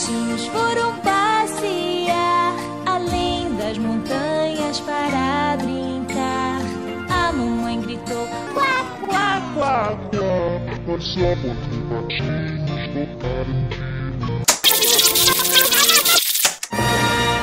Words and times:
gatinhos 0.00 0.46
foram 0.46 0.96
passear 1.00 2.54
além 2.86 3.54
das 3.56 3.76
montanhas 3.76 4.80
para 4.80 5.58
brincar. 5.58 6.60
A 7.10 7.32
mamãe 7.32 7.80
gritou: 7.82 8.26
Quá, 8.54 8.84
quá, 9.06 9.42
quá, 9.54 9.98
quá. 10.14 10.60
Mas 10.86 11.04
só 11.04 11.34
gatinhos 11.90 12.94
voltaram 12.94 13.89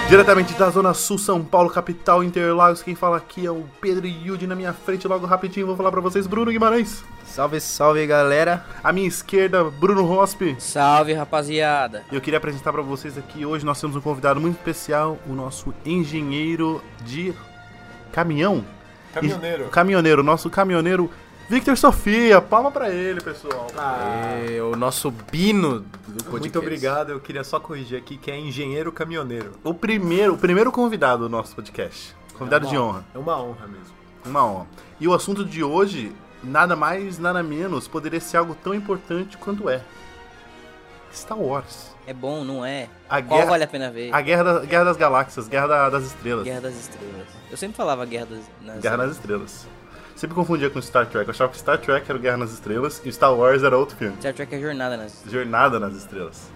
Diretamente 0.09 0.53
da 0.53 0.69
Zona 0.69 0.93
Sul, 0.93 1.17
São 1.17 1.43
Paulo, 1.43 1.69
capital, 1.69 2.23
Interlagos, 2.23 2.81
quem 2.81 2.95
fala 2.95 3.17
aqui 3.17 3.45
é 3.45 3.51
o 3.51 3.65
Pedro 3.81 4.07
Yudi 4.07 4.47
na 4.47 4.55
minha 4.55 4.71
frente, 4.71 5.05
logo 5.05 5.25
rapidinho 5.25 5.67
vou 5.67 5.75
falar 5.75 5.91
para 5.91 5.99
vocês, 5.99 6.25
Bruno 6.25 6.49
Guimarães. 6.49 7.03
Salve, 7.25 7.59
salve, 7.59 8.07
galera. 8.07 8.65
À 8.81 8.93
minha 8.93 9.05
esquerda, 9.05 9.65
Bruno 9.65 10.05
Rospe. 10.05 10.55
Salve, 10.59 11.11
rapaziada. 11.11 12.05
E 12.09 12.15
eu 12.15 12.21
queria 12.21 12.37
apresentar 12.37 12.71
para 12.71 12.81
vocês 12.81 13.17
aqui, 13.17 13.45
hoje 13.45 13.65
nós 13.65 13.81
temos 13.81 13.97
um 13.97 14.01
convidado 14.01 14.39
muito 14.39 14.55
especial, 14.55 15.19
o 15.27 15.33
nosso 15.33 15.73
engenheiro 15.85 16.81
de 17.03 17.33
caminhão. 18.13 18.63
Caminhoneiro. 19.13 19.65
Caminhoneiro, 19.65 20.23
nosso 20.23 20.49
caminhoneiro 20.49 21.11
Victor 21.49 21.77
Sofia, 21.77 22.41
palma 22.41 22.69
para 22.69 22.89
ele, 22.89 23.21
pessoal. 23.21 23.67
Ah, 23.77 24.35
é, 24.49 24.61
o 24.61 24.75
nosso 24.75 25.09
Bino 25.09 25.79
do 25.79 26.23
podcast. 26.25 26.39
Muito 26.39 26.59
obrigado, 26.59 27.11
eu 27.11 27.21
queria 27.21 27.41
só 27.41 27.57
corrigir 27.57 27.97
aqui 27.97 28.17
que 28.17 28.29
é 28.29 28.37
engenheiro 28.37 28.91
caminhoneiro. 28.91 29.53
O 29.63 29.73
primeiro, 29.73 30.33
o 30.33 30.37
primeiro 30.37 30.73
convidado 30.73 31.23
do 31.23 31.29
nosso 31.29 31.55
podcast. 31.55 32.13
Convidado 32.37 32.67
é 32.67 32.69
de 32.69 32.77
honra. 32.77 33.05
É 33.15 33.17
uma 33.17 33.41
honra 33.41 33.65
mesmo. 33.65 33.95
Uma 34.25 34.45
honra. 34.45 34.67
E 34.99 35.07
o 35.07 35.13
assunto 35.13 35.45
de 35.45 35.63
hoje, 35.63 36.11
nada 36.43 36.75
mais, 36.75 37.17
nada 37.17 37.41
menos, 37.41 37.87
poderia 37.87 38.19
ser 38.19 38.35
algo 38.35 38.53
tão 38.53 38.73
importante 38.73 39.37
quanto 39.37 39.69
é. 39.69 39.81
Star 41.13 41.39
Wars. 41.39 41.95
É 42.05 42.13
bom, 42.13 42.43
não 42.43 42.65
é? 42.65 42.89
A 43.09 43.21
Qual 43.21 43.39
guerra, 43.39 43.51
vale 43.51 43.63
a 43.63 43.67
pena 43.67 43.89
ver? 43.89 44.13
A 44.13 44.19
Guerra, 44.19 44.43
da, 44.43 44.59
guerra 44.65 44.83
das 44.83 44.97
Galáxias, 44.97 45.47
Guerra 45.47 45.67
da, 45.67 45.89
das 45.89 46.03
Estrelas. 46.03 46.43
Guerra 46.43 46.61
das 46.61 46.75
Estrelas. 46.75 47.27
Eu 47.49 47.55
sempre 47.55 47.77
falava 47.77 48.05
Guerra 48.05 48.25
das, 48.25 48.43
nas... 48.61 48.81
Guerra 48.81 48.97
nas 48.97 49.11
Estrelas. 49.11 49.65
Sempre 50.17 50.35
confundia 50.35 50.67
com 50.71 50.81
Star 50.81 51.05
Trek. 51.05 51.27
Eu 51.27 51.31
achava 51.31 51.51
que 51.51 51.59
Star 51.59 51.77
Trek 51.77 52.09
era 52.09 52.17
o 52.17 52.21
Guerra 52.21 52.37
nas 52.37 52.51
Estrelas 52.51 52.99
e 53.05 53.11
Star 53.13 53.35
Wars 53.35 53.61
era 53.61 53.77
outro 53.77 53.95
filme. 53.95 54.15
Star 54.19 54.33
Trek 54.33 54.55
é 54.55 54.59
Jornada 54.59 54.97
nas 54.97 55.21
Jornada 55.29 55.79
nas 55.79 55.93
Estrelas. 55.93 56.49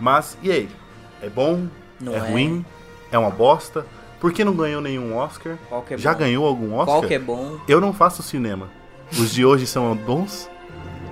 Mas, 0.00 0.36
e 0.42 0.50
aí? 0.50 0.68
É 1.22 1.28
bom? 1.28 1.68
Não 2.00 2.14
é, 2.14 2.16
é. 2.16 2.18
ruim? 2.18 2.64
É 3.12 3.16
uma 3.16 3.30
bosta? 3.30 3.86
Por 4.18 4.32
que 4.32 4.42
não 4.42 4.54
ganhou 4.54 4.80
nenhum 4.80 5.16
Oscar? 5.16 5.56
Qual 5.68 5.82
que 5.82 5.94
é 5.94 5.98
Já 5.98 6.12
bom? 6.12 6.18
ganhou 6.18 6.44
algum 6.44 6.74
Oscar? 6.74 6.86
Qual 6.96 7.02
que 7.02 7.14
é 7.14 7.18
bom? 7.18 7.60
Eu 7.68 7.80
não 7.80 7.92
faço 7.92 8.24
cinema. 8.24 8.68
Os 9.12 9.32
de 9.32 9.44
hoje 9.44 9.68
são 9.68 9.94
bons? 9.94 10.50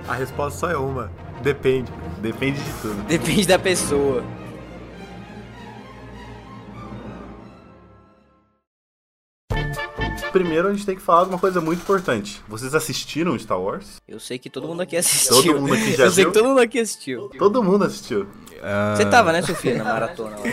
A 0.05 0.15
resposta 0.15 0.59
só 0.59 0.69
é 0.69 0.77
uma. 0.77 1.09
Depende. 1.41 1.89
Depende 2.19 2.61
de 2.61 2.71
tudo. 2.81 3.07
Depende 3.07 3.47
da 3.47 3.57
pessoa. 3.57 4.21
Primeiro 10.31 10.67
a 10.67 10.73
gente 10.73 10.85
tem 10.85 10.95
que 10.95 11.01
falar 11.01 11.23
de 11.23 11.29
uma 11.29 11.39
coisa 11.39 11.59
muito 11.59 11.79
importante. 11.81 12.41
Vocês 12.47 12.75
assistiram 12.75 13.37
Star 13.39 13.59
Wars? 13.59 13.95
Eu 14.07 14.19
sei 14.19 14.37
que 14.37 14.49
todo 14.49 14.67
mundo 14.67 14.81
aqui 14.81 14.95
assistiu. 14.95 15.35
Todo 15.35 15.59
mundo 15.61 15.73
aqui 15.73 15.95
já 15.95 16.05
Eu 16.05 16.11
sei 16.11 16.23
viu? 16.23 16.31
que 16.33 16.39
todo 16.39 16.47
mundo 16.49 16.59
aqui 16.61 16.79
assistiu. 16.79 17.29
Todo 17.37 17.63
mundo 17.63 17.85
assistiu. 17.85 18.27
Ah, 18.61 18.93
Você 18.95 19.05
tava, 19.05 19.31
né, 19.31 19.41
Sofia, 19.41 19.75
na 19.77 19.83
maratona 19.85 20.37
lá? 20.37 20.43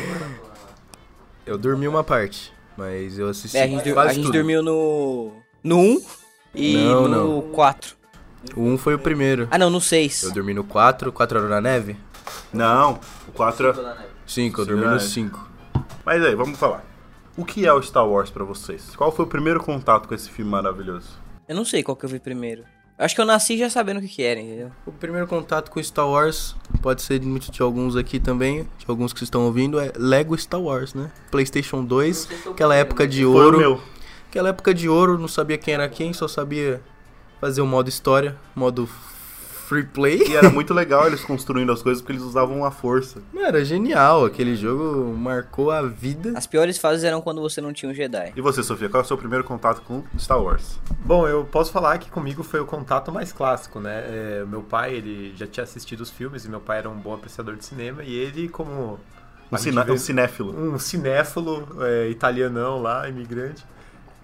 Eu 1.45 1.59
dormi 1.59 1.87
uma 1.87 2.03
parte, 2.03 2.53
mas 2.77 3.19
eu 3.19 3.29
assisti 3.29 3.57
É, 3.57 3.65
a 3.65 3.67
gente, 3.67 3.93
quase 3.93 4.11
a 4.11 4.13
gente 4.15 4.25
tudo. 4.25 4.33
dormiu 4.35 4.63
no... 4.63 5.33
No 5.63 5.79
1 5.79 6.03
e 6.55 6.77
Não, 6.79 7.09
no 7.09 7.43
4. 7.53 7.97
O 8.57 8.63
1 8.63 8.79
foi 8.79 8.95
o 8.95 8.99
primeiro. 8.99 9.47
Ah, 9.51 9.59
não, 9.59 9.69
no 9.69 9.81
6. 9.81 10.23
Eu 10.25 10.33
dormi 10.33 10.55
no 10.55 10.65
4, 10.65 11.13
4 11.13 11.39
horas 11.39 11.51
na 11.51 11.61
neve? 11.61 11.97
Não, 12.53 12.99
o 13.29 13.33
4 13.33 13.69
é... 13.71 13.73
5, 14.27 14.61
eu 14.61 14.65
Sim, 14.65 14.71
dormi 14.71 14.85
no 14.87 14.93
neve. 14.93 15.05
5. 15.05 15.49
Mas 16.05 16.25
aí, 16.25 16.35
vamos 16.35 16.59
falar. 16.59 16.85
O 17.37 17.45
que 17.45 17.67
é 17.67 17.73
o 17.73 17.83
Star 17.83 18.09
Wars 18.09 18.31
pra 18.31 18.45
vocês? 18.45 18.97
Qual 18.97 19.13
foi 19.13 19.27
o 19.27 19.29
primeiro 19.29 19.63
contato 19.63 20.09
com 20.09 20.15
esse 20.15 20.31
filme 20.31 20.51
maravilhoso? 20.51 21.09
Eu 21.47 21.55
não 21.55 21.67
sei 21.67 21.83
qual 21.83 21.95
que 21.95 22.05
eu 22.05 22.09
vi 22.09 22.19
primeiro. 22.19 22.63
Eu 22.99 23.05
Acho 23.05 23.15
que 23.15 23.21
eu 23.21 23.27
nasci 23.27 23.59
já 23.59 23.69
sabendo 23.69 23.99
o 23.99 24.01
que 24.01 24.09
que 24.09 24.23
era, 24.23 24.41
entendeu? 24.41 24.73
O 24.87 24.93
primeiro 24.93 25.27
contato 25.27 25.71
com 25.71 25.83
Star 25.83 26.09
Wars, 26.09 26.57
pode 26.81 27.03
ser 27.03 27.19
de 27.19 27.27
muito 27.27 27.53
de 27.53 27.61
alguns 27.61 27.95
aqui 27.95 28.19
também, 28.19 28.63
de 28.79 28.87
alguns 28.89 29.13
que 29.13 29.23
estão 29.23 29.45
ouvindo, 29.45 29.79
é 29.79 29.93
Lego 29.97 30.37
Star 30.39 30.63
Wars, 30.63 30.95
né? 30.95 31.13
PlayStation 31.31 31.85
2, 31.85 32.47
aquela 32.51 32.75
época 32.75 33.07
de 33.07 33.23
Foi 33.23 33.27
ouro. 33.27 33.57
o 33.59 33.61
meu. 33.61 33.81
Aquela 34.31 34.49
época 34.49 34.73
de 34.73 34.89
ouro, 34.89 35.19
não 35.19 35.29
sabia 35.29 35.59
quem 35.59 35.75
era 35.75 35.87
quem, 35.91 36.15
só 36.15 36.27
sabia 36.27 36.81
fazer 37.39 37.61
o 37.61 37.67
modo 37.67 37.91
história, 37.91 38.35
modo 38.55 38.89
free 39.67 39.85
play. 39.85 40.23
E 40.29 40.37
era 40.37 40.49
muito 40.51 40.73
legal 40.73 41.07
eles 41.07 41.23
construindo 41.25 41.71
as 41.73 41.83
coisas 41.83 42.01
porque 42.01 42.13
eles 42.13 42.23
usavam 42.23 42.65
a 42.65 42.71
força. 42.71 43.21
Não, 43.33 43.45
Era 43.45 43.65
genial, 43.65 44.25
aquele 44.25 44.55
jogo 44.57 45.13
marcou 45.17 45.71
a 45.71 45.83
vida. 45.83 46.33
As 46.37 46.47
piores 46.47 46.79
fases 46.79 47.05
eram 47.05 47.21
quando 47.21 47.41
você 47.41 47.61
não 47.61 47.73
tinha 47.73 47.91
um 47.91 47.95
Jedi. 47.95 48.33
E 48.37 48.41
você, 48.41 48.63
Sofia, 48.63 48.89
qual 48.89 49.03
é 49.03 49.05
o 49.05 49.07
seu 49.09 49.19
primeiro 49.19 49.45
contato 49.45 49.83
com 49.83 50.03
Star 50.19 50.41
Wars? 50.43 50.79
Bom, 51.05 51.27
eu 51.29 51.45
posso 51.45 51.73
falar 51.73 51.99
que 51.99 52.11
comigo 52.11 52.43
foi 52.43 52.61
o 52.61 52.65
contato 52.67 53.11
mais 53.13 53.33
clássico, 53.33 53.81
né? 53.81 54.05
É, 54.07 54.45
meu 54.47 54.63
pai, 54.63 54.95
ele 54.95 55.33
já 55.37 55.47
tinha 55.47 55.65
assistido 55.65 56.01
os 56.01 56.11
filmes 56.11 56.45
e 56.45 56.49
meu 56.49 56.61
pai 56.61 56.79
era 56.79 56.89
um 56.89 56.97
bom 56.97 57.15
apreciador 57.15 57.57
de 57.57 57.65
cinema 57.65 58.03
e 58.05 58.15
ele, 58.15 58.49
como 58.49 58.99
Um, 59.53 59.57
cine- 59.57 59.83
vê- 59.85 59.93
um 59.93 59.99
cinéfilo. 59.99 60.59
um 60.75 60.79
cinéfilo 60.79 61.67
é, 61.81 62.09
italianão 62.09 62.81
lá, 62.83 63.09
imigrante, 63.09 63.65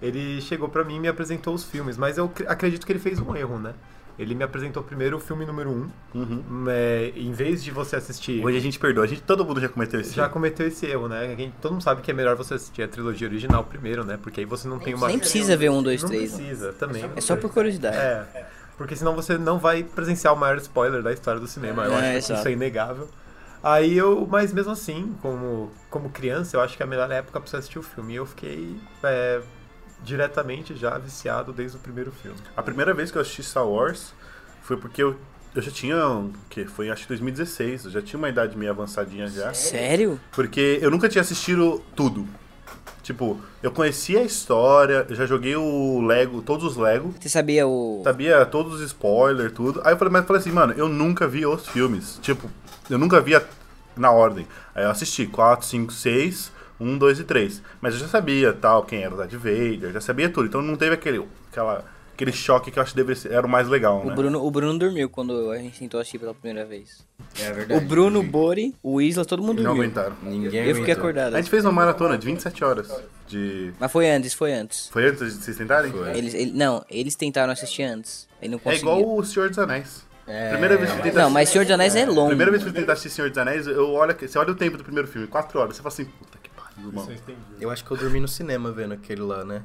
ele 0.01 0.41
chegou 0.41 0.67
pra 0.67 0.83
mim 0.83 0.97
e 0.97 0.99
me 0.99 1.07
apresentou 1.07 1.53
os 1.53 1.63
filmes, 1.63 1.97
mas 1.97 2.17
eu 2.17 2.27
cre- 2.27 2.45
acredito 2.47 2.85
que 2.85 2.91
ele 2.91 2.99
fez 2.99 3.19
um 3.19 3.35
erro, 3.35 3.57
né? 3.57 3.73
Ele 4.19 4.35
me 4.35 4.43
apresentou 4.43 4.83
primeiro 4.83 5.17
o 5.17 5.19
filme 5.19 5.43
número 5.45 5.71
um, 5.71 5.89
Uhum. 6.13 6.65
é, 6.69 7.11
em 7.15 7.31
vez 7.31 7.63
de 7.63 7.71
você 7.71 7.95
assistir 7.95 8.45
Hoje 8.45 8.57
a 8.57 8.61
gente 8.61 8.77
perdoa. 8.77 9.05
A 9.05 9.07
gente, 9.07 9.21
todo 9.23 9.43
mundo 9.43 9.59
já 9.59 9.67
cometeu 9.67 9.99
esse 9.99 10.13
já 10.15 10.23
erro. 10.25 10.33
cometeu 10.33 10.67
esse 10.67 10.85
erro, 10.85 11.07
né? 11.07 11.21
A 11.33 11.35
gente- 11.35 11.53
todo 11.61 11.71
mundo 11.71 11.83
sabe 11.83 12.01
que 12.01 12.11
é 12.11 12.13
melhor 12.13 12.35
você 12.35 12.53
assistir 12.53 12.83
a 12.83 12.87
trilogia 12.87 13.27
original 13.27 13.63
primeiro, 13.63 14.03
né? 14.05 14.19
Porque 14.21 14.39
aí 14.41 14.45
você 14.45 14.67
não 14.67 14.77
tem 14.77 14.93
uma. 14.93 15.07
Nem 15.07 15.17
precisa 15.17 15.57
ver 15.57 15.69
um, 15.71 15.81
dois, 15.81 16.01
Não 16.03 16.09
três. 16.09 16.31
precisa, 16.33 16.73
também. 16.73 17.03
É 17.15 17.21
só 17.21 17.35
por 17.35 17.51
curiosidade. 17.51 17.97
É. 17.97 18.45
Porque 18.77 18.95
senão 18.95 19.15
você 19.15 19.37
não 19.37 19.57
vai 19.59 19.83
presenciar 19.83 20.33
o 20.33 20.37
maior 20.37 20.57
spoiler 20.57 21.01
da 21.01 21.11
história 21.11 21.39
do 21.39 21.47
cinema. 21.47 21.85
Eu 21.85 21.93
É, 21.93 22.17
acho 22.17 22.27
que 22.27 22.33
isso 22.33 22.47
é 22.47 22.51
inegável. 22.51 23.07
Aí 23.63 23.97
eu, 23.97 24.27
mas 24.29 24.51
mesmo 24.51 24.73
assim, 24.73 25.15
como, 25.21 25.71
como 25.89 26.09
criança, 26.09 26.57
eu 26.57 26.61
acho 26.61 26.75
que 26.75 26.83
é 26.83 26.85
a 26.85 26.89
melhor 26.89 27.09
época 27.09 27.39
pra 27.39 27.49
você 27.49 27.55
assistir 27.57 27.79
o 27.79 27.83
filme. 27.83 28.13
E 28.13 28.15
eu 28.17 28.25
fiquei 28.25 28.75
é, 29.03 29.41
diretamente 30.03 30.75
já 30.75 30.97
viciado 30.97 31.51
desde 31.53 31.77
o 31.77 31.79
primeiro 31.79 32.11
filme. 32.11 32.37
A 32.55 32.61
primeira 32.61 32.93
vez 32.93 33.11
que 33.11 33.17
eu 33.17 33.21
assisti 33.21 33.43
Star 33.43 33.67
Wars 33.67 34.13
foi 34.61 34.77
porque 34.77 35.01
eu, 35.03 35.15
eu 35.55 35.61
já 35.61 35.71
tinha, 35.71 36.07
o 36.07 36.31
que 36.49 36.65
foi 36.65 36.89
acho 36.89 37.03
que 37.03 37.09
2016, 37.09 37.85
eu 37.85 37.91
já 37.91 38.01
tinha 38.01 38.17
uma 38.17 38.29
idade 38.29 38.57
meio 38.57 38.71
avançadinha 38.71 39.27
já. 39.27 39.53
Sério? 39.53 40.19
Porque 40.31 40.79
eu 40.81 40.89
nunca 40.91 41.07
tinha 41.09 41.21
assistido 41.21 41.81
tudo. 41.95 42.27
Tipo, 43.01 43.37
eu 43.61 43.69
conhecia 43.69 44.19
a 44.21 44.23
história, 44.23 45.05
eu 45.09 45.15
já 45.15 45.25
joguei 45.25 45.55
o 45.57 46.01
Lego, 46.05 46.41
todos 46.41 46.63
os 46.63 46.77
Lego, 46.77 47.13
Você 47.19 47.27
sabia 47.27 47.67
o. 47.67 48.01
sabia 48.01 48.45
todos 48.45 48.75
os 48.75 48.81
spoilers, 48.81 49.51
tudo. 49.51 49.81
Aí 49.83 49.93
eu 49.93 49.97
falei, 49.97 50.11
mas 50.13 50.21
eu 50.21 50.27
falei 50.27 50.39
assim, 50.41 50.51
mano, 50.51 50.73
eu 50.77 50.87
nunca 50.87 51.27
vi 51.27 51.45
os 51.45 51.67
filmes. 51.67 52.17
Tipo, 52.21 52.49
eu 52.89 52.97
nunca 52.97 53.19
via 53.19 53.45
na 53.97 54.09
ordem. 54.09 54.47
Aí 54.73 54.85
eu 54.85 54.89
assisti 54.89 55.27
4, 55.27 55.65
5, 55.65 55.91
6, 55.91 56.51
1, 56.83 56.97
2 56.97 57.19
e 57.19 57.23
3. 57.23 57.61
Mas 57.81 57.93
eu 57.93 57.99
já 58.01 58.07
sabia 58.07 58.53
tal, 58.53 58.83
quem 58.83 59.03
era 59.03 59.13
o 59.13 59.17
Darth 59.17 59.31
Vader, 59.33 59.91
já 59.91 60.01
sabia 60.01 60.29
tudo. 60.29 60.45
Então 60.47 60.61
não 60.61 60.75
teve 60.75 60.93
aquele, 60.93 61.25
aquela, 61.51 61.83
aquele 62.13 62.31
choque 62.31 62.69
que 62.71 62.77
eu 62.79 62.83
acho 62.83 62.91
que 62.91 62.97
deveria 62.97 63.19
ser, 63.21 63.31
era 63.31 63.45
o 63.45 63.49
mais 63.49 63.67
legal, 63.67 64.01
O 64.01 64.09
né? 64.09 64.15
Bruno, 64.15 64.45
o 64.45 64.51
Bruno 64.51 64.77
dormiu 64.77 65.09
quando 65.09 65.51
a 65.51 65.57
gente 65.57 65.79
tentou 65.79 65.99
assistir 65.99 66.19
pela 66.19 66.33
primeira 66.33 66.65
vez. 66.67 67.05
É 67.39 67.51
O 67.51 67.53
verdade. 67.55 67.85
Bruno, 67.85 68.19
o 68.19 68.23
Bori, 68.23 68.75
o 68.83 69.01
Isla, 69.01 69.25
todo 69.25 69.41
mundo 69.41 69.57
Não 69.61 69.71
dormiu. 69.75 69.83
aguentaram. 69.83 70.15
Ninguém 70.21 70.43
Eu 70.45 70.51
fiquei 70.51 70.71
aguentou. 70.93 70.93
acordado. 70.93 71.33
A 71.35 71.37
gente 71.41 71.49
fez 71.49 71.63
uma 71.65 71.71
maratona 71.71 72.17
de 72.17 72.25
27 72.25 72.63
horas. 72.63 72.91
De... 73.27 73.73
Mas 73.79 73.91
foi 73.91 74.09
antes, 74.09 74.33
foi 74.33 74.53
antes. 74.53 74.89
Foi 74.89 75.07
antes 75.07 75.19
de 75.37 75.43
vocês 75.43 75.57
tentarem? 75.57 75.91
Eles, 76.15 76.33
ele- 76.33 76.51
não, 76.51 76.85
eles 76.89 77.15
tentaram 77.15 77.51
assistir 77.53 77.83
antes. 77.83 78.27
Ele 78.41 78.51
não 78.51 78.57
É 78.57 78.61
conseguiu. 78.61 78.89
igual 78.99 79.17
o 79.17 79.23
Senhor 79.23 79.49
dos 79.49 79.57
Anéis. 79.57 80.03
É, 80.25 80.51
Primeira 80.51 80.77
vez 80.77 80.89
que 80.89 80.97
eu 80.99 81.03
tentei 81.03 81.21
Não, 81.21 81.29
mas 81.29 81.49
Senhor 81.49 81.65
dos 81.65 81.73
Anéis 81.73 81.95
é 81.97 82.05
longo. 82.05 82.27
Primeira 82.27 82.49
vez 82.51 82.63
que 82.63 82.69
eu 82.69 82.73
tentei 82.73 82.93
assistir 82.93 83.09
Senhor 83.09 83.29
dos 83.29 83.37
Anéis, 83.37 83.67
eu 83.67 83.89
olho, 83.91 84.15
você 84.17 84.37
olha 84.37 84.51
o 84.51 84.55
tempo 84.55 84.77
do 84.77 84.83
primeiro 84.83 85.05
filme, 85.07 85.27
4 85.27 85.59
horas, 85.59 85.75
você 85.75 85.81
fala 85.81 85.93
assim, 85.93 86.05
puta 86.05 86.37
irmão. 86.77 87.07
Eu 87.59 87.69
acho 87.69 87.83
que 87.83 87.91
eu 87.91 87.97
dormi 87.97 88.19
no 88.19 88.27
cinema 88.27 88.71
vendo 88.71 88.93
aquele 88.93 89.21
lá, 89.21 89.43
né? 89.43 89.61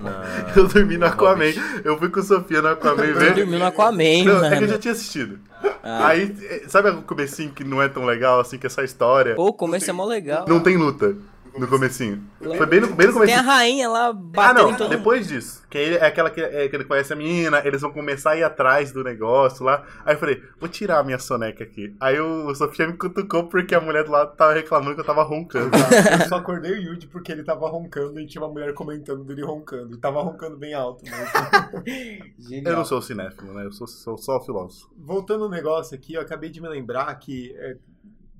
Na- 0.00 0.22
Eu 0.56 0.66
dormi 0.66 0.98
no 0.98 1.06
Aquaman. 1.06 1.52
Eu 1.84 1.96
fui 1.98 2.08
com 2.08 2.18
o 2.18 2.22
Sofia 2.22 2.60
no 2.60 2.68
Aquaman 2.68 3.12
ver. 3.12 3.34
dormiu 3.34 3.58
no 3.60 3.64
Aquaman, 3.66 4.24
Não, 4.24 4.44
é 4.44 4.48
que 4.48 4.54
eu 4.56 4.60
mano. 4.60 4.66
já 4.68 4.78
tinha 4.78 4.92
assistido. 4.92 5.38
Ah. 5.84 6.08
Aí, 6.08 6.36
eh, 6.42 6.64
sabe 6.66 6.90
o 6.90 7.02
comecinho 7.02 7.50
que 7.52 7.62
não 7.62 7.80
é 7.80 7.88
tão 7.88 8.04
legal 8.04 8.40
assim, 8.40 8.58
que 8.58 8.66
é 8.66 8.68
essa 8.68 8.82
história? 8.82 9.34
Pô, 9.36 9.46
o 9.46 9.52
começo 9.52 9.88
é 9.88 9.92
mó 9.92 10.04
legal. 10.04 10.46
Não 10.48 10.58
tem 10.60 10.76
luta 10.76 11.14
no 11.58 11.68
comecinho. 11.68 12.22
Foi 12.40 12.66
bem 12.66 12.80
no, 12.80 12.88
bem 12.88 13.06
no 13.06 13.12
Tem 13.12 13.12
comecinho. 13.12 13.38
a 13.38 13.42
rainha 13.42 13.88
lá 13.88 14.06
Ah, 14.08 14.12
batendo 14.12 14.60
em 14.60 14.62
não, 14.62 14.72
todo 14.76 14.88
mundo. 14.88 14.96
depois 14.96 15.28
disso. 15.28 15.62
Que 15.70 15.78
aí 15.78 15.94
é 15.96 16.04
aquela 16.06 16.30
que, 16.30 16.40
é, 16.40 16.68
que 16.68 16.76
ele 16.76 16.84
conhece 16.84 17.12
a 17.12 17.16
menina, 17.16 17.60
eles 17.64 17.80
vão 17.80 17.92
começar 17.92 18.30
a 18.32 18.36
ir 18.36 18.42
atrás 18.44 18.92
do 18.92 19.02
negócio 19.04 19.64
lá. 19.64 19.84
Aí 20.04 20.14
eu 20.14 20.18
falei, 20.18 20.42
vou 20.58 20.68
tirar 20.68 20.98
a 20.98 21.02
minha 21.04 21.18
soneca 21.18 21.64
aqui. 21.64 21.94
Aí 22.00 22.18
o 22.20 22.54
Sofia 22.54 22.86
me 22.86 22.96
cutucou 22.96 23.44
porque 23.48 23.74
a 23.74 23.80
mulher 23.80 24.04
do 24.04 24.10
lado 24.12 24.36
tava 24.36 24.52
reclamando 24.54 24.94
que 24.94 25.00
eu 25.00 25.04
tava 25.04 25.22
roncando. 25.22 25.70
Eu 26.20 26.28
só 26.28 26.36
acordei 26.36 26.72
o 26.72 26.76
Yuji 26.76 27.06
porque 27.08 27.32
ele 27.32 27.42
tava 27.42 27.68
roncando 27.68 28.20
e 28.20 28.26
tinha 28.26 28.42
uma 28.42 28.52
mulher 28.52 28.72
comentando 28.74 29.24
dele 29.24 29.42
roncando. 29.42 29.94
E 29.94 29.98
tava 29.98 30.22
roncando 30.22 30.56
bem 30.56 30.74
alto. 30.74 31.04
Mas... 31.08 31.84
Eu 32.64 32.76
não 32.76 32.84
sou 32.84 33.00
cinéfilo, 33.02 33.52
né? 33.52 33.64
Eu 33.66 33.72
sou, 33.72 33.86
sou 33.86 34.16
só 34.18 34.40
filósofo. 34.40 34.88
Voltando 34.96 35.44
ao 35.44 35.50
negócio 35.50 35.94
aqui, 35.94 36.14
eu 36.14 36.20
acabei 36.20 36.50
de 36.50 36.60
me 36.60 36.68
lembrar 36.68 37.12
que 37.16 37.54
é, 37.56 37.76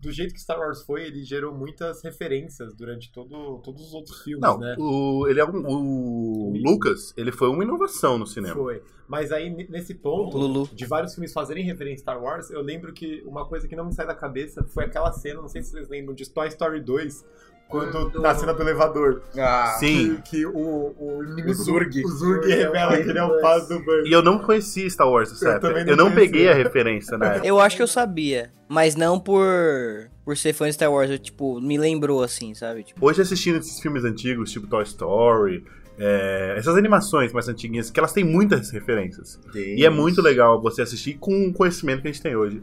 do 0.04 0.12
jeito 0.12 0.34
que 0.34 0.40
Star 0.40 0.58
Wars 0.58 0.82
foi, 0.82 1.04
ele 1.04 1.24
gerou 1.24 1.54
muitas 1.54 2.02
referências 2.02 2.74
durante 2.74 3.10
todo, 3.10 3.58
todos 3.58 3.86
os 3.88 3.94
outros 3.94 4.22
filmes, 4.22 4.42
Não, 4.42 4.58
né? 4.58 4.76
o, 4.78 5.26
ele 5.26 5.40
é 5.40 5.44
um, 5.44 5.66
o 5.66 6.52
Lucas, 6.62 7.14
ele 7.16 7.32
foi 7.32 7.48
uma 7.48 7.64
inovação 7.64 8.18
no 8.18 8.26
cinema. 8.26 8.54
Foi. 8.54 8.82
Mas 9.08 9.32
aí, 9.32 9.50
nesse 9.68 9.94
ponto, 9.94 10.36
Lulu. 10.36 10.68
de 10.72 10.86
vários 10.86 11.14
filmes 11.14 11.32
fazerem 11.32 11.64
referência 11.64 12.02
a 12.02 12.14
Star 12.14 12.22
Wars, 12.22 12.50
eu 12.50 12.62
lembro 12.62 12.92
que 12.92 13.22
uma 13.26 13.46
coisa 13.46 13.66
que 13.68 13.76
não 13.76 13.86
me 13.86 13.94
sai 13.94 14.06
da 14.06 14.14
cabeça 14.14 14.64
foi 14.64 14.84
aquela 14.84 15.12
cena, 15.12 15.40
não 15.40 15.48
sei 15.48 15.62
se 15.62 15.70
vocês 15.70 15.88
lembram, 15.88 16.14
de 16.14 16.28
Toy 16.28 16.48
Story 16.48 16.80
2, 16.80 17.24
quando 17.68 18.20
na 18.20 18.34
cena 18.34 18.52
do 18.54 18.62
elevador. 18.62 19.22
Ah, 19.36 19.76
Sim. 19.78 20.16
Que, 20.24 20.38
que 20.38 20.46
o, 20.46 20.94
o 20.98 21.22
inimigo 21.24 21.50
O 21.50 21.54
Zurg. 21.54 22.04
o 22.04 22.08
Zurg 22.08 22.46
revela 22.48 22.96
que 22.96 23.08
ele 23.08 23.18
é 23.18 23.24
o 23.24 23.40
pai 23.40 23.60
do 23.62 23.80
Buzz. 23.80 24.06
E 24.08 24.12
eu 24.12 24.22
não 24.22 24.38
conheci 24.38 24.88
Star 24.90 25.08
Wars 25.10 25.30
nessa 25.32 25.44
Eu 25.46 25.50
época. 25.52 25.68
também 25.68 25.84
não 25.84 25.92
Eu 25.92 25.96
não 25.96 26.04
conhecia. 26.12 26.30
peguei 26.32 26.48
a 26.48 26.54
referência 26.54 27.18
na 27.18 27.26
época. 27.34 27.46
Eu 27.46 27.58
acho 27.60 27.76
que 27.76 27.82
eu 27.82 27.86
sabia, 27.88 28.50
mas 28.68 28.94
não 28.94 29.18
por 29.20 30.08
por 30.24 30.36
ser 30.38 30.54
fã 30.54 30.66
de 30.66 30.72
Star 30.72 30.90
Wars, 30.90 31.10
eu, 31.10 31.18
tipo, 31.18 31.60
me 31.60 31.76
lembrou 31.76 32.22
assim, 32.22 32.54
sabe? 32.54 32.82
Tipo, 32.84 33.06
Hoje 33.06 33.20
assistindo 33.20 33.58
esses 33.58 33.78
filmes 33.78 34.04
antigos, 34.04 34.50
tipo 34.50 34.66
Toy 34.66 34.82
Story, 34.84 35.62
é, 35.98 36.54
essas 36.56 36.74
animações 36.78 37.30
mais 37.30 37.46
antiguinhas, 37.46 37.90
que 37.90 38.00
elas 38.00 38.10
têm 38.14 38.24
muitas 38.24 38.70
referências. 38.70 39.38
E 39.54 39.84
é 39.84 39.90
muito 39.90 40.22
legal 40.22 40.62
você 40.62 40.80
assistir 40.80 41.18
com 41.18 41.48
o 41.48 41.52
conhecimento 41.52 42.00
que 42.00 42.08
a 42.08 42.10
gente 42.12 42.22
tem 42.22 42.34
hoje. 42.34 42.62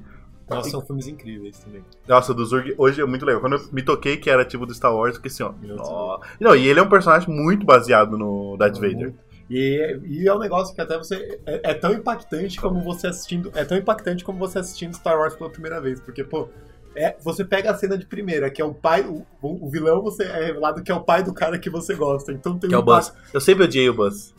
Nossa, 0.55 0.69
são 0.69 0.81
filmes 0.81 1.07
incríveis 1.07 1.59
também. 1.59 1.83
Nossa, 2.07 2.33
do 2.33 2.45
Zurg 2.45 2.73
hoje 2.77 3.01
é 3.01 3.05
muito 3.05 3.25
legal. 3.25 3.41
Quando 3.41 3.53
eu 3.53 3.61
me 3.71 3.81
toquei 3.81 4.17
que 4.17 4.29
era 4.29 4.45
tipo 4.45 4.65
do 4.65 4.73
Star 4.73 4.95
Wars, 4.95 5.15
eu 5.15 5.21
fiquei 5.21 5.31
assim, 5.31 5.43
ó. 5.79 6.19
Não, 6.39 6.55
e 6.55 6.67
ele 6.67 6.79
é 6.79 6.83
um 6.83 6.89
personagem 6.89 7.29
muito 7.29 7.65
baseado 7.65 8.17
no 8.17 8.55
Darth 8.57 8.75
Vader. 8.75 9.13
E, 9.49 9.99
e 10.05 10.27
é 10.27 10.33
um 10.33 10.39
negócio 10.39 10.73
que 10.73 10.79
até 10.79 10.97
você. 10.97 11.39
É, 11.45 11.71
é 11.71 11.73
tão 11.73 11.91
impactante 11.91 12.59
como 12.59 12.81
você 12.81 13.07
assistindo. 13.07 13.51
É 13.53 13.65
tão 13.65 13.77
impactante 13.77 14.23
como 14.23 14.39
você 14.39 14.59
assistindo 14.59 14.95
Star 14.95 15.17
Wars 15.17 15.35
pela 15.35 15.49
primeira 15.49 15.81
vez. 15.81 15.99
Porque, 15.99 16.23
pô, 16.23 16.47
é, 16.95 17.17
você 17.21 17.43
pega 17.43 17.69
a 17.69 17.77
cena 17.77 17.97
de 17.97 18.05
primeira, 18.05 18.49
que 18.49 18.61
é 18.61 18.65
o 18.65 18.73
pai. 18.73 19.01
O, 19.01 19.25
o 19.41 19.69
vilão 19.69 20.01
você 20.01 20.23
é 20.23 20.45
revelado 20.45 20.81
que 20.81 20.89
é 20.89 20.95
o 20.95 21.01
pai 21.01 21.21
do 21.21 21.33
cara 21.33 21.59
que 21.59 21.69
você 21.69 21.93
gosta. 21.95 22.31
Então 22.31 22.57
tem 22.57 22.69
Que 22.69 22.75
é 22.75 22.77
o 22.77 22.81
um 22.81 22.85
Buzz. 22.85 23.13
Eu 23.33 23.41
sempre 23.41 23.65
odiei 23.65 23.89
o 23.89 23.93
Buzz. 23.93 24.33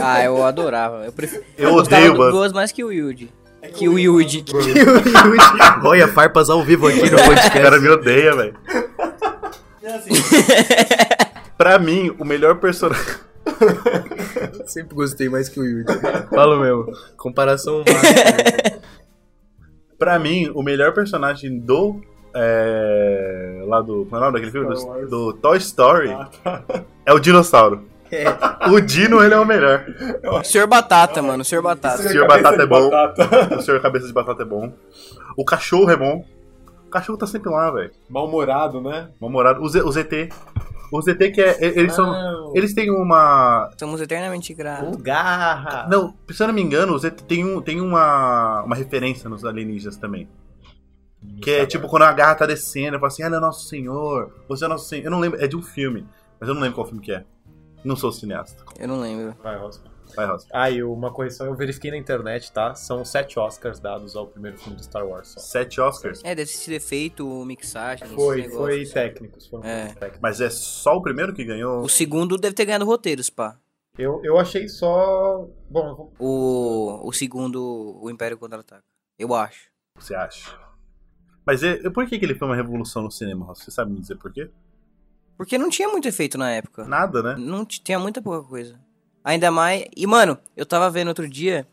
ah, 0.00 0.24
eu 0.24 0.44
adorava. 0.44 1.04
Eu 1.04 1.12
prefiro 1.12 1.44
Eu 1.58 1.72
gostava 1.72 2.02
odeio 2.02 2.14
o 2.14 2.16
Buzz. 2.16 2.32
Buzz 2.32 2.52
mais 2.52 2.70
que 2.70 2.84
o 2.84 2.92
Yuji. 3.62 4.42
Que 4.42 4.54
o 4.56 4.60
Yuji. 4.60 5.58
Olha, 5.84 6.08
farpas 6.08 6.50
ao 6.50 6.62
vivo 6.62 6.86
aqui 6.88 7.08
no 7.10 7.16
O 7.20 7.24
podcast. 7.24 7.50
cara 7.50 7.78
me 7.80 7.88
odeia, 7.88 8.34
velho. 8.34 8.54
pra 11.56 11.78
mim, 11.78 12.14
o 12.18 12.24
melhor 12.24 12.56
personagem. 12.56 13.04
Sempre 14.66 14.94
gostei 14.94 15.28
mais 15.28 15.48
que 15.48 15.60
o 15.60 15.64
Yuri. 15.64 15.84
Fala 16.30 16.60
mesmo. 16.60 16.86
Comparação 17.16 17.78
máxima. 17.78 18.80
Pra 19.98 20.18
mim, 20.18 20.50
o 20.54 20.62
melhor 20.62 20.92
personagem 20.92 21.58
do. 21.60 22.00
É, 22.34 23.62
lá 23.66 23.80
do. 23.80 24.04
Como 24.06 24.16
é 24.16 24.18
o 24.18 24.20
nome 24.22 24.32
daquele 24.32 24.50
filme? 24.52 24.74
Do, 24.74 25.06
do 25.06 25.32
Toy 25.34 25.58
Story 25.58 26.10
Ah, 26.10 26.28
tá. 26.42 26.64
é 27.06 27.12
o 27.12 27.18
dinossauro. 27.18 27.82
O 28.70 28.80
Dino, 28.80 29.22
ele 29.22 29.34
é 29.34 29.38
o 29.38 29.44
melhor. 29.44 29.84
Senhor 30.44 30.66
Batata, 30.66 31.20
mano, 31.22 31.44
Senhor 31.44 31.62
Batata. 31.62 32.02
Senhor 32.02 32.26
Cabeça 32.28 32.42
Batata 32.42 32.62
é 32.62 32.66
bom. 32.66 32.90
batata. 32.90 33.56
O 33.56 33.62
Senhor 33.62 33.80
Cabeça 33.80 34.06
de 34.06 34.12
Batata 34.12 34.42
é 34.42 34.46
bom. 34.46 34.72
O 35.36 35.44
cachorro 35.44 35.90
é 35.90 35.96
bom. 35.96 36.24
O 36.86 36.90
cachorro 36.90 37.18
tá 37.18 37.26
sempre 37.26 37.50
lá, 37.50 37.70
velho. 37.70 37.90
Mal-humorado, 38.08 38.80
né? 38.80 39.08
Mal-humorado. 39.20 39.62
O, 39.62 39.68
Z- 39.68 39.82
o 39.82 39.90
ZT. 39.90 40.28
O 40.92 41.00
ZT 41.00 41.30
que 41.30 41.40
é. 41.40 41.56
Eles 41.58 41.94
são. 41.94 42.06
Não. 42.06 42.52
Eles 42.54 42.74
têm 42.74 42.90
uma. 42.90 43.70
Somos 43.78 44.00
eternamente 44.00 44.52
gratos. 44.52 44.94
O 44.94 44.98
Garra. 44.98 45.88
Não, 45.90 46.14
se 46.30 46.42
eu 46.42 46.46
não 46.46 46.54
me 46.54 46.60
engano, 46.62 46.92
o 46.92 46.98
ZT 46.98 47.24
tem, 47.26 47.44
um, 47.44 47.62
tem 47.62 47.80
uma, 47.80 48.62
uma 48.62 48.76
referência 48.76 49.28
nos 49.30 49.42
alienígenas 49.44 49.96
também. 49.96 50.28
Que 51.40 51.50
é 51.52 51.66
tipo 51.66 51.88
quando 51.88 52.02
a 52.02 52.12
garra 52.12 52.34
tá 52.34 52.46
descendo, 52.46 52.98
fala 52.98 53.06
assim, 53.06 53.22
ah, 53.22 53.26
ele 53.26 53.36
é 53.36 53.40
nosso 53.40 53.68
senhor, 53.68 54.32
você 54.48 54.64
é 54.64 54.68
nosso 54.68 54.86
senhor. 54.88 55.04
Eu 55.04 55.10
não 55.10 55.20
lembro, 55.20 55.42
é 55.42 55.46
de 55.46 55.56
um 55.56 55.62
filme, 55.62 56.04
mas 56.38 56.48
eu 56.48 56.54
não 56.54 56.60
lembro 56.60 56.74
qual 56.74 56.86
filme 56.86 57.00
que 57.00 57.12
é. 57.12 57.24
Não 57.84 57.96
sou 57.96 58.12
cineasta. 58.12 58.64
Eu 58.78 58.88
não 58.88 59.00
lembro. 59.00 59.36
Vai, 59.42 59.58
Oscar. 59.58 59.90
Vai, 60.14 60.26
Rosa. 60.26 60.46
Ah, 60.52 60.70
e 60.70 60.82
uma 60.82 61.10
correção, 61.10 61.46
eu 61.46 61.54
verifiquei 61.56 61.90
na 61.90 61.96
internet, 61.96 62.52
tá? 62.52 62.74
São 62.74 63.02
sete 63.04 63.38
Oscars 63.38 63.80
dados 63.80 64.14
ao 64.14 64.26
primeiro 64.26 64.58
filme 64.58 64.76
de 64.76 64.84
Star 64.84 65.06
Wars. 65.06 65.28
Só. 65.28 65.40
Sete 65.40 65.80
Oscars. 65.80 66.20
É, 66.22 66.34
deve 66.34 66.50
ser 66.50 66.74
efeito, 66.74 67.26
mixagem. 67.46 68.06
Foi, 68.08 68.46
foi 68.50 68.84
técnicos, 68.84 69.46
foram 69.46 69.64
É. 69.64 69.86
técnicos. 69.94 70.18
Mas 70.20 70.40
é 70.42 70.50
só 70.50 70.96
o 70.96 71.02
primeiro 71.02 71.32
que 71.32 71.42
ganhou? 71.44 71.82
O 71.82 71.88
segundo 71.88 72.36
deve 72.36 72.54
ter 72.54 72.66
ganhado 72.66 72.84
roteiros, 72.84 73.30
pá. 73.30 73.56
Eu, 73.98 74.20
eu 74.22 74.38
achei 74.38 74.68
só. 74.68 75.48
Bom, 75.70 75.94
vou- 75.94 76.12
O, 76.18 77.08
o 77.08 77.12
segundo, 77.12 77.98
o 78.00 78.10
Império 78.10 78.36
Contra-Ataca. 78.36 78.84
Eu 79.18 79.34
acho. 79.34 79.70
Você 79.98 80.14
acha? 80.14 80.58
Mas 81.46 81.62
é, 81.62 81.88
por 81.90 82.06
que, 82.06 82.18
que 82.18 82.24
ele 82.24 82.34
foi 82.34 82.48
uma 82.48 82.56
revolução 82.56 83.02
no 83.02 83.10
cinema? 83.10 83.46
Você 83.46 83.70
sabe 83.70 83.92
me 83.92 84.00
dizer 84.00 84.16
por 84.16 84.30
quê? 84.32 84.50
Porque 85.42 85.58
não 85.58 85.68
tinha 85.70 85.88
muito 85.88 86.06
efeito 86.08 86.36
na 86.38 86.50
época. 86.50 86.84
Nada, 86.84 87.22
né? 87.22 87.34
Não 87.38 87.64
tinha 87.64 87.98
muita 87.98 88.20
pouca 88.22 88.46
coisa. 88.46 88.78
Ainda 89.24 89.50
mais. 89.50 89.84
E, 89.96 90.06
mano, 90.06 90.36
eu 90.56 90.64
tava 90.66 90.90
vendo 90.90 91.08
outro 91.08 91.28
dia. 91.28 91.66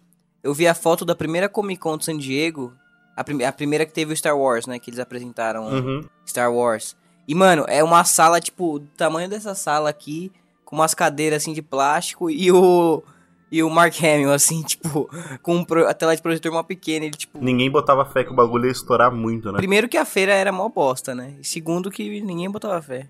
Eu 0.44 0.54
vi 0.54 0.68
a 0.68 0.74
foto 0.76 1.04
da 1.06 1.16
primeira 1.16 1.50
Comic 1.50 1.80
Con 1.80 1.98
de 1.98 2.06
San 2.06 2.18
Diego. 2.18 2.74
A, 3.16 3.24
prime- 3.24 3.44
a 3.44 3.52
primeira 3.52 3.86
que 3.86 3.92
teve 3.94 4.14
o 4.14 4.18
Star 4.18 4.38
Wars, 4.38 4.66
né? 4.68 4.80
Que 4.80 4.90
eles 4.90 5.00
apresentaram 5.00 5.68
Uhum. 5.68 6.06
Star 6.26 6.54
Wars. 6.54 6.96
E, 7.28 7.36
mano, 7.36 7.66
é 7.68 7.84
uma 7.84 8.04
sala, 8.04 8.40
tipo, 8.40 8.80
do 8.80 8.88
tamanho 8.98 9.30
dessa 9.30 9.54
sala 9.54 9.90
aqui, 9.90 10.32
com 10.66 10.76
umas 10.76 10.94
cadeiras 10.94 11.44
assim 11.44 11.54
de 11.54 11.62
plástico 11.62 12.30
e 12.30 12.52
o. 12.52 13.04
E 13.52 13.64
o 13.64 13.70
Mark 13.70 13.96
Hamill, 14.04 14.32
assim, 14.32 14.62
tipo, 14.64 15.10
com 15.42 15.66
a 15.88 15.94
tela 15.96 16.16
de 16.16 16.22
projetor 16.22 16.52
mó 16.52 16.62
pequena. 16.62 17.06
Ele, 17.06 17.16
tipo. 17.18 17.44
Ninguém 17.44 17.70
botava 17.70 18.06
fé 18.06 18.24
que 18.24 18.32
o 18.32 18.36
bagulho 18.36 18.66
ia 18.68 18.72
estourar 18.72 19.12
muito, 19.12 19.52
né? 19.52 19.58
Primeiro 19.58 19.90
que 19.90 19.98
a 19.98 20.06
feira 20.06 20.32
era 20.34 20.52
mó 20.52 20.70
bosta, 20.70 21.16
né? 21.16 21.34
E 21.40 21.44
segundo 21.44 21.90
que 21.90 22.22
ninguém 22.22 22.50
botava 22.50 22.80
fé. 22.80 23.08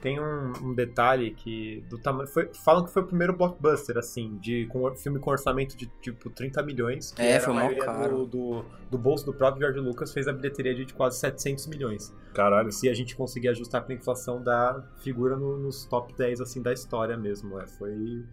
Tem 0.00 0.18
um, 0.18 0.52
um 0.62 0.74
detalhe 0.74 1.30
que 1.32 1.84
do 1.90 1.98
tamanho. 1.98 2.26
Foi, 2.26 2.48
falam 2.64 2.84
que 2.84 2.90
foi 2.90 3.02
o 3.02 3.06
primeiro 3.06 3.36
blockbuster, 3.36 3.98
assim, 3.98 4.38
de 4.38 4.66
com 4.66 4.94
filme 4.94 5.18
com 5.18 5.30
orçamento 5.30 5.76
de 5.76 5.86
tipo 6.00 6.30
30 6.30 6.62
milhões. 6.62 7.12
Que 7.12 7.20
É, 7.22 7.32
era 7.32 7.44
foi 7.44 7.52
a 7.52 7.56
maioria 7.56 7.84
caro. 7.84 8.24
Do, 8.24 8.26
do, 8.26 8.64
do 8.92 8.98
bolso 8.98 9.26
do 9.26 9.34
próprio 9.34 9.60
George 9.62 9.80
Lucas 9.80 10.12
fez 10.12 10.26
a 10.26 10.32
bilheteria 10.32 10.74
de 10.74 10.92
quase 10.94 11.18
700 11.18 11.66
milhões. 11.66 12.14
Caralho. 12.34 12.72
Se 12.72 12.88
a 12.88 12.94
gente 12.94 13.14
conseguir 13.14 13.48
ajustar 13.48 13.84
pra 13.84 13.94
inflação 13.94 14.42
da 14.42 14.82
figura 15.02 15.36
no- 15.36 15.58
nos 15.58 15.84
top 15.84 16.14
10 16.16 16.40
assim 16.40 16.62
da 16.62 16.72
história 16.72 17.16
mesmo. 17.16 17.60
É, 17.60 17.66
foi, 17.66 18.24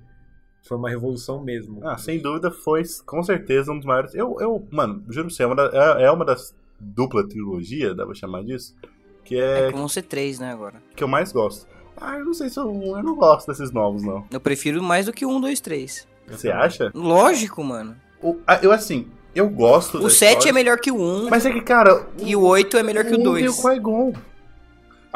foi 0.65 0.77
uma 0.77 0.89
revolução 0.89 1.43
mesmo. 1.43 1.85
Ah, 1.85 1.97
sem 1.97 2.21
dúvida 2.21 2.49
foi 2.49 2.83
com 3.05 3.21
certeza 3.23 3.71
um 3.71 3.77
dos 3.77 3.85
maiores. 3.85 4.15
Eu, 4.15 4.37
eu 4.39 4.65
mano, 4.71 5.03
juro 5.09 5.27
pra 5.27 5.35
você, 5.35 5.43
é 5.43 5.45
uma, 5.45 5.55
da- 5.55 5.97
é, 5.99 6.03
é 6.03 6.11
uma 6.11 6.23
das 6.23 6.55
dupla 6.79 7.27
trilogia, 7.27 7.93
dá 7.95 8.05
pra 8.05 8.13
chamar 8.13 8.43
disso, 8.43 8.75
que 9.27 9.39
É, 9.39 9.67
é 9.67 9.71
vão 9.71 9.87
ser 9.87 10.03
três, 10.03 10.39
né, 10.39 10.51
agora. 10.51 10.75
que 10.95 11.03
eu 11.03 11.07
mais 11.07 11.31
gosto. 11.31 11.67
Ah, 11.99 12.15
eu 12.17 12.25
não 12.25 12.33
sei 12.33 12.49
se 12.49 12.59
eu, 12.59 12.65
eu 12.65 13.03
não 13.03 13.15
gosto 13.15 13.47
desses 13.47 13.71
novos, 13.71 14.03
não. 14.03 14.23
Eu 14.31 14.39
prefiro 14.39 14.81
mais 14.83 15.07
do 15.07 15.13
que 15.13 15.25
um, 15.25 15.41
dois, 15.41 15.59
três. 15.59 16.07
Você 16.27 16.49
acha? 16.49 16.91
Lógico, 16.93 17.63
mano. 17.63 17.95
O- 18.21 18.37
eu, 18.61 18.71
assim, 18.71 19.07
eu 19.33 19.49
gosto 19.49 19.97
O 19.97 20.03
da 20.03 20.09
7 20.09 20.47
é 20.49 20.51
melhor 20.51 20.77
que 20.79 20.91
o 20.91 20.99
1 20.99 21.29
Mas 21.29 21.45
é 21.45 21.51
que, 21.51 21.61
cara, 21.61 22.05
e 22.19 22.35
o 22.35 22.41
8 22.41 22.77
é 22.77 22.83
melhor 22.83 23.03
que 23.05 23.13
o 23.15 23.19
um 23.19 23.23
2. 23.23 23.55
tem 23.55 23.65
o 23.65 23.69
Qui-Gon. 23.75 24.13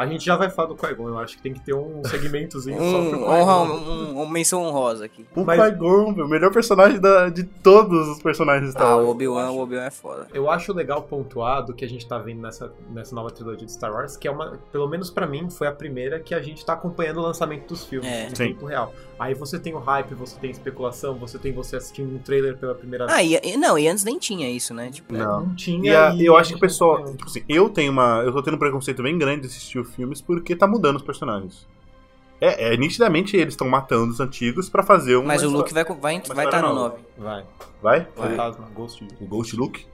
A 0.02 0.06
gente 0.06 0.24
já 0.24 0.36
vai 0.36 0.50
falar 0.50 0.68
do 0.68 0.74
Qui-Gon, 0.74 1.08
eu 1.08 1.18
acho 1.18 1.36
que 1.36 1.42
tem 1.42 1.52
que 1.54 1.60
ter 1.60 1.74
um 1.74 2.02
segmentozinho 2.04 2.76
só 2.78 2.98
Um, 3.00 3.10
pro 3.10 3.22
honra, 3.24 3.66
Qui-Gon. 3.66 3.90
um, 3.90 4.22
uma 4.22 4.30
menção 4.32 4.62
honrosa 4.62 5.04
aqui. 5.04 5.26
O 5.34 5.44
Mas- 5.44 5.60
Qui-Gon, 5.60 6.12
o 6.12 6.28
melhor 6.28 6.52
personagem 6.52 6.98
da- 7.00 7.28
de 7.28 7.44
todos 7.44 8.08
os 8.08 8.22
personagens 8.22 8.66
de 8.66 8.72
Star 8.72 8.86
Ah, 8.88 8.96
Wars. 8.96 9.06
o 9.06 9.10
Obi-Wan, 9.10 9.50
o 9.50 9.60
Obi-Wan 9.60 9.84
é 9.84 9.90
foda. 9.90 10.26
Eu 10.34 10.50
acho 10.50 10.72
legal 10.72 11.02
pontuar 11.02 11.64
do 11.64 11.72
que 11.72 11.84
a 11.84 11.88
gente 11.88 12.06
tá 12.06 12.18
vendo 12.18 12.40
nessa, 12.42 12.72
nessa 12.90 13.14
nova 13.14 13.30
trilogia 13.30 13.64
de 13.66 13.72
Star 13.72 13.92
Wars, 13.92 14.16
que 14.16 14.26
é 14.26 14.30
uma, 14.30 14.58
pelo 14.72 14.88
menos 14.88 15.10
pra 15.10 15.26
mim, 15.26 15.48
foi 15.50 15.66
a 15.66 15.72
primeira 15.72 16.18
que 16.20 16.34
a 16.34 16.42
gente 16.42 16.64
tá 16.64 16.72
acompanhando 16.72 17.18
o 17.18 17.22
lançamento 17.22 17.68
dos 17.68 17.84
filmes 17.84 18.08
É. 18.10 18.26
em 18.26 18.34
Sim. 18.34 18.48
tempo 18.54 18.66
real. 18.66 18.92
Aí 19.22 19.34
você 19.34 19.56
tem 19.58 19.72
o 19.72 19.78
hype, 19.78 20.14
você 20.14 20.36
tem 20.40 20.50
especulação, 20.50 21.14
você 21.14 21.38
tem 21.38 21.52
você 21.52 21.76
assistindo 21.76 22.14
um 22.14 22.18
trailer 22.18 22.56
pela 22.56 22.74
primeira 22.74 23.06
Ah, 23.08 23.22
e, 23.22 23.56
não, 23.56 23.78
e 23.78 23.86
antes 23.86 24.02
nem 24.02 24.18
tinha 24.18 24.50
isso, 24.50 24.74
né? 24.74 24.90
Tipo, 24.90 25.14
Não. 25.14 25.40
Não 25.46 25.54
tinha. 25.54 25.92
E 25.92 25.94
a- 25.96 26.14
e 26.14 26.24
eu 26.24 26.36
acho 26.36 26.50
que 26.50 26.56
o 26.56 26.60
pessoal. 26.60 27.04
Tipo 27.04 27.26
assim, 27.26 27.42
eu 27.48 27.68
tenho 27.68 27.92
uma. 27.92 28.20
Eu 28.24 28.32
tô 28.32 28.42
tendo 28.42 28.54
um 28.54 28.58
preconceito 28.58 29.02
bem 29.02 29.16
grande 29.16 29.42
de 29.42 29.46
assistir 29.46 29.78
os 29.78 29.94
filmes 29.94 30.20
porque 30.20 30.56
tá 30.56 30.66
mudando 30.66 30.96
os 30.96 31.02
personagens. 31.02 31.66
É, 32.40 32.74
é, 32.74 32.76
nitidamente 32.76 33.36
eles 33.36 33.54
estão 33.54 33.68
matando 33.68 34.10
os 34.12 34.18
antigos 34.18 34.68
pra 34.68 34.82
fazer 34.82 35.14
uma. 35.14 35.28
mas 35.28 35.44
o 35.44 35.48
Luke 35.50 35.72
vai 35.72 35.84
vai 35.84 35.96
vai 36.00 36.14
história 36.16 36.44
estar 36.44 36.62
no 36.62 36.74
nova. 36.74 36.96
9. 36.96 37.02
Vai. 37.16 37.44
Vai? 37.80 38.06
Fantasma, 38.16 38.68
Ghost. 38.74 39.06
O 39.20 39.26
Ghost 39.26 39.54
Luke? 39.54 39.86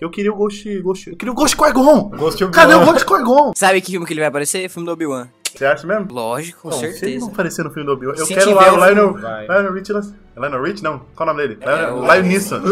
Eu 0.00 0.08
queria 0.08 0.32
o 0.32 0.36
Ghost. 0.36 0.80
Ghost 0.80 1.10
eu 1.10 1.16
queria 1.16 1.32
o 1.32 1.34
Ghost 1.34 1.56
Qui-Gon! 1.56 2.10
Ghost 2.10 2.44
of 2.44 2.52
Cadê 2.52 2.74
o 2.74 2.84
Ghost 2.84 3.04
Qui-Gon? 3.04 3.52
Sabe 3.56 3.80
que 3.80 3.90
filme 3.90 4.06
que 4.06 4.12
ele 4.12 4.20
vai 4.20 4.28
aparecer? 4.28 4.68
Filme 4.68 4.86
do 4.86 4.92
Obi-Wan. 4.92 5.28
Você 5.54 5.64
acha 5.66 5.86
mesmo? 5.86 6.06
Lógico, 6.12 6.62
com 6.62 6.68
Não, 6.70 6.78
Se 6.78 6.84
ele 6.86 6.92
certeza. 6.94 7.20
não 7.26 7.32
aparecer 7.32 7.64
no 7.64 7.70
filme 7.70 7.86
do 7.86 7.92
Obi-Wan, 7.92 8.14
eu 8.16 8.24
Se 8.26 8.34
quero 8.34 8.46
tiver 8.48 8.60
lá 8.60 8.72
o 8.72 8.76
Lionel. 8.76 9.16
Lionel 9.46 9.72
Rich. 9.74 9.92
Lionel 10.36 10.62
Rich? 10.62 10.82
Não. 10.82 11.00
Qual 11.14 11.28
é 11.28 11.32
o 11.32 11.34
nome 11.36 11.48
dele? 11.48 11.58
É, 11.62 11.66
Lionel- 11.66 11.96
o- 11.98 12.12
Lion 12.14 12.22
Neeson. 12.22 12.60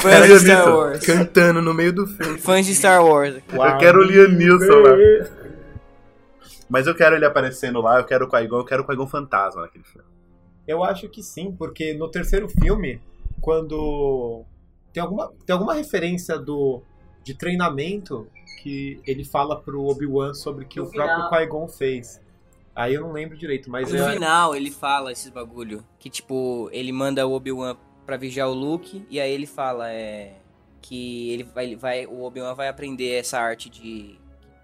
Fãs 0.00 0.26
de 0.26 0.38
Star 0.40 0.74
Wars. 0.76 1.06
Cantando 1.06 1.62
no 1.62 1.74
meio 1.74 1.92
do 1.92 2.06
filme. 2.06 2.38
Fãs 2.38 2.66
de 2.66 2.74
Star 2.74 3.04
Wars. 3.04 3.36
Eu 3.52 3.76
quero 3.78 4.00
o 4.00 4.02
Liam 4.02 4.28
Neeson 4.28 4.78
lá. 4.80 4.90
Mas 6.68 6.86
eu 6.86 6.94
quero 6.94 7.16
ele 7.16 7.24
aparecendo 7.24 7.80
lá, 7.80 7.98
eu 7.98 8.04
quero 8.04 8.26
o 8.26 8.28
Qui-Gon, 8.28 8.58
eu 8.58 8.64
quero 8.64 8.82
o 8.82 8.86
Qui-Gon 8.86 9.06
fantasma 9.06 9.62
naquele 9.62 9.84
filme. 9.84 10.06
Eu 10.66 10.84
acho 10.84 11.08
que 11.08 11.22
sim, 11.22 11.50
porque 11.50 11.94
no 11.94 12.10
terceiro 12.10 12.46
filme, 12.46 13.00
quando 13.40 14.44
tem 14.92 15.02
alguma, 15.02 15.32
tem 15.46 15.54
alguma 15.54 15.72
referência 15.72 16.38
do 16.38 16.82
de 17.24 17.32
treinamento 17.34 18.26
que 18.68 19.10
ele 19.10 19.24
fala 19.24 19.58
pro 19.58 19.84
Obi-Wan 19.84 20.34
sobre 20.34 20.64
que 20.64 20.78
No 20.78 20.86
o 20.86 20.90
próprio. 20.90 21.28
Qui-Gon 21.30 21.68
fez. 21.68 22.20
Aí 22.74 22.94
eu 22.94 23.02
não 23.02 23.12
lembro 23.12 23.36
direito, 23.36 23.70
mas 23.70 23.92
No 23.92 23.98
é, 23.98 24.12
final, 24.12 24.54
ele 24.54 24.70
fala 24.70 25.10
esses 25.10 25.30
bagulho. 25.30 25.84
Que, 25.98 26.10
tipo, 26.10 26.68
ele 26.72 26.92
manda 26.92 27.26
o 27.26 27.32
Obi-Wan 27.32 27.76
pra 28.06 28.16
vigiar 28.16 28.48
o 28.48 28.54
Luke. 28.54 29.04
E 29.10 29.20
aí 29.20 29.32
ele 29.32 29.46
fala, 29.46 29.90
é... 29.92 30.34
Que 30.80 31.32
ele 31.32 31.44
vai... 31.44 31.76
vai 31.76 32.06
o 32.06 32.22
Obi-Wan 32.22 32.54
vai 32.54 32.68
aprender 32.68 33.10
essa 33.18 33.38
arte 33.38 33.68
de... 33.68 34.18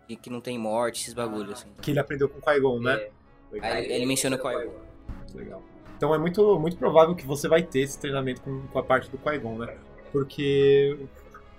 de 0.06 0.16
que 0.16 0.30
não 0.30 0.40
tem 0.40 0.58
morte, 0.58 1.02
esses 1.02 1.14
bagulhos, 1.14 1.52
assim. 1.52 1.68
que 1.80 1.90
ele 1.90 1.98
aprendeu 1.98 2.28
com 2.28 2.38
o 2.38 2.42
Qui-Gon, 2.42 2.80
né? 2.80 2.94
É. 2.94 3.10
Aí 3.60 3.84
ele, 3.84 3.94
ele 3.94 4.06
menciona 4.06 4.36
o 4.36 4.38
Qui-Gon. 4.38 4.74
Legal. 5.34 5.62
Então 5.96 6.14
é 6.14 6.18
muito, 6.18 6.58
muito 6.60 6.76
provável 6.76 7.14
que 7.14 7.26
você 7.26 7.48
vai 7.48 7.62
ter 7.62 7.80
esse 7.80 7.98
treinamento 7.98 8.42
com, 8.42 8.60
com 8.66 8.78
a 8.78 8.82
parte 8.82 9.10
do 9.10 9.18
Qui-Gon, 9.18 9.58
né? 9.58 9.76
Porque. 10.12 10.98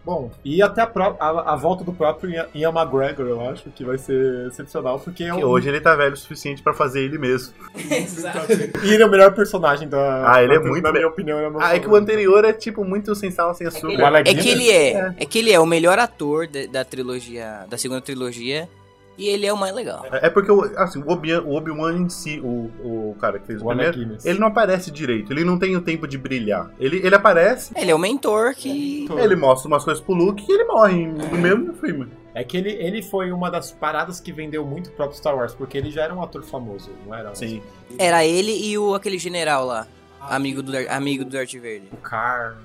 Bom, 0.05 0.29
e 0.43 0.62
até 0.62 0.81
a, 0.81 0.88
pró- 0.88 1.17
a, 1.19 1.53
a 1.53 1.55
volta 1.55 1.83
do 1.83 1.91
próprio 1.91 2.29
Ian- 2.53 2.69
McGregor, 2.71 3.25
eu 3.25 3.41
acho 3.50 3.69
que 3.71 3.83
vai 3.83 3.97
ser 3.97 4.47
excepcional, 4.47 5.00
porque 5.00 5.24
é 5.24 5.31
Que 5.31 5.43
um, 5.43 5.47
hoje 5.47 5.67
ele 5.67 5.81
tá 5.81 5.95
velho 5.95 6.13
o 6.13 6.17
suficiente 6.17 6.62
pra 6.62 6.74
fazer 6.75 7.01
ele 7.01 7.17
mesmo. 7.17 7.53
Exato. 7.89 8.53
E 8.83 8.93
ele 8.93 9.01
é 9.01 9.05
o 9.05 9.09
melhor 9.09 9.33
personagem 9.33 9.88
da. 9.89 10.31
Ah, 10.33 10.43
ele 10.43 10.53
é 10.55 10.59
muito 10.59 10.83
Na 10.83 10.91
minha 10.91 11.07
opinião, 11.07 11.38
ele 11.38 11.45
é 11.47 11.50
o 11.50 11.51
meu 11.51 11.62
Ah, 11.62 11.75
é 11.75 11.79
que 11.79 11.89
o 11.89 11.95
anterior 11.95 12.45
é 12.45 12.53
tipo 12.53 12.85
muito 12.85 13.15
sem 13.15 13.31
sal, 13.31 13.53
sem 13.55 13.65
açúcar. 13.65 14.00
O 14.00 14.05
Alec 14.05 14.29
É 14.29 14.33
que 14.35 14.41
Guinness? 14.43 14.62
ele 14.62 14.71
é, 14.71 15.13
é 15.17 15.25
que 15.25 15.39
ele 15.39 15.51
é 15.51 15.59
o 15.59 15.65
melhor 15.65 15.97
ator 15.97 16.47
da, 16.47 16.65
da 16.67 16.85
trilogia, 16.85 17.65
da 17.67 17.77
segunda 17.77 18.01
trilogia, 18.01 18.69
e 19.17 19.27
ele 19.27 19.45
é 19.45 19.53
o 19.53 19.57
mais 19.57 19.74
legal. 19.74 20.05
É 20.12 20.29
porque 20.29 20.51
o- 20.51 20.62
assim, 20.77 21.01
o 21.01 21.10
Obi- 21.10 21.34
o 21.36 21.51
Obi-Wan 21.55 21.98
em 21.98 22.10
si, 22.10 22.39
o, 22.43 22.69
o 23.12 23.15
cara 23.19 23.39
que 23.39 23.48
fez 23.48 23.62
o, 23.62 23.65
O 23.65 23.67
primeiro, 23.69 24.17
ele 24.24 24.39
não 24.39 24.48
aparece 24.48 24.91
direito, 24.91 25.31
ele 25.31 25.43
não 25.43 25.57
tem 25.57 25.75
o 25.75 25.81
tempo 25.81 26.07
de 26.07 26.17
brilhar. 26.17 26.69
Ele, 26.79 26.98
ele 27.05 27.15
aparece, 27.15 27.72
Ele 27.75 27.91
é 27.91 27.95
o 27.95 28.00
mentor 28.00 28.53
que 28.55 29.07
ele 29.17 29.36
mostra 29.36 29.67
umas 29.67 29.84
coisas 29.84 30.03
pro 30.03 30.13
Luke 30.13 30.43
e 30.48 30.51
ele 30.51 30.65
morre 30.65 31.05
no 31.07 31.38
mesmo 31.38 31.74
filme. 31.75 32.07
É 32.34 32.43
que 32.43 32.57
ele, 32.57 32.72
ele 32.72 33.01
foi 33.01 33.31
uma 33.31 33.50
das 33.50 33.72
paradas 33.72 34.19
que 34.19 34.31
vendeu 34.34 34.65
muito 34.65 34.88
o 34.88 34.91
próprio 34.91 35.17
Star 35.17 35.36
Wars, 35.38 35.53
porque 35.55 35.77
ele 35.77 35.89
já 35.89 36.03
era 36.03 36.13
um 36.13 36.22
ator 36.22 36.43
famoso, 36.43 36.91
não 37.05 37.15
era? 37.15 37.34
Sim. 37.34 37.62
era 37.98 38.25
ele 38.25 38.51
e 38.51 38.77
o 38.77 38.93
aquele 38.93 39.17
general 39.17 39.65
lá, 39.65 39.88
amigo 40.19 40.62
do 40.62 40.74
amigo 40.89 41.24
do 41.24 41.31
Darth 41.31 41.53
Vader. 41.53 41.84
O 41.93 41.98
Car, 41.98 42.57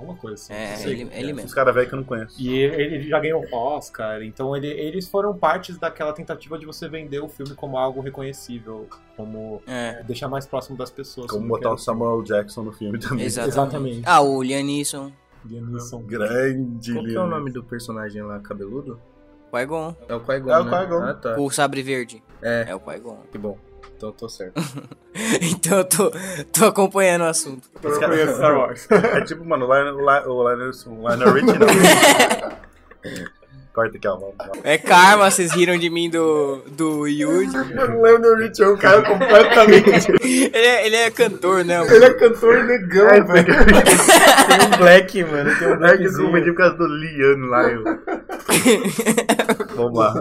alguma 0.00 0.16
coisa 0.16 0.34
assim. 0.34 0.52
É, 0.52 0.70
não 0.70 0.76
sei 0.76 0.92
ele, 0.92 1.04
que 1.06 1.16
ele 1.16 1.30
é. 1.30 1.32
mesmo. 1.34 1.48
Os 1.48 1.54
caras 1.54 1.74
velhos 1.74 1.88
que 1.88 1.94
eu 1.94 1.98
não 1.98 2.04
conheço. 2.04 2.40
E 2.42 2.48
ele, 2.58 2.82
ele 2.96 3.08
já 3.08 3.18
ganhou 3.20 3.44
Oscar, 3.52 4.22
então 4.22 4.56
ele- 4.56 4.68
eles 4.68 5.08
foram 5.08 5.36
partes 5.36 5.78
daquela 5.78 6.12
tentativa 6.12 6.58
de 6.58 6.66
você 6.66 6.88
vender 6.88 7.20
o 7.20 7.28
filme 7.28 7.54
como 7.54 7.76
algo 7.78 8.00
reconhecível, 8.00 8.88
como 9.16 9.62
É, 9.66 10.02
deixar 10.02 10.28
mais 10.28 10.46
próximo 10.46 10.76
das 10.76 10.90
pessoas. 10.90 11.26
Como 11.28 11.42
Como 11.42 11.54
botar 11.54 11.72
o 11.72 11.78
Samuel 11.78 12.22
Jackson 12.22 12.62
no 12.62 12.72
filme 12.72 12.98
também. 12.98 13.24
exatamente. 13.26 13.48
Exatamente. 13.54 14.02
Ah, 14.06 14.20
o 14.20 14.42
Liam 14.42 14.62
Neeson. 14.64 15.12
Grande 16.06 16.92
Qual 16.92 17.04
que 17.04 17.14
é 17.14 17.20
o 17.20 17.26
nome 17.26 17.50
do 17.50 17.62
personagem 17.62 18.22
lá, 18.22 18.38
cabeludo? 18.40 18.98
Qui-Gon, 19.52 19.94
É 20.08 20.14
o 20.14 20.20
Qui-Gon, 20.20 20.50
É 20.50 20.58
o 20.60 20.64
né? 20.64 20.78
Qui-Gon. 20.80 21.02
Ah, 21.02 21.14
tá. 21.14 21.36
o 21.38 21.50
sabre 21.50 21.82
verde. 21.82 22.22
É, 22.42 22.66
É 22.68 22.74
o 22.74 22.80
Qui-Gon. 22.80 23.18
que 23.30 23.38
bom. 23.38 23.56
Então 23.96 24.08
eu 24.08 24.12
tô 24.12 24.28
certo. 24.28 24.60
então 25.40 25.78
eu 25.78 25.84
tô, 25.84 26.12
tô 26.52 26.64
acompanhando 26.66 27.22
o 27.22 27.26
assunto. 27.28 27.68
Eu 27.82 27.90
não 27.90 28.00
conheço 28.08 28.34
Star 28.34 28.56
Wars. 28.56 28.86
É 28.90 29.20
tipo, 29.22 29.44
mano, 29.44 29.66
o 29.66 29.72
Lionel, 29.74 29.94
o 29.96 30.00
Lionel, 30.48 30.70
o 30.86 31.08
Lionel 31.08 31.32
Richie 31.32 31.58
não. 31.58 32.54
Corta 33.74 33.96
aqui, 33.96 34.06
ó. 34.06 34.16
É 34.62 34.78
karma, 34.78 35.28
vocês 35.28 35.50
riram 35.50 35.76
de 35.76 35.90
mim 35.90 36.08
do, 36.08 36.62
do 36.76 37.08
Yuji. 37.08 37.56
O 37.56 38.02
Leonard 38.02 38.44
Rich 38.44 38.62
é 38.62 38.68
um 38.68 38.76
cara 38.76 39.02
completamente. 39.02 40.12
Ele 40.22 40.56
é, 40.56 40.86
ele 40.86 40.94
é 40.94 41.10
cantor, 41.10 41.64
né? 41.64 41.84
Ele 41.92 42.04
é 42.04 42.14
cantor 42.14 42.62
negão, 42.62 43.08
É, 43.08 43.20
velho. 43.20 43.46
tem 43.46 44.66
um 44.72 44.78
Black, 44.78 45.24
mano. 45.24 45.58
Tem 45.58 45.66
um 45.66 45.70
É 45.70 45.74
eu 45.74 45.78
Blackzinho. 45.78 46.26
confundi 46.26 46.52
por 46.52 46.56
causa 46.58 46.76
do 46.76 46.86
Liano 46.86 47.46
lá. 47.48 47.62
Eu... 47.68 47.82
Vamos 49.74 49.98
lá. 49.98 50.14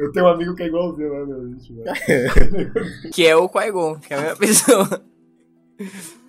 Eu 0.00 0.12
tenho 0.12 0.26
um 0.26 0.28
amigo 0.28 0.54
que 0.54 0.62
é 0.62 0.66
igualzinho 0.66 1.12
Leonard 1.12 1.54
Rich, 1.54 1.74
velho. 1.74 2.72
Que 3.12 3.26
é 3.26 3.36
o 3.36 3.48
Qui-Gon, 3.48 3.98
que 4.00 4.14
é 4.14 4.16
a 4.16 4.20
mesma 4.20 4.36
pessoa. 4.38 5.04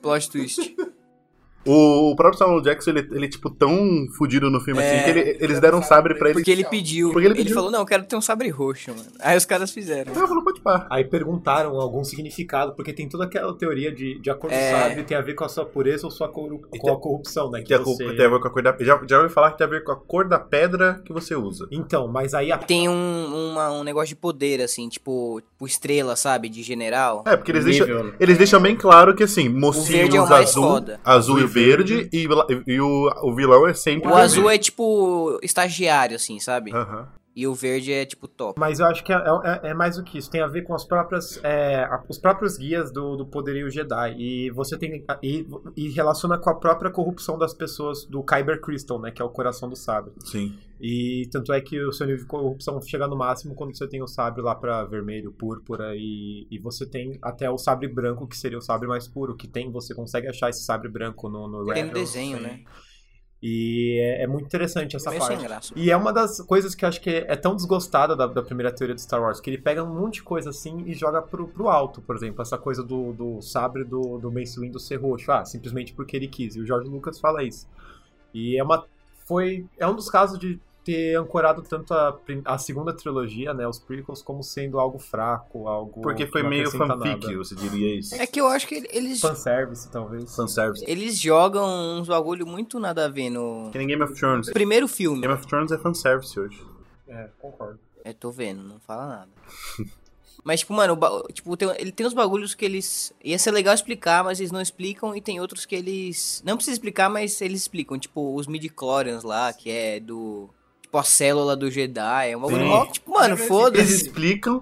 Plot 0.01 0.29
twist. 0.31 0.75
O, 1.65 2.15
próprio 2.15 2.37
Samuel 2.39 2.61
Jackson, 2.61 2.89
ele, 2.91 3.07
ele 3.11 3.25
é, 3.25 3.29
tipo, 3.29 3.49
tão 3.49 4.07
fudido 4.17 4.49
no 4.49 4.59
filme 4.59 4.81
É. 4.81 4.95
assim, 4.95 5.03
que 5.03 5.09
ele- 5.19 5.37
eles 5.39 5.59
deram 5.59 5.79
um 5.79 5.83
sabre 5.83 6.15
pra 6.15 6.29
ele. 6.29 6.39
Porque 6.39 6.51
ele 6.51 6.63
pediu. 6.65 7.11
Porque 7.11 7.27
ele 7.27 7.33
ele, 7.35 7.43
pediu. 7.43 7.55
falou, 7.55 7.69
não, 7.71 7.79
eu 7.81 7.85
quero 7.85 8.03
ter 8.03 8.15
um 8.15 8.21
sabre 8.21 8.49
roxo, 8.49 8.91
mano. 8.91 9.09
Aí 9.19 9.37
os 9.37 9.45
caras 9.45 9.71
fizeram. 9.71 10.13
Falou, 10.13 10.43
pode 10.43 10.59
pá. 10.61 10.87
Aí 10.89 11.03
perguntaram 11.05 11.79
algum 11.79 12.03
significado, 12.03 12.73
porque 12.75 12.91
tem 12.93 13.07
toda 13.07 13.25
aquela 13.25 13.53
teoria 13.55 13.91
de, 13.91 14.19
de 14.19 14.29
a 14.29 14.35
cor 14.35 14.49
do 14.49 14.55
É. 14.55 14.71
sabre 14.71 15.03
tem 15.03 15.15
a 15.17 15.21
ver 15.21 15.33
com 15.35 15.43
a 15.43 15.49
sua 15.49 15.65
pureza 15.65 16.05
ou 16.07 16.11
sua 16.11 16.29
coru- 16.29 16.61
com 16.79 16.91
a 16.91 16.99
corrupção, 16.99 17.49
né? 17.51 17.61
Que 17.61 17.73
a 17.73 17.77
você... 17.79 18.05
cor- 18.05 18.15
tem 18.15 18.25
a 18.25 18.29
ver 18.29 18.39
com 18.39 18.47
a 18.47 18.51
cor 18.51 18.63
da... 18.63 18.75
Já, 18.79 18.99
já 19.07 19.17
ouvi 19.21 19.33
falar 19.33 19.51
que 19.51 19.57
tem 19.57 19.67
a 19.67 19.69
ver 19.69 19.83
com 19.83 19.91
a 19.91 19.95
cor 19.95 20.27
da 20.27 20.39
pedra 20.39 21.01
que 21.05 21.13
você 21.13 21.35
usa. 21.35 21.67
Então, 21.71 22.07
mas 22.07 22.33
aí 22.33 22.51
a 22.51 22.57
Tem 22.57 22.89
um, 22.89 23.51
uma- 23.51 23.71
um 23.71 23.83
negócio 23.83 24.09
de 24.09 24.15
poder, 24.15 24.61
assim, 24.61 24.87
tipo, 24.89 25.41
tipo 25.41 25.65
estrela, 25.67 26.15
sabe? 26.15 26.49
De 26.49 26.63
general. 26.63 27.23
É, 27.27 27.35
porque 27.37 27.51
eles, 27.51 27.65
Nível, 27.65 27.85
deixam, 27.87 28.03
né? 28.05 28.13
eles 28.19 28.37
deixam 28.37 28.61
bem 28.61 28.75
claro 28.75 29.15
que, 29.15 29.23
assim, 29.23 29.43
verde 29.43 29.55
é 29.55 29.57
o 29.57 29.59
mocinhos 29.61 30.29
mais 30.29 30.49
azul, 30.49 30.63
foda. 30.63 30.99
azul 31.03 31.39
e 31.39 31.50
verde, 31.51 32.09
e, 32.11 32.27
e 32.67 32.79
o, 32.81 33.09
o 33.23 33.35
vilão 33.35 33.67
é 33.67 33.73
sempre 33.73 34.09
O 34.09 34.15
azul 34.15 34.49
é 34.49 34.57
tipo 34.57 35.39
estagiário, 35.41 36.15
assim, 36.15 36.39
sabe? 36.39 36.73
Aham. 36.73 37.07
E 37.33 37.47
o 37.47 37.53
verde 37.55 37.93
é 37.93 38.05
tipo 38.05 38.27
top. 38.27 38.59
Mas 38.59 38.79
eu 38.79 38.85
acho 38.85 39.03
que 39.05 39.13
é, 39.13 39.15
é- 39.15 39.69
é 39.69 39.73
mais 39.73 39.95
do 39.95 40.03
que 40.03 40.17
isso. 40.17 40.29
Tem 40.29 40.41
a 40.41 40.47
ver 40.47 40.63
com 40.63 40.73
as 40.73 40.83
próprias, 40.83 41.39
é, 41.43 41.83
a- 41.85 42.03
os 42.09 42.17
próprios 42.17 42.57
guias 42.57 42.91
do, 42.91 43.15
do 43.15 43.25
poderio 43.25 43.69
Jedi. 43.69 44.15
E 44.19 44.49
você 44.51 44.77
tem. 44.77 45.05
E, 45.23 45.47
e 45.77 45.89
relaciona 45.91 46.37
com 46.37 46.49
a 46.49 46.55
própria 46.55 46.91
corrupção 46.91 47.37
das 47.37 47.53
pessoas 47.53 48.05
do 48.05 48.21
Kyber 48.21 48.59
Crystal, 48.59 48.99
né? 48.99 49.11
Que 49.11 49.21
é 49.21 49.25
o 49.25 49.29
coração 49.29 49.69
do 49.69 49.77
sabre. 49.77 50.11
Sim. 50.25 50.57
E 50.81 51.29
tanto 51.31 51.53
é 51.53 51.61
que 51.61 51.79
o 51.81 51.91
seu 51.93 52.05
nível 52.05 52.23
de 52.23 52.27
corrupção 52.27 52.81
chega 52.81 53.07
no 53.07 53.15
máximo 53.15 53.55
quando 53.55 53.77
você 53.77 53.87
tem 53.87 54.01
o 54.03 54.07
sabre 54.07 54.41
lá 54.41 54.53
pra 54.53 54.83
vermelho, 54.83 55.31
púrpura. 55.31 55.93
E, 55.95 56.47
e 56.51 56.59
você 56.59 56.85
tem 56.85 57.17
até 57.21 57.49
o 57.49 57.57
sabre 57.57 57.87
branco, 57.87 58.27
que 58.27 58.35
seria 58.37 58.57
o 58.57 58.61
sabre 58.61 58.87
mais 58.89 59.07
puro. 59.07 59.35
Que 59.37 59.47
tem, 59.47 59.71
você 59.71 59.95
consegue 59.95 60.27
achar 60.27 60.49
esse 60.49 60.63
sabre 60.65 60.89
branco 60.89 61.29
no, 61.29 61.47
no 61.47 61.63
Tem 61.73 61.83
no 61.83 61.89
Rebels, 61.89 61.93
desenho, 62.11 62.37
tem. 62.39 62.47
né? 62.47 62.63
E 63.41 63.99
é, 63.99 64.23
é 64.23 64.27
muito 64.27 64.45
interessante 64.45 64.95
essa 64.95 65.09
Meio 65.09 65.21
sem 65.23 65.35
parte. 65.35 65.47
graça. 65.47 65.73
E 65.75 65.89
é 65.89 65.97
uma 65.97 66.13
das 66.13 66.39
coisas 66.41 66.75
que 66.75 66.85
eu 66.85 66.89
acho 66.89 67.01
que 67.01 67.09
é 67.09 67.35
tão 67.35 67.55
desgostada 67.55 68.15
da, 68.15 68.27
da 68.27 68.43
primeira 68.43 68.71
teoria 68.71 68.93
de 68.93 69.01
Star 69.01 69.19
Wars, 69.19 69.39
que 69.39 69.49
ele 69.49 69.57
pega 69.57 69.83
um 69.83 69.99
monte 69.99 70.15
de 70.15 70.23
coisa 70.23 70.51
assim 70.51 70.83
e 70.85 70.93
joga 70.93 71.21
pro, 71.21 71.47
pro 71.47 71.67
alto, 71.67 72.01
por 72.01 72.15
exemplo, 72.15 72.41
essa 72.41 72.57
coisa 72.57 72.83
do, 72.83 73.13
do 73.13 73.41
sabre 73.41 73.83
do, 73.83 74.19
do 74.19 74.31
Mace 74.31 74.59
Windu 74.59 74.79
ser 74.79 74.97
roxo, 74.97 75.31
ah, 75.31 75.43
simplesmente 75.43 75.93
porque 75.93 76.15
ele 76.15 76.27
quis, 76.27 76.55
e 76.55 76.59
o 76.59 76.65
George 76.65 76.87
Lucas 76.87 77.19
fala 77.19 77.43
isso. 77.43 77.67
E 78.33 78.57
é 78.57 78.63
uma 78.63 78.85
foi 79.25 79.65
é 79.79 79.87
um 79.87 79.95
dos 79.95 80.09
casos 80.09 80.37
de 80.37 80.59
ter 80.83 81.15
ancorado 81.15 81.61
tanto 81.61 81.93
a, 81.93 82.19
a 82.45 82.57
segunda 82.57 82.91
trilogia, 82.93 83.53
né, 83.53 83.67
os 83.67 83.77
prequels, 83.77 84.21
como 84.21 84.41
sendo 84.43 84.79
algo 84.79 84.97
fraco, 84.97 85.67
algo 85.67 86.01
Porque 86.01 86.25
foi 86.25 86.41
meio 86.43 86.71
fanfic, 86.71 87.25
nada. 87.27 87.37
você 87.37 87.53
diria 87.55 87.99
isso. 87.99 88.15
É 88.15 88.25
que 88.25 88.41
eu 88.41 88.47
acho 88.47 88.67
que 88.67 88.87
eles. 88.91 89.21
Fanservice, 89.21 89.89
talvez. 89.91 90.35
Fanservice. 90.35 90.83
Eles 90.87 91.19
jogam 91.19 91.99
uns 91.99 92.07
bagulho 92.07 92.45
muito 92.47 92.79
nada 92.79 93.05
a 93.05 93.07
ver 93.07 93.29
no. 93.29 93.69
Que 93.71 93.77
nem 93.77 93.87
Game 93.87 94.01
of 94.03 94.13
Thrones. 94.15 94.49
Primeiro 94.51 94.87
filme. 94.87 95.21
Game 95.21 95.33
of 95.33 95.45
Thrones 95.47 95.71
é 95.71 95.77
fanservice 95.77 96.39
hoje. 96.39 96.59
É, 97.07 97.29
concordo. 97.39 97.79
É, 98.03 98.13
tô 98.13 98.31
vendo, 98.31 98.63
não 98.63 98.79
fala 98.79 99.07
nada. 99.07 99.29
Mas, 100.43 100.61
tipo, 100.61 100.73
mano, 100.73 100.97
tipo, 101.31 101.55
tem- 101.55 101.69
ele 101.77 101.91
tem 101.91 102.07
uns 102.07 102.15
bagulhos 102.15 102.55
que 102.55 102.65
eles. 102.65 103.13
Ia 103.23 103.37
ser 103.37 103.51
legal 103.51 103.75
explicar, 103.75 104.23
mas 104.23 104.39
eles 104.39 104.51
não 104.51 104.59
explicam. 104.59 105.15
E 105.15 105.21
tem 105.21 105.39
outros 105.39 105.67
que 105.67 105.75
eles. 105.75 106.41
Não 106.43 106.55
precisa 106.55 106.73
explicar, 106.73 107.09
mas 107.11 107.39
eles 107.41 107.61
explicam. 107.61 107.99
Tipo, 107.99 108.33
os 108.35 108.47
midi-chlorians 108.47 109.23
lá, 109.23 109.53
que 109.53 109.69
é 109.69 109.99
do. 109.99 110.49
Tipo, 110.91 110.97
a 110.97 111.03
célula 111.03 111.55
do 111.55 111.71
Jedi. 111.71 112.31
É 112.31 112.35
um 112.37 112.41
bagulho 112.41 112.63
Sim. 112.63 112.67
mó. 112.67 112.85
Tipo, 112.87 113.11
mano, 113.13 113.35
Eles 113.35 113.47
foda-se. 113.47 113.93
explicam 113.95 114.61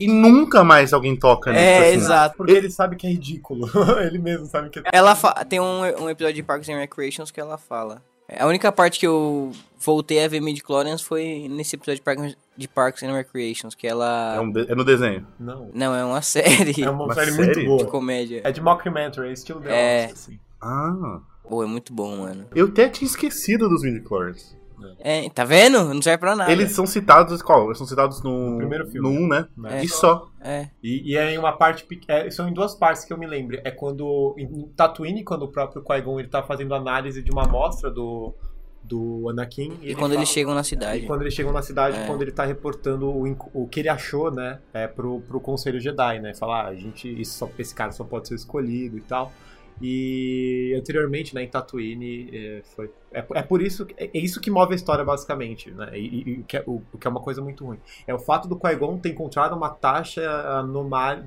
e 0.00 0.06
nunca 0.08 0.64
mais 0.64 0.94
alguém 0.94 1.14
toca 1.14 1.50
nisso. 1.52 1.62
É, 1.62 1.78
assim. 1.88 1.96
exato. 1.98 2.36
Porque 2.38 2.52
ele 2.52 2.70
sabe 2.70 2.96
que 2.96 3.06
é 3.06 3.10
ridículo. 3.10 3.68
ele 4.00 4.18
mesmo 4.18 4.46
sabe 4.46 4.70
que 4.70 4.78
é 4.78 4.82
Ela 4.90 5.14
fa- 5.14 5.44
tem 5.44 5.60
um, 5.60 5.80
um 6.02 6.08
episódio 6.08 6.34
de 6.36 6.42
Parks 6.42 6.66
and 6.70 6.78
Recreations 6.78 7.30
que 7.30 7.38
ela 7.38 7.58
fala. 7.58 8.02
A 8.38 8.46
única 8.46 8.72
parte 8.72 8.98
que 8.98 9.06
eu 9.06 9.52
voltei 9.78 10.24
a 10.24 10.26
ver 10.28 10.40
midi-chlorians 10.40 11.00
foi 11.02 11.46
nesse 11.48 11.76
episódio 11.76 11.96
de 12.00 12.02
Parks, 12.02 12.36
de 12.56 12.66
Parks 12.68 13.02
and 13.02 13.12
Recreations, 13.12 13.74
que 13.74 13.86
ela. 13.86 14.34
É, 14.36 14.40
um 14.40 14.50
de- 14.50 14.72
é 14.72 14.74
no 14.74 14.82
desenho. 14.82 15.26
Não. 15.38 15.70
Não, 15.74 15.94
é 15.94 16.02
uma 16.06 16.22
série 16.22 16.82
É 16.82 16.88
uma, 16.90 17.04
Uma 17.04 17.14
série, 17.14 17.32
série? 17.32 17.44
muito 17.44 17.60
de 17.60 17.66
boa. 17.66 17.84
comédia. 17.84 18.40
É 18.44 18.50
de 18.50 18.62
mockumentary, 18.62 19.28
é 19.28 19.32
estilo 19.32 19.60
dela. 19.60 19.74
É. 19.76 20.06
Assim. 20.06 20.38
Ah. 20.60 21.20
Pô, 21.46 21.62
é 21.62 21.66
muito 21.66 21.92
bom, 21.92 22.16
mano. 22.16 22.46
Eu 22.54 22.66
até 22.66 22.88
tinha 22.88 23.06
esquecido 23.06 23.68
dos 23.68 23.82
midichlorians. 23.82 24.56
É, 25.00 25.28
tá 25.30 25.44
vendo? 25.44 25.82
Não 25.84 26.02
serve 26.02 26.18
pra 26.18 26.36
nada. 26.36 26.50
Eles 26.50 26.72
são 26.72 26.86
citados 26.86 27.42
qual? 27.42 27.66
Eles 27.66 27.78
são 27.78 27.86
citados 27.86 28.22
no, 28.22 28.50
No 28.50 28.56
primeiro 28.58 28.86
filme. 28.86 29.08
No 29.08 29.24
1, 29.24 29.28
né? 29.28 29.46
Né? 29.56 29.84
E 29.84 29.88
só. 29.88 30.28
É. 30.40 30.68
E, 30.82 31.12
e 31.12 31.16
é 31.16 31.32
em 31.32 31.38
uma 31.38 31.52
parte. 31.52 31.86
é, 32.08 32.30
são 32.30 32.48
em 32.48 32.52
duas 32.52 32.74
partes 32.74 33.04
que 33.04 33.12
eu 33.12 33.18
me 33.18 33.26
lembro. 33.26 33.60
É 33.64 33.70
quando. 33.70 34.34
Em 34.38 34.68
Tatooine, 34.76 35.24
quando 35.24 35.42
o 35.42 35.48
próprio 35.48 35.82
Qui-Gon 35.82 36.20
ele 36.20 36.28
tá 36.28 36.42
fazendo 36.42 36.74
análise 36.74 37.22
de 37.22 37.30
uma 37.30 37.44
amostra 37.44 37.90
do, 37.90 38.34
do 38.82 39.28
Anakin. 39.28 39.78
E, 39.82 39.94
quando 39.94 40.12
eles 40.14 40.28
chegam 40.28 40.54
na 40.54 40.62
cidade. 40.62 41.04
E 41.04 41.06
quando 41.06 41.22
eles 41.22 41.34
chegam 41.34 41.52
na 41.52 41.62
cidade, 41.62 41.96
É. 41.98 42.06
quando 42.06 42.22
ele 42.22 42.32
tá 42.32 42.44
reportando 42.44 43.08
o, 43.08 43.36
o 43.52 43.66
que 43.68 43.80
ele 43.80 43.88
achou, 43.88 44.30
né? 44.30 44.60
É, 44.72 44.86
pro, 44.86 45.20
pro 45.22 45.40
Conselho 45.40 45.80
Jedi, 45.80 46.20
né? 46.20 46.34
Falar, 46.34 46.64
ah, 46.64 46.68
a 46.68 46.74
gente. 46.74 47.08
Isso 47.20 47.38
só, 47.38 47.50
esse 47.58 47.74
cara 47.74 47.90
só 47.92 48.04
pode 48.04 48.28
ser 48.28 48.34
escolhido 48.34 48.96
e 48.96 49.02
tal. 49.02 49.32
E 49.80 50.74
anteriormente, 50.78 51.34
né, 51.34 51.42
em 51.42 51.48
Tatooine, 51.48 52.30
é, 52.32 52.62
foi, 52.74 52.90
é, 53.12 53.24
é 53.34 53.42
por 53.42 53.60
isso, 53.60 53.84
que- 53.84 53.94
é, 53.98 54.10
é 54.14 54.18
isso 54.18 54.40
que 54.40 54.50
move 54.50 54.72
a 54.72 54.76
história, 54.76 55.04
basicamente, 55.04 55.70
né, 55.70 55.90
e, 55.98 56.22
e- 56.30 56.40
o, 56.40 56.44
que 56.44 56.56
é, 56.56 56.64
o, 56.66 56.80
que 56.98 57.06
é 57.06 57.10
uma 57.10 57.20
coisa 57.20 57.42
muito 57.42 57.64
ruim. 57.64 57.78
É 58.06 58.14
o 58.14 58.18
fato 58.18 58.48
do 58.48 58.58
Qui-Gon 58.58 58.98
ter 58.98 59.10
encontrado 59.10 59.54
uma 59.54 59.68
taxa 59.68 60.22
anomar 60.58 61.24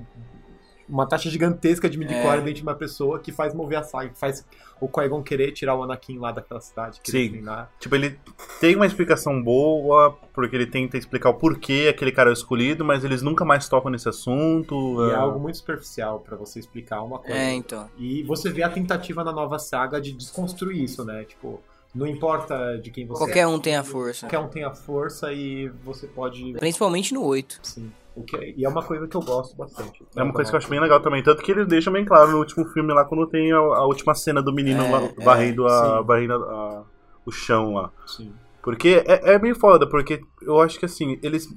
uma 0.90 1.06
taxa 1.06 1.30
gigantesca 1.30 1.88
de 1.88 1.96
midichlorian 1.96 2.40
É. 2.40 2.44
dentro 2.44 2.54
de 2.54 2.62
uma 2.62 2.74
pessoa 2.74 3.18
que 3.18 3.30
faz 3.32 3.54
mover 3.54 3.78
a 3.78 3.82
saga, 3.82 4.10
que 4.10 4.18
faz 4.18 4.44
o 4.80 4.88
Qui-Gon 4.88 5.22
querer 5.22 5.52
tirar 5.52 5.74
o 5.74 5.82
Anakin 5.82 6.18
lá 6.18 6.32
daquela 6.32 6.60
cidade, 6.60 7.00
Sim. 7.04 7.42
Tipo, 7.78 7.94
ele 7.94 8.18
tem 8.60 8.74
uma 8.74 8.86
explicação 8.86 9.42
boa, 9.42 10.18
porque 10.32 10.56
ele 10.56 10.66
tenta 10.66 10.96
explicar 10.96 11.30
o 11.30 11.34
porquê 11.34 11.88
aquele 11.90 12.10
cara 12.10 12.30
é 12.30 12.32
escolhido, 12.32 12.84
mas 12.84 13.04
eles 13.04 13.22
nunca 13.22 13.44
mais 13.44 13.68
tocam 13.68 13.90
nesse 13.90 14.08
assunto. 14.08 15.06
E 15.06 15.10
é 15.10 15.14
ah, 15.14 15.20
algo 15.20 15.38
muito 15.38 15.58
superficial 15.58 16.20
pra 16.20 16.36
você 16.36 16.58
explicar 16.58 17.02
uma 17.02 17.18
coisa. 17.18 17.36
É, 17.36 17.52
então. 17.52 17.88
E 17.98 18.22
você 18.22 18.50
vê 18.50 18.62
a 18.62 18.70
tentativa 18.70 19.22
na 19.22 19.32
nova 19.32 19.58
saga 19.58 20.00
de 20.00 20.12
desconstruir 20.12 20.82
isso, 20.82 21.04
né? 21.04 21.24
Tipo, 21.24 21.60
não 21.94 22.06
importa 22.06 22.78
de 22.78 22.90
quem 22.90 23.06
você 23.06 23.18
Qualquer 23.18 23.40
é. 23.40 23.46
um 23.46 23.58
tem 23.58 23.76
a 23.76 23.84
força. 23.84 24.26
Qualquer 24.26 24.38
um 24.38 24.48
tem 24.48 24.64
a 24.64 24.72
força 24.72 25.32
e 25.32 25.68
você 25.84 26.06
pode. 26.06 26.52
Principalmente 26.54 27.12
no 27.12 27.24
8. 27.24 27.60
Sim. 27.62 27.92
O 28.16 28.22
que 28.22 28.36
é- 28.36 28.54
e 28.56 28.64
é 28.64 28.68
uma 28.68 28.82
coisa 28.82 29.06
que 29.06 29.16
eu 29.16 29.20
gosto 29.22 29.56
bastante. 29.56 30.04
É 30.16 30.22
uma 30.22 30.32
coisa 30.32 30.50
que 30.50 30.56
eu 30.56 30.58
acho 30.58 30.68
bem 30.68 30.80
legal 30.80 31.00
também. 31.00 31.22
Tanto 31.22 31.42
que 31.42 31.52
eles 31.52 31.66
deixam 31.66 31.92
bem 31.92 32.04
claro 32.04 32.32
no 32.32 32.38
último 32.38 32.64
filme 32.66 32.92
lá, 32.92 33.04
quando 33.04 33.26
tem 33.26 33.52
a, 33.52 33.56
a 33.58 33.84
última 33.86 34.14
cena 34.14 34.42
do 34.42 34.52
menino 34.52 34.82
É, 34.82 34.90
lá, 34.90 35.02
é, 35.02 35.24
varrendo, 35.24 35.66
a, 35.66 36.00
varrendo 36.02 36.32
a- 36.34 36.36
a- 36.36 36.82
o 37.24 37.30
chão 37.30 37.74
lá. 37.74 37.90
Sim. 38.06 38.32
Porque 38.62 39.02
é, 39.06 39.34
é 39.34 39.38
bem 39.38 39.54
foda, 39.54 39.88
porque 39.88 40.20
eu 40.42 40.60
acho 40.60 40.78
que 40.78 40.84
assim, 40.84 41.18
eles. 41.22 41.48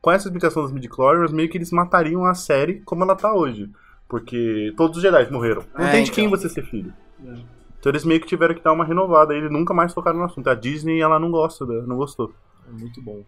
Com 0.00 0.10
essa 0.12 0.28
explicação 0.28 0.62
dos 0.62 0.72
midichlorians, 0.72 1.32
meio 1.32 1.48
que 1.50 1.58
eles 1.58 1.70
matariam 1.72 2.24
a 2.24 2.34
série 2.34 2.80
como 2.84 3.02
ela 3.02 3.16
tá 3.16 3.34
hoje. 3.34 3.68
Porque 4.08 4.72
todos 4.76 4.96
os 4.98 5.02
Jedi 5.02 5.30
morreram. 5.32 5.64
Não 5.76 5.84
É, 5.86 5.90
tem 5.90 6.04
de 6.04 6.10
então. 6.10 6.14
quem 6.22 6.28
você 6.30 6.48
ser 6.48 6.62
filho. 6.64 6.92
É. 7.26 7.32
Então 7.80 7.90
eles 7.90 8.04
meio 8.04 8.20
que 8.20 8.26
tiveram 8.26 8.54
que 8.54 8.62
dar 8.62 8.72
uma 8.72 8.84
renovada. 8.84 9.34
E 9.34 9.38
eles 9.38 9.50
nunca 9.50 9.74
mais 9.74 9.92
tocaram 9.92 10.18
no 10.18 10.24
assunto. 10.24 10.48
A 10.48 10.54
Disney, 10.54 11.00
ela 11.00 11.18
não 11.18 11.30
gosta, 11.32 11.66
não 11.66 11.96
gostou. 11.96 12.32
É 12.68 12.70
muito 12.72 13.02
bom. 13.02 13.22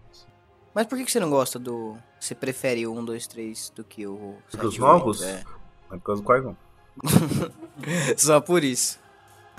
Mas 0.75 0.87
por 0.87 0.99
que 0.99 1.11
você 1.11 1.21
não 1.21 1.31
gosta 1.31 1.59
do. 1.59 1.97
Você 2.21 2.35
prefere 2.35 2.87
o 2.87 2.93
1, 2.93 3.05
2, 3.05 3.27
3 3.27 3.73
do 3.75 3.85
que 3.85 4.07
o. 4.07 4.37
Dos 4.53 4.75
7, 4.75 4.81
novos? 4.81 5.21
8? 5.21 5.49
É 5.91 5.97
por 5.97 6.01
causa 6.01 6.23
do 6.23 6.29
Qui-Gon. 6.29 6.57
É. 8.11 8.15
Só 8.19 8.41
por 8.41 8.63
isso. 8.63 8.99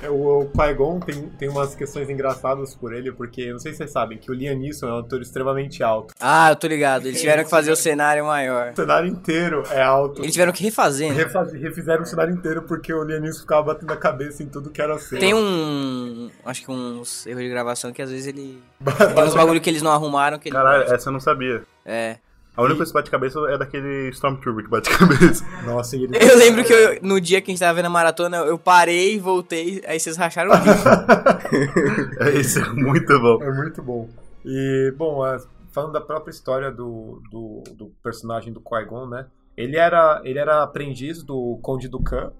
É, 0.01 0.09
O, 0.09 0.41
o 0.41 0.45
Qui-Gon 0.49 0.99
tem, 0.99 1.29
tem 1.37 1.49
umas 1.49 1.75
questões 1.75 2.09
engraçadas 2.09 2.73
por 2.75 2.93
ele, 2.93 3.11
porque 3.11 3.51
não 3.51 3.59
sei 3.59 3.71
se 3.73 3.79
vocês 3.79 3.91
sabem 3.91 4.17
que 4.17 4.31
o 4.31 4.33
Liam 4.33 4.55
Neeson 4.57 4.87
é 4.87 4.93
um 4.93 4.99
ator 4.99 5.21
extremamente 5.21 5.83
alto. 5.83 6.13
Ah, 6.19 6.49
eu 6.51 6.55
tô 6.55 6.67
ligado. 6.67 7.05
Eles 7.07 7.19
tiveram 7.19 7.43
que 7.43 7.49
fazer 7.49 7.71
o 7.71 7.75
cenário 7.75 8.25
maior. 8.25 8.71
O 8.71 8.75
cenário 8.75 9.07
inteiro 9.09 9.63
é 9.69 9.81
alto. 9.81 10.21
Eles 10.21 10.31
tiveram 10.31 10.51
que 10.53 10.63
refazer, 10.63 11.09
né? 11.13 11.23
Refaz- 11.23 11.51
refizeram 11.53 12.03
o 12.03 12.05
cenário 12.05 12.33
inteiro 12.33 12.61
porque 12.63 12.93
o 12.93 13.03
Liam 13.03 13.19
Neeson 13.19 13.41
ficava 13.41 13.63
batendo 13.63 13.91
a 13.91 13.97
cabeça 13.97 14.41
em 14.43 14.47
tudo 14.47 14.69
que 14.69 14.81
era 14.81 14.97
cena. 14.99 15.19
Tem 15.19 15.33
um. 15.33 16.29
Acho 16.45 16.63
que 16.63 16.71
uns 16.71 17.25
erros 17.27 17.43
de 17.43 17.49
gravação 17.49 17.91
que 17.91 18.01
às 18.01 18.09
vezes 18.09 18.27
ele. 18.27 18.61
Tem 19.15 19.23
uns 19.23 19.35
bagulho 19.35 19.59
que 19.59 19.69
eles 19.69 19.81
não 19.81 19.91
arrumaram 19.91 20.39
que 20.39 20.49
ele. 20.49 20.55
Caralho, 20.55 20.83
essa 20.93 21.09
eu 21.09 21.13
não 21.13 21.19
sabia. 21.19 21.61
É. 21.85 22.17
A 22.59 22.63
única 22.63 22.77
coisa 22.77 22.91
que 22.91 22.97
bate 22.97 23.09
cabeça 23.11 23.39
é 23.49 23.57
daquele 23.57 24.09
Stormtrooper 24.09 24.63
que 24.65 24.69
bate 24.69 24.89
cabeça. 24.97 25.45
Nossa, 25.65 25.95
e 25.95 26.03
ele... 26.03 26.17
Eu 26.17 26.37
lembro 26.37 26.63
que 26.63 26.73
eu- 26.73 26.99
no 27.01 27.19
dia 27.21 27.41
que 27.41 27.49
a 27.49 27.53
gente 27.53 27.59
tava 27.59 27.73
vendo 27.73 27.85
a 27.85 27.89
maratona, 27.89 28.37
eu 28.37 28.57
parei, 28.57 29.17
voltei, 29.19 29.81
aí 29.87 29.99
vocês 29.99 30.17
racharam 30.17 30.51
o. 30.51 30.53
É, 32.19 32.29
Isso 32.39 32.59
é 32.59 32.69
muito 32.73 33.19
bom. 33.19 33.41
É 33.43 33.51
muito 33.51 33.81
bom. 33.81 34.09
E, 34.45 34.93
bom, 34.97 35.25
é, 35.25 35.37
falando 35.71 35.93
da 35.93 36.01
própria 36.01 36.31
história 36.31 36.71
do, 36.71 37.21
do, 37.31 37.63
do 37.75 37.85
personagem 38.03 38.51
do 38.53 38.61
Qui-Gon, 38.61 39.07
né? 39.07 39.25
Ele 39.57 39.77
era, 39.77 40.21
ele 40.23 40.39
era 40.39 40.63
aprendiz 40.63 41.23
do 41.23 41.59
Conde 41.61 41.87
Dukan, 41.89 42.31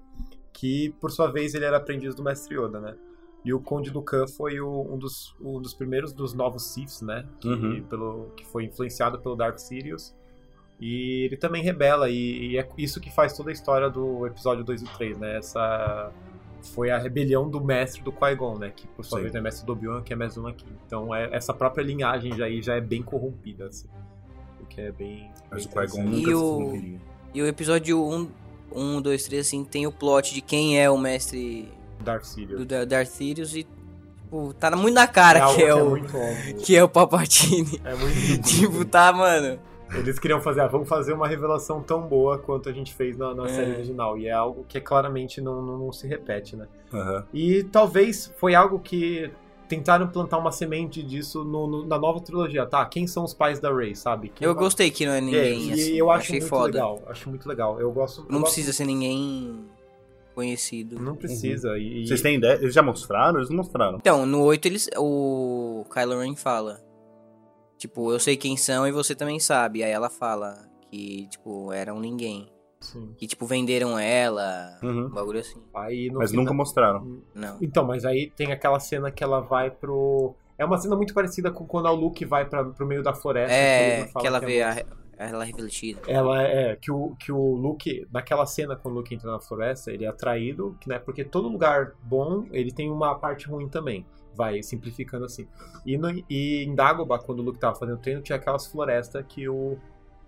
que, 0.52 0.94
por 1.00 1.10
sua 1.10 1.30
vez, 1.30 1.54
ele 1.54 1.64
era 1.64 1.76
aprendiz 1.76 2.14
do 2.14 2.22
Mestre 2.22 2.56
Yoda, 2.58 2.80
né? 2.80 2.94
E 3.44 3.54
o 3.54 3.60
Conde 3.60 3.90
Dukan 3.90 4.26
foi 4.26 4.60
o- 4.60 4.86
um, 4.92 4.98
dos, 4.98 5.34
um 5.40 5.60
dos 5.60 5.72
primeiros 5.74 6.12
dos 6.12 6.34
novos 6.34 6.72
Siths, 6.74 7.00
né? 7.00 7.24
Que, 7.40 7.48
Uhum. 7.48 7.82
pelo, 7.84 8.26
que 8.36 8.44
foi 8.46 8.64
influenciado 8.64 9.18
pelo 9.18 9.34
Darth 9.34 9.58
Sidious. 9.58 10.14
E 10.80 11.24
ele 11.26 11.36
também 11.36 11.62
rebela, 11.62 12.08
e, 12.10 12.52
e 12.52 12.58
é 12.58 12.66
isso 12.78 13.00
que 13.00 13.10
faz 13.10 13.34
toda 13.36 13.50
a 13.50 13.52
história 13.52 13.88
do 13.90 14.26
episódio 14.26 14.64
2 14.64 14.82
e 14.82 14.84
3, 14.96 15.18
né? 15.18 15.36
Essa 15.38 16.10
foi 16.74 16.90
a 16.90 16.98
rebelião 16.98 17.48
do 17.48 17.60
mestre 17.62 18.02
do 18.02 18.12
Qui-Gon, 18.12 18.58
né? 18.58 18.70
Que 18.74 18.86
por 18.88 19.04
sua 19.04 19.18
Sim. 19.18 19.22
vez 19.24 19.34
é 19.34 19.40
mestre 19.40 19.66
do 19.66 19.72
Obi-Wan, 19.72 20.02
que 20.02 20.12
é 20.12 20.16
mestre 20.16 20.40
do 20.40 20.46
Anakin. 20.46 20.66
Então 20.86 21.14
é, 21.14 21.28
essa 21.34 21.52
própria 21.54 21.82
linhagem 21.82 22.34
já, 22.36 22.44
aí 22.46 22.60
já 22.62 22.74
é 22.76 22.80
bem 22.80 23.02
corrompida, 23.02 23.66
assim. 23.66 23.88
O 24.60 24.66
que 24.66 24.80
é 24.80 24.92
bem... 24.92 25.30
Mas 25.50 25.64
o 25.64 25.68
Qui-Gon 25.68 26.02
nunca 26.02 26.16
E 26.18 26.24
se 26.24 26.34
o-. 26.34 26.98
E 27.34 27.42
o 27.42 27.46
episódio 27.46 28.02
1, 28.02 28.28
1, 28.74 29.02
2, 29.02 29.24
3, 29.24 29.46
assim, 29.46 29.64
tem 29.64 29.86
o 29.86 29.92
plot 29.92 30.32
de 30.34 30.40
quem 30.40 30.78
é 30.80 30.90
o 30.90 30.96
mestre 30.98 31.68
Darth 32.02 32.24
Sidious. 32.24 32.58
do 32.60 32.64
Dar- 32.66 32.84
Darth 32.86 33.08
Sidious 33.08 33.54
e, 33.54 33.64
tipo, 34.22 34.54
tá 34.54 34.70
muito 34.76 34.94
na 34.94 35.06
cara 35.06 35.44
algo 35.44 35.56
que 35.56 35.62
é, 35.64 35.74
o. 35.74 35.90
muito 35.90 36.16
óbvio. 36.16 36.56
Que 36.62 36.76
é 36.76 36.82
o 36.84 36.88
Palpatine. 36.88 37.80
É 37.84 37.94
muito 37.94 38.42
tipo, 38.48 38.84
tá, 38.84 39.12
mano. 39.12 39.58
Eles 39.92 40.20
queriam 40.20 40.40
fazer, 40.40 40.60
ah, 40.60 40.68
vamos 40.68 40.88
fazer 40.88 41.12
uma 41.12 41.26
revelação 41.26 41.82
tão 41.82 42.02
boa 42.02 42.38
quanto 42.38 42.68
a 42.68 42.72
gente 42.72 42.94
fez 42.94 43.16
na, 43.16 43.34
na 43.34 43.46
É. 43.46 43.48
série 43.48 43.72
original. 43.72 44.16
E 44.16 44.28
é 44.28 44.30
algo 44.30 44.64
que 44.68 44.80
claramente 44.80 45.40
não, 45.40 45.60
não, 45.60 45.78
não 45.78 45.92
se 45.92 46.06
repete, 46.06 46.54
né? 46.54 46.68
Aham. 46.94 47.24
E 47.34 47.64
talvez 47.64 48.32
foi 48.38 48.54
algo 48.54 48.78
que 48.78 49.32
tentaram 49.68 50.06
plantar 50.06 50.38
uma 50.38 50.52
semente 50.52 51.02
disso 51.02 51.42
no- 51.42 51.66
no- 51.66 51.86
na 51.86 51.98
nova 51.98 52.20
trilogia, 52.20 52.66
tá? 52.66 52.84
Quem 52.86 53.06
são 53.08 53.24
os 53.24 53.34
pais 53.34 53.58
da 53.58 53.72
Rey, 53.74 53.96
sabe? 53.96 54.28
Quem 54.34 54.46
Eu 54.46 54.54
vai- 54.54 54.62
gostei 54.62 54.90
que 54.92 55.04
não 55.06 55.12
é 55.12 55.18
É, 55.18 55.20
ninguém, 55.20 55.68
e 55.70 55.72
assim. 55.72 55.92
eu 55.96 56.08
acho 56.10 56.22
achei 56.22 56.38
muito 56.40 56.48
foda. 56.48 56.64
legal. 56.66 57.02
Acho 57.08 57.28
muito 57.28 57.48
legal. 57.48 57.80
Eu 57.80 57.90
gosto. 57.90 58.20
eu 58.22 58.26
Não 58.32 58.40
gosto- 58.40 58.54
precisa 58.54 58.72
ser 58.72 58.84
ninguém 58.84 59.64
conhecido. 60.40 60.98
Não 60.98 61.14
precisa. 61.14 61.76
E, 61.78 62.02
e- 62.02 62.06
Vocês 62.08 62.22
têm 62.22 62.36
ideia? 62.36 62.54
Eles 62.54 62.74
já 62.74 62.82
mostraram? 62.82 63.36
Eles 63.38 63.50
não 63.50 63.56
mostraram. 63.58 63.98
Então, 63.98 64.24
no 64.24 64.42
8 64.42 64.66
eles. 64.66 64.88
O 64.96 65.84
Kylo 65.92 66.18
Ren 66.18 66.34
fala. 66.34 66.80
Tipo, 67.78 68.12
eu 68.12 68.18
sei 68.18 68.36
quem 68.36 68.56
são 68.56 68.86
e 68.86 68.92
você 68.92 69.14
também 69.14 69.38
sabe. 69.38 69.82
Aí 69.82 69.90
ela 69.90 70.10
fala 70.10 70.58
que, 70.90 71.26
tipo, 71.28 71.72
eram 71.72 71.98
ninguém. 72.00 72.48
Sim. 72.80 73.14
Que, 73.16 73.26
tipo, 73.26 73.44
venderam 73.46 73.98
ela. 73.98 74.78
Uhum. 74.82 75.06
Um 75.06 75.10
bagulho 75.10 75.40
assim. 75.40 75.60
Aí 75.74 76.08
no 76.10 76.18
Mas 76.18 76.30
final- 76.30 76.44
nunca 76.44 76.54
mostraram. 76.54 77.22
Não. 77.34 77.58
Então, 77.60 77.84
mas 77.84 78.04
aí 78.04 78.30
tem 78.34 78.52
aquela 78.52 78.78
cena 78.80 79.10
que 79.10 79.22
ela 79.22 79.40
vai 79.40 79.70
pro. 79.70 80.34
É 80.58 80.64
uma 80.64 80.76
cena 80.78 80.94
muito 80.96 81.14
parecida 81.14 81.50
com 81.50 81.66
quando 81.66 81.88
a 81.88 81.90
Luke 81.90 82.22
vai 82.26 82.46
pra, 82.46 82.64
pro 82.64 82.86
meio 82.86 83.02
da 83.02 83.14
floresta. 83.14 83.54
É, 83.54 84.00
ele 84.00 84.08
fala 84.08 84.20
que 84.22 84.26
ela 84.26 84.38
é 84.38 84.40
vê 84.46 84.62
a, 84.62 84.84
ela 85.28 85.44
refletida. 85.44 86.00
Ela 86.06 86.42
é 86.42 86.76
que 86.76 86.90
o, 86.90 87.14
que 87.16 87.30
o 87.30 87.54
Luke, 87.54 88.06
naquela 88.12 88.46
cena 88.46 88.74
quando 88.76 88.94
o 88.94 88.98
Luke 88.98 89.14
entra 89.14 89.30
na 89.30 89.38
floresta, 89.40 89.90
ele 89.90 90.04
é 90.04 90.08
atraído, 90.08 90.76
né? 90.86 90.98
Porque 90.98 91.24
todo 91.24 91.48
lugar 91.48 91.92
bom, 92.02 92.46
ele 92.50 92.72
tem 92.72 92.90
uma 92.90 93.14
parte 93.14 93.46
ruim 93.46 93.68
também. 93.68 94.06
Vai 94.34 94.62
simplificando 94.62 95.24
assim. 95.26 95.46
E, 95.84 95.98
no, 95.98 96.08
e 96.30 96.64
em 96.64 96.74
Dagobah, 96.74 97.18
quando 97.18 97.40
o 97.40 97.42
Luke 97.42 97.58
tava 97.58 97.74
fazendo 97.74 97.98
treino, 97.98 98.22
tinha 98.22 98.36
aquelas 98.36 98.66
florestas 98.66 99.24
que 99.28 99.48
o 99.48 99.76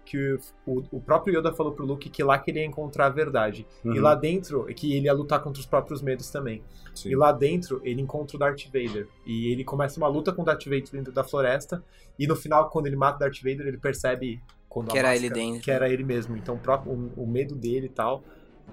que 0.04 0.36
o, 0.66 0.82
o 0.90 1.00
próprio 1.00 1.38
Yoda 1.38 1.52
falou 1.54 1.72
pro 1.72 1.86
Luke 1.86 2.10
que 2.10 2.24
lá 2.24 2.36
que 2.36 2.50
ele 2.50 2.58
ia 2.58 2.66
encontrar 2.66 3.06
a 3.06 3.08
verdade. 3.08 3.66
E 3.84 3.88
Uhum. 3.88 4.00
lá 4.00 4.14
dentro, 4.16 4.64
que 4.74 4.96
ele 4.96 5.06
ia 5.06 5.12
lutar 5.12 5.40
contra 5.40 5.60
os 5.60 5.66
próprios 5.66 6.02
medos 6.02 6.28
também. 6.28 6.62
Sim. 6.92 7.10
E 7.10 7.16
lá 7.16 7.30
dentro, 7.32 7.80
ele 7.84 8.00
encontra 8.02 8.36
o 8.36 8.38
Darth 8.38 8.64
Vader. 8.66 9.08
E 9.24 9.52
ele 9.52 9.62
começa 9.64 9.98
uma 9.98 10.08
luta 10.08 10.32
com 10.32 10.42
o 10.42 10.44
Darth 10.44 10.64
Vader 10.64 10.90
dentro 10.90 11.12
da 11.12 11.22
floresta. 11.22 11.84
E 12.18 12.26
no 12.26 12.34
final, 12.34 12.68
quando 12.68 12.88
ele 12.88 12.96
mata 12.96 13.16
o 13.16 13.20
Darth 13.20 13.38
Vader, 13.42 13.66
ele 13.66 13.78
percebe 13.78 14.40
quando 14.72 14.88
Que 14.90 14.96
a 14.96 15.00
era 15.00 15.14
ele 15.14 15.28
máscara- 15.28 15.46
dentro. 15.46 15.62
Que 15.62 15.70
era 15.70 15.88
ele 15.90 16.02
mesmo. 16.04 16.34
Então, 16.36 16.54
o, 16.54 16.58
próprio, 16.58 16.92
o, 16.92 17.24
o 17.24 17.26
medo 17.26 17.54
dele 17.54 17.86
e 17.86 17.90
tal 17.90 18.22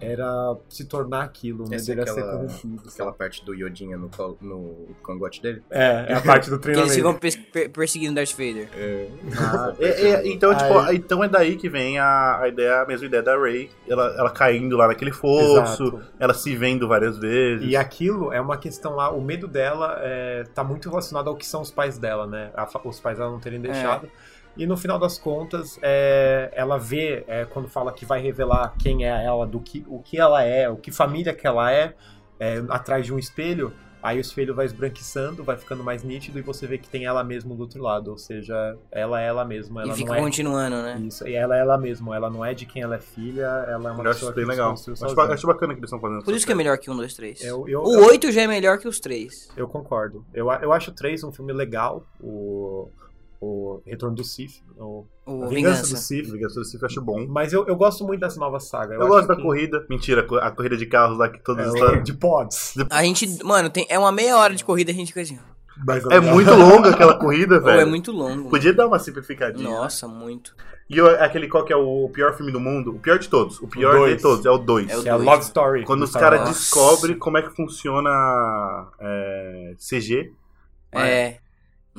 era 0.01 0.55
se 0.69 0.85
tornar 0.85 1.23
aquilo. 1.23 1.63
Medo 1.63 1.75
Essa 1.75 1.91
é 1.91 1.95
dele 1.95 2.01
era 2.07 2.13
ser 2.13 2.19
aquela- 2.21 2.37
corrompido. 2.47 2.83
Aquela 2.89 3.11
parte 3.11 3.43
do 3.43 3.53
Yodinha 3.53 3.97
no, 3.97 4.09
no 4.39 4.95
cangote 5.03 5.41
dele. 5.41 5.61
É, 5.69 6.05
é 6.07 6.13
a 6.13 6.21
parte 6.21 6.49
do 6.49 6.57
Que 6.61 6.69
eles 6.69 6.93
treinamento. 6.93 6.93
ficam 6.95 7.13
pers- 7.15 7.35
per- 7.35 7.69
perseguindo 7.69 8.15
Darth 8.15 8.31
Vader. 8.31 8.69
Ah, 9.37 9.73
é- 9.79 10.09
é- 10.11 10.27
então, 10.27 10.55
tipo, 10.55 10.77
Aí- 10.79 10.95
então 10.95 11.21
é 11.21 11.27
daí 11.27 11.57
que 11.57 11.67
vem 11.67 11.99
a, 11.99 12.39
a 12.39 12.47
ideia, 12.47 12.81
a 12.81 12.85
mesma 12.85 13.07
ideia 13.07 13.21
da 13.21 13.37
Rey. 13.37 13.69
Ela, 13.89 14.15
ela 14.17 14.29
caindo 14.29 14.77
lá 14.77 14.87
naquele 14.87 15.11
fosso, 15.11 15.57
Exato. 15.91 16.01
ela 16.17 16.33
se 16.33 16.55
vendo 16.55 16.87
várias 16.87 17.17
vezes. 17.17 17.67
E 17.69 17.75
aquilo 17.75 18.31
é 18.31 18.39
uma 18.39 18.55
questão 18.57 18.95
lá, 18.95 19.11
o 19.11 19.19
medo 19.21 19.49
dela 19.49 19.97
é, 19.99 20.43
tá 20.55 20.63
muito 20.63 20.87
relacionado 20.89 21.27
ao 21.29 21.35
que 21.35 21.45
são 21.45 21.59
os 21.61 21.71
pais 21.71 21.97
dela, 21.97 22.25
né? 22.25 22.51
A 22.55 22.69
os 22.85 22.99
pais 23.01 23.17
dela 23.17 23.29
não 23.31 23.39
terem 23.39 23.59
deixado. 23.59 24.07
E 24.59 24.67
no 24.67 24.75
final 24.75 24.99
das 24.99 25.17
contas, 25.17 25.79
é, 25.81 26.51
ela 26.53 26.77
vê, 26.77 27.23
é, 27.29 27.45
quando 27.45 27.69
fala 27.69 27.93
que 27.93 28.05
vai 28.05 28.21
revelar 28.21 28.75
quem 28.77 29.05
é 29.05 29.23
ela, 29.23 29.47
do 29.47 29.61
que, 29.61 29.85
o 29.87 29.99
que 29.99 30.19
ela 30.19 30.43
é, 30.43 30.69
o 30.69 30.75
que 30.75 30.91
família 30.91 31.33
que 31.33 31.47
ela 31.47 31.71
é, 31.71 31.95
é, 32.37 32.61
atrás 32.67 33.05
de 33.05 33.13
um 33.13 33.17
espelho, 33.17 33.71
aí 34.03 34.17
o 34.17 34.19
espelho 34.19 34.53
vai 34.53 34.65
esbranquiçando, 34.65 35.45
vai 35.45 35.55
ficando 35.55 35.81
mais 35.81 36.03
nítido 36.03 36.39
e 36.39 36.41
você 36.41 36.67
vê 36.67 36.77
que 36.77 36.89
tem 36.89 37.05
ela 37.05 37.23
mesma 37.23 37.55
do 37.55 37.61
outro 37.61 37.81
lado. 37.81 38.11
Ou 38.11 38.17
seja, 38.17 38.77
ela 38.91 39.21
é 39.21 39.27
ela 39.27 39.45
mesma. 39.45 39.83
Ela 39.83 39.93
e 39.93 39.95
fica 39.95 40.09
não 40.09 40.15
é 40.19 40.21
continuando, 40.21 40.75
né? 40.75 41.01
isso, 41.07 41.25
e 41.25 41.35
ela 41.35 41.55
é 41.55 41.61
ela 41.61 41.77
mesma, 41.77 42.13
ela 42.13 42.29
não 42.29 42.43
é 42.43 42.53
de 42.53 42.65
quem 42.65 42.81
ela 42.81 42.97
é 42.97 42.99
filha, 42.99 43.45
ela 43.65 43.91
é 43.91 43.93
uma 43.93 44.03
Eu 44.03 44.11
acho 44.11 44.19
pessoa 44.19 44.33
bem 44.33 44.43
que 44.43 44.51
legal. 44.51 44.73
Acho, 44.73 44.91
acho 44.91 45.47
bacana 45.47 45.73
que 45.73 45.79
eles 45.79 45.87
estão 45.87 46.01
fazendo 46.01 46.25
Por 46.25 46.33
isso 46.33 46.45
que 46.45 46.51
é 46.51 46.55
melhor 46.55 46.77
que 46.77 46.91
um, 46.91 46.97
dois, 46.97 47.13
três. 47.13 47.41
Eu, 47.41 47.65
eu, 47.65 47.81
O 47.81 48.07
8 48.07 48.29
já 48.33 48.41
é 48.41 48.47
melhor 48.47 48.77
que 48.77 48.89
os 48.89 48.99
três. 48.99 49.47
Eu 49.55 49.69
concordo. 49.69 50.25
Eu, 50.33 50.51
eu 50.51 50.73
acho 50.73 50.91
o 50.91 50.93
3 50.93 51.23
um 51.23 51.31
filme 51.31 51.53
legal. 51.53 52.05
O, 52.19 52.89
o 53.41 53.81
Retorno 53.85 54.15
do 54.15 54.23
Sith, 54.23 54.61
o 54.77 55.05
O 55.25 55.47
Vingança. 55.47 55.55
Vingança 55.55 55.81
do 55.93 55.97
Sith. 55.97 56.29
Vingança 56.31 56.55
do 56.59 56.65
Sith 56.65 56.81
eu 56.81 56.85
acho 56.87 57.01
bom. 57.01 57.25
Mas 57.27 57.53
eu, 57.53 57.65
eu 57.67 57.75
gosto 57.75 58.03
muito 58.05 58.19
dessa 58.19 58.39
nova 58.39 58.59
saga. 58.59 58.95
Eu, 58.95 59.01
acho 59.01 59.09
gosto 59.09 59.27
da 59.27 59.35
que- 59.35 59.41
corrida. 59.41 59.85
Mentira, 59.89 60.27
a 60.41 60.51
corrida 60.51 60.75
de 60.75 60.85
carros 60.85 61.17
lá 61.17 61.29
que 61.29 61.39
todos 61.43 61.63
É, 61.65 61.67
estão. 61.69 61.93
o- 61.99 62.03
de 62.03 62.13
pods. 62.13 62.73
A 62.89 63.03
gente, 63.03 63.43
mano, 63.43 63.69
tem, 63.69 63.85
é 63.89 63.97
uma 63.97 64.11
meia 64.11 64.37
hora 64.37 64.53
de 64.53 64.63
corrida, 64.65 64.91
a 64.91 64.93
gente 64.95 65.07
fica 65.07 65.21
assim. 65.21 65.39
Mas 65.87 66.05
É 66.07 66.19
muito 66.19 66.49
longa 66.53 66.89
aquela 66.89 67.17
corrida, 67.17 67.59
Pô, 67.59 67.67
velho. 67.67 67.81
é 67.81 67.85
muito 67.85 68.11
longo. 68.11 68.49
Podia 68.49 68.73
dar 68.73 68.87
uma 68.87 68.99
simplificadinha. 68.99 69.69
Nossa, 69.69 70.05
muito. 70.07 70.53
E 70.89 70.99
o- 70.99 71.07
aquele 71.07 71.47
qual 71.47 71.63
que 71.63 71.71
é 71.71 71.75
o 71.77 72.09
pior 72.11 72.35
filme 72.35 72.51
do 72.51 72.59
mundo? 72.59 72.95
O 72.95 72.99
pior 72.99 73.17
de 73.19 73.29
todos. 73.29 73.61
O 73.61 73.67
pior 73.67 73.93
dois. 73.95 74.17
de 74.17 74.21
todos 74.21 74.45
é 74.45 74.49
o 74.49 74.57
2. 74.57 74.89
É 74.89 74.97
o 74.97 75.01
é 75.01 75.11
dois. 75.11 75.23
Love 75.23 75.43
Story. 75.43 75.85
Quando 75.85 75.99
do 75.99 76.05
os 76.05 76.11
caras 76.11 76.49
descobrem 76.49 77.17
como 77.17 77.37
é 77.37 77.43
que 77.43 77.55
funciona 77.55 78.09
é, 78.99 79.75
CG. 79.77 80.33
É. 80.91 81.37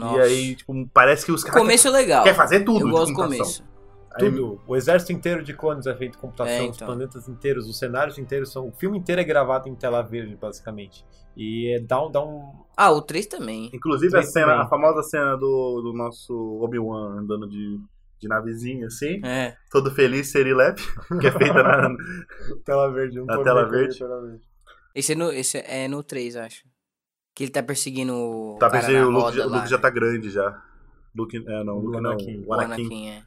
Nossa. 0.00 0.18
E 0.18 0.20
aí, 0.22 0.54
tipo, 0.56 0.88
parece 0.92 1.24
que 1.26 1.32
os 1.32 1.42
o 1.42 1.46
caras 1.46 1.60
começo 1.62 1.88
é 1.88 1.90
legal. 1.90 2.22
querem 2.24 2.36
fazer 2.36 2.60
tudo. 2.64 2.86
Eu 2.86 2.90
gosto 2.90 3.12
do 3.12 3.14
computação. 3.16 3.44
começo. 3.44 3.70
Aí- 4.12 4.28
Tudo. 4.28 4.60
O 4.66 4.74
exército 4.76 5.12
inteiro 5.12 5.40
de 5.44 5.54
clones 5.54 5.86
é 5.86 5.94
feito 5.94 6.18
em 6.18 6.20
computação, 6.20 6.52
É, 6.52 6.62
os 6.68 6.74
então. 6.74 6.86
planetas 6.88 7.28
inteiros, 7.28 7.68
os 7.68 7.78
cenários 7.78 8.18
inteiros 8.18 8.50
são. 8.50 8.66
O 8.66 8.72
filme 8.72 8.98
inteiro 8.98 9.20
é 9.20 9.24
gravado 9.24 9.68
em 9.68 9.74
tela 9.76 10.02
verde, 10.02 10.34
basicamente. 10.34 11.04
E 11.36 11.72
é, 11.76 11.80
dá, 11.80 12.04
um, 12.04 12.10
dá 12.10 12.20
um. 12.20 12.52
Ah, 12.76 12.90
o 12.90 13.00
3 13.00 13.26
também. 13.26 13.70
Inclusive 13.72 14.16
a 14.18 14.22
cena, 14.24 14.46
também. 14.48 14.62
a 14.62 14.68
famosa 14.68 15.02
cena 15.04 15.36
do, 15.36 15.80
do 15.82 15.92
nosso 15.92 16.34
Obi-Wan 16.60 17.20
andando 17.20 17.48
de, 17.48 17.78
de 18.18 18.26
navezinha, 18.28 18.88
assim, 18.88 19.20
É. 19.24 19.54
todo 19.70 19.92
feliz, 19.92 20.32
Serilep, 20.32 20.76
que 21.20 21.26
é 21.28 21.30
feita 21.32 21.62
na. 21.62 21.88
Tela 22.66 22.90
verde, 22.92 23.22
Na 23.24 23.38
tela 23.44 23.62
vendo 23.62 23.70
verde. 23.70 23.96
tela 23.98 24.20
verde. 24.22 24.42
Esse 24.92 25.12
é 25.12 25.14
no, 25.14 25.30
esse 25.32 25.58
é 25.58 25.86
no 25.86 26.02
3, 26.02 26.34
acho. 26.34 26.64
Que 27.40 27.44
ele 27.44 27.52
tá 27.52 27.62
perseguindo 27.62 28.12
o. 28.12 28.58
Tá 28.58 28.68
na 28.68 29.06
o 29.06 29.10
Luke, 29.10 29.34
já, 29.34 29.46
lá, 29.46 29.56
Luke 29.56 29.70
já 29.70 29.76
né? 29.76 29.82
tá 29.82 29.88
grande 29.88 30.28
já. 30.28 30.62
Luke, 31.16 31.38
é, 31.38 31.64
não, 31.64 31.78
O 31.78 31.80
Luke 31.80 31.98
não. 31.98 32.10
Anakin. 32.10 32.44
O 32.44 32.48
O 32.50 32.52
Anakin. 32.52 32.82
Anakin, 32.82 33.08
é. 33.08 33.22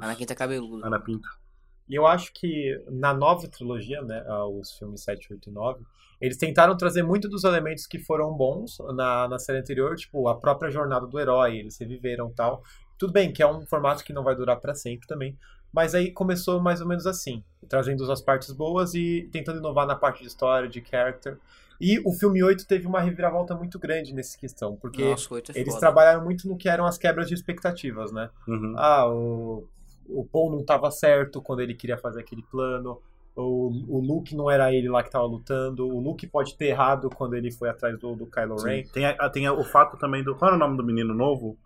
Anakin 0.00 0.24
tá 0.24 0.36
cabeludo. 0.36 0.86
Anapinto. 0.86 1.28
E 1.88 1.96
eu 1.96 2.06
acho 2.06 2.32
que 2.32 2.80
na 2.88 3.12
nova 3.12 3.48
trilogia, 3.48 4.00
né, 4.02 4.24
ah, 4.28 4.46
os 4.46 4.78
filmes 4.78 5.02
7, 5.02 5.32
8 5.32 5.50
e 5.50 5.52
9, 5.52 5.84
eles 6.20 6.36
tentaram 6.36 6.76
trazer 6.76 7.02
muito 7.02 7.28
dos 7.28 7.42
elementos 7.42 7.88
que 7.88 7.98
foram 7.98 8.32
bons 8.32 8.78
na, 8.94 9.26
na 9.26 9.38
série 9.40 9.58
anterior, 9.58 9.96
tipo 9.96 10.28
a 10.28 10.36
própria 10.36 10.70
jornada 10.70 11.04
do 11.04 11.18
herói, 11.18 11.56
eles 11.56 11.76
reviveram 11.76 12.28
e 12.28 12.34
tal. 12.34 12.62
Tudo 12.96 13.12
bem 13.12 13.32
que 13.32 13.42
é 13.42 13.46
um 13.48 13.66
formato 13.66 14.04
que 14.04 14.12
não 14.12 14.22
vai 14.22 14.36
durar 14.36 14.60
pra 14.60 14.76
sempre 14.76 15.08
também, 15.08 15.36
mas 15.72 15.92
aí 15.92 16.12
começou 16.12 16.60
mais 16.60 16.80
ou 16.80 16.86
menos 16.86 17.04
assim, 17.04 17.42
trazendo 17.68 18.08
as 18.12 18.22
partes 18.22 18.52
boas 18.52 18.94
e 18.94 19.28
tentando 19.32 19.58
inovar 19.58 19.88
na 19.88 19.96
parte 19.96 20.20
de 20.20 20.28
história, 20.28 20.68
de 20.68 20.80
character. 20.88 21.36
E 21.80 22.00
o 22.06 22.12
filme 22.12 22.42
8 22.42 22.66
teve 22.66 22.86
uma 22.86 23.00
reviravolta 23.00 23.54
muito 23.54 23.78
grande 23.78 24.14
nessa 24.14 24.38
questão, 24.38 24.76
porque 24.76 25.02
Nossa, 25.04 25.28
o 25.32 25.34
8 25.36 25.52
é 25.52 25.58
eles 25.58 25.74
foda. 25.74 25.80
trabalharam 25.80 26.24
muito 26.24 26.48
no 26.48 26.56
que 26.56 26.68
eram 26.68 26.86
as 26.86 26.96
quebras 26.98 27.28
de 27.28 27.34
expectativas, 27.34 28.12
né? 28.12 28.30
Uhum. 28.46 28.74
ah, 28.76 29.08
o, 29.10 29.66
o 30.08 30.24
Paul 30.24 30.50
não 30.52 30.60
estava 30.60 30.90
certo 30.90 31.42
quando 31.42 31.60
ele 31.60 31.74
queria 31.74 31.98
fazer 31.98 32.20
aquele 32.20 32.42
plano, 32.42 33.00
o, 33.36 33.70
o 33.88 33.98
Luke 34.00 34.36
não 34.36 34.48
era 34.48 34.72
ele 34.72 34.88
lá 34.88 35.02
que 35.02 35.08
estava 35.08 35.24
lutando, 35.24 35.86
o 35.88 35.98
Luke 36.00 36.24
pode 36.28 36.56
ter 36.56 36.66
errado 36.66 37.10
quando 37.10 37.34
ele 37.34 37.50
foi 37.50 37.68
atrás 37.68 37.98
do, 37.98 38.14
do 38.14 38.26
Kylo 38.26 38.56
Ren. 38.62 38.84
Tem, 38.92 39.06
a- 39.06 39.28
tem 39.28 39.46
a- 39.46 39.52
o 39.52 39.64
fato 39.64 39.96
também 39.96 40.22
do. 40.22 40.36
Qual 40.36 40.48
era 40.48 40.56
o 40.56 40.60
nome 40.60 40.76
do 40.76 40.84
menino 40.84 41.12
novo? 41.12 41.56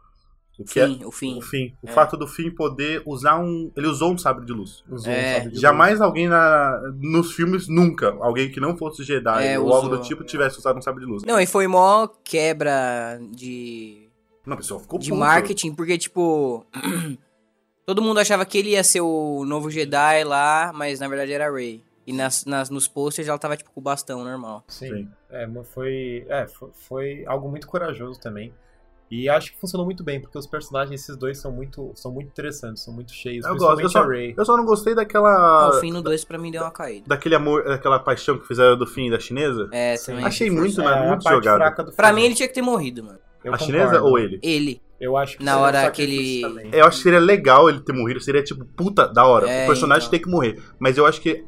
O 0.59 0.65
que 0.65 0.73
Fim, 0.85 1.01
é? 1.03 1.07
o 1.07 1.13
fim. 1.13 1.39
O 1.39 1.41
fim. 1.41 1.77
O 1.81 1.89
É. 1.89 1.93
fato 1.93 2.17
do 2.17 2.27
fim 2.27 2.51
poder 2.51 3.01
usar 3.07 3.39
um. 3.39 3.71
Ele 3.77 3.87
usou 3.87 4.13
um 4.13 4.19
sabre 4.19 4.45
de 4.45 4.53
luz. 4.53 4.83
Usou, 4.91 5.13
É. 5.13 5.39
sabe, 5.39 5.51
de 5.53 5.61
Jamais 5.61 6.01
alguém 6.01 6.27
na, 6.29 6.81
nos 7.01 7.33
filmes, 7.33 7.69
nunca, 7.69 8.17
alguém 8.21 8.51
que 8.51 8.59
não 8.59 8.77
fosse 8.77 9.05
Jedi 9.05 9.47
É, 9.47 9.59
ou 9.59 9.73
algo 9.73 9.89
do 9.89 10.01
tipo 10.03 10.25
tivesse 10.25 10.59
usado 10.59 10.77
um 10.79 10.83
sabre 10.83 11.05
de 11.05 11.11
luz. 11.11 11.23
Não, 11.23 11.39
e 11.41 11.47
foi 11.47 11.69
mó 11.69 12.09
quebra 12.25 13.21
de. 13.31 14.09
Não, 14.45 14.55
a 14.55 14.57
pessoa 14.57 14.81
ficou 14.81 14.99
de 14.99 15.11
puta. 15.11 15.21
marketing, 15.21 15.75
porque, 15.75 15.97
tipo. 15.97 16.67
todo 17.87 18.03
mundo 18.03 18.19
achava 18.21 18.45
que 18.45 18.59
ele 18.59 18.71
ia 18.71 18.85
ser 18.85 19.01
o 19.01 19.45
novo 19.47 19.71
Jedi 19.71 20.25
lá, 20.25 20.73
mas 20.75 21.01
na 21.01 21.09
verdade 21.09 21.33
era 21.33 21.51
Rey. 21.53 21.83
E 22.07 22.13
nas, 22.13 22.45
nas, 22.47 22.71
nos 22.71 22.89
posters 22.89 23.29
ela 23.29 23.39
tava, 23.39 23.57
tipo, 23.57 23.71
com 23.71 23.81
o 23.81 23.83
bastão 23.83 24.25
normal. 24.25 24.65
Sim. 24.67 24.89
Sim. 24.89 25.09
É, 25.31 25.47
foi, 25.65 26.25
é, 26.29 26.47
foi, 26.49 26.71
foi 26.73 27.25
algo 27.27 27.49
muito 27.51 27.67
corajoso 27.67 28.19
também. 28.19 28.53
E 29.11 29.29
acho 29.29 29.53
que 29.53 29.59
funcionou 29.59 29.87
muito 29.87 30.05
bem, 30.05 30.21
porque 30.21 30.37
os 30.37 30.47
personagens, 30.47 31.01
esses 31.01 31.17
dois, 31.17 31.39
são 31.39 31.51
muito, 31.51 31.93
são 31.95 32.13
muito 32.13 32.27
interessantes, 32.29 32.83
são 32.83 32.93
muito 32.93 33.13
cheios. 33.13 33.47
Eu 33.47 33.57
gosto. 33.57 33.81
Eu 33.81 33.89
só, 33.89 34.05
eu 34.13 34.45
só 34.45 34.57
não 34.57 34.65
gostei 34.67 34.93
Ah, 34.93 34.97
daquela. 34.97 35.71
o 35.71 35.81
fim 35.81 35.91
no 35.91 36.03
2 36.03 36.25
pra 36.25 36.37
mim 36.39 36.51
deu 36.51 36.63
uma 36.63 36.71
caída. 36.71 37.05
Daquele 37.07 37.35
amor, 37.35 37.65
daquela 37.65 37.99
paixão 37.99 38.39
que 38.39 38.47
fizeram 38.47 38.77
do 38.77 38.87
fim 38.87 39.11
da 39.11 39.19
chinesa. 39.19 39.69
É, 39.73 39.97
também. 39.97 40.25
Achei 40.25 40.51
muito, 40.51 40.79
né? 40.81 40.87
A 40.87 41.07
muito 41.09 41.25
parte 41.25 41.37
jogado. 41.37 41.57
fraca 41.57 41.85
do 41.85 41.93
Pra 41.93 42.13
mim 42.13 42.23
ele 42.25 42.35
tinha 42.35 42.49
que 42.49 42.55
ter 42.55 42.63
morrido, 42.63 43.03
mano. 43.03 43.19
Eu 43.43 43.55
a 43.55 43.59
concordo. 43.59 43.65
chinesa 43.79 44.03
ou 44.03 44.19
ele? 44.19 44.39
Ele. 44.43 44.81
Eu 45.01 45.17
acho 45.17 45.39
que 45.39 45.45
Na 45.45 45.59
hora 45.59 45.83
sacrifício 45.83 46.47
aquele- 46.47 46.63
também. 46.65 46.81
Eu 46.81 46.85
acho 46.87 46.97
que 46.99 47.03
seria 47.05 47.21
legal 47.21 47.69
ele 47.71 47.81
ter 47.81 47.93
morrido, 47.93 48.21
seria 48.21 48.43
tipo, 48.43 48.65
puta, 48.65 49.07
da 49.07 49.25
hora. 49.25 49.49
É, 49.49 49.63
o 49.65 49.67
personagem 49.69 50.03
então. 50.09 50.11
tem 50.11 50.21
que 50.21 50.29
morrer. 50.29 50.61
Mas 50.79 50.99
eu 50.99 51.07
acho 51.07 51.21
que, 51.21 51.45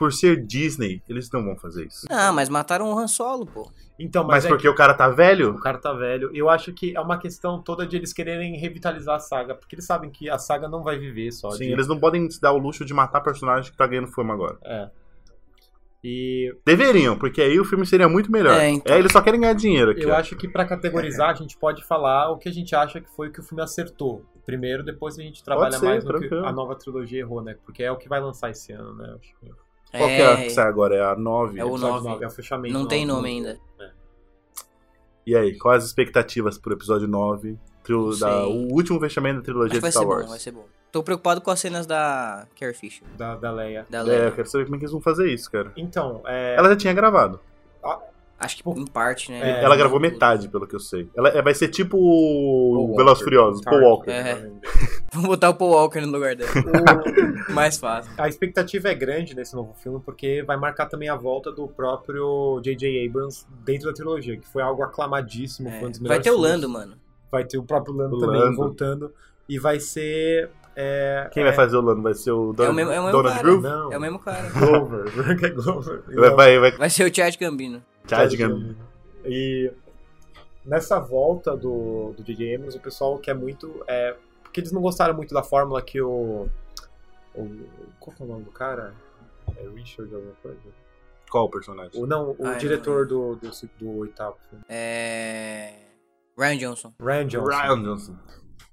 por 0.00 0.14
ser 0.14 0.42
Disney, 0.46 1.02
eles 1.06 1.30
não 1.30 1.44
vão 1.44 1.54
fazer 1.54 1.84
isso. 1.84 2.06
Ah, 2.08 2.32
mas 2.32 2.48
mataram 2.48 2.90
o 2.90 2.98
Han 2.98 3.06
Solo, 3.06 3.44
pô. 3.44 3.70
Então, 3.98 4.24
Mas 4.24 4.36
mas, 4.36 4.44
é 4.46 4.48
porque 4.48 4.66
o 4.66 4.74
cara 4.74 4.94
tá 4.94 5.10
velho? 5.10 5.50
O 5.50 5.60
cara 5.60 5.76
tá 5.76 5.92
velho. 5.92 6.30
Eu 6.32 6.48
acho 6.48 6.72
que 6.72 6.96
é 6.96 7.00
uma 7.02 7.18
questão 7.18 7.60
toda 7.60 7.86
de 7.86 7.98
eles 7.98 8.14
quererem 8.14 8.56
revitalizar 8.56 9.16
a 9.16 9.18
saga, 9.18 9.54
porque 9.54 9.74
eles 9.74 9.84
sabem 9.84 10.08
que 10.08 10.30
a 10.30 10.38
saga 10.38 10.66
não 10.70 10.82
vai 10.82 10.98
viver 10.98 11.30
só 11.32 11.50
Sim, 11.50 11.66
de... 11.66 11.72
eles 11.72 11.86
não 11.86 12.00
podem 12.00 12.30
se 12.30 12.40
dar 12.40 12.52
o 12.52 12.56
luxo 12.56 12.82
de 12.82 12.94
matar 12.94 13.20
personagem 13.20 13.70
que 13.70 13.76
tá 13.76 13.86
ganhando 13.86 14.08
fama 14.08 14.32
agora. 14.32 14.56
É. 14.64 14.88
E 16.02 16.56
Deveriam, 16.64 17.18
porque 17.18 17.42
aí 17.42 17.60
o 17.60 17.64
filme 17.66 17.84
seria 17.84 18.08
muito 18.08 18.32
melhor. 18.32 18.58
É, 18.58 18.70
então. 18.70 18.96
eles 18.96 19.12
só 19.12 19.20
querem 19.20 19.38
ganhar 19.38 19.52
dinheiro 19.52 19.90
aqui. 19.90 20.02
eu 20.02 20.08
ó. 20.08 20.14
acho 20.14 20.34
que 20.34 20.48
pra 20.48 20.64
categorizar 20.64 21.28
a 21.28 21.34
gente 21.34 21.58
pode 21.58 21.84
falar 21.84 22.30
o 22.30 22.38
que 22.38 22.48
a 22.48 22.52
gente 22.52 22.74
acha 22.74 23.02
que 23.02 23.10
foi 23.10 23.28
o 23.28 23.32
que 23.32 23.40
o 23.40 23.42
filme 23.42 23.62
acertou. 23.62 24.24
Primeiro, 24.46 24.82
depois 24.82 25.18
a 25.18 25.22
gente 25.22 25.44
trabalha 25.44 25.72
ser, 25.72 25.84
mais 25.84 26.02
no 26.02 26.12
que 26.14 26.20
tranquilo. 26.20 26.46
a 26.46 26.52
nova 26.52 26.74
trilogia 26.74 27.20
errou, 27.20 27.42
né? 27.42 27.54
Porque 27.66 27.82
é 27.82 27.92
o 27.92 27.98
que 27.98 28.08
vai 28.08 28.18
lançar 28.18 28.48
esse 28.48 28.72
ano, 28.72 28.94
né? 28.94 29.14
Acho 29.14 29.34
que 29.38 29.69
Qual 29.90 30.08
que 30.08 30.14
é 30.14 30.26
a 30.26 30.30
É, 30.32 30.42
que 30.44 30.50
sai 30.50 30.66
agora? 30.66 30.94
É 30.96 31.02
a 31.04 31.16
9? 31.16 31.58
É 31.58 31.64
o 31.64 31.68
episódio 31.70 31.94
nove. 31.94 32.08
nove, 32.08 32.24
É 32.24 32.26
o 32.26 32.30
fechamento. 32.30 32.72
não 32.74 32.86
tem 32.86 33.04
nove, 33.06 33.20
nome 33.22 33.40
nove. 33.40 33.48
ainda. 33.50 33.60
E 35.26 35.36
aí, 35.36 35.56
quais 35.58 35.82
as 35.82 35.88
expectativas 35.90 36.58
pro 36.58 36.72
episódio 36.72 37.06
9? 37.06 37.58
Trilo- 37.82 38.10
Não 38.12 38.18
da, 38.18 38.46
o 38.46 38.72
último 38.72 38.98
fechamento 39.00 39.38
da 39.38 39.44
trilogia 39.44 39.74
de 39.74 39.80
vai 39.80 39.90
Star 39.90 40.02
ser 40.02 40.08
Wars. 40.08 40.24
bom, 40.24 40.30
vai 40.30 40.38
ser 40.38 40.50
bom. 40.52 40.64
Tô 40.92 41.02
preocupado 41.02 41.40
com 41.40 41.50
as 41.50 41.60
cenas 41.60 41.86
da 41.86 42.46
Carrie 42.58 42.74
Fisher, 42.74 43.06
Da, 43.16 43.36
da 43.36 43.50
Leia. 43.52 43.86
da 43.88 43.98
É, 43.98 44.02
Leia. 44.02 44.18
eu 44.24 44.32
quero 44.32 44.48
saber 44.48 44.64
como 44.64 44.76
é 44.76 44.78
que 44.78 44.84
eles 44.84 44.92
vão 44.92 45.00
fazer 45.00 45.32
isso, 45.32 45.50
cara. 45.50 45.72
Então, 45.76 46.20
é... 46.26 46.56
Ela 46.56 46.70
já 46.70 46.76
tinha 46.76 46.92
gravado. 46.92 47.38
Acho 48.40 48.56
que 48.56 48.68
em 48.70 48.86
parte, 48.86 49.30
né? 49.30 49.60
É, 49.60 49.64
Ela 49.64 49.76
gravou 49.76 50.00
Tudo. 50.00 50.10
metade, 50.10 50.48
pelo 50.48 50.66
que 50.66 50.74
eu 50.74 50.80
sei. 50.80 51.08
Ela 51.14 51.28
é- 51.28 51.42
vai 51.42 51.54
ser 51.54 51.68
tipo 51.68 51.98
o 51.98 52.94
Velozes. 52.96 53.22
Furiosos, 53.22 53.60
Paul. 53.62 53.82
Walker. 53.82 54.10
É. 54.10 54.50
Vamos 55.12 55.28
botar 55.28 55.50
o 55.50 55.54
Paul 55.54 55.72
Walker 55.72 56.00
no 56.00 56.10
lugar 56.12 56.34
dela. 56.34 56.50
Mais 57.52 57.76
fácil. 57.78 58.10
A 58.16 58.28
expectativa 58.28 58.88
é 58.88 58.94
grande 58.94 59.34
nesse 59.36 59.54
novo 59.54 59.74
filme, 59.74 60.00
porque 60.04 60.42
vai 60.46 60.56
marcar 60.56 60.86
também 60.86 61.08
a 61.10 61.16
volta 61.16 61.52
do 61.52 61.68
próprio 61.68 62.60
J.J. 62.62 63.06
Abrams 63.06 63.44
dentro 63.64 63.88
da 63.88 63.92
trilogia, 63.92 64.36
que 64.38 64.46
foi 64.48 64.62
algo 64.62 64.82
aclamadíssimo, 64.82 65.68
É. 65.68 65.78
foi 65.78 65.88
um 65.88 65.90
dos 65.90 66.00
Vai 66.00 66.20
ter 66.20 66.30
o 66.30 66.34
filmes. 66.34 66.50
Lando, 66.50 66.68
mano. 66.68 66.94
Vai 67.30 67.44
ter 67.44 67.58
o 67.58 67.62
próprio 67.62 67.94
Lando 67.94 68.16
O 68.16 68.20
também 68.20 68.40
Lando. 68.40 68.56
voltando. 68.56 69.12
E 69.48 69.58
vai 69.58 69.78
ser. 69.80 70.48
é, 70.74 71.28
Quem 71.32 71.42
é, 71.42 71.46
vai 71.46 71.54
fazer 71.54 71.76
o 71.76 71.80
Lando? 71.80 72.00
Vai 72.02 72.14
ser 72.14 72.30
o 72.30 72.52
Donald, 72.52 72.70
o 72.72 72.74
mesmo- 72.74 72.92
é 72.92 73.00
o 73.00 73.04
mesmo 73.04 73.16
Donald 73.18 73.36
cara. 73.36 73.42
Groove? 73.48 73.62
Não, 73.68 73.92
É 73.92 73.98
o 73.98 74.00
mesmo 74.00 74.18
cara. 74.18 74.48
Glover. 74.50 75.04
é 76.24 76.30
vai, 76.30 76.58
vai. 76.58 76.70
Vai 76.72 76.88
ser 76.90 77.10
o 77.10 77.14
Chad 77.14 77.36
Gambino. 77.36 77.82
Chad 78.16 78.34
Gambino. 78.36 78.76
E 79.24 79.72
nessa 80.64 80.98
volta 80.98 81.56
do, 81.56 82.12
do 82.16 82.22
J.J. 82.22 82.54
Abrams, 82.54 82.76
o 82.76 82.80
pessoal 82.80 83.18
quer 83.18 83.34
muito. 83.34 83.82
É, 83.86 84.16
porque 84.42 84.60
eles 84.60 84.72
não 84.72 84.80
gostaram 84.80 85.14
muito 85.14 85.32
da 85.34 85.42
fórmula 85.42 85.80
que 85.82 86.00
o. 86.00 86.48
o 87.34 87.66
qual 87.98 88.14
que 88.16 88.22
é 88.22 88.24
o 88.24 88.28
nome 88.28 88.44
do 88.44 88.50
cara? 88.50 88.94
É 89.56 89.68
Richard 89.68 90.14
alguma 90.14 90.34
coisa? 90.42 90.60
Qual 91.30 91.44
o 91.44 91.48
personagem? 91.50 92.00
O, 92.00 92.06
não, 92.06 92.30
o 92.38 92.46
Ah, 92.46 92.54
diretor 92.54 93.06
do, 93.06 93.36
do, 93.36 93.50
do 93.78 93.98
oitavo 93.98 94.36
filme. 94.48 94.64
É. 94.68 95.74
Ryan 96.36 96.56
Johnson. 96.58 96.94
Ryan 97.00 97.26
Johnson. 97.26 97.48
Ryan 97.48 97.82
Johnson. 97.82 98.16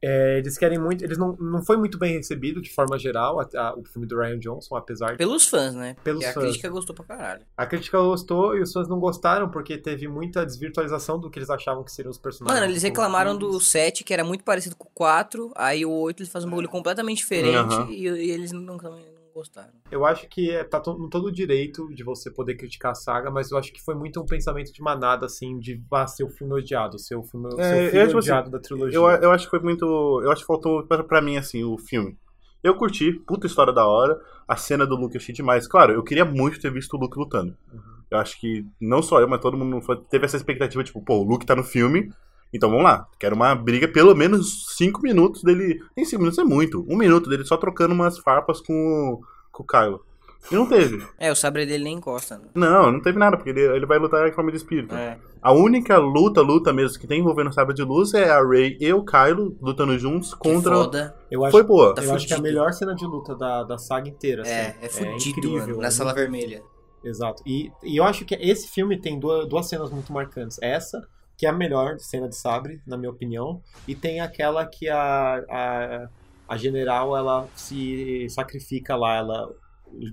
É, 0.01 0.37
eles 0.37 0.57
querem 0.57 0.77
muito. 0.77 1.03
Eles 1.03 1.17
não, 1.17 1.35
não 1.39 1.63
foi 1.65 1.75
muito 1.75 1.97
bem 1.97 2.13
recebido 2.13 2.61
de 2.61 2.71
forma 2.71 2.99
geral 2.99 3.39
a- 3.39 3.47
a- 3.55 3.75
o 3.75 3.83
filme 3.83 4.07
do 4.07 4.15
Ryan 4.19 4.37
Johnson, 4.39 4.75
apesar 4.75 5.11
de. 5.11 5.17
Pelos 5.17 5.47
fãs, 5.47 5.73
né? 5.73 5.95
Pelos 6.03 6.23
Porque 6.23 6.29
a 6.29 6.33
fãs. 6.33 6.43
crítica 6.51 6.69
gostou 6.69 6.95
pra 6.95 7.05
caralho. 7.05 7.41
A 7.57 7.65
crítica 7.65 7.97
gostou 7.99 8.55
e 8.55 8.61
os 8.61 8.71
fãs 8.71 8.87
não 8.87 8.99
gostaram 8.99 9.49
porque 9.49 9.77
teve 9.77 10.07
muita 10.07 10.45
desvirtualização 10.45 11.19
do 11.19 11.29
que 11.31 11.39
eles 11.39 11.49
achavam 11.49 11.83
que 11.83 11.91
seriam 11.91 12.11
os 12.11 12.17
personagens. 12.17 12.59
Mano, 12.59 12.71
eles 12.71 12.83
reclamaram 12.83 13.35
do 13.37 13.59
7, 13.59 14.03
que 14.03 14.13
era 14.13 14.23
muito 14.23 14.43
parecido 14.43 14.75
com 14.75 14.87
o 14.87 14.91
4. 14.93 15.51
Aí 15.55 15.83
o 15.85 15.91
8 15.91 16.21
eles 16.21 16.31
fazem 16.31 16.47
um 16.47 16.51
bagulho 16.51 16.69
completamente 16.69 17.17
diferente. 17.17 17.55
Aham. 17.73 17.87
E, 17.89 18.03
e 18.07 18.31
eles 18.31 18.51
não, 18.51 18.77
também 18.77 19.03
não 19.11 19.16
gostaram. 19.37 19.71
Eu 19.91 20.05
acho 20.05 20.27
que 20.27 20.49
é, 20.51 20.63
tá 20.63 20.79
todo 20.79 21.25
o 21.25 21.31
direito 21.31 21.87
de 21.93 22.03
você 22.03 22.31
poder 22.31 22.55
criticar 22.55 22.91
a 22.91 22.95
saga, 22.95 23.29
mas 23.29 23.51
eu 23.51 23.57
acho 23.57 23.71
que 23.71 23.81
foi 23.83 23.95
muito 23.95 24.19
um 24.19 24.25
pensamento 24.25 24.73
de 24.73 24.81
manada, 24.81 25.25
assim, 25.27 25.59
de 25.59 25.81
ah, 25.91 26.07
ser 26.07 26.23
o 26.23 26.29
filme 26.29 26.53
odiado, 26.53 26.97
ser 26.97 27.15
o 27.15 27.23
filme 27.23 27.47
É, 27.57 27.63
ser 27.63 27.75
o 27.75 27.77
eu 27.77 27.89
filme 27.89 27.97
acho 27.99 28.17
assim, 28.17 28.29
odiado 28.29 28.49
da 28.51 28.59
trilogia. 28.59 28.97
Eu, 28.97 29.03
eu 29.07 29.31
acho 29.31 29.45
que 29.45 29.51
foi 29.51 29.59
muito. 29.59 29.85
Eu 30.23 30.31
acho 30.31 30.41
que 30.41 30.47
faltou 30.47 30.83
pra, 30.85 31.03
pra 31.03 31.21
mim, 31.21 31.37
assim, 31.37 31.63
o 31.63 31.77
filme. 31.77 32.17
Eu 32.63 32.75
curti, 32.75 33.13
puta 33.13 33.45
história 33.47 33.71
da 33.71 33.85
hora. 33.85 34.19
A 34.47 34.55
cena 34.55 34.85
do 34.85 34.95
Luke 34.95 35.15
eu 35.15 35.21
achei 35.21 35.33
demais. 35.35 35.67
Claro, 35.67 35.93
eu 35.93 36.03
queria 36.03 36.25
muito 36.25 36.59
ter 36.59 36.71
visto 36.71 36.93
o 36.95 36.99
Luke 36.99 37.17
lutando. 37.17 37.55
Uhum. 37.71 37.81
Eu 38.09 38.17
acho 38.17 38.39
que 38.39 38.65
não 38.81 39.01
só 39.03 39.19
eu, 39.19 39.27
mas 39.27 39.41
todo 39.41 39.57
mundo 39.57 39.81
foi- 39.81 40.01
teve 40.09 40.25
essa 40.25 40.37
expectativa, 40.37 40.83
tipo, 40.83 41.01
pô, 41.01 41.17
o 41.19 41.23
Luke 41.23 41.45
tá 41.45 41.55
no 41.55 41.63
filme 41.63 42.11
Então 42.53 42.69
vamos 42.69 42.83
lá. 42.85 43.07
Quero 43.19 43.35
uma 43.35 43.53
briga, 43.55 43.87
pelo 43.87 44.15
menos 44.15 44.65
5 44.77 45.01
minutos 45.01 45.43
dele. 45.43 45.79
Nem 45.95 46.05
5 46.05 46.19
minutos 46.21 46.39
é 46.39 46.43
muito. 46.43 46.85
Um 46.87 46.97
minuto 46.97 47.29
dele 47.29 47.45
só 47.45 47.57
trocando 47.57 47.93
umas 47.93 48.17
farpas 48.17 48.61
com 48.61 48.73
o, 48.73 49.21
com 49.51 49.63
o 49.63 49.65
Kylo. 49.65 50.01
E 50.49 50.55
não 50.55 50.65
teve. 50.65 51.05
É, 51.17 51.29
o 51.31 51.35
sabre 51.35 51.65
dele 51.65 51.83
nem 51.83 51.97
encosta. 51.97 52.37
Né? 52.37 52.45
Não, 52.55 52.91
não 52.91 53.01
teve 53.01 53.19
nada, 53.19 53.35
porque 53.35 53.49
ele, 53.49 53.61
ele 53.61 53.85
vai 53.85 53.97
lutar 53.99 54.25
em 54.27 54.31
forma 54.31 54.49
de 54.49 54.57
espírito. 54.57 54.95
É. 54.95 55.17
A 55.41 55.51
única 55.51 55.97
luta, 55.97 56.41
luta 56.41 56.71
mesmo 56.71 56.97
que 56.99 57.07
tem 57.07 57.19
envolvendo 57.19 57.49
o 57.49 57.53
sabre 57.53 57.73
de 57.75 57.83
luz 57.83 58.13
é 58.13 58.29
a 58.29 58.41
Rey 58.41 58.77
e 58.79 58.93
o 58.93 59.03
Kylo 59.03 59.57
lutando 59.61 59.97
juntos 59.99 60.33
Que 60.33 60.39
contra. 60.39 60.73
foda. 60.73 61.15
Eu 61.29 61.43
acho, 61.43 61.51
Foi 61.51 61.63
boa. 61.63 61.93
Tá 61.93 62.03
eu 62.03 62.13
acho 62.13 62.25
que 62.25 62.33
é 62.33 62.35
a 62.35 62.39
fudido. 62.39 62.55
melhor 62.55 62.71
cena 62.71 62.95
de 62.95 63.05
luta 63.05 63.35
da, 63.35 63.63
da 63.63 63.77
saga 63.77 64.07
inteira. 64.07 64.43
assim. 64.43 64.51
É, 64.51 64.77
é 64.81 64.87
fudido, 64.89 65.37
incrível, 65.39 65.67
mano. 65.67 65.81
Na 65.81 65.87
é 65.87 65.91
sala 65.91 66.13
vermelha. 66.13 66.61
Exato. 67.03 67.43
E, 67.45 67.69
e 67.83 67.97
eu 67.97 68.03
acho 68.05 68.23
que 68.23 68.35
esse 68.35 68.67
filme 68.69 68.99
tem 68.99 69.19
duas, 69.19 69.47
duas 69.49 69.67
cenas 69.67 69.89
muito 69.91 70.13
marcantes. 70.13 70.57
Essa, 70.61 71.01
que 71.37 71.45
é 71.45 71.49
a 71.49 71.53
melhor 71.53 71.99
cena 71.99 72.27
de 72.27 72.35
sabre, 72.35 72.81
na 72.85 72.97
minha 72.97 73.11
opinião, 73.11 73.61
e 73.87 73.93
tem 73.95 74.19
aquela 74.19 74.65
que 74.65 74.89
a, 74.89 75.43
a, 75.49 76.09
a 76.47 76.57
general 76.57 77.15
ela 77.15 77.47
se 77.55 78.27
sacrifica 78.29 78.95
lá, 78.95 79.17
ela 79.17 79.49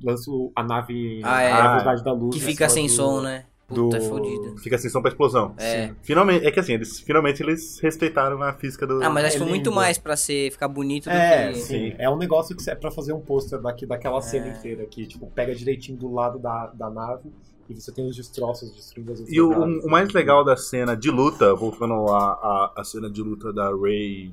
lança 0.02 0.30
a 0.54 0.62
nave 0.62 1.20
Ah, 1.24 1.42
é. 1.42 1.50
a 1.50 1.68
velocidade 1.68 2.04
da 2.04 2.12
luz. 2.12 2.36
Que 2.36 2.42
né, 2.42 2.46
fica 2.50 2.68
sem 2.68 2.86
do- 2.86 2.92
som, 2.92 3.20
né? 3.22 3.46
Puta, 3.66 3.80
do- 3.80 3.96
é 3.96 4.00
fodido. 4.08 4.58
Fica 4.58 4.76
sem 4.76 4.90
som 4.90 5.00
pra 5.00 5.10
explosão. 5.10 5.54
É. 5.56 5.94
Finalmente, 6.02 6.46
é 6.46 6.50
que 6.50 6.60
assim, 6.60 6.74
eles 6.74 7.00
finalmente 7.00 7.42
eles 7.42 7.80
respeitaram 7.80 8.40
a 8.42 8.52
física 8.52 8.86
do. 8.86 9.02
Ah, 9.02 9.08
mas 9.08 9.24
acho 9.24 9.36
É 9.36 9.38
que 9.38 9.44
foi 9.44 9.48
muito 9.48 9.70
lindo. 9.70 9.74
mais 9.76 9.96
pra 9.96 10.16
ser, 10.18 10.52
ficar 10.52 10.68
bonito 10.68 11.04
do 11.04 11.10
É, 11.10 11.48
que... 11.54 11.58
sim. 11.60 11.94
É 11.98 12.08
um 12.10 12.16
negócio 12.18 12.54
que 12.54 12.68
é 12.70 12.74
pra 12.74 12.90
fazer 12.90 13.14
um 13.14 13.20
pôster 13.20 13.58
daqui, 13.62 13.86
daquela 13.86 14.20
cena 14.20 14.48
É. 14.48 14.50
inteira, 14.50 14.84
que 14.84 15.06
tipo, 15.06 15.26
pega 15.28 15.54
direitinho 15.54 15.96
do 15.96 16.12
lado 16.12 16.38
da, 16.38 16.66
da 16.74 16.90
nave 16.90 17.32
e 17.68 17.74
você 17.74 17.92
tem 17.92 18.06
os 18.08 18.16
destroços 18.16 18.74
destruindo 18.74 19.12
as 19.12 19.20
E 19.20 19.40
o, 19.40 19.50
o 19.50 19.90
mais 19.90 20.12
legal 20.12 20.44
da 20.44 20.56
cena 20.56 20.96
de 20.96 21.10
luta, 21.10 21.54
voltando 21.54 21.94
à 22.08 22.72
a, 22.76 22.80
a, 22.80 22.84
cena 22.84 23.10
de 23.10 23.22
luta 23.22 23.52
da 23.52 23.70
Rey 23.74 24.30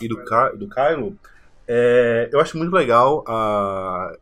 e 0.00 0.08
do, 0.08 0.16
Ky- 0.16 0.56
do 0.56 0.68
Kylo, 0.68 1.16
é, 1.68 2.28
eu 2.32 2.40
acho 2.40 2.56
muito 2.58 2.72
legal 2.74 3.24
a, 3.26 4.12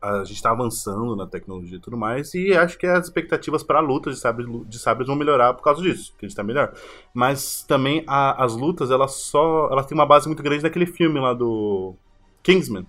a 0.00 0.22
gente 0.22 0.40
tá 0.40 0.50
avançando 0.50 1.16
na 1.16 1.26
tecnologia 1.26 1.76
e 1.76 1.80
tudo 1.80 1.96
mais, 1.96 2.32
e 2.32 2.52
acho 2.52 2.78
que 2.78 2.86
as 2.86 3.06
expectativas 3.06 3.64
para 3.64 3.80
lutas 3.80 4.14
de 4.14 4.20
sabres, 4.20 4.48
de 4.68 4.78
sabres 4.78 5.08
vão 5.08 5.16
melhorar 5.16 5.54
por 5.54 5.62
causa 5.64 5.82
disso, 5.82 6.14
que 6.16 6.24
a 6.24 6.28
gente 6.28 6.36
tá 6.36 6.44
melhor. 6.44 6.72
Mas 7.12 7.64
também 7.64 8.04
a- 8.06 8.44
as 8.44 8.54
lutas, 8.54 8.90
elas 8.92 9.12
só. 9.14 9.68
Elas 9.72 9.86
têm 9.86 9.98
uma 9.98 10.06
base 10.06 10.28
muito 10.28 10.42
grande 10.42 10.62
naquele 10.62 10.86
filme 10.86 11.18
lá 11.18 11.34
do 11.34 11.94
Kingsman. 12.44 12.86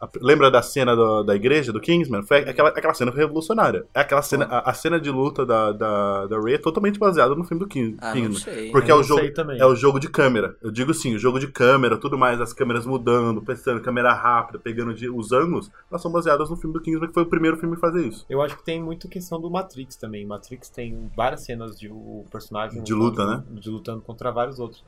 A- 0.00 0.08
Lembra 0.20 0.50
da 0.50 0.62
cena 0.62 0.94
do- 0.94 1.22
da 1.22 1.34
igreja 1.34 1.72
do 1.72 1.80
Kingsman? 1.80 2.22
Foi 2.22 2.38
aquela, 2.38 2.68
aquela 2.68 2.94
cena 2.94 3.10
foi 3.10 3.20
revolucionária. 3.20 3.84
É 3.94 4.00
aquela 4.00 4.22
cena, 4.22 4.44
a, 4.46 4.70
a 4.70 4.74
cena 4.74 5.00
de 5.00 5.10
luta 5.10 5.44
da, 5.44 5.72
da, 5.72 6.26
da 6.26 6.40
Rey 6.40 6.54
é 6.54 6.58
totalmente 6.58 6.98
baseada 6.98 7.34
no 7.34 7.44
filme 7.44 7.62
do 7.62 7.68
King, 7.68 7.96
Ah, 8.00 8.06
não 8.08 8.12
Kingsman. 8.14 8.54
sei. 8.54 8.70
Porque 8.70 8.90
é 8.90 8.92
Eu 8.92 8.96
o 8.96 9.00
não 9.00 9.04
jogo, 9.06 9.20
sei 9.20 9.30
também. 9.32 9.60
é 9.60 9.66
o 9.66 9.74
jogo 9.74 9.98
de 9.98 10.08
câmera. 10.08 10.56
Eu 10.62 10.70
digo 10.70 10.94
sim, 10.94 11.14
o 11.14 11.18
jogo 11.18 11.38
de 11.40 11.48
câmera, 11.48 11.96
tudo 11.96 12.16
mais, 12.16 12.40
as 12.40 12.52
câmeras 12.52 12.86
mudando, 12.86 13.42
pensando, 13.42 13.80
câmera 13.80 14.12
rápida, 14.14 14.58
pegando 14.58 14.94
de- 14.94 15.08
os 15.10 15.32
ângulos, 15.32 15.70
elas 15.90 16.00
são 16.02 16.12
baseadas 16.12 16.48
no 16.50 16.56
filme 16.56 16.72
do 16.74 16.80
Kingsman, 16.80 17.08
que 17.08 17.14
foi 17.14 17.22
o 17.24 17.26
primeiro 17.26 17.56
filme 17.56 17.74
a 17.76 17.78
fazer 17.78 18.06
isso. 18.06 18.24
Eu 18.30 18.40
acho 18.40 18.56
que 18.56 18.64
tem 18.64 18.82
muito 18.82 19.08
questão 19.08 19.40
do 19.40 19.50
Matrix 19.50 19.96
também. 19.96 20.24
Matrix 20.24 20.68
tem 20.68 21.10
várias 21.16 21.44
cenas 21.44 21.78
de 21.78 21.88
o 21.88 22.24
personagem 22.30 22.82
De 22.82 22.94
luta, 22.94 23.22
lutando- 23.24 23.60
De 23.60 23.68
lutando 23.70 24.00
contra 24.02 24.30
vários 24.30 24.58
outros. 24.60 24.84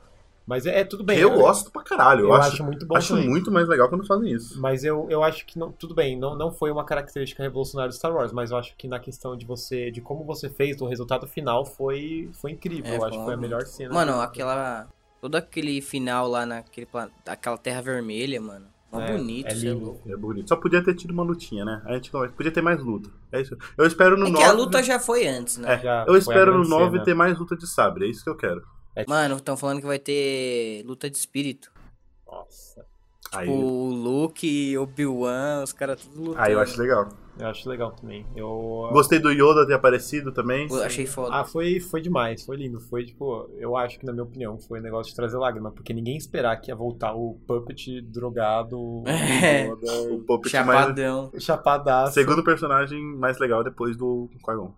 Mas 0.51 0.65
é, 0.65 0.81
é 0.81 0.83
tudo 0.83 1.01
bem. 1.01 1.17
eu 1.17 1.31
gosto 1.31 1.71
pra 1.71 1.81
caralho, 1.81 2.25
eu, 2.25 2.27
Eu 2.27 2.33
acho, 2.33 2.49
acho 2.55 2.63
muito 2.65 2.85
bom 2.85 2.97
acho 2.97 3.13
também. 3.13 3.29
muito 3.29 3.49
mais 3.49 3.69
legal 3.69 3.87
quando 3.87 4.05
fazem 4.05 4.33
isso. 4.33 4.59
Mas 4.59 4.83
eu, 4.83 5.07
eu 5.09 5.23
acho 5.23 5.45
que 5.45 5.57
não, 5.57 5.71
tudo 5.71 5.95
bem, 5.95 6.19
não, 6.19 6.35
não 6.37 6.51
foi 6.51 6.69
uma 6.69 6.83
característica 6.83 7.41
revolucionária 7.41 7.87
do 7.89 7.95
Star 7.95 8.13
Wars, 8.13 8.33
mas 8.33 8.51
eu 8.51 8.57
acho 8.57 8.75
que 8.75 8.85
na 8.85 8.99
questão 8.99 9.37
de 9.37 9.45
você, 9.45 9.89
de 9.89 10.01
como 10.01 10.25
você 10.25 10.49
fez, 10.49 10.75
do 10.75 10.85
resultado 10.85 11.25
final 11.25 11.65
foi, 11.65 12.29
foi 12.33 12.51
incrível. 12.51 12.91
É, 12.91 12.97
eu 12.97 13.05
acho 13.05 13.17
que 13.17 13.23
foi 13.23 13.33
a 13.33 13.37
melhor 13.37 13.65
cena. 13.65 13.93
Mano, 13.93 14.19
aquela... 14.19 14.89
Todo 15.21 15.35
aquele 15.35 15.81
final 15.81 16.27
lá 16.27 16.45
naquele 16.45 16.87
aquela 17.25 17.57
terra 17.57 17.81
vermelha, 17.81 18.41
mano. 18.41 18.65
É, 18.93 19.15
bonito, 19.15 19.47
é 19.47 19.51
é 19.51 19.53
lindo. 19.53 19.97
É 20.05 20.17
bonito. 20.17 20.49
Só 20.49 20.57
podia 20.57 20.83
ter 20.83 20.93
tido 20.95 21.11
uma 21.11 21.23
lutinha, 21.23 21.63
né? 21.63 21.81
A 21.85 21.93
gente 21.93 22.11
podia 22.11 22.51
ter 22.51 22.61
mais 22.61 22.81
luta. 22.83 23.09
É 23.31 23.39
isso. 23.39 23.55
Eu 23.77 23.85
espero 23.85 24.17
no 24.17 24.25
É 24.27 24.31
9. 24.31 24.37
que 24.43 24.43
a 24.43 24.51
luta 24.51 24.83
já 24.83 24.99
foi 24.99 25.25
antes, 25.27 25.55
né? 25.57 25.75
É, 25.75 25.79
Já 25.79 26.05
eu 26.07 26.17
espero 26.17 26.51
no 26.57 26.67
grande 26.67 26.69
9 26.71 26.91
cena. 26.91 27.03
ter 27.05 27.13
mais 27.13 27.37
luta 27.39 27.55
de 27.55 27.65
sabre, 27.67 28.05
é 28.05 28.09
isso 28.09 28.21
que 28.23 28.29
eu 28.29 28.35
quero. 28.35 28.61
Mano, 29.07 29.37
estão 29.37 29.55
falando 29.57 29.79
que 29.79 29.87
vai 29.87 29.99
ter 29.99 30.83
luta 30.85 31.09
de 31.09 31.17
espírito. 31.17 31.71
Nossa, 32.27 32.85
Aí, 33.33 33.47
Tipo, 33.47 33.57
o 33.57 33.89
Luke, 33.93 34.77
Obi-Wan, 34.77 35.63
os 35.63 35.71
caras 35.71 36.01
tudo 36.01 36.19
lutando. 36.19 36.41
aí 36.43 36.51
eu 36.51 36.59
acho 36.59 36.77
legal. 36.77 37.07
eu 37.39 37.47
acho 37.47 37.69
legal 37.69 37.91
também. 37.93 38.25
Eu 38.35 38.89
Gostei 38.91 39.19
do 39.19 39.31
Yoda 39.31 39.65
ter 39.65 39.73
aparecido 39.73 40.33
também. 40.33 40.67
Pô, 40.67 40.75
achei 40.81 41.05
foda. 41.05 41.33
Ah, 41.33 41.45
foi, 41.45 41.79
foi 41.79 42.01
demais, 42.01 42.43
foi 42.43 42.57
lindo. 42.57 42.81
Foi, 42.81 43.05
tipo, 43.05 43.49
eu 43.57 43.77
acho 43.77 43.97
que, 43.97 44.05
na 44.05 44.11
minha 44.11 44.25
opinião, 44.25 44.59
foi 44.59 44.81
um 44.81 44.83
negócio 44.83 45.11
de 45.11 45.15
trazer 45.15 45.37
lágrima, 45.37 45.71
porque 45.71 45.93
ninguém 45.93 46.17
esperar 46.17 46.57
que 46.57 46.71
ia 46.71 46.75
voltar 46.75 47.13
o 47.13 47.37
Puppet 47.47 48.01
drogado, 48.01 48.77
o 48.77 49.03
É. 49.07 49.71
O 50.11 50.19
Puppet 50.19 50.53
mais... 50.65 50.79
Chapadão. 50.81 51.31
chapadaço. 51.39 52.13
Segundo 52.13 52.43
personagem 52.43 53.01
mais 53.01 53.39
legal 53.39 53.63
depois 53.63 53.95
do 53.95 54.27
Qui-Gon. 54.33 54.73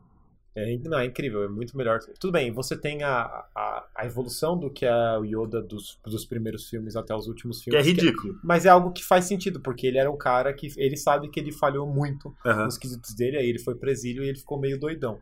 É, 0.55 0.77
não, 0.77 0.99
é 0.99 1.05
incrível, 1.05 1.43
é 1.43 1.47
muito 1.47 1.75
melhor. 1.75 1.99
Tudo 2.19 2.31
bem, 2.33 2.51
você 2.51 2.77
tem 2.77 3.01
a, 3.01 3.23
a, 3.55 3.87
a 3.95 4.05
evolução 4.05 4.55
do 4.57 4.69
que 4.69 4.85
é 4.85 5.17
o 5.17 5.23
Yoda 5.25 5.61
dos, 5.61 5.97
dos 6.05 6.25
primeiros 6.25 6.69
filmes 6.69 6.95
até 6.95 7.15
os 7.15 7.27
últimos 7.27 7.59
Que 7.61 7.75
é 7.75 7.83
filmes. 7.83 8.03
ridículo. 8.03 8.39
mas 8.43 8.65
é 8.65 8.69
algo 8.69 8.91
que 8.91 9.03
faz 9.03 9.25
sentido, 9.25 9.59
porque 9.59 9.87
ele 9.87 9.97
era 9.97 10.11
um 10.11 10.17
cara 10.17 10.53
que 10.53 10.71
ele 10.77 10.95
sabe 10.95 11.27
que 11.29 11.39
ele 11.39 11.51
falhou 11.51 11.87
muito 11.87 12.35
Aham. 12.45 12.65
nos 12.65 12.77
quesitos 12.77 13.15
dele, 13.15 13.37
aí 13.37 13.49
ele 13.49 13.57
foi 13.59 13.73
presídio 13.75 14.23
e 14.23 14.27
ele 14.29 14.37
ficou 14.37 14.59
meio 14.59 14.79
doidão. 14.79 15.19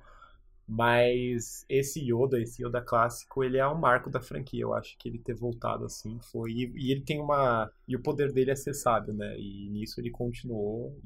Mas 0.68 1.66
esse 1.68 2.00
Yoda, 2.00 2.40
esse 2.40 2.64
Yoda 2.66 2.82
clássico, 2.82 3.44
ele 3.44 3.58
é 3.58 3.68
um 3.68 3.76
marco 3.78 4.10
da 4.10 4.22
franquia. 4.22 4.62
Eu 4.62 4.74
acho 4.74 4.98
que 4.98 5.10
ele 5.10 5.18
ter 5.20 5.34
voltado 5.34 5.84
assim 5.84 6.18
foi. 6.32 6.52
E, 6.52 6.72
e 6.78 6.92
ele 6.92 7.02
tem 7.02 7.20
uma. 7.20 7.70
E 7.88 7.94
o 7.96 8.02
poder 8.02 8.32
dele 8.32 8.52
é 8.52 8.56
ser 8.56 8.74
sábio, 8.74 9.14
né? 9.14 9.36
E 9.38 9.70
nisso 9.70 10.00
ele 10.00 10.10
continuou. 10.10 10.98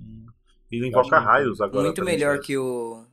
E 0.71 0.75
Ele 0.77 0.87
invoca 0.89 1.15
muito- 1.15 1.25
raios 1.27 1.61
agora. 1.61 1.83
Muito 1.85 2.03
melhor 2.03 2.35
gente. 2.35 2.45
que 2.45 2.57
o, 2.57 3.05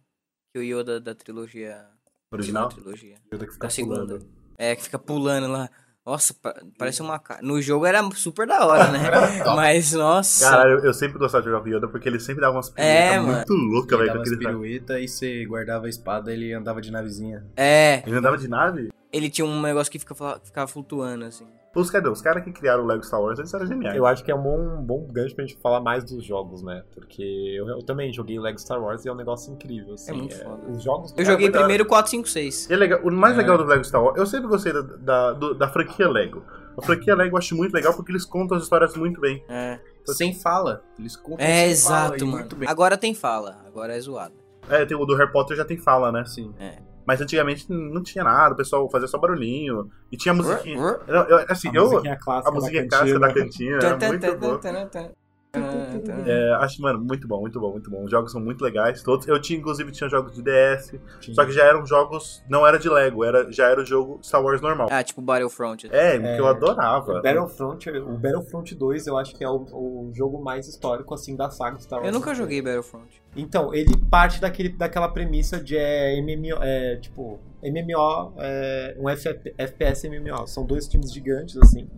que 0.52 0.58
o 0.58 0.62
Yoda 0.62 1.00
da 1.00 1.14
trilogia. 1.14 1.86
Original? 2.30 2.68
Da 2.68 2.74
trilogia. 2.74 3.16
Yoda 3.32 3.46
que 3.46 3.52
fica 3.54 3.66
Da 3.66 3.70
segunda. 3.70 4.00
pulando. 4.06 4.26
É, 4.58 4.76
que 4.76 4.82
fica 4.84 4.98
pulando 4.98 5.48
lá. 5.48 5.70
Nossa, 6.04 6.34
pa- 6.34 6.60
parece 6.76 7.00
uma 7.00 7.18
cara. 7.18 7.40
No 7.42 7.62
jogo 7.62 7.86
era 7.86 8.02
super 8.12 8.46
da 8.46 8.66
hora, 8.66 8.90
né? 8.90 8.98
Mas, 9.56 9.92
nossa. 9.92 10.50
Caralho, 10.50 10.78
eu- 10.80 10.84
eu 10.86 10.94
sempre 10.94 11.18
gostava 11.18 11.42
de 11.42 11.48
jogar 11.50 11.62
com 11.62 11.68
o 11.70 11.72
Yoda 11.76 11.88
porque 11.88 12.08
ele 12.08 12.18
sempre 12.20 12.40
dava 12.42 12.56
umas 12.56 12.72
É, 12.76 13.12
piruetas 13.12 13.22
mano. 13.24 13.36
muito 13.36 13.52
loucas, 13.54 13.92
Ele 13.92 13.98
velho. 13.98 14.06
dava 14.08 14.18
com 14.18 14.22
as 14.22 14.32
aquele- 14.32 14.48
pirueta 14.50 15.00
e 15.00 15.08
você 15.08 15.44
guardava 15.46 15.86
a 15.86 15.88
espada 15.88 16.32
ele 16.32 16.52
andava 16.52 16.80
de 16.82 16.90
navezinha. 16.90 17.46
É, 17.56 18.02
Ele 18.06 18.16
andava 18.16 18.36
de 18.36 18.48
nave? 18.48 18.90
Ele 19.12 19.29
tinha 19.31 19.44
um 19.46 19.61
negócio 19.61 19.90
que 19.92 19.98
fica, 19.98 20.14
ficava 20.42 20.66
flutuando, 20.66 21.25
assim. 21.25 21.46
Os, 21.75 21.90
cadê? 21.90 22.07
Os 22.09 22.20
caras 22.20 22.44
que 22.44 22.53
criaram 22.53 22.85
o 22.85 22.87
Lego 22.87 23.03
Star 23.03 23.18
Wars, 23.20 23.38
eles 23.38 23.53
eram 23.55 23.66
geniais. 23.66 23.96
Eu 23.96 24.05
acho 24.05 24.22
que 24.22 24.31
é 24.31 24.35
um 24.35 24.42
bom, 24.42 24.59
um 24.59 24.83
bom 24.83 25.07
gancho 25.11 25.35
pra 25.35 25.42
gente 25.46 25.59
falar 25.59 25.81
mais 25.81 26.05
dos 26.05 26.22
jogos, 26.22 26.62
né? 26.62 26.83
Porque 26.94 27.22
eu, 27.22 27.66
eu 27.66 27.83
também 27.83 28.12
joguei 28.12 28.38
Lego 28.38 28.59
Star 28.59 28.79
Wars 28.83 29.07
e 29.07 29.09
é 29.09 29.12
um 29.12 29.14
negócio 29.14 29.51
incrível. 29.55 29.94
Assim. 29.94 30.11
É 30.11 30.14
muito 30.14 30.37
foda. 30.42 30.70
Os 30.70 30.83
jogos. 30.83 31.14
Eu 31.16 31.25
joguei 31.25 31.51
primeiro 31.51 31.87
4, 31.87 32.11
5, 32.11 32.29
6. 32.29 32.68
E 32.68 32.72
é 32.75 32.77
legal, 32.77 33.01
o 33.03 33.11
mais 33.11 33.35
É. 33.35 33.38
legal 33.38 33.57
do 33.57 33.64
Lego 33.64 33.83
Star 33.85 34.05
Wars, 34.05 34.18
eu 34.18 34.27
sempre 34.27 34.48
gostei 34.48 34.70
da, 34.75 34.83
da, 34.83 35.33
do- 35.33 35.55
da 35.55 35.66
franquia 35.68 36.09
Lego. 36.11 36.44
A 36.77 36.83
franquia 36.83 37.14
Lego 37.14 37.35
eu 37.37 37.38
acho 37.38 37.57
muito 37.57 37.72
legal 37.72 37.94
porque 37.94 38.12
eles 38.12 38.27
contam 38.27 38.57
as 38.59 38.62
histórias 38.64 38.94
muito 38.94 39.18
bem. 39.18 39.42
É, 39.48 39.79
Sem 40.05 40.35
fala. 40.35 40.83
Eles 40.98 41.16
contam 41.16 41.46
é 41.46 41.68
exato, 41.68 42.27
mano. 42.27 42.38
Muito 42.38 42.55
bem. 42.57 42.68
Agora 42.68 42.98
tem 42.98 43.14
fala, 43.14 43.62
agora 43.66 43.96
é 43.96 44.01
zoado. 44.01 44.35
É, 44.68 44.85
tem, 44.85 44.94
o 44.96 45.07
do 45.07 45.14
Harry 45.16 45.33
Potter 45.33 45.57
já 45.57 45.64
tem 45.64 45.79
fala, 45.79 46.12
né? 46.12 46.25
Sim. 46.27 46.55
Mas 47.06 47.20
antigamente 47.20 47.66
não 47.68 48.02
tinha 48.02 48.22
nada, 48.24 48.54
o 48.54 48.56
pesal 48.56 48.88
fazia 48.90 49.08
só 49.08 49.18
barulhinho. 49.18 49.90
E 50.10 50.16
tinha 50.16 50.32
musiquinha. 50.32 50.78
Ur. 50.80 51.00
Não, 51.06 51.24
eu- 51.28 51.44
assim, 51.48 51.68
A 51.68 51.72
eu, 51.74 51.84
musiquinha 51.84 52.16
clássica 52.16 52.48
a 52.48 52.52
musiquinha 52.52 52.82
da 52.82 52.88
clássica 52.88 53.18
da 53.18 53.26
cantina. 53.34 53.78
cantina 53.78 53.86
era 53.86 53.96
muito 54.08 54.40
boa. 54.40 54.58
Tan, 55.52 55.60
tan, 55.60 56.00
tan. 56.00 56.24
É, 56.26 56.54
acho, 56.64 56.80
mano, 56.80 56.98
muito 56.98 57.28
bom, 57.28 57.42
muito 57.42 57.60
bom, 57.60 57.72
muito 57.72 57.90
bom. 57.90 58.04
Os 58.04 58.10
jogos 58.10 58.32
são 58.32 58.40
muito 58.40 58.64
legais, 58.64 59.02
todos. 59.02 59.28
Eu 59.28 59.38
tinha, 59.38 59.58
inclusive, 59.58 59.92
tinha 59.92 60.08
jogos 60.08 60.34
de 60.34 60.42
DS, 60.42 60.94
Tinha. 61.20 61.34
só 61.34 61.44
que 61.44 61.52
já 61.52 61.64
eram 61.64 61.84
jogos, 61.84 62.42
não 62.48 62.66
era 62.66 62.78
de 62.78 62.88
Lego, 62.88 63.22
era, 63.22 63.52
já 63.52 63.68
era 63.68 63.82
o 63.82 63.84
jogo 63.84 64.18
Star 64.22 64.42
Wars 64.42 64.62
normal. 64.62 64.88
Ah, 64.90 65.02
tipo 65.02 65.20
Battlefront. 65.20 65.88
É, 65.92 66.16
É, 66.16 66.36
que 66.36 66.40
eu 66.40 66.46
adorava. 66.46 67.20
Battlefront, 67.20 67.90
o 67.90 68.16
Battlefront 68.16 68.74
2 68.74 69.06
eu 69.06 69.18
acho 69.18 69.36
que 69.36 69.44
é 69.44 69.48
o, 69.48 69.66
o 69.72 70.10
jogo 70.14 70.42
mais 70.42 70.66
histórico 70.66 71.12
assim 71.12 71.36
da 71.36 71.50
saga 71.50 71.78
Star 71.78 71.98
Wars. 71.98 72.08
Eu 72.08 72.18
nunca 72.18 72.34
joguei 72.34 72.62
Battlefront. 72.62 73.22
Então, 73.36 73.74
ele 73.74 73.94
parte 74.10 74.40
daquele, 74.40 74.70
daquela 74.70 75.08
premissa 75.08 75.60
de 75.60 75.76
é, 75.76 76.18
MMO, 76.22 76.62
é, 76.62 76.96
tipo, 76.96 77.38
MMO, 77.62 78.32
é, 78.38 78.96
um 78.98 79.08
FF 79.14 79.54
FPS 79.58 80.08
MMO. 80.08 80.46
São 80.46 80.64
dois 80.64 80.88
times 80.88 81.12
gigantes, 81.12 81.58
assim. 81.58 81.88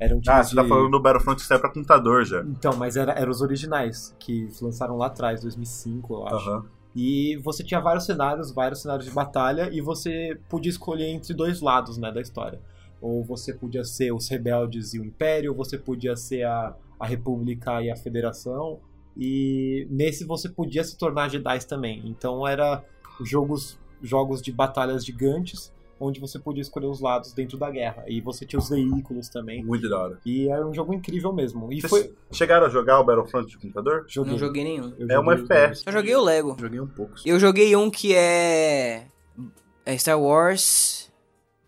Eram 0.00 0.20
times 0.20 0.28
Ah, 0.28 0.42
você 0.42 0.56
tá 0.56 0.62
de- 0.62 0.68
falando 0.68 0.90
do 0.90 1.00
Battlefront 1.00 1.40
que 1.40 1.46
sai 1.46 1.58
pra 1.58 1.68
computador 1.68 2.24
já. 2.24 2.40
Então, 2.40 2.74
mas 2.76 2.96
era, 2.96 3.12
eram 3.12 3.30
os 3.30 3.42
originais, 3.42 4.16
que 4.18 4.48
lançaram 4.62 4.96
lá 4.96 5.06
atrás, 5.08 5.42
2005, 5.42 6.14
eu 6.14 6.26
acho. 6.26 6.50
Aham. 6.50 6.64
E 6.96 7.36
você 7.44 7.62
tinha 7.62 7.80
vários 7.80 8.04
cenários, 8.06 8.50
vários 8.52 8.82
cenários 8.82 9.04
de 9.06 9.12
batalha, 9.12 9.68
e 9.72 9.80
você 9.80 10.36
podia 10.48 10.70
escolher 10.70 11.06
entre 11.08 11.32
dois 11.34 11.60
lados, 11.60 11.98
né, 11.98 12.10
da 12.10 12.20
história. 12.20 12.58
Ou 13.00 13.22
você 13.22 13.52
podia 13.54 13.84
ser 13.84 14.12
os 14.12 14.28
rebeldes 14.28 14.94
e 14.94 14.98
o 14.98 15.04
Império, 15.04 15.52
ou 15.52 15.56
você 15.56 15.78
podia 15.78 16.16
ser 16.16 16.44
a, 16.44 16.74
a 16.98 17.06
República 17.06 17.80
e 17.82 17.90
a 17.90 17.96
Federação. 17.96 18.80
E 19.16 19.86
nesse 19.90 20.24
você 20.24 20.48
podia 20.48 20.82
se 20.82 20.96
tornar 20.96 21.28
Jedi 21.28 21.58
também. 21.66 22.02
Então 22.06 22.46
era 22.46 22.82
jogos, 23.24 23.78
jogos 24.02 24.40
de 24.42 24.50
batalhas 24.50 25.04
gigantes, 25.04 25.72
onde 26.00 26.18
você 26.18 26.38
podia 26.38 26.62
escolher 26.62 26.86
os 26.86 27.00
lados 27.00 27.32
dentro 27.34 27.58
da 27.58 27.70
guerra. 27.70 28.04
E 28.08 28.20
você 28.20 28.46
tinha 28.46 28.58
os 28.58 28.70
veículos 28.70 29.28
também. 29.28 29.62
Muito 29.62 29.88
da 29.88 29.98
hora. 30.00 30.18
E 30.24 30.48
era 30.48 30.66
um 30.66 30.72
jogo 30.74 30.94
incrível 30.94 31.32
mesmo. 31.32 31.70
E 31.72 31.80
Vocês 31.80 31.90
foi. 31.90 32.14
chegaram 32.32 32.66
a 32.66 32.68
jogar 32.70 32.98
o 33.00 33.04
Battlefront 33.04 33.46
de 33.48 33.58
computador? 33.58 34.06
Joguei. 34.08 34.32
Não 34.32 34.38
joguei 34.38 34.64
nenhum. 34.64 34.94
Eu 34.98 35.08
É 35.10 35.18
uma 35.18 35.34
FPS. 35.34 35.82
Só 35.84 35.92
joguei 35.92 36.16
o 36.16 36.22
Lego. 36.22 36.56
Joguei 36.58 36.80
um 36.80 36.86
pouco. 36.86 37.14
Eu 37.24 37.38
joguei 37.38 37.76
um 37.76 37.90
que 37.90 38.14
é. 38.14 39.06
é 39.84 39.98
Star 39.98 40.18
Wars 40.20 41.10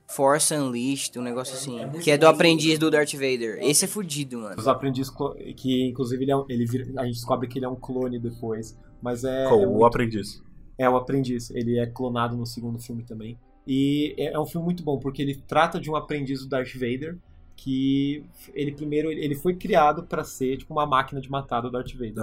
Force 0.09 0.55
Unleashed, 0.55 1.18
um 1.18 1.23
negócio 1.23 1.55
assim. 1.55 1.79
Que 2.03 2.11
é 2.11 2.18
do 2.18 2.27
aprendiz 2.27 2.79
do 2.79 2.90
Darth 2.90 3.12
Vader. 3.12 3.59
Esse 3.62 3.85
é 3.87 3.88
fudido, 3.88 4.38
mano. 4.38 4.57
Os 4.59 4.68
aprendizes 4.68 5.11
clo- 5.11 5.35
que 5.57 5.88
inclusive 5.88 6.23
ele, 6.25 6.31
é 6.33 6.37
um- 6.37 6.45
ele 6.49 6.66
vira- 6.66 7.01
a 7.01 7.05
gente 7.07 7.14
descobre 7.14 7.49
que 7.49 7.59
ele 7.59 7.64
é 7.64 7.68
um 7.68 7.77
clone 7.77 8.18
depois, 8.18 8.79
mas 9.01 9.25
é 9.25 9.47
Com 9.49 9.55
é, 9.62 9.66
o 9.66 9.71
muito- 9.71 9.85
aprendiz. 9.87 10.42
é 10.79 10.88
o 10.88 10.97
aprendiz. 10.97 11.51
Ele 11.51 11.79
é 11.79 11.87
clonado 11.87 12.37
no 12.37 12.45
segundo 12.47 12.79
filme 12.79 13.05
também. 13.05 13.38
E 13.66 14.14
é, 14.18 14.33
é 14.33 14.38
um 14.40 14.46
filme 14.46 14.64
muito 14.64 14.83
bom 14.83 14.98
porque 14.98 15.22
ele 15.22 15.35
trata 15.46 15.79
de 15.81 15.90
um 15.90 15.96
aprendiz 15.96 16.40
do 16.40 16.48
Darth 16.48 16.75
Vader 16.75 17.16
que 17.55 18.25
ele 18.55 18.72
primeiro 18.72 19.12
ele 19.12 19.37
foi 19.37 19.55
criado 19.55 20.03
pra 20.03 20.25
ser 20.25 20.57
tipo 20.57 20.72
uma 20.72 20.85
máquina 20.87 21.20
de 21.20 21.31
matar 21.31 21.61
do 21.61 21.70
Darth 21.70 21.92
Vader. 21.92 22.14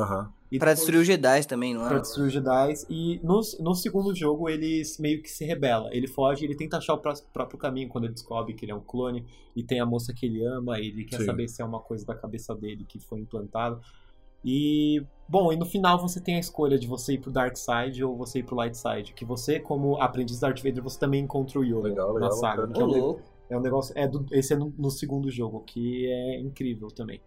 E 0.52 0.58
Pra 0.58 0.71
depois- 0.71 0.78
destruir 0.80 0.99
os 1.02 1.08
Jedi 1.08 1.47
também, 1.47 1.73
não 1.75 1.88
Pra 1.88 1.97
é? 1.97 2.02
destruir 2.02 2.28
os 2.28 2.34
Jedi. 2.34 2.73
E 2.89 3.19
no, 3.23 3.39
no 3.60 3.73
segundo 3.75 4.13
jogo 4.13 4.49
ele 4.49 4.82
meio 4.99 5.21
que 5.21 5.30
se 5.30 5.45
rebela. 5.45 5.89
Ele 5.93 6.08
foge, 6.08 6.43
ele 6.43 6.56
tenta 6.56 6.78
achar 6.78 6.93
o 6.95 6.97
pró- 6.97 7.13
próprio 7.32 7.58
caminho 7.58 7.88
quando 7.88 8.06
ele 8.06 8.13
descobre 8.13 8.54
que 8.54 8.65
ele 8.65 8.71
é 8.71 8.75
um 8.75 8.82
clone. 8.82 9.23
E 9.56 9.63
tem 9.63 9.80
a 9.80 9.86
moça 9.86 10.12
que 10.13 10.25
ele 10.25 10.43
ama, 10.43 10.78
ele 10.80 11.06
quer 11.06 11.19
Sim. 11.19 11.25
saber 11.25 11.47
se 11.47 11.62
é 11.62 11.65
uma 11.65 11.80
coisa 11.80 12.06
da 12.06 12.15
cabeça 12.15 12.54
dele 12.56 12.84
que 12.86 12.99
foi 12.99 13.19
implantado. 13.19 13.80
E, 14.43 15.04
bom, 15.28 15.52
e 15.52 15.58
no 15.58 15.65
final 15.65 15.99
você 15.99 16.19
tem 16.21 16.36
a 16.36 16.39
escolha 16.39 16.78
de 16.80 16.88
você 16.88 17.13
ir 17.13 17.17
pro 17.19 17.32
Dark 17.32 17.56
Side 17.58 18.04
ou 18.04 18.15
você 18.15 18.39
ir 18.39 18.43
pro 18.43 18.56
Light 18.56 18.75
Side. 18.78 19.13
Que 19.13 19.25
você, 19.25 19.60
como 19.60 20.02
aprendiz 20.02 20.39
Darth 20.39 20.62
Vader, 20.63 20.82
você 20.84 20.97
também 20.99 21.21
encontra 21.23 21.60
o 21.60 21.63
Yoda 21.63 21.89
Legal, 21.89 22.08
na 22.08 22.13
legal, 22.13 22.32
saga. 22.32 22.67
que 22.67 22.80
é 22.82 22.84
Ô, 22.84 23.12
um 23.13 23.19
é 23.49 23.58
um 23.58 23.62
negócio. 23.62 23.93
É 23.97 24.08
do- 24.08 24.25
esse 24.32 24.54
é 24.54 24.56
no, 24.56 24.73
no 24.78 24.89
segundo 24.89 25.30
jogo, 25.30 25.62
que 25.65 26.06
é 26.08 26.39
incrível 26.39 26.88
também. 26.89 27.19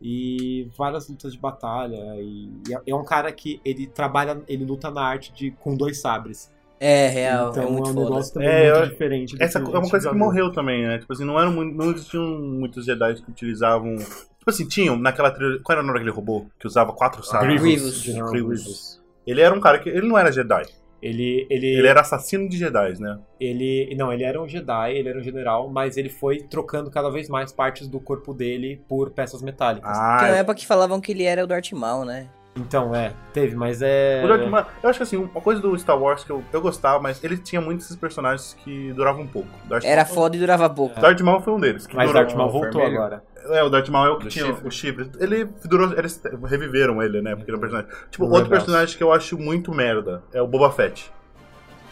E 0.00 0.68
várias 0.76 1.08
lutas 1.08 1.32
de 1.32 1.38
batalha. 1.38 2.16
E, 2.20 2.50
e 2.68 2.74
é- 2.74 2.82
é 2.88 2.94
um 2.94 3.04
cara 3.04 3.30
que 3.32 3.60
ele 3.64 3.86
trabalha, 3.86 4.42
ele 4.48 4.64
luta 4.64 4.90
na 4.90 5.02
arte 5.02 5.32
de 5.32 5.52
com 5.52 5.76
dois 5.76 6.00
sabres. 6.00 6.50
É, 6.80 7.06
real, 7.06 7.50
então 7.50 7.62
é 7.62 7.70
muito 7.70 7.90
um 7.90 7.94
foda. 7.94 8.04
negócio 8.06 8.34
também 8.34 8.48
É, 8.48 8.64
muito 8.72 8.84
eu- 8.84 8.90
diferente. 8.90 9.36
Essa 9.40 9.60
é 9.60 9.62
uma 9.62 9.88
coisa 9.88 10.10
que 10.10 10.16
morreu 10.16 10.50
também, 10.50 10.82
né? 10.82 10.98
Tipo 10.98 11.12
assim, 11.12 11.24
não, 11.24 11.38
eram, 11.38 11.52
não 11.64 11.92
existiam 11.92 12.24
muitos 12.40 12.84
Jedi 12.84 13.14
que 13.22 13.30
utilizavam. 13.30 13.94
Tipo 14.42 14.50
assim, 14.50 14.66
tinham 14.66 14.96
naquela 14.96 15.30
trilha. 15.30 15.60
Qual 15.62 15.74
era 15.78 15.84
o 15.84 15.86
nome 15.86 16.00
daquele 16.00 16.14
robô? 16.16 16.46
Que 16.58 16.66
usava 16.66 16.92
quatro 16.92 17.22
sabres. 17.22 17.60
Grievous. 17.62 17.94
General 18.02 18.28
Grievous. 18.30 18.60
Grievous. 18.64 19.02
Ele 19.24 19.40
era 19.40 19.54
um 19.54 19.60
cara 19.60 19.78
que. 19.78 19.88
Ele 19.88 20.08
não 20.08 20.18
era 20.18 20.32
Jedi. 20.32 20.64
Ele, 21.00 21.46
ele, 21.50 21.66
Ele 21.66 21.86
era 21.86 22.00
assassino 22.00 22.48
de 22.48 22.56
Jedi, 22.56 23.00
né? 23.00 23.18
ele, 23.40 23.92
não, 23.96 24.12
ele 24.12 24.22
era 24.22 24.40
um 24.40 24.46
Jedi, 24.48 24.92
ele 24.92 25.08
era 25.08 25.18
um 25.18 25.22
general, 25.22 25.68
mas 25.68 25.96
ele 25.96 26.08
foi 26.08 26.38
trocando 26.38 26.90
cada 26.92 27.10
vez 27.10 27.28
mais 27.28 27.52
partes 27.52 27.88
do 27.88 27.98
corpo 27.98 28.32
dele 28.32 28.80
por 28.88 29.10
peças 29.10 29.42
metálicas. 29.42 29.90
Tem 29.92 30.00
uma 30.00 30.22
Ah, 30.22 30.36
época 30.36 30.54
que 30.54 30.66
falavam 30.66 31.00
que 31.00 31.10
ele 31.10 31.24
era 31.24 31.42
o 31.42 31.46
Darth 31.46 31.72
Maul, 31.72 32.04
né? 32.04 32.28
Então, 32.56 32.94
é, 32.94 33.12
teve, 33.32 33.56
mas 33.56 33.80
é. 33.82 34.22
o 34.24 34.28
Darth 34.28 34.46
Maul- 34.48 34.66
eu 34.82 34.90
acho 34.90 34.98
que 34.98 35.02
assim, 35.02 35.16
uma 35.16 35.40
coisa 35.40 35.60
do 35.60 35.76
Star 35.76 36.00
Wars 36.00 36.22
que 36.22 36.30
eu, 36.30 36.44
eu 36.52 36.60
gostava, 36.60 37.00
mas 37.00 37.22
ele 37.24 37.36
tinha 37.36 37.60
muitos 37.60 37.86
esses 37.86 37.96
personagens 37.96 38.54
que 38.62 38.92
duravam 38.92 39.22
um 39.22 39.26
pouco. 39.26 39.48
Darth 39.68 39.84
Era 39.84 40.04
Maul- 40.04 40.14
foda 40.14 40.36
e 40.36 40.38
durava 40.38 40.70
pouco. 40.70 41.00
Darth 41.00 41.20
Maul 41.20 41.40
foi 41.40 41.52
um 41.54 41.58
deles. 41.58 41.84
Que 41.84 41.96
Mas 41.96 42.06
durou- 42.10 42.22
Darth 42.22 42.36
Maul 42.36 42.50
voltou 42.52 42.80
vermelho. 42.80 43.00
agora. 43.02 43.24
É, 43.50 43.62
o 43.62 43.68
Darth 43.68 43.88
Maul 43.88 44.06
é 44.06 44.10
o 44.10 44.18
que 44.18 44.24
Do 44.24 44.30
tinha 44.30 44.46
chifre. 44.46 44.68
o 44.68 44.70
chifre. 44.70 45.10
Ele 45.18 45.48
durou. 45.64 45.92
Eles 45.96 46.20
reviveram 46.48 47.02
ele, 47.02 47.20
né? 47.20 47.34
Porque 47.36 47.50
ele 47.50 47.56
é 47.56 47.58
um 47.58 47.60
personagem. 47.60 47.90
Tipo, 48.10 48.24
O 48.26 48.30
outro 48.30 48.48
personagem 48.50 48.96
que 48.96 49.02
eu 49.02 49.12
acho 49.12 49.38
muito 49.38 49.72
merda 49.74 50.22
é 50.32 50.40
o 50.42 50.46
Boba 50.46 50.70
Fett. 50.70 51.10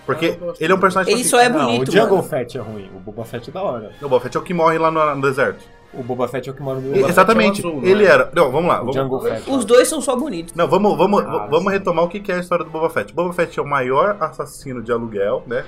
Porque 0.07 0.39
Ah, 0.41 0.53
ele 0.59 0.73
é 0.73 0.77
um 0.77 0.81
personagem. 0.81 1.13
Ele 1.13 1.23
tipo 1.23 1.31
só 1.37 1.41
é 1.41 1.49
não, 1.49 1.67
bonito, 1.67 1.89
o 1.89 1.93
Jungle 1.93 2.17
mano. 2.17 2.23
Fett 2.29 2.59
é 2.59 2.61
ruim, 2.61 2.91
o 2.95 2.99
Boba 3.01 3.25
Fett 3.25 3.49
é 3.51 3.53
da 3.53 3.63
hora. 3.63 3.91
O 4.01 4.09
Boba 4.09 4.21
Fett 4.21 4.37
é 4.37 4.41
o 4.41 4.43
que 4.43 4.55
morre 4.55 4.79
lá 4.79 4.91
no, 4.91 5.15
no 5.17 5.23
deserto. 5.23 5.63
O 5.93 6.03
Boba 6.05 6.27
Fett 6.29 6.49
é 6.49 6.53
o 6.53 6.55
que 6.55 6.63
mora 6.63 6.79
no 6.81 6.97
Exatamente. 6.97 7.61
é 7.63 7.65
o 7.65 7.69
azul, 7.69 7.81
não 7.83 7.89
ele 7.89 8.05
é? 8.05 8.09
era. 8.09 8.31
Não, 8.35 8.51
vamos 8.51 8.69
lá. 8.69 8.77
é 8.77 8.79
o 8.79 8.81
Vamos, 8.81 8.97
Jungle 8.97 9.21
Fett. 9.23 9.51
Os 9.51 9.65
dois 9.65 9.89
são 9.89 10.01
só 10.01 10.17
bonitos. 10.17 10.55
Não, 10.55 10.69
vamos, 10.69 10.97
vamos, 10.97 11.23
Ah, 11.25 11.47
vamos 11.51 11.65
sim. 11.73 11.79
retomar 11.79 12.05
o 12.05 12.09
que 12.09 12.21
que 12.21 12.31
é 12.33 12.37
a 12.37 12.39
história 12.39 12.65
do 12.65 12.71
Boba 12.71 12.89
Fett. 12.91 13.13
Boba 13.13 13.33
Fett 13.33 13.59
é 13.59 13.63
o 13.63 13.67
maior 13.67 14.17
assassino 14.21 14.83
de 14.83 14.91
aluguel, 14.93 15.43
né? 15.47 15.65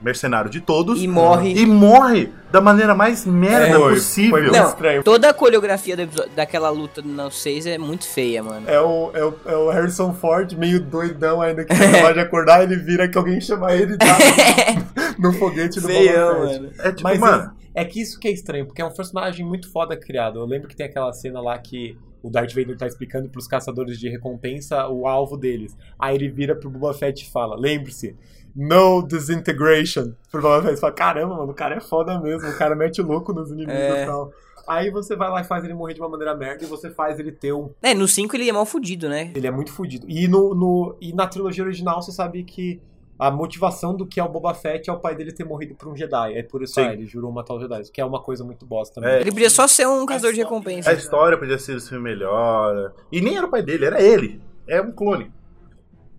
Mercenário 0.00 0.50
de 0.50 0.60
todos. 0.60 1.02
E 1.02 1.08
morre. 1.08 1.52
E 1.54 1.64
morre 1.66 2.30
da 2.52 2.60
maneira 2.60 2.94
mais 2.94 3.24
merda 3.26 3.68
É, 3.68 3.72
foi- 3.74 3.94
possível. 3.94 4.30
foi 4.30 4.50
Não, 4.50 4.68
estranho. 4.68 5.02
toda 5.02 5.30
a 5.30 5.34
coreografia 5.34 5.96
do 5.96 6.06
daquela 6.36 6.68
luta 6.70 7.00
no 7.02 7.30
6 7.30 7.66
é 7.66 7.78
muito 7.78 8.06
feia, 8.06 8.42
mano. 8.42 8.68
É 8.68 8.80
o, 8.80 9.10
é, 9.14 9.24
o, 9.24 9.34
é 9.46 9.56
o 9.56 9.70
Harrison 9.70 10.12
Ford, 10.14 10.52
meio 10.52 10.80
doidão 10.80 11.40
ainda, 11.40 11.64
que 11.64 11.72
acabou 11.72 12.12
de 12.12 12.20
acordar, 12.20 12.62
ele 12.62 12.76
vira 12.76 13.08
que 13.08 13.16
alguém 13.18 13.40
chama 13.40 13.72
ele 13.72 13.94
e 13.94 13.96
dá 13.96 14.06
no 15.18 15.32
foguete 15.32 15.80
do 15.80 15.86
Feião, 15.86 16.34
Boba 16.34 16.46
Fett. 16.48 16.60
mano. 16.60 16.72
É 16.78 16.90
tipo, 16.92 17.02
Mas 17.02 17.18
mano. 17.18 17.52
é, 17.74 17.82
é 17.82 17.84
que 17.84 18.00
isso 18.00 18.18
que 18.20 18.28
é 18.28 18.30
estranho, 18.30 18.66
porque 18.66 18.82
é 18.82 18.84
um 18.84 18.92
personagem 18.92 19.44
muito 19.44 19.70
foda 19.72 19.96
criado. 19.96 20.38
Eu 20.38 20.44
lembro 20.46 20.68
que 20.68 20.76
tem 20.76 20.86
aquela 20.86 21.12
cena 21.12 21.40
lá 21.40 21.58
que 21.58 21.96
o 22.22 22.30
Darth 22.30 22.52
Vader 22.54 22.76
tá 22.76 22.86
explicando 22.86 23.28
pros 23.28 23.46
caçadores 23.46 23.98
de 23.98 24.08
recompensa 24.08 24.86
o 24.88 25.06
alvo 25.06 25.36
deles. 25.36 25.76
Aí 25.98 26.14
ele 26.14 26.28
vira 26.28 26.54
pro 26.54 26.70
Boba 26.70 26.94
Fett 26.94 27.22
e 27.24 27.30
fala: 27.30 27.56
Lembre-se, 27.58 28.14
no 28.54 29.02
disintegration. 29.02 30.12
Pro 30.30 30.40
Boba 30.42 30.62
Fett 30.62 30.80
fala: 30.80 30.92
Caramba, 30.92 31.36
mano, 31.36 31.52
o 31.52 31.54
cara 31.54 31.76
é 31.76 31.80
foda 31.80 32.18
mesmo, 32.20 32.48
o 32.48 32.56
cara 32.56 32.74
mete 32.74 33.02
louco 33.02 33.32
nos 33.32 33.50
inimigos 33.50 33.74
É. 33.74 34.02
e 34.02 34.06
tal. 34.06 34.30
Aí 34.66 34.90
você 34.90 35.14
vai 35.14 35.28
lá 35.28 35.42
e 35.42 35.44
faz 35.44 35.62
ele 35.62 35.74
morrer 35.74 35.92
de 35.94 36.00
uma 36.00 36.08
maneira 36.08 36.34
merda 36.34 36.64
e 36.64 36.66
você 36.66 36.88
faz 36.90 37.18
ele 37.18 37.30
ter 37.32 37.52
um. 37.52 37.70
É, 37.82 37.92
no 37.94 38.08
5 38.08 38.34
ele 38.34 38.48
é 38.48 38.52
mal 38.52 38.64
fudido, 38.64 39.08
né? 39.10 39.30
Ele 39.34 39.46
é 39.46 39.50
muito 39.50 39.70
fodido. 39.70 40.06
E, 40.08 40.26
no, 40.26 40.54
no, 40.54 40.96
e 41.00 41.12
na 41.12 41.26
trilogia 41.26 41.62
original 41.62 42.00
você 42.00 42.10
sabe 42.12 42.42
que 42.44 42.80
a 43.18 43.30
motivação 43.30 43.94
do 43.94 44.06
que 44.06 44.18
é 44.18 44.24
o 44.24 44.28
Boba 44.28 44.54
Fett 44.54 44.88
é 44.88 44.92
o 44.92 44.98
pai 44.98 45.14
dele 45.14 45.32
ter 45.32 45.44
morrido 45.44 45.74
por 45.74 45.88
um 45.88 45.94
Jedi. 45.94 46.34
É 46.38 46.42
por 46.42 46.62
isso 46.62 46.74
que 46.74 46.80
Sim. 46.82 46.88
ele 46.88 47.04
jurou 47.06 47.30
matar 47.30 47.54
os 47.54 47.60
Jedi. 47.62 47.82
Que 47.92 48.00
é 48.00 48.04
uma 48.06 48.22
coisa 48.22 48.42
muito 48.42 48.64
bosta 48.64 48.94
também. 48.94 49.10
É. 49.16 49.20
Ele 49.20 49.30
podia 49.30 49.50
só 49.50 49.68
ser 49.68 49.86
um 49.86 50.06
caçador 50.06 50.32
de 50.32 50.40
recompensa. 50.40 50.88
A 50.88 50.94
história 50.94 51.36
podia 51.36 51.58
ser 51.58 51.76
esse 51.76 51.90
filme 51.90 52.02
melhor. 52.04 52.92
E 53.12 53.20
nem 53.20 53.36
era 53.36 53.46
o 53.46 53.50
pai 53.50 53.62
dele, 53.62 53.84
era 53.84 54.00
ele. 54.00 54.40
É 54.66 54.80
um 54.80 54.90
clone. 54.92 55.30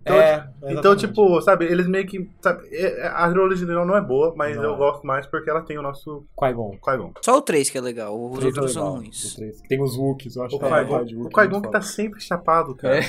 Então, 0.06 0.16
É, 0.16 0.48
Então, 0.58 0.70
exatamente. 0.92 1.06
tipo, 1.08 1.40
sabe, 1.42 1.64
eles 1.64 1.88
meio 1.88 2.06
que. 2.06 2.30
Sabe, 2.40 2.62
é- 2.70 3.08
a 3.08 3.28
trilogia 3.28 3.42
original 3.64 3.84
não 3.84 3.96
é 3.96 4.00
boa, 4.00 4.32
mas 4.36 4.56
Não 4.56 4.62
eu 4.62 4.74
é. 4.74 4.76
gosto 4.76 5.04
mais 5.04 5.26
porque 5.26 5.50
ela 5.50 5.62
tem 5.62 5.76
o 5.78 5.82
nosso 5.82 6.24
Qui-Gon. 6.38 6.78
Qui-Gon. 6.80 7.12
Só 7.22 7.36
o 7.38 7.42
3 7.42 7.68
que 7.68 7.76
é 7.76 7.80
legal, 7.80 8.14
os 8.16 8.36
O 8.36 8.38
três 8.38 8.54
é 8.56 8.60
outros 8.60 8.72
são 8.72 8.84
legal, 8.84 8.98
ruins. 9.00 9.36
Tem 9.68 9.82
os 9.82 9.96
Wookies, 9.96 10.36
eu 10.36 10.44
acho 10.44 10.54
O 10.54 10.58
que 10.60 10.64
é 10.64 10.68
Qui-Gon 10.68 11.00
é 11.00 11.04
Qui-Gon 11.04 11.50
muito 11.50 11.62
que 11.66 11.70
tá 11.72 11.80
sempre 11.82 12.20
chapado, 12.20 12.74
cara. 12.76 13.00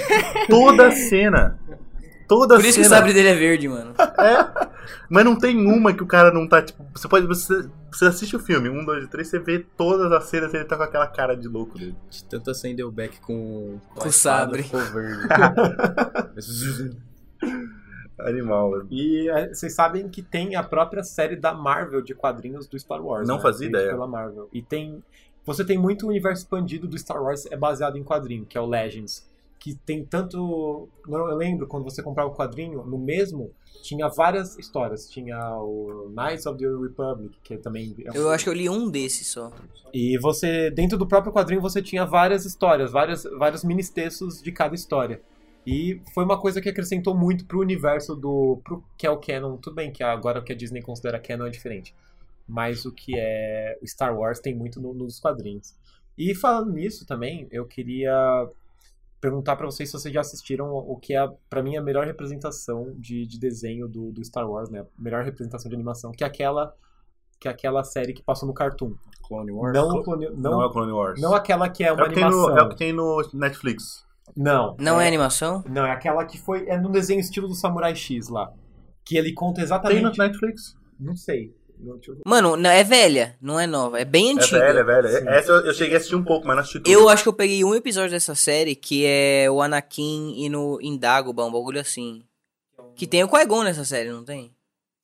Toda 0.49 0.89
cena. 0.91 1.59
Toda 2.27 2.55
Por 2.55 2.65
isso 2.65 2.75
que 2.75 2.81
o 2.81 2.83
cena. 2.83 2.97
sabre 2.97 3.13
dele 3.13 3.29
é 3.29 3.35
verde, 3.35 3.67
mano. 3.67 3.93
É. 4.17 4.67
Mas 5.09 5.23
não 5.23 5.37
tem 5.37 5.57
uma 5.65 5.93
que 5.93 6.03
o 6.03 6.07
cara 6.07 6.31
não 6.31 6.47
tá, 6.47 6.61
tipo. 6.61 6.83
Você 6.93 7.07
pode. 7.07 7.27
Você, 7.27 7.69
você 7.91 8.05
assiste 8.05 8.35
o 8.35 8.39
filme, 8.39 8.67
um, 8.67 8.83
dois, 8.83 9.07
três, 9.07 9.27
você 9.27 9.39
vê 9.39 9.59
todas 9.77 10.11
as 10.11 10.25
cenas 10.25 10.53
e 10.53 10.57
ele 10.57 10.65
tá 10.65 10.75
com 10.75 10.83
aquela 10.83 11.07
cara 11.07 11.35
de 11.35 11.47
louco 11.47 11.77
dele. 11.77 11.95
De 12.09 12.23
tanto 12.25 12.49
acender 12.51 12.85
o 12.85 12.91
back 12.91 13.19
com, 13.21 13.79
Com 13.95 14.07
o 14.07 14.11
sabre. 14.11 14.63
Ficou 14.63 14.81
verde. 14.81 15.27
Animal, 18.19 18.71
velho. 18.71 18.87
E 18.89 19.29
é, 19.29 19.53
vocês 19.53 19.73
sabem 19.73 20.09
que 20.09 20.23
tem 20.23 20.55
a 20.55 20.63
própria 20.63 21.03
série 21.03 21.35
da 21.35 21.53
Marvel 21.53 22.01
de 22.01 22.15
quadrinhos 22.15 22.67
do 22.67 22.77
Star 22.79 23.03
Wars. 23.03 23.27
Não 23.27 23.35
né? 23.35 23.41
fazia 23.41 23.67
ideia. 23.67 23.91
Pela 23.91 24.07
Marvel. 24.07 24.49
E 24.51 24.61
tem. 24.61 25.03
Você 25.45 25.63
tem 25.63 25.77
muito 25.77 26.07
universo 26.07 26.41
expandido 26.43 26.87
do 26.87 26.97
Star 26.97 27.21
Wars 27.21 27.45
é 27.45 27.55
baseado 27.55 27.97
em 27.97 28.03
quadrinho, 28.03 28.45
que 28.45 28.57
é 28.57 28.61
o 28.61 28.65
Legends. 28.65 29.25
Que 29.59 29.73
tem 29.75 30.05
tanto. 30.05 30.87
não, 31.07 31.29
Eu 31.29 31.35
lembro 31.35 31.67
quando 31.67 31.83
você 31.83 32.01
comprava 32.03 32.29
o 32.29 32.35
quadrinho, 32.35 32.83
no 32.85 32.97
mesmo, 32.97 33.51
tinha 33.81 34.07
várias 34.07 34.57
histórias. 34.57 35.09
Tinha 35.09 35.37
o 35.57 36.09
Knights 36.15 36.45
of 36.45 36.57
the 36.59 36.65
Republic, 36.67 37.35
que 37.43 37.57
também. 37.57 37.95
é 38.05 38.11
um- 38.11 38.15
Eu 38.15 38.29
acho 38.29 38.43
que 38.43 38.49
eu 38.49 38.53
li 38.53 38.69
um 38.69 38.89
desses 38.89 39.27
só. 39.27 39.51
E 39.93 40.17
você, 40.19 40.69
dentro 40.69 40.97
do 40.97 41.07
próprio 41.07 41.33
quadrinho, 41.33 41.59
você 41.61 41.81
tinha 41.81 42.05
várias 42.05 42.45
histórias, 42.45 42.91
várias, 42.91 43.23
vários 43.23 43.63
mini-textos 43.63 44.41
de 44.41 44.51
cada 44.51 44.75
história. 44.75 45.21
E 45.65 45.99
foi 46.13 46.23
uma 46.23 46.39
coisa 46.39 46.61
que 46.61 46.69
acrescentou 46.69 47.13
muito 47.17 47.45
pro 47.45 47.59
universo 47.59 48.15
do. 48.15 48.61
Pro, 48.63 48.83
que 48.97 49.05
é 49.05 49.09
o 49.11 49.17
canon. 49.17 49.57
Tudo 49.57 49.75
bem 49.75 49.91
que 49.91 50.01
agora 50.03 50.39
o 50.39 50.43
que 50.43 50.53
a 50.53 50.55
Disney 50.55 50.81
considera 50.81 51.19
canon 51.19 51.45
é 51.47 51.49
diferente. 51.49 51.93
Mas 52.47 52.85
o 52.85 52.91
que 52.93 53.13
é 53.17 53.77
o 53.81 53.85
Star 53.87 54.17
Wars 54.17 54.39
tem 54.39 54.55
muito 54.55 54.79
no- 54.79 54.93
nos 54.93 55.19
quadrinhos. 55.19 55.75
E 56.17 56.33
falando 56.33 56.71
nisso 56.71 57.05
também, 57.05 57.47
eu 57.51 57.65
queria 57.65 58.47
perguntar 59.19 59.55
pra 59.55 59.65
vocês 59.65 59.89
se 59.89 59.93
vocês 59.97 60.13
já 60.13 60.21
assistiram 60.21 60.69
o 60.71 60.95
que 60.97 61.15
é, 61.15 61.27
pra 61.49 61.63
mim, 61.63 61.75
a 61.77 61.81
melhor 61.81 62.05
representação 62.05 62.93
de, 62.97 63.25
de 63.25 63.39
desenho 63.39 63.87
do, 63.87 64.11
do 64.11 64.23
Star 64.23 64.49
Wars, 64.49 64.69
né? 64.69 64.81
A 64.81 64.85
melhor 65.01 65.23
representação 65.23 65.69
de 65.69 65.75
animação, 65.75 66.11
que 66.11 66.23
é 66.23 66.27
aquela, 66.27 66.73
que 67.39 67.47
é 67.47 67.51
aquela 67.51 67.83
série 67.83 68.13
que 68.13 68.21
passou 68.21 68.47
no 68.47 68.53
Cartoon. 68.53 68.93
Clone 69.27 69.51
Wars. 69.51 69.73
Não, 69.73 69.89
o 69.89 70.03
clone- 70.03 70.29
Não, 70.29 70.51
não, 70.51 70.61
é 70.61 70.65
o 70.65 70.69
Clone 70.69 70.91
Wars. 70.91 71.21
não 71.21 71.33
aquela 71.33 71.67
que 71.67 71.83
é 71.83 71.87
é, 71.87 71.91
uma 71.93 72.05
o 72.05 72.09
que 72.09 72.13
tem 72.15 72.23
no, 72.23 72.29
animação. 72.29 72.57
é 72.57 72.61
o 72.63 72.69
que 72.69 72.75
tem 72.77 72.93
no 72.93 73.29
Netflix. 73.33 74.05
Não. 74.35 74.75
Não 74.79 75.01
é, 75.01 75.07
animação? 75.07 75.63
Não, 75.67 75.85
é 75.85 75.91
aquela 75.91 76.23
que 76.25 76.37
foi. 76.37 76.67
É 76.67 76.77
no 76.77 76.89
desenho 76.89 77.19
estilo 77.19 77.47
do 77.47 77.55
Samurai 77.55 77.95
X 77.95 78.29
lá. 78.29 78.51
Que 79.05 79.17
ele 79.17 79.33
conta 79.33 79.55
Tem 79.55 79.63
exatamente. 79.63 80.17
no 80.17 80.23
Netflix. 80.25 80.75
Não 80.99 81.15
sei. 81.15 81.55
Mano, 82.25 82.55
não, 82.57 82.69
é 82.69 82.83
velha, 82.83 83.35
não 83.41 83.59
é 83.59 83.67
nova, 83.67 83.99
é 83.99 84.05
bem 84.05 84.29
É 84.29 84.33
antiga. 84.33 84.59
velha, 84.59 84.79
é 84.79 84.83
velha. 84.83 85.09
Sim. 85.09 85.27
Essa 85.27 85.51
eu, 85.51 85.65
eu 85.67 85.73
cheguei 85.73 85.93
a 85.93 85.97
assistir 85.97 86.15
um 86.15 86.23
pouco, 86.23 86.45
mas 86.47 86.55
não 86.55 86.61
assisti 86.61 86.79
tudo. 86.79 86.91
Eu 86.91 87.07
acho 87.09 87.23
que 87.23 87.29
eu 87.29 87.33
peguei 87.33 87.63
um 87.63 87.75
episódio 87.75 88.11
dessa 88.11 88.33
série 88.35 88.75
que 88.75 89.05
é 89.05 89.49
o 89.49 89.61
Anakin 89.61 90.33
indo 90.37 90.79
em 90.81 90.97
Dagobah, 90.97 91.45
um 91.45 91.51
bagulho 91.51 91.79
assim. 91.79 92.23
Que 92.95 93.05
tem 93.05 93.23
o 93.23 93.27
Qui-Gon 93.29 93.63
nessa 93.63 93.85
série, 93.85 94.09
não 94.09 94.23
tem? 94.23 94.51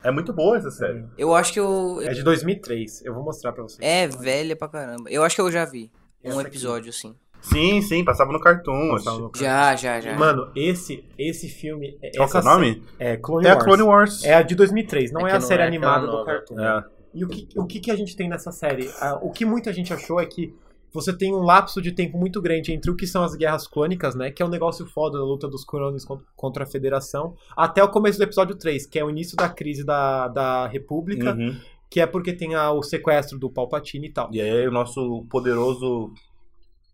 É 0.04 0.12
muito 0.12 0.34
boa 0.34 0.58
essa 0.58 0.72
série. 0.72 1.06
Eu 1.18 1.34
acho 1.34 1.54
que 1.54 1.60
eu. 1.60 2.02
É 2.02 2.12
de 2.14 2.24
2003. 2.24 3.06
Eu 3.06 3.14
vou 3.14 3.24
mostrar 3.24 3.54
pra 3.54 3.64
vocês. 3.64 3.80
É 3.82 4.08
velha 4.08 4.56
pra 4.56 4.68
caramba. 4.68 5.10
Eu 5.10 5.24
acho 5.24 5.36
que 5.36 5.42
eu 5.42 5.52
já 5.52 5.64
vi. 5.66 5.92
Essa 6.24 6.36
Um 6.36 6.40
aqui. 6.40 6.50
episódio, 6.50 6.90
assim. 6.90 7.16
Sim, 7.44 7.82
sim, 7.82 8.04
passava 8.04 8.32
no 8.32 8.40
Cartoon. 8.40 8.92
Passava 8.92 9.20
no- 9.20 9.32
Já, 9.36 9.76
já, 9.76 10.00
já. 10.00 10.18
Mano, 10.18 10.50
esse, 10.56 11.04
esse 11.18 11.48
filme. 11.50 11.98
é- 12.02 12.12
Qual 12.16 12.30
que 12.30 12.38
é 12.38 12.40
o 12.40 12.44
nome? 12.44 12.84
É 12.98 13.18
Clone 13.18 13.46
É 13.46 13.50
a 13.50 13.54
Wars. 13.54 13.64
Clone 13.66 13.82
Wars. 13.84 14.24
É 14.24 14.34
a 14.36 14.42
de 14.42 14.56
2003, 14.56 15.12
não 15.12 15.28
É 15.28 15.32
é, 15.32 15.36
a 15.36 15.40
não 15.40 15.42
série 15.42 15.62
é 15.62 15.66
aquela 15.68 15.78
animada 15.96 16.06
do 16.08 16.12
nova. 16.14 16.26
Cartoon. 16.26 16.60
É. 16.60 16.84
E 17.14 17.24
o 17.24 17.28
que, 17.28 17.48
o 17.56 17.66
que, 17.66 17.80
que 17.80 17.92
a 17.92 17.96
gente 17.96 18.16
tem 18.16 18.28
nessa 18.28 18.52
série? 18.52 18.90
Ah, 19.00 19.20
o 19.22 19.30
que 19.30 19.46
muita 19.46 19.72
gente 19.72 19.94
achou 19.94 20.20
é 20.20 20.26
que 20.26 20.56
você 20.92 21.12
tem 21.12 21.34
um 21.34 21.42
lapso 21.44 21.82
de 21.82 21.92
tempo 21.92 22.18
muito 22.18 22.42
grande 22.42 22.72
entre 22.72 22.90
o 22.90 22.96
que 22.96 23.06
são 23.06 23.24
as 23.24 23.36
guerras 23.36 23.68
clônicas, 23.68 24.16
né? 24.16 24.32
Que 24.32 24.42
é 24.42 24.46
um 24.46 24.50
negócio 24.50 24.86
foda 24.86 25.18
da 25.20 25.24
luta 25.24 25.48
dos 25.48 25.64
clones 25.66 26.06
con- 26.06 26.22
contra 26.36 26.64
a 26.64 26.68
Federação, 26.68 27.36
até 27.58 27.84
o 27.84 27.90
começo 27.90 28.18
do 28.18 28.24
episódio 28.24 28.56
3, 28.56 28.86
que 28.86 28.98
é 28.98 29.04
o 29.04 29.10
início 29.10 29.36
da 29.36 29.50
crise 29.50 29.84
da, 29.84 30.28
da 30.28 30.68
República, 30.68 31.34
Uhum. 31.34 31.56
que 31.90 32.00
é 32.00 32.06
porque 32.08 32.32
tem 32.34 32.56
a- 32.56 32.72
o 32.72 32.82
sequestro 32.84 33.38
do 33.40 33.50
Palpatine 33.50 34.08
e 34.08 34.12
tal. 34.14 34.30
E 34.32 34.40
aí 34.42 34.68
o 34.68 34.72
nosso 34.72 35.26
poderoso 35.30 36.12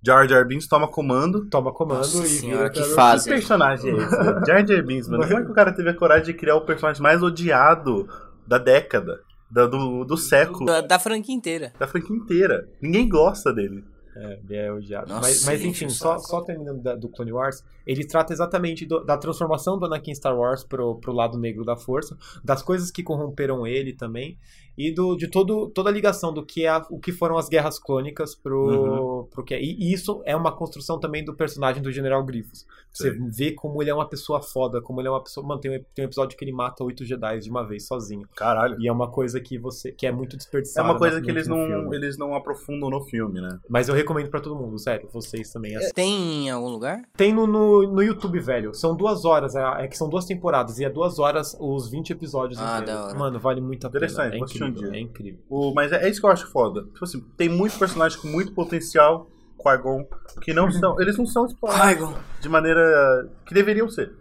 Jar 0.02 0.28
Jar 0.28 0.45
Binks 0.47 0.68
toma 0.68 0.88
comando. 0.88 1.45
Toma 1.50 1.74
comando 1.74 1.97
Nossa 2.00 2.24
e 2.24 2.28
senhora, 2.30 2.70
vira 2.70 2.84
que 2.88 2.93
fase. 2.95 3.26
Que 3.26 3.30
personagem 3.36 3.91
é 3.91 3.97
esse? 3.97 4.18
né? 4.18 4.41
Jar 4.47 4.68
Jar 4.68 4.84
Binks, 4.86 5.10
mano. 5.10 5.28
Como 5.28 5.39
é 5.39 5.45
que 5.45 5.52
o 5.52 5.54
cara 5.54 5.72
teve 5.74 5.89
a 5.89 5.93
coragem 5.93 6.26
de 6.28 6.34
criar 6.34 6.56
o 6.56 6.62
personagem 6.62 7.02
mais 7.02 7.22
odiado 7.22 8.08
da 8.47 8.58
década, 8.58 9.20
da- 9.52 9.68
do, 9.68 10.04
do 10.06 10.18
século, 10.18 10.66
Da, 10.66 10.82
da 10.82 10.97
franquia 11.00 11.36
inteira. 11.36 11.74
da 11.80 11.88
franquia 11.88 12.16
inteira? 12.16 12.68
Ninguém 12.82 13.08
gosta 13.10 13.54
dele. 13.54 13.84
É, 14.16 14.39
ele 14.43 14.56
é 14.56 14.72
odiado. 14.74 15.08
Nossa, 15.08 15.22
mas, 15.22 15.45
mas 15.45 15.64
enfim, 15.64 15.88
só- 15.88 16.18
só 16.18 16.41
terminando 16.41 16.82
da- 16.82 16.95
do 16.95 17.08
Clone 17.10 17.32
Wars, 17.32 17.64
ele 17.86 18.06
trata 18.06 18.34
exatamente 18.34 18.86
do- 18.86 19.04
da 19.06 19.16
transformação 19.18 19.78
do 19.78 19.86
Anakin 19.86 20.14
Star 20.16 20.36
Wars 20.38 20.64
pro, 20.64 20.95
pro 21.00 21.14
lado 21.14 21.38
negro 21.38 21.64
da 21.64 21.76
força, 21.78 22.18
das 22.43 22.62
coisas 22.64 22.89
que 22.91 23.04
corromperam 23.04 23.66
ele 23.68 23.93
também, 23.93 24.38
e 24.80 24.94
do, 24.94 25.16
de 25.16 25.28
todo, 25.30 25.70
toda 25.70 25.90
a 25.90 25.94
ligação 25.94 26.34
do 26.34 26.46
que, 26.46 26.66
é 26.66 26.70
a- 26.70 26.86
o 26.90 27.00
que 27.00 27.12
foram 27.12 27.38
as 27.38 27.50
guerras 27.50 27.78
clônicas 27.78 28.34
pro, 28.34 29.28
pro 29.32 29.44
que 29.44 29.54
é. 29.54 29.62
E, 29.62 29.92
isso 29.94 30.22
é 30.26 30.36
uma 30.36 30.52
construção 30.52 31.00
também 31.00 31.24
do 31.24 31.34
personagem 31.36 31.82
do 31.84 31.92
General 31.92 32.24
Grievous. 32.24 32.66
Você 32.92 33.12
vê 33.12 33.52
como 33.52 33.82
ele 33.84 33.90
é 33.90 33.94
uma 33.94 34.08
pessoa 34.08 34.42
foda, 34.42 34.82
como 34.82 35.00
ele 35.02 35.08
é 35.08 35.12
uma 35.12 35.22
pessoa. 35.24 35.46
Mano, 35.46 35.62
tem 35.62 35.72
um, 35.78 35.84
tem 35.94 36.06
um 36.06 36.08
episódio 36.08 36.38
que 36.38 36.44
ele 36.44 36.52
mata 36.52 36.84
oito 36.84 37.06
Jedi 37.06 37.40
de 37.40 37.50
uma 37.50 37.64
vez, 37.68 37.86
sozinho. 37.86 38.28
Caralho. 38.36 38.78
E 38.80 38.88
é 38.88 38.92
uma 38.92 39.10
coisa 39.12 39.40
que 39.40 39.58
você. 39.60 39.92
que 39.92 40.08
é 40.08 40.12
muito 40.12 40.36
É 40.36 40.38
desperdiçada. 40.38 40.88
uma 40.90 40.98
coisa 40.98 41.18
no- 41.20 41.24
que 41.26 41.30
eles 41.30 41.48
no 41.48 41.56
não, 41.58 41.68
filme. 41.68 41.96
eles 41.96 42.18
não 42.18 42.34
aprofundam 42.34 42.90
no 42.90 43.02
filme, 43.02 43.42
né? 43.42 43.60
Mas 43.70 43.90
eu 43.90 43.96
recomendo 43.96 44.30
pra 44.30 44.40
todo 44.40 44.56
mundo, 44.56 44.80
sério, 44.80 45.08
vocês 45.12 45.52
também 45.52 45.76
assistam. 45.76 45.94
Tem 45.96 46.48
em 46.48 46.50
algum 46.50 46.70
lugar? 46.70 47.02
Tem 47.16 47.34
no, 47.34 47.46
no, 47.46 47.84
no 47.92 48.02
YouTube, 48.02 48.40
velho. 48.40 48.74
São 48.74 48.96
duas 48.96 49.26
horas, 49.26 49.56
é, 49.56 49.84
é 49.84 49.88
que 49.88 49.98
são 49.98 50.10
duas 50.10 50.26
temporadas, 50.26 50.80
e 50.80 50.86
é 50.86 50.90
duas 50.90 51.20
horas 51.20 51.56
os 51.60 51.90
20 51.90 52.12
episódios 52.12 52.60
Ah, 52.60 52.80
inteiros. 52.80 52.88
da 53.02 53.06
hora. 53.08 53.18
Mano, 53.20 53.40
vale 53.40 53.62
muito 53.62 53.86
a 53.86 53.90
pena. 53.90 54.06
Interessante, 54.06 54.36
É 54.36 54.40
incrível, 54.40 54.68
dia. 54.72 54.90
é 54.96 55.00
incrível. 55.00 55.40
O, 55.50 55.74
mas 55.74 55.92
é, 55.92 56.04
é 56.06 56.10
isso 56.10 56.20
que 56.20 56.26
eu 56.26 56.32
acho 56.32 56.50
foda. 56.52 56.84
Tipo 56.94 57.04
assim, 57.04 57.22
tem 57.38 57.50
muitos 57.50 57.78
personagens 57.78 58.20
com 58.20 58.28
muito 58.28 58.54
potencial, 58.54 59.28
Qui-Gon, 59.58 60.06
que 60.42 60.54
não 60.54 60.72
são. 60.72 61.00
Eles 61.02 61.18
não 61.18 61.26
são 61.26 61.46
explorados 61.46 62.10
de 62.40 62.50
maneira 62.50 63.30
que 63.46 63.54
deveriam 63.54 63.90
ser. 63.90 64.12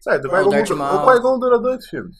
Certo, 0.00 0.24
o 0.24 0.28
o 0.28 0.30
Qui-Gon 0.30 0.50
Darth 0.50 1.40
dura- 1.40 1.58
dois 1.58 1.86
filmes. 1.86 2.16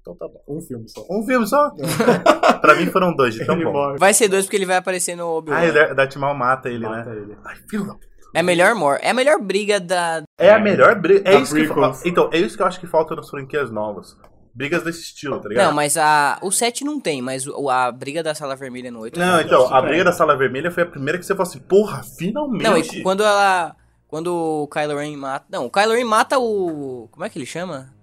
Então 0.00 0.16
tá 0.16 0.26
bom. 0.26 0.42
Um 0.48 0.60
filme 0.62 0.88
só. 0.88 1.04
Um 1.10 1.22
filme 1.26 1.46
só? 1.46 1.70
pra 2.62 2.74
mim 2.74 2.86
foram 2.86 3.14
dois, 3.14 3.34
de 3.34 3.44
tão 3.44 3.54
Ele 3.54 3.64
bom. 3.64 3.72
morre. 3.72 3.98
Vai 3.98 4.14
ser 4.14 4.28
dois 4.28 4.46
porque 4.46 4.56
ele 4.56 4.64
vai 4.66 4.76
aparecer 4.76 5.14
no 5.14 5.26
Obi-Wan. 5.26 5.56
Ah, 5.58 5.66
e 5.66 5.70
o 5.70 5.74
Dar- 5.74 5.94
Darth 5.94 6.16
Maul 6.16 6.34
mata 6.34 6.70
ele, 6.70 6.86
Mata 6.86 7.10
né? 7.10 7.16
ele. 7.20 7.36
Ai, 7.44 7.56
filho 7.68 7.84
da... 7.86 7.94
É 8.32 8.40
a 8.40 8.42
melhor 8.44 8.76
mor 8.76 8.96
É 9.02 9.10
a 9.10 9.14
melhor 9.14 9.40
briga 9.40 9.80
da. 9.80 10.22
É 10.38 10.50
a 10.52 10.58
melhor 10.60 10.94
briga. 11.00 11.28
É 11.28 11.34
isso 11.40 11.52
que. 11.54 12.08
Então, 12.08 12.30
é 12.32 12.38
isso 12.38 12.56
que 12.56 12.62
eu 12.62 12.66
acho 12.66 12.78
que 12.80 12.86
falta 12.86 13.14
nas 13.16 13.28
franquias 13.28 13.70
novas. 13.72 14.16
Brigas 14.54 14.82
desse 14.82 15.00
estilo, 15.02 15.38
tá 15.40 15.48
ligado? 15.48 15.66
Não, 15.68 15.72
mas 15.74 15.96
a. 15.96 16.38
O 16.42 16.50
7 16.50 16.84
não 16.84 17.00
tem, 17.00 17.22
mas 17.22 17.46
o- 17.46 17.70
a 17.70 17.90
briga 17.92 18.22
da 18.22 18.34
sala 18.34 18.56
vermelha 18.56 18.90
no 18.90 19.00
8. 19.00 19.18
Não, 19.18 19.40
então, 19.40 19.72
a 19.72 19.80
briga 19.80 20.04
da 20.04 20.12
Sala 20.12 20.36
Vermelha 20.36 20.70
foi 20.70 20.82
a 20.82 20.86
primeira 20.86 21.18
que 21.18 21.24
você 21.24 21.34
falou 21.34 21.48
assim, 21.48 21.60
porra, 21.60 22.02
finalmente. 22.02 22.62
Não, 22.64 22.76
e 22.76 23.02
quando 23.02 23.22
ela. 23.22 23.76
Quando 24.08 24.34
o 24.34 24.66
Kylo 24.66 24.96
Ren 24.98 25.16
mata. 25.16 25.46
Não, 25.48 25.66
o 25.66 25.70
Kylo 25.70 25.92
Ren 25.92 26.04
mata 26.04 26.36
o. 26.38 27.08
Como 27.12 27.24
é 27.24 27.28
que 27.30 27.38
ele 27.38 27.46
chama? 27.46 27.94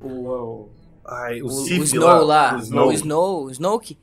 O, 0.00 0.68
Ai, 1.06 1.42
o, 1.42 1.46
O, 1.46 1.48
o 1.48 1.66
Snow 1.84 2.24
lá. 2.24 2.54
O 2.54 2.58
Snow. 2.60 2.88
O 2.88 2.92
Snow. 2.92 3.44
O 3.46 3.50
Snoke. 3.50 3.98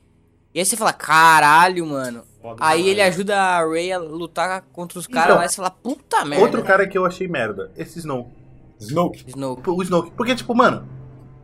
E 0.54 0.58
aí 0.58 0.64
você 0.66 0.76
fala, 0.76 0.92
caralho, 0.92 1.86
mano. 1.86 2.24
Foda 2.42 2.56
Aí 2.60 2.86
ele 2.88 3.00
ajuda 3.00 3.38
a 3.40 3.66
Rey 3.66 3.90
a 3.92 3.98
lutar 3.98 4.62
contra 4.72 4.98
os 4.98 5.06
caras 5.06 5.28
Então, 5.30 5.36
lá 5.38 5.46
e 5.46 5.48
você 5.48 5.56
fala, 5.56 5.70
puta 5.70 6.24
merda. 6.26 6.44
Outro 6.44 6.62
cara 6.62 6.86
que 6.86 6.98
eu 6.98 7.06
achei 7.06 7.26
merda, 7.26 7.70
esse 7.76 8.00
Snow. 8.00 8.30
Snoke. 8.78 9.24
Snoke. 9.28 9.70
O 9.70 9.82
Snow. 9.82 10.10
Porque, 10.10 10.34
tipo, 10.34 10.54
mano, 10.54 10.86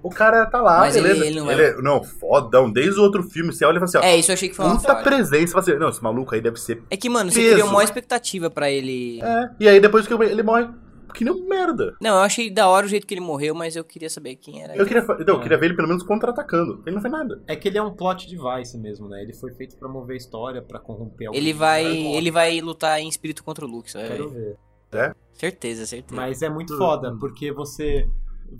o 0.02 0.10
cara 0.10 0.46
tá 0.46 0.60
lá, 0.60 0.78
Mas 0.80 0.96
ele- 0.96 1.08
beleza. 1.08 1.26
ele 1.26 1.38
não 1.40 1.46
vai- 1.46 1.60
é- 1.60 1.76
não, 1.82 2.02
fodão. 2.04 2.70
Desde 2.70 2.98
o 2.98 3.02
outro 3.02 3.22
filme, 3.22 3.52
você 3.52 3.64
olha 3.64 3.76
e 3.76 3.80
fala 3.80 3.84
assim, 3.86 3.98
ó. 3.98 4.02
É, 4.02 4.16
isso 4.16 4.30
eu 4.30 4.34
achei 4.34 4.48
que 4.48 4.54
foi 4.56 4.64
uma 4.66 4.76
puta 4.76 4.96
presença. 4.96 5.46
Você 5.46 5.52
fala 5.52 5.62
assim, 5.62 5.74
não, 5.78 5.88
esse 5.88 6.02
maluco 6.02 6.34
aí 6.34 6.40
deve 6.40 6.58
ser. 6.58 6.82
É 6.90 6.96
que, 6.96 7.08
mano, 7.08 7.30
você 7.30 7.40
Peso. 7.40 7.52
criou 7.54 7.68
uma 7.70 7.82
expectativa 7.84 8.50
pra 8.50 8.70
ele. 8.70 9.20
É. 9.22 9.50
E 9.60 9.68
aí 9.68 9.80
depois 9.80 10.06
que 10.06 10.12
eu- 10.12 10.22
ele 10.22 10.42
morre, 10.42 10.68
que 11.14 11.24
nem 11.24 11.32
um 11.34 11.48
merda. 11.48 11.94
Não, 12.00 12.16
eu 12.16 12.22
achei 12.22 12.50
da 12.50 12.68
hora 12.68 12.86
o 12.86 12.88
jeito 12.88 13.06
que 13.06 13.14
ele 13.14 13.20
morreu, 13.20 13.54
mas 13.54 13.74
eu 13.74 13.82
queria 13.82 14.10
saber 14.10 14.36
quem 14.36 14.62
era 14.62 14.74
Eu 14.74 14.80
ele. 14.82 14.88
queria, 14.88 15.02
não, 15.26 15.34
eu 15.34 15.40
queria 15.40 15.58
ver 15.58 15.66
ele 15.66 15.74
pelo 15.74 15.88
menos 15.88 16.02
contra-atacando. 16.02 16.82
Ele 16.86 16.94
não 16.94 17.02
fez 17.02 17.10
nada. 17.12 17.42
É 17.48 17.56
que 17.56 17.66
ele 17.66 17.78
é 17.78 17.82
um 17.82 17.90
plot 17.94 18.28
device 18.28 18.76
mesmo, 18.78 19.08
né? 19.08 19.22
Ele 19.22 19.32
foi 19.32 19.50
feito 19.52 19.76
pra 19.76 19.88
mover 19.88 20.14
a 20.14 20.16
história, 20.18 20.62
pra 20.62 20.78
corromper 20.78 21.28
alguém. 21.28 21.40
Ele 21.40 21.52
vai. 21.52 21.84
Ele 21.84 22.30
vai 22.30 22.60
lutar 22.60 23.00
em 23.00 23.08
espírito 23.08 23.42
contra 23.42 23.64
o 23.64 23.68
Luke, 23.68 23.90
sabe? 23.90 24.08
Quero 24.08 24.28
ver. 24.28 24.56
Certeza, 25.34 25.86
certeza. 25.86 26.14
Mas 26.20 26.40
é 26.42 26.48
muito 26.48 26.76
foda, 26.76 27.14
porque 27.18 27.52
você 27.52 28.08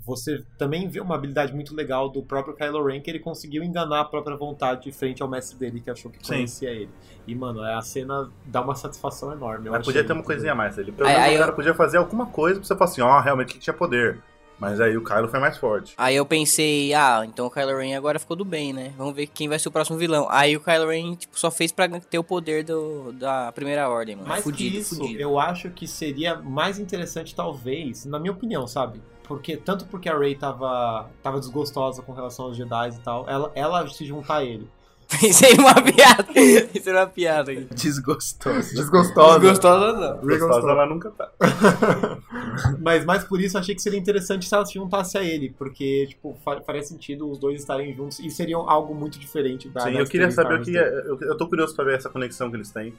você 0.05 0.43
também 0.57 0.87
vê 0.87 0.99
uma 0.99 1.15
habilidade 1.15 1.53
muito 1.53 1.75
legal 1.75 2.09
do 2.09 2.21
próprio 2.23 2.55
Kylo 2.55 2.85
Ren, 2.85 3.01
que 3.01 3.09
ele 3.09 3.19
conseguiu 3.19 3.63
enganar 3.63 4.01
a 4.01 4.05
própria 4.05 4.35
vontade 4.37 4.91
frente 4.91 5.21
ao 5.21 5.27
mestre 5.29 5.57
dele, 5.57 5.79
que 5.81 5.89
achou 5.89 6.09
que 6.11 6.19
Sim. 6.25 6.33
conhecia 6.33 6.69
ele. 6.69 6.89
E, 7.27 7.35
mano, 7.35 7.61
a 7.61 7.81
cena 7.81 8.29
dá 8.45 8.61
uma 8.61 8.75
satisfação 8.75 9.31
enorme. 9.31 9.67
eu 9.67 9.71
Mas 9.71 9.85
podia 9.85 10.03
ter 10.03 10.13
uma 10.13 10.23
coisinha 10.23 10.51
a 10.51 10.55
mais 10.55 10.77
ali. 10.79 10.91
Pelo 10.91 11.07
Aí- 11.07 11.15
menos 11.15 11.29
aí 11.29 11.35
o 11.35 11.39
cara 11.39 11.51
eu- 11.51 11.55
podia 11.55 11.73
fazer 11.73 11.97
alguma 11.97 12.25
coisa 12.27 12.59
pra 12.59 12.67
você 12.67 12.75
falar 12.75 12.89
assim, 12.91 13.01
ó, 13.01 13.19
realmente 13.19 13.53
que 13.53 13.59
tinha 13.59 13.73
poder. 13.73 14.19
Mas 14.59 14.81
aí 14.81 14.97
o 14.97 15.01
Kylo 15.01 15.29
foi 15.29 15.39
mais 15.39 15.57
forte. 15.57 15.93
Aí 15.97 16.17
eu 16.17 16.25
pensei, 16.25 16.93
ah, 16.93 17.21
então 17.25 17.45
o 17.45 17.49
Kylo 17.49 17.77
Ren 17.77 17.95
agora 17.95 18.19
ficou 18.19 18.35
do 18.35 18.43
bem, 18.43 18.73
né? 18.73 18.91
Vamos 18.97 19.15
ver 19.15 19.25
quem 19.27 19.47
vai 19.47 19.57
ser 19.57 19.69
o 19.69 19.71
próximo 19.71 19.97
vilão. 19.97 20.27
Aí 20.29 20.57
o 20.57 20.59
Kylo 20.59 20.89
Ren, 20.89 21.15
tipo, 21.15 21.39
só 21.39 21.49
fez 21.49 21.71
pra 21.71 21.87
ter 21.87 22.19
o 22.19 22.23
poder 22.25 22.65
do, 22.65 23.13
da 23.13 23.53
primeira 23.53 23.87
ordem, 23.87 24.17
mano. 24.17 24.27
Mais 24.27 24.43
fudido, 24.43 24.71
que 24.71 24.77
isso, 24.79 24.97
fudido. 24.97 25.21
eu 25.21 25.39
acho 25.39 25.69
que 25.69 25.87
seria 25.87 26.35
mais 26.35 26.77
interessante, 26.77 27.33
talvez, 27.33 28.03
na 28.03 28.19
minha 28.19 28.33
opinião, 28.33 28.67
sabe? 28.67 28.99
Porque, 29.29 29.55
tanto 29.55 29.85
porque 29.85 30.09
a 30.09 30.17
Rey 30.17 30.35
tava, 30.35 31.07
tava 31.23 31.39
desgostosa 31.39 32.01
com 32.01 32.11
relação 32.11 32.45
aos 32.45 32.57
Jedi 32.57 32.89
e 32.89 32.99
tal, 32.99 33.29
ela, 33.29 33.51
ela 33.55 33.87
se 33.87 34.03
juntar 34.03 34.37
a 34.37 34.43
ele. 34.43 34.67
Pensei 35.21 35.55
numa 35.55 35.73
piada. 35.75 36.23
Pensei 36.33 36.91
numa 36.93 37.07
piada 37.07 37.51
aqui. 37.51 37.67
Desgostoso. 37.73 38.75
Desgostosa. 38.75 39.39
Gostosa 39.39 39.93
não. 39.93 40.17
Gostosa 40.17 40.67
ela 40.69 40.85
nunca 40.87 41.11
tá. 41.11 41.31
Mas 42.79 43.05
mais 43.05 43.23
por 43.23 43.39
isso, 43.41 43.57
achei 43.57 43.73
que 43.75 43.81
seria 43.81 43.99
interessante 43.99 44.47
se 44.47 44.53
ela 44.53 44.65
se 44.65 44.73
juntasse 44.73 45.17
a 45.17 45.23
ele, 45.23 45.53
porque, 45.57 46.07
tipo, 46.09 46.35
fa- 46.43 46.61
faria 46.61 46.81
sentido 46.83 47.29
os 47.29 47.37
dois 47.37 47.59
estarem 47.61 47.93
juntos 47.95 48.19
e 48.19 48.29
seriam 48.29 48.69
algo 48.69 48.93
muito 48.93 49.19
diferente 49.19 49.69
da 49.69 49.81
Sim, 49.81 49.91
eu 49.97 50.05
queria 50.05 50.31
saber 50.31 50.59
o 50.59 50.63
que 50.63 50.77
é. 50.77 50.87
Eu, 51.05 51.19
eu 51.21 51.37
tô 51.37 51.47
curioso 51.47 51.75
pra 51.75 51.85
ver 51.85 51.95
essa 51.97 52.09
conexão 52.09 52.49
que 52.49 52.55
eles 52.57 52.71
têm. 52.71 52.93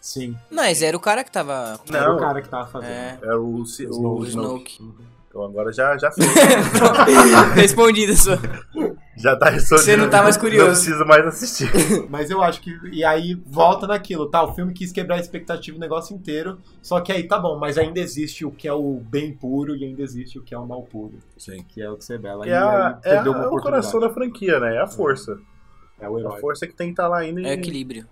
Sim, 0.00 0.36
Mas 0.50 0.82
era 0.82 0.96
o 0.96 1.00
cara 1.00 1.24
que 1.24 1.32
tava. 1.32 1.80
era 1.92 2.10
o 2.10 2.14
Não. 2.14 2.20
cara 2.20 2.40
que 2.40 2.48
tava 2.48 2.66
fazendo. 2.68 2.90
É. 2.90 3.18
É 3.22 3.34
o, 3.34 3.40
o, 3.44 3.60
O 3.60 3.64
Snoke. 3.64 4.30
Snoke. 4.30 4.78
Então 5.36 5.44
agora 5.44 5.70
já, 5.70 5.98
já 5.98 6.10
sei. 6.16 6.24
Respondido 7.54 8.16
só. 8.16 8.32
já 9.16 9.36
tá 9.36 9.50
respondido. 9.50 9.84
Você 9.84 9.96
não 9.96 10.08
tá 10.08 10.22
mais 10.22 10.36
curioso. 10.36 10.66
Não 10.66 10.72
preciso 10.74 11.04
mais 11.04 11.26
assistir. 11.26 11.70
Mas 12.08 12.30
eu 12.30 12.42
acho 12.42 12.60
que. 12.62 12.70
E 12.90 13.04
aí 13.04 13.34
volta 13.46 13.86
naquilo, 13.86 14.28
tá? 14.30 14.42
O 14.42 14.54
filme 14.54 14.72
quis 14.72 14.92
quebrar 14.92 15.16
a 15.16 15.20
expectativa 15.20 15.76
o 15.76 15.80
negócio 15.80 16.14
inteiro. 16.16 16.58
Só 16.82 17.00
que 17.00 17.12
aí 17.12 17.24
tá 17.28 17.38
bom, 17.38 17.58
mas 17.58 17.76
ainda 17.76 18.00
existe 18.00 18.44
o 18.44 18.50
que 18.50 18.66
é 18.68 18.72
o 18.72 19.00
bem 19.10 19.32
puro 19.34 19.76
e 19.76 19.84
ainda 19.84 20.02
existe 20.02 20.38
o 20.38 20.42
que 20.42 20.54
é 20.54 20.58
o 20.58 20.66
mal 20.66 20.82
puro. 20.82 21.18
Sim. 21.36 21.62
Que 21.68 21.82
é 21.82 21.90
o 21.90 21.96
que 21.96 22.04
você 22.04 22.16
bela. 22.16 22.46
É, 22.46 22.52
a, 22.56 22.98
é, 23.04 23.18
a- 23.18 23.24
é 23.24 23.28
o 23.28 23.60
coração 23.60 24.00
da 24.00 24.08
franquia, 24.10 24.58
né? 24.60 24.76
É 24.76 24.80
a 24.80 24.86
força. 24.86 25.36
É 26.00 26.08
o 26.08 26.16
A 26.16 26.20
herói. 26.20 26.40
força 26.40 26.66
que 26.66 26.74
tem 26.74 26.88
que 26.88 26.92
estar 26.92 27.08
lá 27.08 27.18
ainda 27.18 27.40
É 27.40 27.44
o 27.44 27.48
e, 27.48 27.52
equilíbrio. 27.52 28.06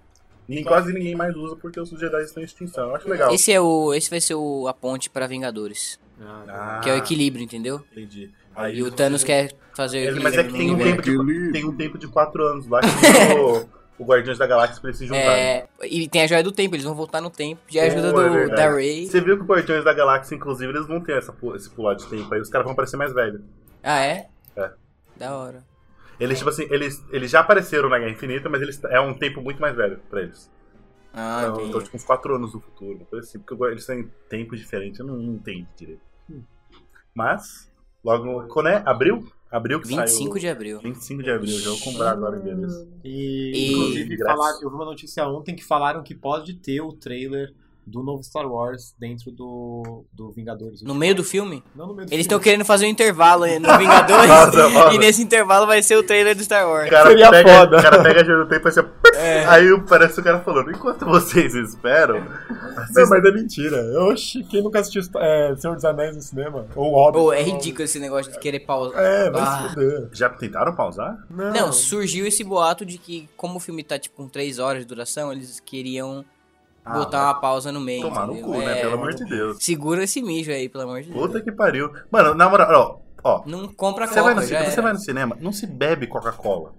e 0.48 0.64
quase 0.64 0.92
ninguém 0.92 1.14
mais 1.14 1.34
usa 1.36 1.54
porque 1.56 1.78
os 1.78 1.90
Jedi 1.90 2.22
estão 2.22 2.42
em 2.42 2.46
extinção. 2.46 2.88
Eu 2.88 2.96
acho 2.96 3.08
legal. 3.08 3.32
Esse 3.34 3.52
é 3.52 3.60
o. 3.60 3.92
Esse 3.94 4.10
vai 4.10 4.20
ser 4.20 4.34
o, 4.34 4.66
a 4.66 4.74
ponte 4.74 5.08
pra 5.10 5.26
Vingadores. 5.26 5.98
Ah, 6.20 6.80
Que 6.82 6.90
é 6.90 6.94
o 6.94 6.96
equilíbrio, 6.96 7.44
entendeu? 7.44 7.82
Entendi. 7.92 8.30
E 8.72 8.82
o 8.82 8.90
Thanos 8.90 9.24
quer 9.24 9.52
fazer 9.74 9.98
o 9.98 10.00
equilíbrio. 10.02 10.22
mas 10.22 10.38
é 10.38 10.44
que 10.44 10.52
tem 10.52 10.70
um, 10.72 10.78
tempo 10.78 11.02
de, 11.02 11.52
tem 11.52 11.64
um 11.64 11.76
tempo 11.76 11.98
de 11.98 12.06
4 12.06 12.44
anos 12.44 12.66
lá 12.68 12.80
que 12.80 12.86
o, 13.34 13.68
o 13.98 14.04
Guardiões 14.04 14.38
da 14.38 14.46
Galáxia 14.46 14.80
pra 14.80 14.90
eles 14.90 14.98
se 14.98 15.06
juntarem. 15.06 15.28
É, 15.28 15.66
e 15.82 16.08
tem 16.08 16.22
a 16.22 16.26
joia 16.26 16.42
do 16.42 16.52
tempo, 16.52 16.74
eles 16.74 16.84
vão 16.84 16.94
voltar 16.94 17.20
no 17.20 17.30
tempo. 17.30 17.60
De 17.68 17.78
ajuda 17.80 18.12
Pô, 18.12 18.20
é 18.20 18.28
do, 18.28 18.32
verdade. 18.32 18.60
da 18.60 18.70
Ray. 18.70 19.06
Você 19.06 19.20
viu 19.20 19.36
que 19.36 19.42
o 19.42 19.46
Guardiões 19.46 19.84
da 19.84 19.92
Galáxia, 19.92 20.34
inclusive, 20.34 20.72
eles 20.72 20.86
vão 20.86 21.00
ter 21.00 21.18
essa, 21.18 21.34
esse 21.56 21.70
pular 21.70 21.94
de 21.94 22.06
tempo 22.06 22.32
aí. 22.32 22.40
Os 22.40 22.48
caras 22.48 22.66
vão 22.66 22.74
parecer 22.74 22.96
mais 22.96 23.12
velhos. 23.12 23.40
Ah, 23.82 24.00
é? 24.00 24.26
É. 24.56 24.70
Da 25.16 25.36
hora. 25.36 25.64
Eles, 26.18 26.38
tipo 26.38 26.50
assim, 26.50 26.66
eles, 26.70 27.04
eles 27.10 27.30
já 27.30 27.40
apareceram 27.40 27.88
na 27.88 27.98
Guerra 27.98 28.12
Infinita, 28.12 28.48
mas 28.48 28.62
eles 28.62 28.80
é 28.84 29.00
um 29.00 29.14
tempo 29.14 29.42
muito 29.42 29.60
mais 29.60 29.74
velho 29.74 29.98
pra 30.08 30.22
eles. 30.22 30.48
Ah, 31.16 31.42
então, 31.42 31.54
entendi. 31.54 31.68
então, 31.68 31.80
tipo, 31.82 31.96
uns 31.96 32.04
4 32.04 32.34
anos 32.34 32.52
no 32.54 32.60
futuro, 32.60 32.96
uma 32.96 33.06
coisa 33.06 33.26
assim. 33.26 33.38
Porque 33.38 33.64
eles 33.66 33.86
têm 33.86 34.10
tempos 34.28 34.58
diferentes, 34.58 34.98
eu 35.00 35.06
não, 35.06 35.16
não 35.16 35.34
entendo 35.34 35.66
direito. 35.76 36.00
Mas, 37.14 37.70
Logo, 38.04 38.48
quando 38.48 38.68
é? 38.68 38.82
Abril? 38.84 39.26
Abril 39.50 39.80
que 39.80 39.86
25 39.88 40.32
saiu. 40.32 40.40
de 40.40 40.48
abril. 40.48 40.80
25 40.80 41.22
de 41.22 41.30
abril, 41.30 41.58
já 41.58 41.70
vou 41.70 41.78
comprar 41.80 42.10
agora 42.10 42.38
beleza. 42.38 42.86
E, 43.02 43.52
E- 43.54 43.72
inclusive, 43.72 44.16
Graças. 44.16 44.36
falaram, 44.36 44.62
eu 44.62 44.68
vi 44.68 44.74
uma 44.74 44.84
notícia 44.84 45.26
ontem 45.28 45.54
que 45.54 45.64
falaram 45.64 46.02
que 46.02 46.14
pode 46.14 46.54
ter 46.54 46.80
o 46.82 46.92
trailer 46.92 47.54
do 47.86 48.02
novo 48.02 48.22
Star 48.24 48.46
Wars 48.50 48.94
dentro 48.98 49.30
do, 49.30 50.04
do 50.12 50.30
Vingadores. 50.32 50.82
No 50.82 50.94
meio 50.94 51.14
do 51.14 51.22
filme? 51.22 51.62
Não 51.74 51.86
no 51.86 51.94
meio 51.94 52.06
do 52.08 52.08
Eles 52.08 52.10
filme. 52.10 52.20
estão 52.22 52.40
querendo 52.40 52.64
fazer 52.64 52.86
um 52.86 52.88
intervalo 52.88 53.46
no 53.46 53.50
Vingadores. 53.78 54.28
Nossa, 54.28 54.92
e 54.94 54.98
nesse 54.98 55.22
intervalo 55.22 55.66
vai 55.66 55.82
ser 55.82 55.96
o 55.96 56.02
trailer 56.02 56.34
do 56.36 56.42
Star 56.42 56.66
Wars. 56.68 56.90
cara 56.90 57.08
Seria 57.10 57.30
pega, 57.30 57.48
foda. 57.60 57.78
O 57.78 57.82
cara 57.82 58.02
pega 58.02 58.20
a 58.20 58.24
do 58.24 58.48
tempo 58.48 58.66
e 58.66 58.70
assim, 58.70 58.80
É. 59.14 59.44
aí 59.46 59.66
parece 59.88 60.20
o 60.20 60.24
cara 60.24 60.40
falando, 60.40 60.70
enquanto 60.70 61.04
vocês 61.06 61.54
esperam, 61.54 62.20
Não, 62.20 63.08
mas 63.08 63.24
é 63.24 63.30
mentira. 63.32 63.76
Oxi, 64.10 64.42
quem 64.44 64.62
nunca 64.62 64.80
assistiu 64.80 65.02
é, 65.20 65.54
Senhor 65.56 65.74
dos 65.74 65.84
Anéis 65.84 66.16
no 66.16 66.22
cinema? 66.22 66.66
Ou 66.74 66.92
Hobbit? 66.94 67.22
Pô, 67.22 67.32
é 67.32 67.42
ridículo 67.42 67.84
esse 67.84 67.98
negócio 67.98 68.32
de 68.32 68.38
querer 68.38 68.60
pausar. 68.60 69.00
É, 69.00 69.30
vai 69.30 69.42
Ah. 69.42 69.62
se 69.68 69.74
fuder. 69.74 70.08
já 70.12 70.28
tentaram 70.30 70.74
pausar? 70.74 71.16
Não, 71.30 71.50
Não, 71.52 71.72
surgiu 71.72 72.26
esse 72.26 72.42
boato 72.44 72.84
de 72.84 72.98
que, 72.98 73.28
como 73.36 73.56
o 73.56 73.60
filme 73.60 73.82
tá 73.84 73.98
tipo 73.98 74.16
com 74.16 74.28
3 74.28 74.58
horas 74.58 74.80
de 74.82 74.86
duração, 74.88 75.32
eles 75.32 75.60
queriam 75.60 76.24
Ah, 76.84 76.98
botar 76.98 77.24
uma 77.24 77.34
pausa 77.40 77.72
no 77.72 77.80
meio. 77.80 78.02
Tomar 78.02 78.26
no 78.26 78.32
entendeu? 78.34 78.52
cu, 78.52 78.58
né? 78.58 78.78
É, 78.78 78.80
Pelo 78.82 78.94
amor 78.94 79.14
de 79.14 79.24
Deus. 79.24 79.56
Segura 79.60 80.04
esse 80.04 80.20
mijo 80.20 80.50
aí, 80.50 80.68
pelo 80.68 80.84
amor 80.84 81.00
de 81.02 81.08
Deus. 81.10 81.18
Puta 81.26 81.40
que 81.40 81.50
pariu. 81.50 81.90
Mano, 82.10 82.34
na 82.34 82.46
moral, 82.48 83.02
ó, 83.22 83.38
ó 83.38 83.42
Não 83.46 83.68
compra 83.68 84.06
você, 84.06 84.14
vai 84.20 84.34
coca, 84.34 84.34
no, 84.42 84.46
já 84.46 84.64
ci- 84.66 84.70
você 84.72 84.82
vai 84.82 84.92
no 84.92 84.98
cinema, 84.98 85.36
não 85.40 85.50
se 85.52 85.66
bebe 85.66 86.06
Coca-Cola. 86.06 86.72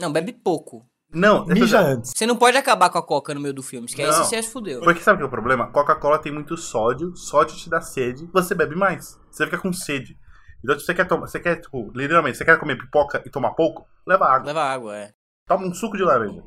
Não, 0.00 0.10
bebe 0.12 0.32
pouco. 0.32 0.84
Não, 1.14 1.46
Mija 1.46 1.78
essa- 1.78 1.88
antes. 1.88 2.12
Você 2.14 2.26
não 2.26 2.36
pode 2.36 2.56
acabar 2.56 2.90
com 2.90 2.98
a 2.98 3.02
coca 3.02 3.32
no 3.34 3.40
meio 3.40 3.54
do 3.54 3.62
filme, 3.62 3.86
porque 3.86 4.02
aí 4.02 4.08
Não. 4.10 4.24
você 4.24 4.42
se 4.42 4.50
fudeu. 4.50 4.80
Porque 4.80 5.00
sabe 5.00 5.16
o 5.16 5.18
que 5.18 5.24
é 5.24 5.26
o 5.26 5.30
problema? 5.30 5.68
Coca-Cola 5.70 6.18
tem 6.18 6.32
muito 6.32 6.56
sódio, 6.56 7.16
sódio 7.16 7.56
te 7.56 7.70
dá 7.70 7.80
sede, 7.80 8.28
você 8.32 8.54
bebe 8.54 8.74
mais. 8.74 9.18
Você 9.30 9.44
fica 9.44 9.58
com 9.58 9.72
sede. 9.72 10.16
Então, 10.62 10.78
se 10.78 10.84
você 10.86 10.94
quer 10.94 11.06
tomar, 11.06 11.26
você 11.26 11.38
quer, 11.38 11.56
tipo, 11.60 11.90
literalmente, 11.94 12.38
você 12.38 12.44
quer 12.44 12.58
comer 12.58 12.76
pipoca 12.78 13.22
e 13.26 13.30
tomar 13.30 13.50
pouco, 13.50 13.86
leva 14.06 14.24
água. 14.26 14.46
Leva 14.46 14.62
água, 14.64 14.96
é. 14.96 15.10
Toma 15.46 15.66
um 15.66 15.74
suco 15.74 15.96
de 15.96 16.02
laranja. 16.02 16.42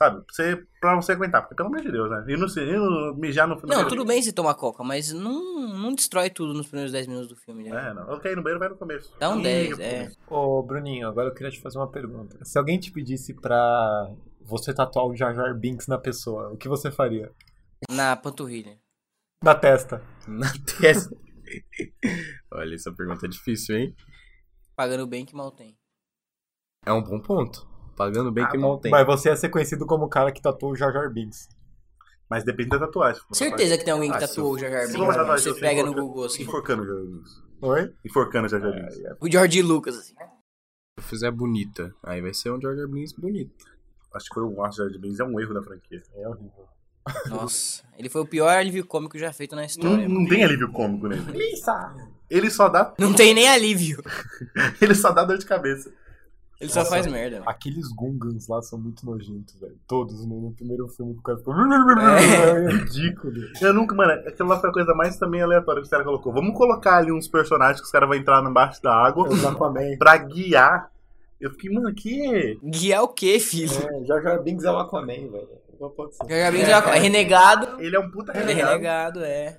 Sabe? 0.00 0.24
Pra 0.24 0.32
você, 0.32 0.66
pra 0.80 0.96
você 0.96 1.12
aguentar, 1.12 1.42
porque 1.42 1.54
pelo 1.54 1.68
amor 1.68 1.82
de 1.82 1.92
Deus, 1.92 2.10
né? 2.10 2.24
E 2.26 2.34
no, 2.34 2.46
e 2.46 2.76
no 2.78 3.14
mijar 3.16 3.46
no 3.46 3.60
Não, 3.66 3.86
tudo 3.86 4.02
bem 4.06 4.22
se 4.22 4.32
tomar 4.32 4.54
coca, 4.54 4.82
mas 4.82 5.12
não, 5.12 5.68
não 5.68 5.94
destrói 5.94 6.30
tudo 6.30 6.54
nos 6.54 6.68
primeiros 6.68 6.90
10 6.90 7.06
minutos 7.06 7.28
do 7.28 7.36
filme, 7.36 7.64
né? 7.64 7.90
É, 7.90 7.92
não. 7.92 8.14
Ok, 8.14 8.34
no 8.34 8.42
banheiro 8.42 8.58
vai 8.58 8.70
no 8.70 8.78
começo. 8.78 9.14
Dá 9.18 9.28
um 9.28 9.38
Ih, 9.40 9.42
10, 9.42 9.76
no 9.76 9.84
é. 9.84 9.98
começo. 9.98 10.18
Ô, 10.26 10.62
Bruninho, 10.62 11.06
agora 11.06 11.28
eu 11.28 11.34
queria 11.34 11.50
te 11.50 11.60
fazer 11.60 11.76
uma 11.76 11.90
pergunta. 11.90 12.42
Se 12.42 12.56
alguém 12.58 12.80
te 12.80 12.90
pedisse 12.90 13.34
pra 13.34 14.10
você 14.40 14.72
tatuar 14.72 15.04
o 15.04 15.14
Jar 15.14 15.34
Jar 15.34 15.54
Binks 15.54 15.86
na 15.86 15.98
pessoa, 15.98 16.50
o 16.50 16.56
que 16.56 16.66
você 16.66 16.90
faria? 16.90 17.30
Na 17.90 18.16
panturrilha. 18.16 18.78
Na 19.44 19.54
testa. 19.54 20.02
Na 20.26 20.50
testa. 20.78 21.14
Olha, 22.50 22.74
essa 22.74 22.90
pergunta 22.90 23.26
é 23.26 23.28
difícil, 23.28 23.76
hein? 23.76 23.94
Pagando 24.74 25.06
bem 25.06 25.26
que 25.26 25.36
mal 25.36 25.50
tem. 25.50 25.76
É 26.86 26.92
um 26.92 27.02
bom 27.02 27.20
ponto. 27.20 27.68
Pagando 27.96 28.30
bem 28.32 28.44
Ah, 28.44 28.48
que 28.48 28.58
mal 28.58 28.78
tem. 28.78 28.90
Mas 28.90 29.06
você 29.06 29.28
ia 29.28 29.36
ser 29.36 29.48
conhecido 29.48 29.84
como 29.86 30.04
o 30.04 30.08
cara 30.08 30.32
que 30.32 30.40
tatuou 30.40 30.72
o 30.72 30.76
Jar 30.76 30.92
Jar 30.92 31.10
Binks. 31.12 31.48
Mas 32.28 32.44
depende 32.44 32.70
da 32.70 32.78
tatuagem. 32.78 33.20
Certeza 33.32 33.76
que 33.76 33.84
tem 33.84 33.92
alguém 33.92 34.10
que 34.10 34.16
Ah, 34.16 34.20
tatuou 34.20 34.52
o 34.54 34.58
Jar 34.58 34.70
Jar 34.70 34.86
Binks, 34.86 35.16
tatuagem, 35.16 35.52
Você 35.52 35.60
pega 35.60 35.82
no 35.82 35.92
Google 35.94 36.24
assim. 36.24 36.42
Enforcando 36.44 36.82
o 36.82 36.86
Jar 36.86 36.96
Jar 36.96 37.06
Binks. 37.06 37.42
Oi? 37.62 37.94
Enforcando 38.04 38.46
o 38.46 38.48
Jar 38.48 38.60
Jar 38.60 38.72
Binks. 38.72 38.96
O 39.20 39.30
George 39.30 39.62
Lucas, 39.62 39.96
assim. 39.98 40.14
Se 40.14 40.20
eu 40.98 41.02
fizer 41.04 41.30
bonita, 41.30 41.92
aí 42.04 42.20
vai 42.20 42.32
ser 42.32 42.50
um 42.52 42.60
Jar 42.60 42.74
Jar 42.76 42.88
Binks 42.88 43.12
bonito. 43.12 43.52
Acho 44.14 44.26
que 44.28 44.34
foi 44.34 44.44
o 44.44 44.54
Jar 44.54 44.72
Jar 44.72 45.00
Binks, 45.00 45.20
é 45.20 45.24
um 45.24 45.38
erro 45.40 45.54
da 45.54 45.62
franquia. 45.62 46.02
É 46.14 46.28
horrível. 46.28 46.68
Nossa, 47.28 47.82
ele 47.98 48.08
foi 48.08 48.20
o 48.20 48.26
pior 48.26 48.48
alívio 48.56 48.86
cômico 48.86 49.18
já 49.18 49.32
feito 49.32 49.56
na 49.56 49.62
Não, 49.62 49.66
história. 49.66 50.08
não 50.08 50.26
tem 50.28 50.44
alívio 50.44 50.70
cômico 50.70 51.08
nele. 51.08 51.32
Lisa! 51.32 51.94
Ele 52.28 52.48
só 52.50 52.68
dá, 52.68 52.94
Não 52.98 53.12
tem 53.12 53.34
nem 53.34 53.48
alívio. 53.48 54.00
ele 54.80 54.94
só 54.94 55.10
dá 55.10 55.24
dor 55.24 55.36
de 55.38 55.46
cabeça. 55.46 55.92
Ele 56.60 56.70
só 56.70 56.80
Nossa. 56.80 56.90
faz 56.90 57.06
merda. 57.06 57.38
mano. 57.38 57.48
Aqueles 57.50 57.88
Gungans 57.92 58.46
lá 58.46 58.60
são 58.60 58.78
muito 58.78 59.04
nojentos, 59.06 59.58
velho. 59.58 59.78
Todos 59.88 60.26
no, 60.26 60.40
no 60.42 60.52
primeiro 60.52 60.86
filme 60.88 61.14
que 61.14 61.20
o 61.20 61.22
cara 61.22 61.38
ficou. 61.38 61.54
É. 61.54 61.60
É 62.70 62.70
ridículo. 62.70 63.32
Eu 63.62 63.72
nunca, 63.72 63.94
mano, 63.94 64.12
aquilo 64.28 64.48
lá 64.48 64.60
foi 64.60 64.68
a 64.68 64.72
coisa 64.72 64.94
mais 64.94 65.16
também 65.16 65.40
aleatória 65.40 65.80
que 65.80 65.84
os 65.86 65.90
caras 65.90 66.04
colocou. 66.04 66.32
Vamos 66.32 66.54
colocar 66.56 66.98
ali 66.98 67.10
uns 67.10 67.26
personagens 67.28 67.80
que 67.80 67.86
os 67.86 67.90
caras 67.92 68.08
vão 68.08 68.16
entrar 68.18 68.42
embaixo 68.44 68.82
da 68.82 68.92
água 68.94 69.26
Os 69.28 69.44
Aquaman. 69.44 69.96
pra 69.98 70.18
guiar. 70.18 70.90
Eu 71.40 71.50
fiquei, 71.52 71.70
mano, 71.72 71.94
que. 71.94 72.58
Guiar 72.62 73.02
o 73.04 73.08
quê, 73.08 73.40
filho? 73.40 73.72
É, 73.72 74.04
Jar 74.04 74.42
Binks 74.42 74.64
é 74.64 74.70
o 74.70 74.78
Aquaman, 74.78 75.06
velho. 75.06 75.48
Não 75.80 75.88
pode 75.88 76.14
ser. 76.14 76.28
Jar 76.28 76.52
Binks 76.52 76.68
é, 76.68 76.76
uma- 76.78 76.94
é 76.94 76.98
renegado. 76.98 77.80
Ele 77.82 77.96
é 77.96 77.98
um 77.98 78.10
puta 78.10 78.32
Ele 78.32 78.42
é 78.52 78.54
renegado. 78.54 79.18
renegado, 79.18 79.24
é. 79.24 79.56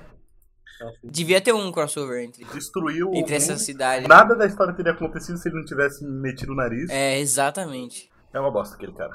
Devia 1.04 1.40
ter 1.42 1.54
um 1.54 1.72
crossover 1.72 2.24
entre, 2.24 2.44
Destruiu 2.46 3.08
o 3.08 3.16
entre 3.16 3.22
mundo. 3.22 3.32
essas 3.34 3.62
cidades. 3.62 4.08
Nada 4.08 4.36
da 4.36 4.46
história 4.46 4.74
teria 4.74 4.92
acontecido 4.92 5.38
se 5.38 5.50
ele 5.50 5.58
não 5.58 5.66
tivesse 5.66 6.04
metido 6.06 6.52
o 6.54 6.56
nariz. 6.56 6.90
É, 6.90 7.16
É, 7.16 7.20
exatamente. 7.20 8.10
uma 8.34 8.52
bosta 8.52 8.76
aquele 8.76 8.94
cara. 8.94 9.12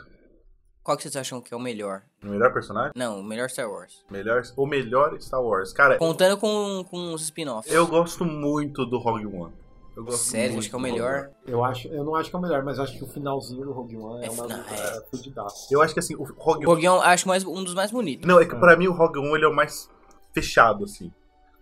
Qual 0.82 0.96
que 0.96 1.02
vocês 1.02 1.16
acham 1.16 1.40
que 1.40 1.52
é 1.52 1.56
o 1.56 1.60
melhor? 1.60 2.02
O 2.22 2.28
melhor 2.28 2.52
personagem? 2.52 2.92
Não, 2.94 3.18
o 3.18 3.24
melhor 3.24 3.50
Star 3.50 3.68
Wars. 3.68 4.04
Melhor, 4.08 4.42
o 4.56 4.66
melhor 4.66 5.20
Star 5.20 5.42
Wars. 5.42 5.72
Cara, 5.72 5.98
Contando 5.98 6.36
com, 6.38 6.84
com 6.88 7.12
os 7.12 7.22
spin-offs. 7.22 7.72
eu 7.72 7.86
gosto 7.88 8.24
muito 8.24 8.86
do 8.86 8.98
Rogue 8.98 9.26
One. 9.26 9.52
Eu 9.96 10.04
gosto 10.04 10.18
Sério, 10.18 10.52
muito 10.52 10.58
acho 10.60 10.68
que 10.68 10.74
é 10.76 10.78
o 10.78 10.80
melhor. 10.80 11.22
One. 11.22 11.30
Eu, 11.46 11.64
acho, 11.64 11.88
eu 11.88 12.04
não 12.04 12.14
acho 12.14 12.30
que 12.30 12.36
é 12.36 12.38
o 12.38 12.42
melhor, 12.42 12.62
mas 12.62 12.78
eu 12.78 12.84
acho 12.84 12.96
que 12.98 13.02
o 13.02 13.08
finalzinho 13.08 13.64
do 13.64 13.72
Rogue 13.72 13.96
One 13.96 14.24
é, 14.24 14.28
É, 14.28 14.30
uma 14.30 14.44
é. 14.46 14.58
é. 14.58 15.00
fudidaça. 15.10 15.66
Eu 15.72 15.82
acho 15.82 15.92
que 15.92 15.98
assim, 15.98 16.14
o 16.14 16.22
Rogue 16.22 16.66
O 16.66 16.68
Rogue 16.68 16.86
One, 16.86 17.02
acho 17.04 17.26
mais, 17.26 17.42
um 17.44 17.64
dos 17.64 17.74
mais 17.74 17.90
bonitos. 17.90 18.28
Não, 18.28 18.38
é 18.38 18.44
que 18.44 18.54
pra 18.54 18.76
mim 18.76 18.86
o 18.86 18.92
Rogue 18.92 19.18
One 19.18 19.34
ele 19.34 19.44
é 19.44 19.48
o 19.48 19.54
mais 19.56 19.90
fechado, 20.32 20.84
assim. 20.84 21.10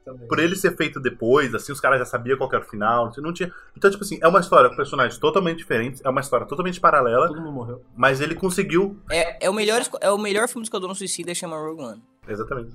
Também. 0.04 0.28
Por 0.28 0.38
ele 0.38 0.54
ser 0.54 0.76
feito 0.76 1.00
depois, 1.00 1.54
assim, 1.54 1.72
os 1.72 1.80
caras 1.80 1.98
já 1.98 2.04
sabiam 2.04 2.36
qual 2.36 2.50
era 2.52 2.62
o 2.62 2.68
final. 2.68 3.10
Não 3.16 3.32
tinha... 3.32 3.50
Então, 3.74 3.90
tipo 3.90 4.04
assim, 4.04 4.18
é 4.20 4.28
uma 4.28 4.40
história 4.40 4.68
com 4.68 4.76
personagens 4.76 5.16
totalmente 5.18 5.56
diferentes, 5.58 6.02
é 6.04 6.08
uma 6.10 6.20
história 6.20 6.44
totalmente 6.46 6.78
paralela, 6.78 7.26
Todo 7.28 7.40
mundo 7.40 7.52
morreu. 7.52 7.82
mas 7.96 8.20
ele 8.20 8.34
conseguiu. 8.34 8.98
É, 9.10 9.46
é, 9.46 9.48
o 9.48 9.54
melhor, 9.54 9.80
é 10.02 10.10
o 10.10 10.18
melhor 10.18 10.46
filme 10.46 10.62
do 10.62 10.66
Esquadrão 10.66 10.94
Suicida, 10.94 11.34
chama 11.34 11.56
Rogue 11.56 11.80
One. 11.82 12.02
Exatamente. 12.28 12.72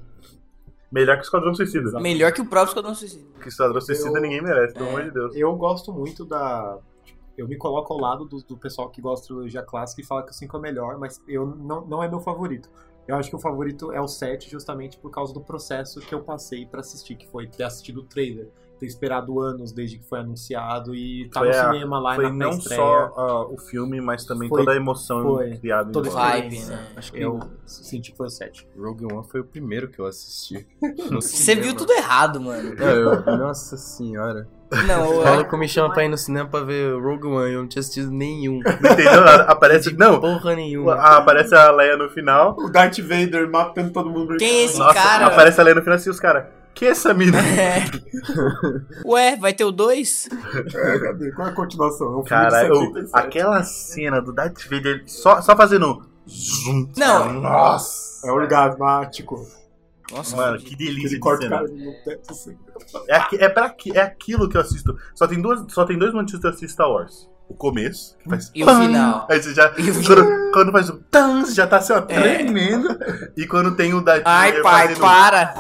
Melhor 0.92 1.18
que 1.18 1.22
o 1.22 1.26
Esquadrão 1.26 1.54
Suicida. 1.54 2.00
Melhor 2.00 2.32
que 2.32 2.42
o 2.42 2.46
próprio 2.48 2.72
Esquadrão 2.72 2.96
Suicida. 2.96 3.24
Que 3.40 3.46
o 3.46 3.50
Esquadrão 3.50 3.80
Suicida 3.80 4.18
Eu- 4.18 4.22
ninguém 4.24 4.42
merece, 4.42 4.74
pelo 4.74 4.88
É. 4.88 4.90
amor 4.90 5.04
de 5.04 5.12
Deus. 5.12 5.36
Eu 5.36 5.56
gosto 5.56 5.94
muito 5.94 6.26
da. 6.26 6.80
Eu 7.40 7.48
me 7.48 7.56
coloco 7.58 7.94
ao 7.94 8.00
lado 8.00 8.26
do, 8.26 8.38
do 8.44 8.58
pessoal 8.58 8.90
que 8.90 9.02
gosta 9.02 9.22
de 9.24 9.28
trilogia 9.30 9.62
clássica 9.64 10.02
e 10.02 10.06
fala 10.06 10.24
que 10.24 10.32
o 10.32 10.34
5 10.34 10.56
é 10.56 10.60
o 10.60 10.62
melhor, 10.62 10.98
mas 11.00 11.22
eu 11.28 11.46
não, 11.46 11.86
não 11.86 12.04
é 12.04 12.08
meu 12.10 12.20
favorito. 12.20 12.70
Eu 13.08 13.16
acho 13.16 13.30
que 13.30 13.36
o 13.36 13.40
favorito 13.40 13.92
é 13.92 14.00
o 14.02 14.08
7, 14.08 14.52
justamente 14.52 14.98
por 15.00 15.10
causa 15.10 15.34
do 15.34 15.42
processo 15.42 16.00
que 16.02 16.14
eu 16.14 16.22
passei 16.22 16.66
pra 16.66 16.82
assistir, 16.82 17.16
que 17.16 17.28
foi 17.28 17.48
ter 17.48 17.64
assistido 17.64 18.02
o 18.02 18.04
trailer, 18.04 18.50
ter 18.78 18.86
esperado 18.86 19.40
anos 19.40 19.72
desde 19.72 19.98
que 19.98 20.06
foi 20.06 20.20
anunciado 20.20 20.94
e 20.94 21.28
tá 21.30 21.40
Foi 21.40 21.50
no 21.50 21.56
a- 21.56 21.72
cinema 21.72 22.00
lá 22.00 22.16
Foi 22.16 22.26
na 22.26 22.30
não 22.34 22.52
só 22.62 23.14
ah, 23.18 23.46
o 23.48 23.58
filme, 23.58 24.00
mas 24.00 24.26
também 24.26 24.48
Foi- 24.48 24.60
toda 24.60 24.74
a 24.74 24.76
emoção 24.76 25.24
foi. 25.24 25.58
criada 25.58 25.90
em 25.90 25.92
Toda 25.94 26.10
a 26.10 26.12
volta. 26.12 26.28
Vibe, 26.30 26.60
né? 26.66 26.88
Acho 26.98 27.12
que 27.14 27.20
Eu 27.20 27.40
senti 27.66 28.12
que 28.12 28.18
foi 28.18 28.28
o 28.28 28.30
7. 28.30 28.68
Rogue 28.78 29.06
One 29.12 29.26
foi 29.28 29.40
o 29.40 29.46
primeiro 29.46 29.88
que 29.90 30.00
eu 30.00 30.06
assisti. 30.06 30.68
Você 31.12 31.56
viu 31.56 31.74
tudo 31.76 31.92
errado, 31.94 32.40
mano. 32.40 32.76
É, 32.80 32.94
eu- 32.94 33.38
nossa 33.38 33.76
senhora. 33.76 34.48
Não, 34.88 35.10
O 35.10 35.14
eu- 35.20 35.24
maluco 35.24 35.58
me 35.58 35.68
chama 35.68 35.94
pra 35.94 36.04
ir 36.06 36.10
no 36.10 36.18
cinema 36.18 36.48
pra 36.50 36.62
ver 36.62 36.94
Rogue 37.02 37.28
One, 37.28 37.52
eu 37.54 37.62
não 37.62 37.68
tinha 37.68 37.80
assistido 37.80 38.12
nenhum. 38.12 38.60
Não 38.64 38.92
entendeu 38.92 39.22
nada? 39.22 39.44
Aparece. 39.44 39.94
Não, 39.98 40.20
Porra 40.20 40.56
nenhuma. 40.56 40.94
ah, 40.96 41.18
aparece 41.18 41.56
a 41.56 41.72
Leia 41.72 41.98
no 41.98 42.10
final. 42.10 42.56
O 42.60 42.70
Darth 42.70 43.00
Vader 43.00 43.50
matando 43.50 43.92
todo 43.92 44.10
mundo. 44.10 44.38
Quem 44.38 44.62
é 44.62 44.64
esse 44.66 44.78
Nossa, 44.80 44.94
cara? 44.94 45.26
aparece 45.28 45.60
a 45.60 45.64
Leia 45.64 45.76
no 45.76 45.82
final 45.82 45.96
assim, 45.96 46.10
os 46.10 46.20
caras. 46.20 46.46
Que 46.76 46.86
é 46.86 46.90
essa 46.90 47.14
mina? 47.14 47.38
É. 47.60 47.84
Ué, 49.06 49.36
vai 49.36 49.54
ter 49.54 49.64
o 49.66 49.72
2? 49.72 50.30
É, 50.76 51.00
cadê? 51.00 51.32
Qual 51.32 51.48
é 51.48 51.52
a 51.52 51.54
continuação? 51.54 52.14
É 52.14 52.18
um 52.18 52.24
Cara, 52.24 52.64
de 52.64 52.70
eu- 52.70 52.76
77. 52.76 53.10
aquela 53.14 53.64
cena 53.64 54.22
do 54.22 54.32
Darth 54.32 54.64
Vader 54.70 55.04
só, 55.08 55.42
só 55.42 55.56
fazendo. 55.58 56.04
Zoom. 56.30 56.88
Não. 56.96 57.34
Nossa! 57.34 58.28
É 58.28 58.32
orgasmático. 58.32 59.46
Nossa, 60.12 60.36
Mano, 60.36 60.58
que 60.58 60.76
delícia 60.76 61.02
Ele 61.08 61.16
de 61.16 61.20
corta 61.20 61.46
o 61.46 61.68
cena. 61.68 61.94
teto 62.04 62.32
assim. 62.32 62.58
É, 63.08 63.46
é, 63.46 63.50
pra, 63.50 63.76
é 63.94 64.00
aquilo 64.02 64.50
que 64.50 64.58
eu 64.58 64.62
assisto. 64.62 64.98
Só 65.14 65.28
tem, 65.28 65.42
duas, 65.42 65.72
só 65.72 65.86
tem 65.86 65.98
dois 65.98 66.14
motivos 66.14 66.42
que 66.42 66.48
eu 66.48 66.52
assisto 66.52 66.70
Star 66.74 66.90
Wars. 66.90 67.30
O 67.48 67.54
começo, 67.56 68.16
que 68.20 68.30
faz. 68.30 68.52
E 68.54 68.62
o 68.62 68.66
pam, 68.66 68.82
final. 68.82 69.28
Aí 69.30 69.42
você 69.42 69.54
já. 69.56 69.74
E 69.78 69.90
o 69.90 70.04
Quando, 70.06 70.52
quando 70.54 70.72
faz 70.72 70.90
o. 70.90 70.98
Tan, 71.10 71.42
você 71.46 71.54
já 71.56 71.66
tá 71.66 71.78
assim, 71.78 71.94
ó, 71.94 72.02
tremendo. 72.02 72.88
E 73.36 73.48
quando 73.48 73.76
tem 73.76 73.94
o 73.94 74.02
Darth 74.02 74.22
Ai, 74.26 74.62
pai, 74.62 74.88
fazendo- 74.90 75.02
para! 75.02 75.56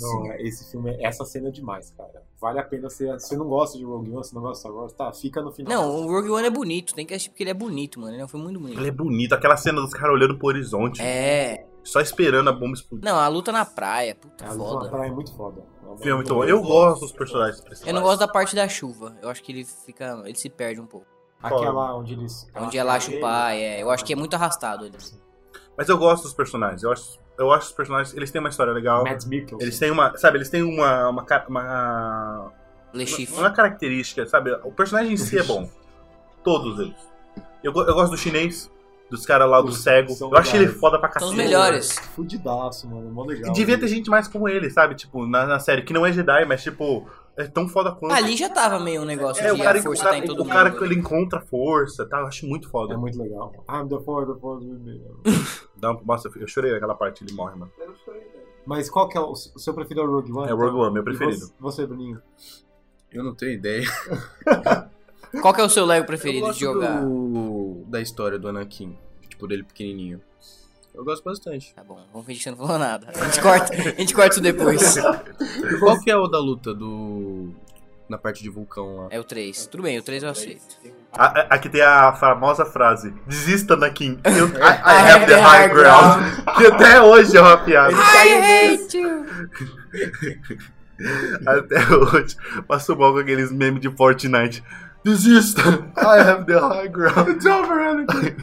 Não, 0.00 0.30
é, 0.32 0.42
esse 0.42 0.70
filme, 0.70 0.94
essa 1.00 1.24
cena 1.24 1.48
é 1.48 1.50
demais, 1.50 1.90
cara. 1.96 2.22
Vale 2.40 2.58
a 2.60 2.62
pena 2.62 2.88
você. 2.90 3.06
Se 3.18 3.28
você 3.28 3.36
não 3.36 3.46
gosta 3.48 3.76
de 3.78 3.84
Rogue 3.84 4.12
One, 4.12 4.24
se 4.24 4.34
não 4.34 4.42
gosta 4.42 4.54
de 4.54 4.60
Star 4.60 4.72
Wars, 4.72 4.92
tá, 4.92 5.12
fica 5.12 5.40
no 5.42 5.50
final. 5.50 5.72
Não, 5.72 5.96
o 5.96 6.06
Rogue 6.12 6.28
One 6.30 6.46
é 6.46 6.50
bonito, 6.50 6.94
tem 6.94 7.04
que 7.06 7.14
assistir 7.14 7.30
porque 7.30 7.42
ele 7.42 7.50
é 7.50 7.54
bonito, 7.54 7.98
mano. 7.98 8.12
Ele 8.14 8.20
é 8.20 8.24
um 8.24 8.28
filme 8.28 8.44
muito 8.44 8.60
bonito. 8.60 8.78
Ele 8.78 8.88
é 8.88 8.92
bonito, 8.92 9.34
aquela 9.34 9.56
cena 9.56 9.80
dos 9.80 9.92
caras 9.92 10.14
olhando 10.14 10.36
pro 10.38 10.48
horizonte, 10.48 11.00
É. 11.02 11.64
só 11.88 12.00
esperando 12.00 12.50
a 12.50 12.52
bomba 12.52 12.74
explodir. 12.74 13.04
Não, 13.04 13.18
a 13.18 13.28
luta 13.28 13.50
na 13.50 13.64
praia, 13.64 14.14
puta 14.14 14.44
É, 14.44 14.48
a 14.48 14.52
luta 14.52 14.64
na 14.64 14.78
foda. 14.80 14.90
praia 14.90 15.08
é 15.08 15.12
muito 15.12 15.34
foda. 15.34 15.62
Filme 15.96 16.10
é 16.10 16.14
muito 16.14 16.34
bom. 16.34 16.44
Eu 16.44 16.60
gosto 16.62 17.00
dos 17.00 17.12
personagens 17.12 17.60
principais. 17.60 17.88
Eu 17.88 17.94
não 17.94 18.02
gosto 18.02 18.20
da 18.20 18.28
parte 18.28 18.54
da 18.54 18.68
chuva. 18.68 19.16
Eu 19.22 19.30
acho 19.30 19.42
que 19.42 19.52
ele 19.52 19.64
fica. 19.64 20.22
ele 20.24 20.34
se 20.34 20.50
perde 20.50 20.80
um 20.80 20.86
pouco. 20.86 21.06
Aquela 21.42 21.96
onde 21.96 22.12
eles. 22.12 22.46
Onde 22.54 22.76
ela 22.76 22.94
acha 22.94 23.10
o 23.10 23.20
pai, 23.20 23.60
é. 23.62 23.82
Eu 23.82 23.90
acho 23.90 24.04
que 24.04 24.12
é 24.12 24.16
muito 24.16 24.34
arrastado 24.34 24.84
ele. 24.84 24.96
Mas 25.76 25.88
eu 25.88 25.96
gosto 25.96 26.24
dos 26.24 26.34
personagens. 26.34 26.82
Eu 26.82 26.92
acho, 26.92 27.18
eu 27.38 27.50
acho 27.52 27.68
os 27.68 27.72
personagens, 27.72 28.14
eles 28.14 28.30
têm 28.30 28.40
uma 28.40 28.50
história 28.50 28.72
legal. 28.72 29.04
Mads 29.04 29.24
Mikkelsen. 29.24 29.64
Eles 29.66 29.78
têm 29.78 29.90
uma, 29.90 30.16
sabe, 30.18 30.38
eles 30.38 30.50
têm 30.50 30.62
uma 30.62 31.08
uma, 31.08 31.24
uma. 31.48 32.52
Não 32.92 33.46
é 33.46 33.54
característica, 33.54 34.26
sabe? 34.26 34.52
O 34.64 34.72
personagem 34.72 35.12
em 35.12 35.16
si 35.16 35.38
é 35.38 35.42
bom. 35.42 35.70
Todos 36.44 36.78
eles. 36.80 36.96
Eu, 37.62 37.72
eu 37.72 37.94
gosto 37.94 38.10
do 38.10 38.16
chinês, 38.16 38.70
dos 39.10 39.24
caras 39.24 39.48
lá 39.48 39.60
do 39.60 39.72
cego. 39.72 40.10
são 40.12 40.30
Eu 40.30 40.36
acho 40.38 40.54
ele 40.56 40.68
foda 40.68 40.98
pra 40.98 41.08
São 41.08 41.14
cacete. 41.20 41.30
os 41.30 41.36
melhores. 41.36 41.98
Fudidaço, 42.14 42.88
mano. 42.88 43.10
Mó 43.10 43.24
legal. 43.24 43.50
E 43.50 43.54
devia 43.54 43.78
ter 43.78 43.88
gente 43.88 44.10
mais 44.10 44.28
como 44.28 44.48
ele, 44.48 44.68
sabe? 44.70 44.94
Tipo, 44.94 45.26
na, 45.26 45.46
na 45.46 45.58
série, 45.58 45.82
que 45.82 45.92
não 45.92 46.04
é 46.04 46.12
Jedi, 46.12 46.44
mas 46.44 46.62
tipo, 46.62 47.08
é 47.36 47.44
tão 47.46 47.68
foda 47.68 47.92
quanto. 47.92 48.12
Ali 48.14 48.36
já 48.36 48.48
tava 48.50 48.78
meio 48.78 49.02
um 49.02 49.04
negócio 49.04 49.42
é, 49.46 49.52
o 49.52 49.56
de 49.56 49.62
cara, 49.62 49.78
a 49.78 49.82
força 49.82 50.02
o 50.02 50.04
cara, 50.04 50.16
tá 50.18 50.24
em 50.24 50.26
todo 50.26 50.40
o 50.40 50.44
mundo. 50.44 50.52
cara 50.52 50.70
que 50.70 50.84
ele 50.84 50.94
encontra 50.96 51.40
força, 51.40 52.04
tá? 52.06 52.18
Eu 52.20 52.26
acho 52.26 52.46
muito 52.46 52.68
foda. 52.68 52.94
É 52.94 52.96
muito 52.96 53.18
legal. 53.22 53.52
I'm 53.70 53.88
the 53.88 53.98
force, 54.04 54.32
the 54.32 54.38
force 54.38 54.66
with 54.66 54.78
me. 54.78 55.02
Dá 55.76 55.92
um- 55.92 56.00
nossa, 56.04 56.28
eu 56.36 56.46
chorei 56.48 56.72
naquela 56.72 56.94
parte, 56.94 57.24
ele 57.24 57.32
morre, 57.32 57.56
mano. 57.56 57.72
Mas 58.66 58.90
qual 58.90 59.08
que 59.08 59.16
é 59.16 59.20
o, 59.20 59.30
o 59.32 59.36
seu 59.36 59.72
preferido? 59.72 60.02
É 60.02 60.04
o 60.04 60.10
Rogue 60.12 60.32
One? 60.32 60.50
É 60.50 60.52
o 60.54 60.56
Rogue 60.58 60.76
One, 60.76 60.92
meu 60.92 61.02
E 61.02 61.04
preferido. 61.04 61.38
Você, 61.38 61.52
você, 61.58 61.86
Bruninho? 61.86 62.20
Eu 63.10 63.24
não 63.24 63.34
tenho 63.34 63.52
ideia. 63.52 63.86
Qual 65.42 65.52
que 65.54 65.60
é 65.60 65.64
o 65.64 65.68
seu 65.68 65.84
Lego 65.84 66.06
preferido 66.06 66.50
de 66.52 66.60
jogar? 66.60 67.00
do- 67.02 67.84
da 67.86 68.00
história 68.00 68.38
do 68.38 68.48
Anakin. 68.48 68.96
Tipo, 69.28 69.46
dele 69.46 69.62
pequenininho. 69.64 70.20
Eu 70.94 71.04
gosto 71.04 71.22
bastante. 71.22 71.72
Tá 71.74 71.84
bom, 71.84 72.00
vamos 72.12 72.26
fingir 72.26 72.38
que 72.38 72.44
você 72.44 72.50
não 72.50 72.56
falou 72.58 72.78
nada. 72.78 73.08
A 73.14 73.24
gente 73.26 73.40
corta, 73.40 73.72
a 73.72 73.76
gente 74.00 74.14
corta 74.14 74.30
isso 74.32 74.40
depois. 74.40 74.96
Qual 75.80 76.00
que 76.00 76.10
é 76.10 76.16
o 76.16 76.26
da 76.26 76.38
luta 76.40 76.74
do... 76.74 77.50
Na 78.08 78.16
parte 78.18 78.42
de 78.42 78.48
vulcão 78.48 78.96
lá? 78.96 79.06
É 79.10 79.20
o 79.20 79.24
3. 79.24 79.66
Tudo 79.66 79.82
bem, 79.82 79.98
o 79.98 80.02
3 80.02 80.22
eu 80.22 80.30
aceito. 80.30 80.62
A- 81.12 81.40
a- 81.40 81.46
Aqui 81.54 81.68
tem 81.68 81.82
a 81.82 82.14
famosa 82.14 82.64
frase: 82.64 83.12
Desista, 83.26 83.74
Anakin. 83.74 84.18
Eu, 84.24 84.48
I, 84.56 84.58
I 84.58 85.10
have 85.12 85.26
the 85.26 85.38
high 85.38 85.68
ground. 85.68 86.22
Que 86.56 86.66
até 86.68 87.02
hoje 87.02 87.36
é 87.36 87.40
uma 87.42 87.58
piada. 87.58 87.92
I 87.92 88.74
hate 88.74 88.96
you! 88.96 89.26
Até 91.46 91.76
hoje. 91.94 92.36
Passou 92.66 92.96
mal 92.96 93.12
com 93.12 93.18
aqueles 93.18 93.52
memes 93.52 93.80
de 93.80 93.90
Fortnite. 93.94 94.62
Desista! 95.04 95.60
I 95.96 96.18
have 96.20 96.44
the 96.46 96.58
high 96.60 96.88
ground. 96.88 97.28
It's 97.30 97.46
over, 97.46 97.80
Anakin. 97.80 98.36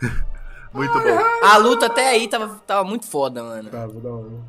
Muito 0.72 0.92
bom. 0.92 1.18
A 1.42 1.56
luta 1.56 1.86
até 1.86 2.10
aí 2.10 2.28
tava, 2.28 2.60
tava 2.66 2.84
muito 2.84 3.06
foda, 3.06 3.42
mano. 3.42 3.70
Tá, 3.70 3.86
vou 3.86 4.00
dar 4.00 4.10
uma. 4.10 4.44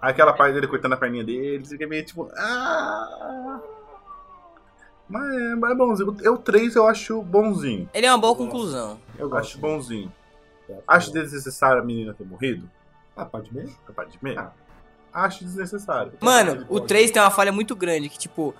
Aquela 0.00 0.32
parte 0.32 0.54
dele 0.54 0.66
cortando 0.66 0.94
a 0.94 0.96
perninha 0.96 1.24
dele, 1.24 1.64
fica 1.64 1.86
meio 1.86 2.04
tipo. 2.04 2.28
Ah! 2.36 3.60
Mas 5.08 5.34
é, 5.34 5.54
mas 5.56 5.70
é 5.70 5.74
bonzinho. 5.74 6.16
Eu 6.22 6.36
3 6.36 6.76
eu 6.76 6.86
acho 6.86 7.22
bonzinho. 7.22 7.88
Ele 7.94 8.06
é 8.06 8.10
uma 8.12 8.18
boa 8.18 8.34
conclusão. 8.34 8.98
Eu 9.18 9.28
gosto. 9.28 9.42
acho 9.42 9.58
bonzinho. 9.58 10.12
Acho 10.86 11.12
desnecessário 11.12 11.82
a 11.82 11.84
menina 11.84 12.14
ter 12.14 12.24
morrido. 12.24 12.70
Ah, 13.16 13.24
pode 13.24 13.50
ver? 13.52 13.68
Capaz 13.86 14.10
de 14.10 14.18
meio. 14.22 14.50
Acho 15.12 15.44
desnecessário. 15.44 16.12
Mano, 16.20 16.64
o 16.68 16.80
3 16.80 17.10
tem 17.10 17.20
uma 17.20 17.30
falha 17.30 17.50
muito 17.50 17.74
grande, 17.74 18.08
que 18.08 18.18
tipo, 18.18 18.54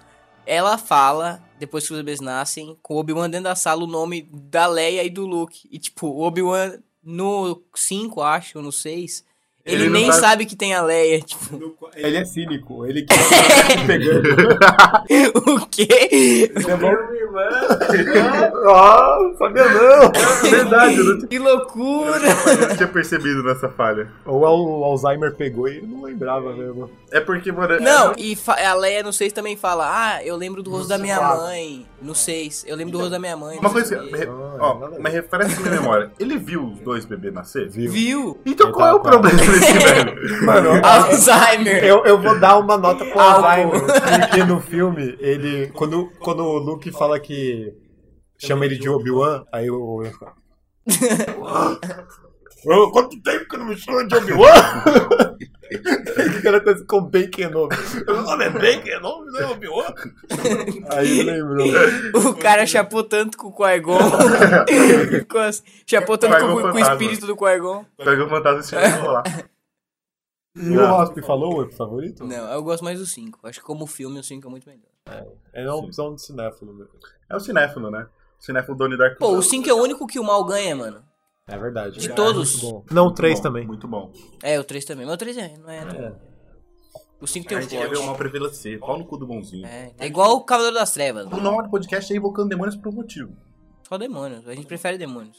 ela 0.51 0.76
fala, 0.76 1.40
depois 1.61 1.86
que 1.86 1.92
os 1.92 1.98
bebês 2.01 2.20
nascem, 2.20 2.76
com 2.82 2.94
o 2.94 2.98
Obi-Wan 2.98 3.30
dentro 3.30 3.44
da 3.44 3.55
sala, 3.55 3.84
o 3.84 3.86
nome 3.86 4.28
da 4.32 4.66
Leia 4.66 5.05
e 5.05 5.09
do 5.09 5.24
Luke. 5.24 5.68
E 5.70 5.78
tipo, 5.78 6.09
o 6.09 6.22
Obi-Wan 6.22 6.76
no 7.01 7.62
5, 7.72 8.20
acho, 8.20 8.61
no 8.61 8.72
6, 8.72 9.24
ele, 9.64 9.84
Ele 9.84 9.90
nem 9.90 10.06
sabe- 10.06 10.20
sabe 10.20 10.46
que 10.46 10.56
tem 10.56 10.74
a 10.74 10.82
Leia, 10.82 11.20
tipo, 11.20 11.76
Ele 11.94 12.16
é 12.16 12.24
cínico. 12.24 12.86
Ele 12.86 13.02
quer 13.02 13.16
pegando. 13.86 14.28
o 15.46 15.66
quê? 15.66 16.50
Ah, 18.68 19.18
sabia 19.38 19.64
não! 19.68 20.50
Verdade, 20.50 20.96
eu 20.96 21.04
não 21.04 21.16
tinha, 21.18 21.28
Que 21.28 21.38
loucura! 21.38 22.20
eu 22.46 22.68
não 22.68 22.76
tinha 22.76 22.88
percebido 22.88 23.42
nessa 23.42 23.68
falha. 23.68 24.08
Ou 24.24 24.40
o 24.40 24.84
Alzheimer 24.84 25.34
pegou 25.34 25.68
e 25.68 25.76
ele 25.78 25.86
não 25.86 26.02
lembrava 26.02 26.52
mesmo. 26.54 26.90
É 27.12 27.20
porque, 27.20 27.50
mano. 27.52 27.78
Não, 27.80 28.14
e 28.16 28.36
fa- 28.36 28.54
a 28.61 28.74
Leia 28.74 29.02
no 29.02 29.12
6 29.12 29.32
também 29.32 29.56
fala, 29.56 29.88
ah, 30.16 30.24
eu 30.24 30.36
lembro 30.36 30.62
do 30.62 30.70
rosto 30.70 30.88
da 30.88 30.98
minha 30.98 31.20
mãe. 31.20 31.86
No 32.00 32.14
6, 32.14 32.64
eu 32.66 32.76
lembro 32.76 32.92
do 32.92 32.98
rosto 32.98 33.11
da 33.11 33.18
minha 33.18 33.36
mãe. 33.36 33.58
Uma 33.58 33.70
coisa 33.70 34.00
re- 34.00 34.28
Ó, 34.58 34.90
mas 35.00 35.12
refresca 35.12 35.61
minha 35.61 35.80
memória. 35.80 36.11
Ele 36.18 36.38
viu 36.38 36.64
os 36.64 36.78
dois 36.80 37.04
bebês 37.04 37.34
nascer? 37.34 37.68
Viu? 37.68 37.90
Viu? 37.92 38.40
Então 38.46 38.68
Ele 38.68 38.74
qual 38.74 38.88
é 38.88 38.92
o 38.94 39.00
problema? 39.00 39.38
Mano, 40.44 40.70
Alzheimer! 40.84 41.84
eu, 41.84 42.05
eu 42.05 42.20
vou 42.20 42.38
dar 42.38 42.59
uma 42.59 42.76
nota 42.76 43.05
pro 43.05 43.18
Algo. 43.18 43.46
Alzheimer. 43.46 43.80
Porque 44.20 44.44
no 44.44 44.61
filme, 44.61 45.16
ele. 45.20 45.68
Quando, 45.68 46.11
quando 46.20 46.44
o 46.44 46.59
Luke 46.59 46.90
fala 46.92 47.18
que. 47.18 47.72
Chama 48.38 48.64
ele 48.64 48.78
de 48.78 48.88
Obi-Wan, 48.88 49.44
aí 49.53 49.66
eu. 49.66 50.03
Ô, 52.66 52.90
Quanto 52.90 53.20
tempo 53.22 53.48
que 53.48 53.56
não 53.56 53.66
me 53.66 53.76
chama 53.76 54.06
de 54.06 54.14
Obi-Wan? 54.16 54.48
O 55.70 56.42
cara 56.42 56.61
tá 56.61 56.74
com 56.84 57.02
Bacon 57.02 57.30
Kenobi. 57.30 57.76
Meu 58.04 58.22
nome 58.22 58.44
é 58.44 58.50
Bacon 58.50 58.82
Kenobi, 58.82 59.30
não 59.30 59.40
é 59.40 59.46
Obi-Wan? 59.46 59.94
Aí 60.90 61.22
lembrou. 61.22 61.66
O 62.28 62.34
cara 62.34 62.66
chapou 62.66 63.04
tanto 63.04 63.38
com 63.38 63.48
o 63.48 63.52
Qui-Gon. 63.52 63.96
As- 65.46 65.62
chapou 65.86 66.18
tanto 66.18 66.36
com, 66.40 66.61
com 66.61 66.72
o 66.72 66.78
espírito 66.78 67.24
do 67.26 67.36
Qui-Gon. 67.36 67.84
Pega 67.96 68.24
o 68.24 68.28
fantasma 68.28 68.61
e 68.61 68.64
chega 68.64 69.11
lá. 69.12 69.22
E 70.56 70.76
o 70.76 70.84
Rosp 70.86 71.18
falou 71.22 71.62
o 71.64 71.70
favorito? 71.70 72.24
Não, 72.24 72.52
eu 72.52 72.62
gosto 72.64 72.82
mais 72.84 72.98
do 72.98 73.06
5. 73.06 73.38
Acho 73.44 73.61
que 73.61 73.64
como 73.64 73.86
filme 73.86 74.18
o 74.18 74.24
5 74.24 74.44
é 74.46 74.50
muito 74.50 74.68
melhor. 74.68 75.26
É 75.52 75.62
uma 75.64 75.76
opção 75.76 76.14
de 76.16 76.20
cinéfilo. 76.22 76.74
meu. 76.74 76.88
É 77.30 77.36
o 77.36 77.40
cinéfilo, 77.40 77.90
né? 77.92 78.08
O 78.40 78.44
cinéfilo 78.44 78.76
Donnie 78.76 78.98
Dark. 78.98 79.18
Pô, 79.18 79.36
o 79.36 79.42
5 79.42 79.68
é 79.70 79.72
o 79.72 79.76
único 79.80 80.04
que 80.08 80.18
o 80.18 80.24
mal 80.24 80.44
ganha, 80.44 80.74
mano. 80.74 81.00
É 81.55 81.59
verdade. 81.59 81.98
De 82.01 82.11
É 82.11 82.12
todos. 82.14 82.62
muito 82.62 82.74
bom. 82.74 82.84
Não, 82.94 83.07
o 83.07 83.11
3 83.12 83.32
Muito 83.34 83.42
bom, 83.42 83.48
também. 83.48 83.66
Muito 83.66 83.88
bom. 83.88 84.12
É, 84.42 84.59
o 84.61 84.64
3 84.64 84.84
também. 84.84 85.05
Mas 85.07 85.14
o 85.14 85.18
3 85.18 85.36
é, 85.38 85.55
não 85.59 85.70
é. 85.70 85.84
tão- 85.84 86.30
O 87.20 87.26
5 87.26 87.46
tem 87.48 87.59
A 87.59 87.61
gente 87.61 87.70
quer 87.70 87.80
ver 87.82 87.86
o 87.88 87.90
plot. 87.98 88.07
mal 88.07 88.16
prevalecer. 88.16 88.78
Pau 88.80 88.98
no 88.98 89.05
cu 89.05 89.16
do 89.18 89.26
bonzinho. 89.26 89.66
É, 89.66 89.92
é 89.98 90.07
igual 90.07 90.36
o 90.36 90.44
Cavaleiro 90.44 90.76
das 90.76 90.92
Trevas. 90.92 91.26
O 91.26 91.36
nome 91.36 91.62
do 91.64 91.68
podcast 91.70 92.11
é 92.12 92.16
Invocando 92.16 92.48
Demônios 92.48 92.76
por 92.76 92.88
um 92.88 92.92
motivo. 92.92 93.32
Só 93.86 93.98
demônios. 93.98 94.46
A 94.48 94.55
gente 94.55 94.66
prefere 94.66 94.96
demônios. 94.96 95.36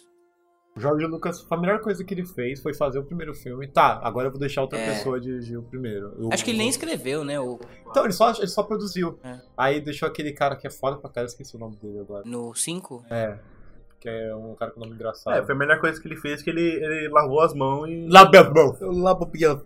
O 0.76 0.80
Jorge 0.80 1.06
Lucas, 1.06 1.46
a 1.50 1.58
melhor 1.58 1.82
coisa 1.82 2.02
que 2.04 2.14
ele 2.14 2.26
fez 2.26 2.62
foi 2.62 2.74
fazer 2.74 2.98
o 3.00 3.04
primeiro 3.04 3.34
filme. 3.34 3.68
Tá, 3.68 4.00
agora 4.04 4.28
eu 4.28 4.32
vou 4.32 4.40
deixar 4.40 4.62
outra 4.62 4.80
É. 4.80 4.92
pessoa 4.94 5.20
dirigir 5.20 5.58
o 5.58 5.64
primeiro. 5.64 6.14
Eu- 6.18 6.30
Acho 6.32 6.46
que 6.46 6.52
ele 6.52 6.60
nem 6.60 6.70
escreveu, 6.70 7.26
né? 7.26 7.38
O, 7.42 7.60
Então, 7.90 8.06
ele 8.06 8.14
só, 8.14 8.32
ele 8.32 8.48
só 8.48 8.64
produziu. 8.64 9.20
É. 9.24 9.40
Aí 9.58 9.82
deixou 9.82 10.08
aquele 10.08 10.32
cara 10.32 10.56
que 10.56 10.66
é 10.66 10.70
foda 10.70 10.96
pra 10.98 11.10
cara, 11.10 11.28
esqueci 11.28 11.56
o 11.58 11.60
nome 11.60 11.76
dele 11.76 12.00
agora. 12.00 12.24
no 12.26 12.54
5. 12.56 13.04
É. 13.10 13.38
Que 14.02 14.10
é 14.10 14.36
um 14.36 14.56
cara 14.56 14.72
com 14.72 14.80
nome 14.80 14.94
engraçado. 14.94 15.38
É, 15.38 15.46
foi 15.46 15.54
a 15.54 15.58
melhor 15.58 15.80
coisa 15.80 16.02
que 16.02 16.08
ele 16.08 16.16
fez, 16.16 16.42
que 16.42 16.50
ele, 16.50 16.60
ele 16.60 17.08
lavou 17.10 17.40
as 17.40 17.54
mãos 17.54 17.88
e... 17.88 18.08
Lababão. 18.10 18.76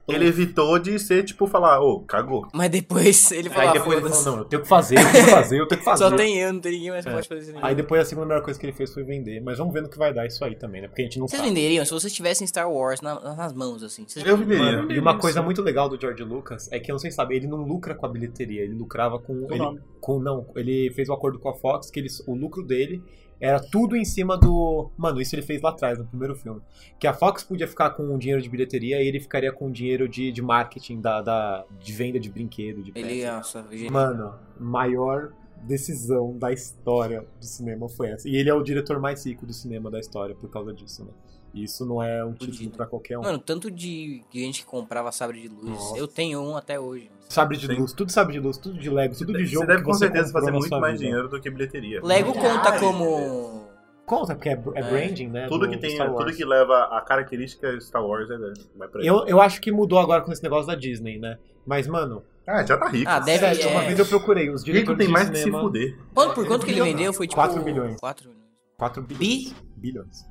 Ele 0.09 0.27
evitou 0.27 0.77
de 0.77 0.99
ser, 0.99 1.23
tipo, 1.23 1.47
falar, 1.47 1.79
ô, 1.79 2.01
cagou. 2.01 2.45
Mas 2.53 2.69
depois 2.69 3.31
ele 3.31 3.49
falou, 3.49 3.61
Aí 3.63 3.69
ah, 3.69 3.73
depois 3.79 3.97
ele 3.97 4.09
falou, 4.09 4.25
não, 4.25 4.37
eu 4.39 4.45
tenho 4.45 4.61
que 4.61 4.67
fazer, 4.67 4.95
eu 4.99 5.11
tenho 5.11 5.23
que 5.25 5.31
fazer, 5.31 5.59
eu 5.61 5.67
tenho 5.67 5.79
que 5.79 5.85
fazer. 5.85 6.03
Só 6.03 6.15
tem 6.17 6.37
eu, 6.37 6.51
não 6.51 6.59
tem 6.59 6.73
ninguém 6.73 6.89
mais 6.91 7.05
que 7.05 7.11
É. 7.11 7.13
pode 7.13 7.27
fazer 7.29 7.51
isso. 7.51 7.59
Aí 7.61 7.75
depois 7.75 8.01
a 8.01 8.05
segunda 8.05 8.27
melhor 8.27 8.43
coisa 8.43 8.59
que 8.59 8.65
ele 8.65 8.73
fez 8.73 8.93
foi 8.93 9.03
vender. 9.03 9.39
Mas 9.41 9.57
vamos 9.57 9.73
ver 9.73 9.81
no 9.83 9.89
que 9.89 9.97
vai 9.97 10.13
dar 10.13 10.25
isso 10.25 10.43
aí 10.43 10.55
também, 10.57 10.81
né? 10.81 10.89
Porque 10.89 11.01
a 11.01 11.05
gente 11.05 11.17
não 11.17 11.29
Vocês 11.29 11.39
sabe. 11.41 11.53
venderiam 11.53 11.85
se 11.85 11.91
vocês 11.91 12.11
tivessem 12.13 12.45
Star 12.45 12.69
Wars 12.69 12.99
na- 12.99 13.35
nas 13.37 13.53
mãos, 13.53 13.83
assim? 13.83 14.03
Vocês... 14.05 14.25
Eu 14.25 14.35
venderia. 14.35 14.63
Mano, 14.81 14.91
e 14.91 14.99
uma 14.99 15.17
coisa 15.17 15.41
muito 15.41 15.61
legal 15.61 15.87
do 15.87 15.97
George 15.99 16.23
Lucas 16.25 16.69
é 16.73 16.79
que, 16.79 16.91
eu 16.91 16.93
não 16.93 16.99
sei 16.99 17.09
se 17.09 17.15
sabe, 17.15 17.37
ele 17.37 17.47
não 17.47 17.59
lucra 17.63 17.95
com 17.95 18.05
a 18.05 18.09
bilheteria, 18.09 18.63
ele 18.63 18.73
lucrava 18.75 19.17
com. 19.17 19.47
Ele, 19.49 19.57
nome. 19.59 19.79
com 20.01 20.19
não, 20.19 20.45
ele 20.57 20.91
fez 20.93 21.07
um 21.07 21.13
acordo 21.13 21.39
com 21.39 21.47
a 21.47 21.53
Fox 21.53 21.89
que 21.89 22.01
eles, 22.01 22.21
o 22.27 22.35
lucro 22.35 22.61
dele 22.63 23.01
era 23.39 23.59
tudo 23.59 23.95
em 23.95 24.05
cima 24.05 24.37
do. 24.37 24.89
Mano, 24.97 25.21
isso 25.21 25.35
ele 25.35 25.41
fez 25.41 25.61
lá 25.61 25.69
atrás, 25.69 25.97
no 25.97 26.05
primeiro 26.05 26.35
filme. 26.35 26.61
Que 26.99 27.07
a 27.07 27.13
Fox 27.13 27.43
podia 27.43 27.67
ficar 27.67 27.91
com 27.91 28.13
o 28.13 28.17
dinheiro 28.17 28.41
de 28.41 28.49
bilheteria 28.49 29.01
e 29.01 29.07
ele 29.07 29.19
ficaria 29.19 29.51
com 29.51 29.67
o 29.67 29.71
dinheiro 29.71 30.07
de, 30.07 30.31
de 30.31 30.41
marketing, 30.41 31.01
da, 31.01 31.21
da, 31.21 31.65
de 31.79 31.93
venda 31.93 32.19
de 32.19 32.29
brinquedo, 32.29 32.83
de 32.83 32.91
Ele, 32.95 33.21
peça. 33.21 33.35
nossa, 33.35 33.65
genial. 33.71 33.91
Mano, 33.91 34.35
maior 34.59 35.31
decisão 35.65 36.37
da 36.37 36.51
história 36.51 37.25
do 37.39 37.45
cinema 37.45 37.89
foi 37.89 38.09
essa. 38.09 38.27
E 38.29 38.35
ele 38.35 38.49
é 38.49 38.53
o 38.53 38.61
diretor 38.63 38.99
mais 38.99 39.25
rico 39.25 39.45
do 39.45 39.53
cinema 39.53 39.89
da 39.91 39.99
história 39.99 40.35
por 40.35 40.49
causa 40.49 40.73
disso, 40.73 41.03
né? 41.03 41.11
E 41.53 41.63
isso 41.63 41.85
não 41.85 42.03
é 42.03 42.23
um 42.23 42.33
título 42.33 42.69
pra 42.71 42.85
qualquer 42.85 43.17
um. 43.17 43.21
Mano, 43.21 43.39
tanto 43.39 43.71
de 43.71 44.21
gente 44.33 44.61
que 44.61 44.65
comprava 44.67 45.09
sabre 45.11 45.41
de 45.41 45.47
luz. 45.47 45.63
Nossa. 45.69 45.97
Eu 45.97 46.05
tenho 46.07 46.41
um 46.41 46.57
até 46.57 46.77
hoje. 46.79 47.09
Sabre 47.29 47.57
de 47.57 47.65
Sim. 47.67 47.75
luz, 47.79 47.93
tudo 47.93 48.11
sabre 48.11 48.33
de 48.33 48.39
luz, 48.39 48.57
tudo 48.57 48.77
de 48.77 48.89
Lego, 48.89 49.15
tudo 49.15 49.33
de 49.33 49.45
jogo. 49.45 49.65
Você 49.65 49.71
deve 49.71 49.83
com 49.83 49.93
certeza 49.93 50.25
comprou 50.33 50.41
fazer 50.43 50.51
muito 50.57 50.79
mais 50.81 50.93
vida. 50.99 51.05
dinheiro 51.05 51.29
do 51.29 51.39
que 51.41 51.49
bilheteria. 51.49 52.01
Lego 52.03 52.33
conta 52.33 52.77
como. 52.79 53.65
Conta, 54.05 54.35
porque 54.35 54.49
é, 54.49 54.51
é 54.51 54.83
branding, 54.83 55.27
né? 55.29 55.47
Tudo 55.47 55.65
do- 55.65 55.71
que 55.71 55.77
tem, 55.77 55.97
tudo 55.97 56.31
que 56.31 56.45
leva 56.45 56.83
a 56.95 57.01
característica 57.01 57.79
Star 57.81 58.05
Wars 58.05 58.29
é, 58.29 58.37
vai 58.77 58.87
pra 58.87 58.99
ele. 59.01 59.09
Eu, 59.09 59.25
eu 59.25 59.41
acho 59.41 59.59
que 59.61 59.71
mudou 59.71 59.97
agora 59.97 60.21
com 60.21 60.31
esse 60.31 60.43
negócio 60.43 60.67
da 60.67 60.75
Disney, 60.75 61.17
né? 61.17 61.39
Mas, 61.65 61.87
mano, 61.87 62.23
Ah, 62.47 62.63
já 62.63 62.77
tá 62.77 62.87
rico. 62.87 63.09
Ah, 63.09 63.19
deve- 63.19 63.39
sério, 63.39 63.61
é. 63.63 63.67
uma 63.71 63.81
vez 63.81 63.97
eu 63.97 64.05
procurei 64.05 64.49
os 64.51 64.61
Rico 64.61 64.65
diretores 64.73 64.97
tem 64.99 65.07
de 65.07 65.13
mais 65.13 65.29
que 65.29 65.35
se 65.37 65.43
cinema, 65.43 65.61
fuder. 65.63 65.97
Quanto, 66.13 66.33
por 66.35 66.45
quanto 66.47 66.63
que 66.65 66.71
ele 66.71 66.81
vendeu? 66.83 67.11
Foi 67.11 67.25
tipo. 67.27 67.35
4 67.41 67.63
milhões. 67.63 67.99
4 67.99 68.29
milhões. 68.29 68.45
4 68.77 69.01
Bi? 69.01 69.15
bilhões. 69.15 69.55
bilhões. 69.75 70.25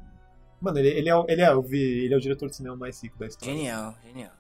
Mano, 0.61 0.79
ele, 0.79 0.89
ele, 0.89 1.09
é, 1.09 1.17
o- 1.17 1.27
ele, 1.29 1.43
é, 1.43 1.53
o 1.55 1.61
vi- 1.61 2.05
ele 2.05 2.15
é 2.15 2.17
o 2.17 2.21
diretor 2.21 2.49
de 2.49 2.55
cinema 2.57 2.77
mais 2.77 3.03
rico 3.03 3.19
da 3.19 3.27
história. 3.27 3.53
Genial, 3.53 3.95
genial. 4.07 4.31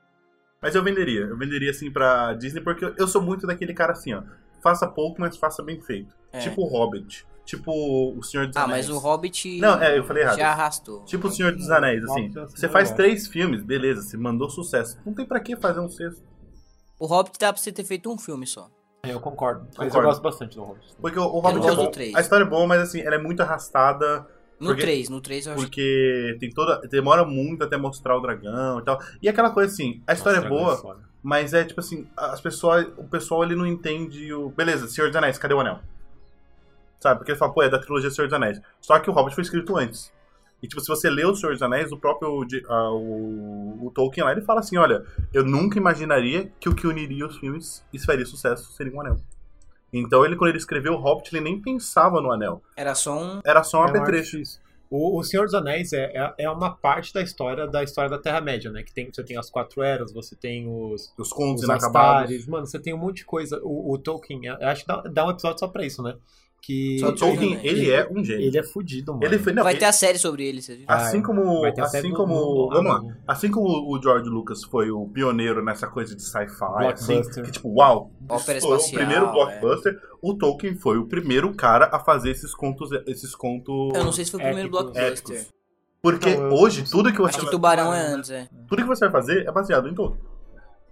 Mas 0.62 0.74
eu 0.74 0.82
venderia. 0.84 1.22
Eu 1.22 1.36
venderia 1.36 1.70
assim 1.72 1.90
pra 1.90 2.32
Disney 2.34 2.60
porque 2.62 2.84
eu- 2.84 2.94
eu 2.96 3.08
sou 3.08 3.20
muito 3.20 3.46
daquele 3.46 3.74
cara 3.74 3.92
assim, 3.92 4.14
ó. 4.14 4.22
Faça 4.62 4.86
pouco, 4.86 5.20
mas 5.20 5.36
faça 5.36 5.62
bem 5.62 5.80
feito. 5.80 6.14
É. 6.32 6.38
Tipo 6.38 6.62
o 6.62 6.66
Hobbit. 6.66 7.26
Tipo 7.44 7.70
o 8.16 8.22
Senhor 8.22 8.46
dos 8.46 8.56
Ah, 8.56 8.62
Anéis. 8.64 8.88
mas 8.88 8.96
o 8.96 8.98
Hobbit. 9.00 9.58
Não, 9.60 9.78
é, 9.82 9.98
eu 9.98 10.04
falei 10.04 10.22
errado. 10.22 10.38
Já 10.38 10.50
arrastou. 10.52 11.04
Tipo 11.04 11.26
o 11.28 11.30
Senhor 11.30 11.52
dos 11.54 11.68
Anéis, 11.70 12.02
assim. 12.04 12.30
É 12.34 12.46
Você 12.46 12.68
faz 12.68 12.90
três 12.92 13.26
filmes, 13.26 13.62
beleza, 13.62 14.00
você 14.00 14.16
mandou 14.16 14.48
sucesso. 14.48 14.96
Não 15.04 15.12
tem 15.12 15.26
pra 15.26 15.40
que 15.40 15.54
fazer 15.56 15.80
um 15.80 15.88
sexto. 15.88 16.22
O 16.98 17.06
Hobbit 17.06 17.38
dá 17.38 17.52
pra 17.52 17.60
você 17.60 17.72
ter 17.72 17.84
feito 17.84 18.10
um 18.12 18.18
filme 18.18 18.46
só. 18.46 18.68
É, 19.02 19.12
eu 19.12 19.20
concordo. 19.20 19.66
Mas 19.76 19.88
Concordo. 19.88 19.98
eu 19.98 20.02
gosto 20.04 20.22
bastante 20.22 20.56
do 20.56 20.64
Hobbit. 20.64 20.94
Porque 21.00 21.18
o, 21.18 21.24
o 21.24 21.40
Hobbit 21.40 21.66
é 21.66 21.74
bom. 21.74 21.84
do 21.84 21.90
três. 21.90 22.14
A 22.14 22.20
história 22.20 22.44
é 22.44 22.48
boa, 22.48 22.66
mas 22.66 22.80
assim, 22.80 23.00
ela 23.00 23.16
é 23.16 23.18
muito 23.18 23.40
arrastada. 23.42 24.26
No 24.58 24.68
Porque- 24.68 24.82
3, 24.82 25.08
no 25.10 25.20
3 25.20 25.46
eu 25.46 25.52
acho 25.54 25.62
que 25.62 25.66
Porque 25.66 26.36
tem 26.40 26.50
toda. 26.50 26.80
Demora 26.88 27.24
muito 27.24 27.64
até 27.64 27.76
mostrar 27.76 28.16
o 28.16 28.20
dragão 28.20 28.78
e 28.78 28.84
tal. 28.84 28.98
E 29.20 29.28
aquela 29.28 29.50
coisa 29.50 29.72
assim, 29.72 30.02
a 30.06 30.12
história 30.14 30.40
Nossa, 30.40 30.46
é 30.54 30.58
boa, 30.58 30.76
foda. 30.76 31.00
mas 31.22 31.52
é 31.52 31.64
tipo 31.64 31.80
assim, 31.80 32.06
as 32.16 32.40
pessoas. 32.40 32.86
O 32.96 33.04
pessoal 33.04 33.42
ele 33.44 33.56
não 33.56 33.66
entende 33.66 34.32
o. 34.32 34.50
Beleza, 34.50 34.86
Senhor 34.88 35.08
dos 35.08 35.16
Anéis, 35.16 35.36
cadê 35.36 35.52
o 35.54 35.60
anel? 35.60 35.80
Sabe? 37.00 37.18
Porque 37.18 37.32
ele 37.32 37.38
fala, 37.38 37.52
pô, 37.52 37.62
é 37.62 37.68
da 37.68 37.78
trilogia 37.78 38.10
Senhor 38.10 38.28
dos 38.28 38.32
Anéis. 38.34 38.60
Só 38.80 38.98
que 38.98 39.10
o 39.10 39.12
Hobbit 39.12 39.34
foi 39.34 39.42
escrito 39.42 39.76
antes. 39.76 40.10
E 40.62 40.68
tipo, 40.68 40.80
se 40.80 40.88
você 40.88 41.10
lê 41.10 41.24
o 41.24 41.34
Senhor 41.34 41.52
dos 41.52 41.62
Anéis, 41.62 41.92
o 41.92 41.98
próprio 41.98 42.46
ah, 42.68 42.90
o, 42.92 43.86
o 43.86 43.90
Tolkien 43.90 44.24
lá, 44.24 44.32
ele 44.32 44.40
fala 44.40 44.60
assim, 44.60 44.76
olha, 44.78 45.04
eu 45.32 45.44
nunca 45.44 45.78
imaginaria 45.78 46.50
que 46.58 46.68
o 46.68 46.74
que 46.74 46.86
uniria 46.86 47.26
os 47.26 47.36
filmes 47.36 47.84
e 47.92 47.98
faria 47.98 48.24
sucesso 48.24 48.72
seria 48.72 48.92
um 48.94 49.00
anel. 49.00 49.18
Então 49.92 50.24
ele, 50.24 50.36
quando 50.36 50.48
ele 50.48 50.58
escreveu 50.58 50.94
o 50.94 50.96
Hobbit, 50.96 51.34
ele 51.34 51.44
nem 51.44 51.60
pensava 51.60 52.20
no 52.20 52.32
anel. 52.32 52.62
era 52.76 52.94
só 52.94 53.16
um. 53.16 53.40
Era 53.44 53.62
só 53.62 53.82
um 53.82 53.86
É 53.86 53.90
apetrecho. 53.90 54.38
O, 54.90 55.18
o 55.18 55.24
Senhor 55.24 55.44
dos 55.44 55.54
Anéis 55.54 55.92
é, 55.92 56.04
é, 56.14 56.34
é 56.44 56.50
uma 56.50 56.70
parte 56.70 57.12
da 57.12 57.20
história 57.20 57.66
da 57.66 57.82
história 57.82 58.10
da 58.10 58.18
Terra-média, 58.18 58.70
né? 58.70 58.82
Que 58.82 58.92
tem, 58.92 59.10
você 59.12 59.24
tem 59.24 59.36
as 59.36 59.50
quatro 59.50 59.82
eras, 59.82 60.12
você 60.12 60.36
tem 60.36 60.68
os, 60.68 61.12
Os 61.18 61.30
contos 61.30 61.62
os 61.62 61.68
inacabados. 61.68 62.22
Astares, 62.22 62.46
mano, 62.46 62.66
você 62.66 62.78
tem 62.78 62.94
um 62.94 62.98
monte 62.98 63.18
de 63.18 63.24
coisa. 63.24 63.60
O, 63.62 63.92
o 63.92 63.98
Tolkien, 63.98 64.46
eu 64.46 64.68
acho 64.68 64.82
que 64.82 64.88
dá, 64.88 65.02
dá 65.02 65.26
um 65.26 65.30
episódio 65.30 65.58
só 65.58 65.68
pra 65.68 65.84
isso, 65.84 66.02
né? 66.02 66.16
Que 66.66 66.98
Só 66.98 67.08
O 67.08 67.14
Tolkien, 67.14 67.58
Ele- 67.62 67.68
ele 67.68 67.90
é 67.90 68.08
um 68.10 68.24
gênio. 68.24 68.46
ele 68.46 68.56
é 68.58 68.62
fudido, 68.62 69.12
mano. 69.12 69.24
Ele 69.24 69.38
foi, 69.38 69.52
não, 69.52 69.62
Vai 69.62 69.72
ele- 69.74 69.80
ter 69.80 69.84
a 69.84 69.92
série 69.92 70.16
sobre 70.18 70.46
ele, 70.46 70.62
vocês 70.62 70.78
viram? 70.78 70.90
Ah, 70.90 70.96
assim 70.96 71.18
é. 71.18 71.22
como, 71.22 71.60
Vai 71.60 71.72
ter 71.74 71.82
a 71.82 71.86
série 71.86 72.06
assim 72.06 72.10
do- 72.10 72.16
como, 72.16 72.34
do- 72.34 72.68
vamos 72.72 72.90
lá, 72.92 73.16
assim 73.28 73.50
como 73.50 73.94
o 73.94 74.00
George 74.02 74.30
Lucas 74.30 74.64
foi 74.64 74.90
o 74.90 75.06
pioneiro 75.08 75.62
nessa 75.62 75.86
coisa 75.86 76.16
de 76.16 76.22
sci-fi, 76.22 76.86
assim, 76.90 77.20
que 77.42 77.50
tipo, 77.50 77.68
uau, 77.68 78.10
Ópera 78.28 78.56
estourou 78.58 78.78
espacial, 78.78 79.02
o 79.02 79.06
primeiro 79.06 79.26
é. 79.28 79.32
blockbuster, 79.32 80.00
o 80.22 80.34
Tolkien 80.34 80.74
foi 80.76 80.96
o 80.96 81.06
primeiro 81.06 81.52
cara 81.54 81.90
a 81.92 81.98
fazer 82.00 82.30
esses 82.30 82.54
contos, 82.54 82.88
esses 83.06 83.34
contos 83.34 83.92
Eu 83.94 84.02
não 84.04 84.12
sei 84.12 84.24
se 84.24 84.30
foi 84.30 84.40
o 84.40 84.42
primeiro 84.44 84.68
épicos, 84.68 84.92
blockbuster. 84.94 85.36
épicos. 85.36 85.54
Porque 86.00 86.34
Não, 86.34 86.46
eu- 86.48 86.52
hoje 86.54 86.84
tudo 86.90 87.10
que 87.12 87.18
você 87.18 87.28
Acho 87.28 87.38
que 87.40 87.44
vai, 87.44 87.52
Tubarão 87.52 87.92
é 87.92 88.00
antes, 88.06 88.30
é. 88.30 88.48
tudo 88.68 88.80
que 88.82 88.88
você 88.88 89.04
vai 89.08 89.12
fazer 89.12 89.46
é 89.46 89.52
baseado 89.52 89.86
em 89.88 89.94
Tolkien. 89.94 90.20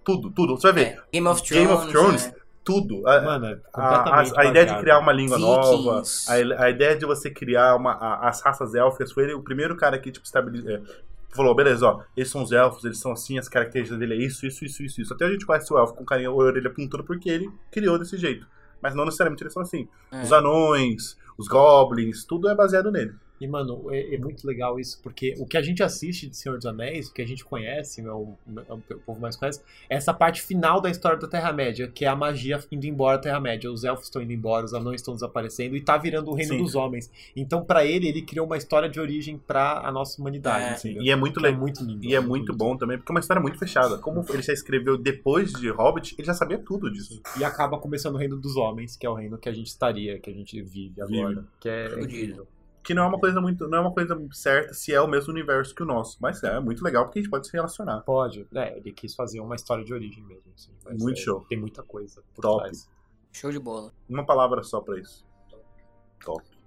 Tudo, 0.05 0.29
tudo. 0.31 0.55
Você 0.57 0.71
vai 0.71 0.83
ver. 0.83 0.89
É. 0.91 0.99
Game 1.13 1.27
of 1.27 1.41
Thrones. 1.41 1.67
Game 1.67 1.73
of 1.81 1.91
Thrones, 1.91 2.25
é. 2.27 2.42
Tudo. 2.63 3.05
A- 3.07 3.21
Mano, 3.21 3.45
é 3.47 3.59
a, 3.73 4.19
a- 4.21 4.23
a 4.37 4.45
ideia 4.45 4.65
de 4.65 4.77
criar 4.79 4.99
uma 4.99 5.11
língua 5.11 5.37
Vikings. 5.37 5.61
nova, 5.83 6.03
a, 6.27 6.63
a 6.65 6.69
ideia 6.69 6.95
de 6.95 7.05
você 7.05 7.29
criar 7.29 7.75
uma, 7.75 7.91
a- 7.93 8.27
as 8.29 8.41
raças 8.41 8.73
élficas, 8.75 9.11
foi 9.11 9.23
ele 9.23 9.33
o 9.33 9.41
primeiro 9.41 9.75
cara 9.75 9.97
que 9.99 10.11
tipo, 10.11 10.25
estabele- 10.25 10.73
é, 10.73 10.81
falou, 11.35 11.55
beleza, 11.55 11.85
ó, 11.87 12.01
eles 12.15 12.29
são 12.29 12.43
os 12.43 12.51
elfos, 12.51 12.85
eles 12.85 12.99
são 12.99 13.11
assim, 13.11 13.37
as 13.39 13.49
características 13.49 13.99
dele 13.99 14.13
é 14.13 14.25
isso, 14.25 14.45
isso, 14.45 14.63
isso, 14.63 14.83
isso, 14.83 15.01
isso. 15.01 15.13
Até 15.13 15.25
a 15.25 15.31
gente 15.31 15.45
conhece 15.45 15.73
o 15.73 15.77
elfo 15.77 15.93
com 15.95 16.05
carinha, 16.05 16.31
orelha 16.31 16.69
puntuda, 16.69 17.03
porque 17.03 17.29
ele 17.29 17.49
criou 17.71 17.97
desse 17.99 18.17
jeito. 18.17 18.45
Mas 18.81 18.93
não 18.95 19.05
necessariamente 19.05 19.43
eles 19.43 19.53
são 19.53 19.61
assim. 19.61 19.87
É. 20.11 20.21
Os 20.21 20.31
anões, 20.31 21.17
os 21.37 21.47
goblins, 21.47 22.23
tudo 22.25 22.49
é 22.49 22.55
baseado 22.55 22.91
nele. 22.91 23.13
E, 23.41 23.47
mano, 23.47 23.91
é, 23.91 24.15
é 24.15 24.17
muito 24.17 24.45
legal 24.47 24.79
isso, 24.79 24.99
porque 25.01 25.35
o 25.37 25.45
que 25.45 25.57
a 25.57 25.61
gente 25.61 25.83
assiste 25.83 26.27
de 26.27 26.37
Senhor 26.37 26.55
dos 26.55 26.65
Anéis, 26.65 27.09
o 27.09 27.13
que 27.13 27.21
a 27.21 27.27
gente 27.27 27.43
conhece, 27.43 28.01
né, 28.01 28.09
o, 28.11 28.35
o, 28.47 28.73
o 28.91 28.99
povo 29.05 29.19
mais 29.19 29.35
conhece, 29.35 29.61
é 29.89 29.95
essa 29.95 30.13
parte 30.13 30.41
final 30.41 30.79
da 30.79 30.89
história 30.89 31.17
da 31.17 31.27
Terra-média, 31.27 31.87
que 31.87 32.05
é 32.05 32.07
a 32.07 32.15
magia 32.15 32.63
indo 32.71 32.85
embora 32.85 33.17
da 33.17 33.23
Terra-média. 33.23 33.71
Os 33.71 33.83
elfos 33.83 34.05
estão 34.05 34.21
indo 34.21 34.31
embora, 34.31 34.65
os 34.65 34.73
anões 34.73 35.01
estão 35.01 35.13
desaparecendo 35.13 35.75
e 35.75 35.81
tá 35.81 35.97
virando 35.97 36.31
o 36.31 36.33
reino 36.33 36.53
Sim. 36.53 36.63
dos 36.63 36.75
homens. 36.75 37.11
Então, 37.35 37.65
pra 37.65 37.85
ele, 37.85 38.07
ele 38.07 38.21
criou 38.21 38.45
uma 38.45 38.57
história 38.57 38.87
de 38.87 38.99
origem 38.99 39.37
pra 39.37 39.79
a 39.79 39.91
nossa 39.91 40.21
humanidade. 40.21 40.87
É. 40.87 40.91
E 41.01 41.09
é 41.09 41.15
muito 41.15 41.39
Que 41.39 41.45
é 41.45 41.49
legal. 41.49 41.61
muito 41.61 41.83
lindo. 41.83 42.05
E 42.05 42.15
é 42.15 42.19
muito 42.19 42.55
bom 42.55 42.77
também, 42.77 42.97
porque 42.97 43.11
é 43.11 43.13
uma 43.13 43.19
história 43.19 43.41
muito 43.41 43.57
fechada. 43.57 43.97
Como 43.97 44.23
ele 44.29 44.41
já 44.41 44.53
escreveu 44.53 44.97
depois 44.97 45.51
de 45.51 45.69
Hobbit, 45.69 46.15
ele 46.17 46.25
já 46.25 46.33
sabia 46.33 46.59
tudo 46.59 46.91
disso. 46.91 47.21
E 47.37 47.43
acaba 47.43 47.77
começando 47.77 48.15
o 48.15 48.17
reino 48.17 48.37
dos 48.37 48.55
homens, 48.55 48.95
que 48.95 49.05
é 49.05 49.09
o 49.09 49.13
reino 49.13 49.37
que 49.37 49.49
a 49.49 49.53
gente 49.53 49.67
estaria, 49.67 50.19
que 50.19 50.29
a 50.29 50.33
gente 50.33 50.61
vive 50.61 51.01
agora. 51.01 51.35
Vive. 51.35 51.47
Que 51.59 51.69
é 51.69 51.99
incrível. 51.99 52.47
Que 52.83 52.93
não 52.93 53.03
é 53.03 53.07
uma 53.07 53.19
coisa 53.19 53.39
muito. 53.39 53.67
Não 53.69 53.77
é 53.77 53.81
uma 53.81 53.91
coisa 53.93 54.19
certa 54.31 54.73
se 54.73 54.93
é 54.93 54.99
o 54.99 55.07
mesmo 55.07 55.31
universo 55.31 55.73
que 55.73 55.81
o 55.81 55.85
nosso. 55.85 56.17
Mas 56.19 56.43
é, 56.43 56.59
muito 56.59 56.83
legal 56.83 57.05
porque 57.05 57.19
a 57.19 57.21
gente 57.21 57.31
pode 57.31 57.47
se 57.47 57.53
relacionar. 57.53 58.01
Pode. 58.01 58.45
É, 58.53 58.77
ele 58.77 58.91
quis 58.91 59.15
fazer 59.15 59.39
uma 59.39 59.55
história 59.55 59.83
de 59.85 59.93
origem 59.93 60.21
mesmo. 60.25 60.51
assim, 60.53 60.71
Muito 61.01 61.17
é, 61.19 61.21
show. 61.23 61.45
Tem 61.47 61.57
muita 61.57 61.81
coisa 61.81 62.21
por 62.35 62.41
Top. 62.41 62.59
trás. 62.63 62.89
Show 63.31 63.51
de 63.51 63.59
bola. 63.59 63.91
Uma 64.09 64.25
palavra 64.25 64.61
só 64.63 64.81
pra 64.81 64.99
isso. 64.99 65.25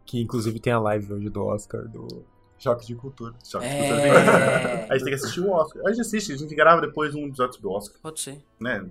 Que 0.05 0.21
inclusive 0.21 0.59
tem 0.61 0.73
a 0.73 0.79
live 0.79 1.13
hoje 1.13 1.29
do 1.29 1.45
Oscar, 1.45 1.87
do 1.89 2.25
Choque 2.59 2.87
de 2.87 2.95
Cultura. 2.95 3.35
Só 3.43 3.59
que 3.59 3.67
É. 3.67 4.87
A 4.89 4.95
gente 4.95 5.05
tem 5.05 5.09
que 5.09 5.15
assistir 5.15 5.41
o 5.41 5.51
Oscar. 5.51 5.83
A 5.85 5.91
gente 5.91 6.01
assiste, 6.01 6.33
a 6.33 6.37
gente 6.37 6.55
grava 6.55 6.81
depois 6.81 7.15
um 7.15 7.27
episódio 7.27 7.61
do 7.61 7.71
Oscar, 7.71 8.01
Pode 8.01 8.21
ser. 8.21 8.43
né? 8.61 8.87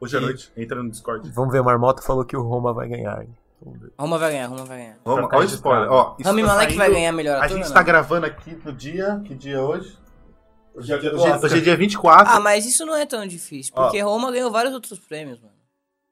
Hoje 0.00 0.16
à 0.16 0.20
E- 0.20 0.22
noite, 0.22 0.52
entra 0.56 0.82
no 0.82 0.90
Discord. 0.90 1.30
Vamos 1.32 1.52
ver, 1.52 1.60
o 1.60 1.64
Marmota 1.64 2.02
falou 2.02 2.24
que 2.24 2.36
o 2.36 2.42
Roma 2.42 2.72
vai 2.72 2.88
ganhar. 2.88 3.22
hein? 3.22 3.34
Vamos 3.64 3.80
ver. 3.80 3.92
Roma 3.98 4.18
vai 4.18 4.30
ganhar, 4.32 4.46
Roma 4.46 4.64
vai 4.64 4.78
ganhar. 4.78 4.94
Ficar 4.96 5.36
olha 5.36 5.38
o 5.38 5.44
spoiler. 5.44 5.90
Ó, 5.90 6.16
isso 6.18 6.28
Rami 6.28 6.42
tá 6.42 6.48
Malek 6.48 6.66
saindo- 6.66 6.78
vai 6.78 6.90
ganhar 6.92 7.12
melhor 7.12 7.42
A 7.42 7.48
gente 7.48 7.62
ou 7.66 7.68
tá 7.72 7.80
não? 7.80 7.84
gravando 7.86 8.26
aqui 8.26 8.54
no 8.64 8.72
dia. 8.72 9.22
Que 9.24 9.34
dia 9.34 9.56
é 9.56 9.60
hoje? 9.60 9.96
Hoje 10.74 10.92
é 10.92 10.96
o 10.96 11.00
dia 11.00 11.10
do 11.10 11.16
Hoje, 11.16 11.30
Oscar. 11.30 11.44
hoje 11.44 11.58
é 11.58 11.60
dia 11.60 11.76
24. 11.76 12.32
Ah, 12.34 12.40
mas 12.40 12.66
isso 12.66 12.84
não 12.84 12.94
é 12.96 13.06
tão 13.06 13.26
difícil, 13.26 13.72
Ó. 13.76 13.82
porque 13.84 14.00
Roma 14.00 14.30
ganhou 14.32 14.50
vários 14.50 14.74
outros 14.74 14.98
prêmios, 14.98 15.40
mano. 15.40 15.54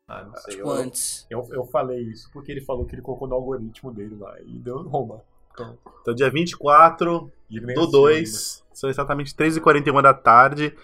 Ah, 0.09 0.25
não 0.25 0.35
sei. 0.37 0.55
Tipo, 0.57 0.69
Eu, 0.69 0.71
antes. 0.73 1.27
eu, 1.31 1.49
eu 1.53 1.65
falei 1.67 2.01
isso 2.03 2.31
porque 2.33 2.51
ele 2.53 2.61
falou 2.61 2.85
que 2.85 2.95
ele 2.95 3.03
colocou 3.03 3.27
no 3.29 3.35
algoritmo 3.35 3.93
dele 3.93 4.17
lá 4.19 4.35
e 4.41 4.59
deu 4.59 4.83
Roma. 4.83 5.21
Então, 5.53 5.79
Então, 6.01 6.15
dia 6.15 6.31
24 6.31 7.31
e 7.51 7.57
ele 7.59 7.67
nem 7.67 7.75
do 7.75 7.83
assistiu 7.83 8.01
2. 8.01 8.65
São 8.73 8.89
exatamente 8.89 9.35
3h41 9.35 10.01
da 10.03 10.15
tarde. 10.15 10.75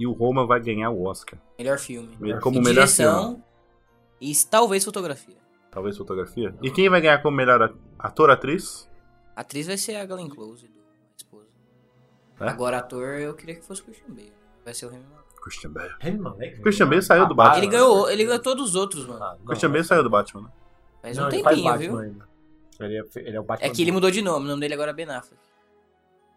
E 0.00 0.06
o 0.06 0.12
Roma 0.12 0.46
vai 0.46 0.60
ganhar 0.60 0.90
o 0.90 1.04
Oscar. 1.06 1.38
Melhor 1.58 1.78
filme. 1.78 2.16
Como 2.40 2.56
E 2.56 2.60
melhor 2.60 2.72
direção 2.86 3.22
filme. 3.30 3.44
e 4.20 4.32
talvez 4.48 4.84
fotografia. 4.84 5.36
Talvez 5.78 5.96
fotografia. 5.96 6.52
E 6.60 6.72
quem 6.72 6.88
vai 6.90 7.00
ganhar 7.00 7.22
como 7.22 7.36
melhor 7.36 7.72
ator, 7.96 8.30
atriz? 8.30 8.90
Atriz 9.36 9.68
vai 9.68 9.76
ser 9.78 9.94
a 9.94 10.04
Glenn 10.04 10.28
Close, 10.28 10.66
do 10.66 10.72
esposa. 11.16 11.46
É? 12.40 12.48
Agora, 12.48 12.78
ator, 12.78 13.20
eu 13.20 13.32
queria 13.32 13.54
que 13.54 13.64
fosse 13.64 13.80
o 13.82 13.84
Christian 13.84 14.08
Bale. 14.08 14.32
Vai 14.64 14.74
ser 14.74 14.86
o 14.86 14.88
Remy 14.88 15.04
Malek. 15.04 15.40
Christian 15.40 15.70
Bale. 15.70 15.94
Rami 16.00 16.18
Malek? 16.18 16.60
Christian 16.62 16.88
Bale 16.88 17.00
saiu 17.02 17.26
do 17.28 17.34
Ah, 17.34 17.36
Batman. 17.36 17.58
Ele 17.58 17.66
ganhou, 17.68 18.10
ele 18.10 18.24
ganhou 18.24 18.42
todos 18.42 18.70
os 18.70 18.74
outros, 18.74 19.06
mano. 19.06 19.22
Ah, 19.22 19.36
não, 19.38 19.46
Christian 19.46 19.70
Bale 19.70 19.84
saiu 19.84 20.02
do 20.02 20.10
Batman. 20.10 20.42
né? 20.42 20.48
Faz 21.00 21.16
não, 21.16 21.24
um 21.26 21.28
ele 21.28 21.42
faz 21.44 21.56
tempinho, 21.56 21.72
Batman 21.72 21.88
viu? 21.92 21.98
ainda. 22.00 22.28
Ele 22.80 22.98
é, 22.98 23.04
ele 23.28 23.36
é 23.36 23.40
o 23.40 23.44
Batman. 23.44 23.66
É 23.68 23.70
que 23.70 23.82
ele 23.82 23.92
mudou 23.92 24.10
de 24.10 24.20
nome, 24.20 24.46
o 24.46 24.48
nome 24.48 24.60
dele 24.60 24.74
agora 24.74 24.90
é 24.90 24.94
Ben 24.94 25.08
Affleck. 25.08 25.40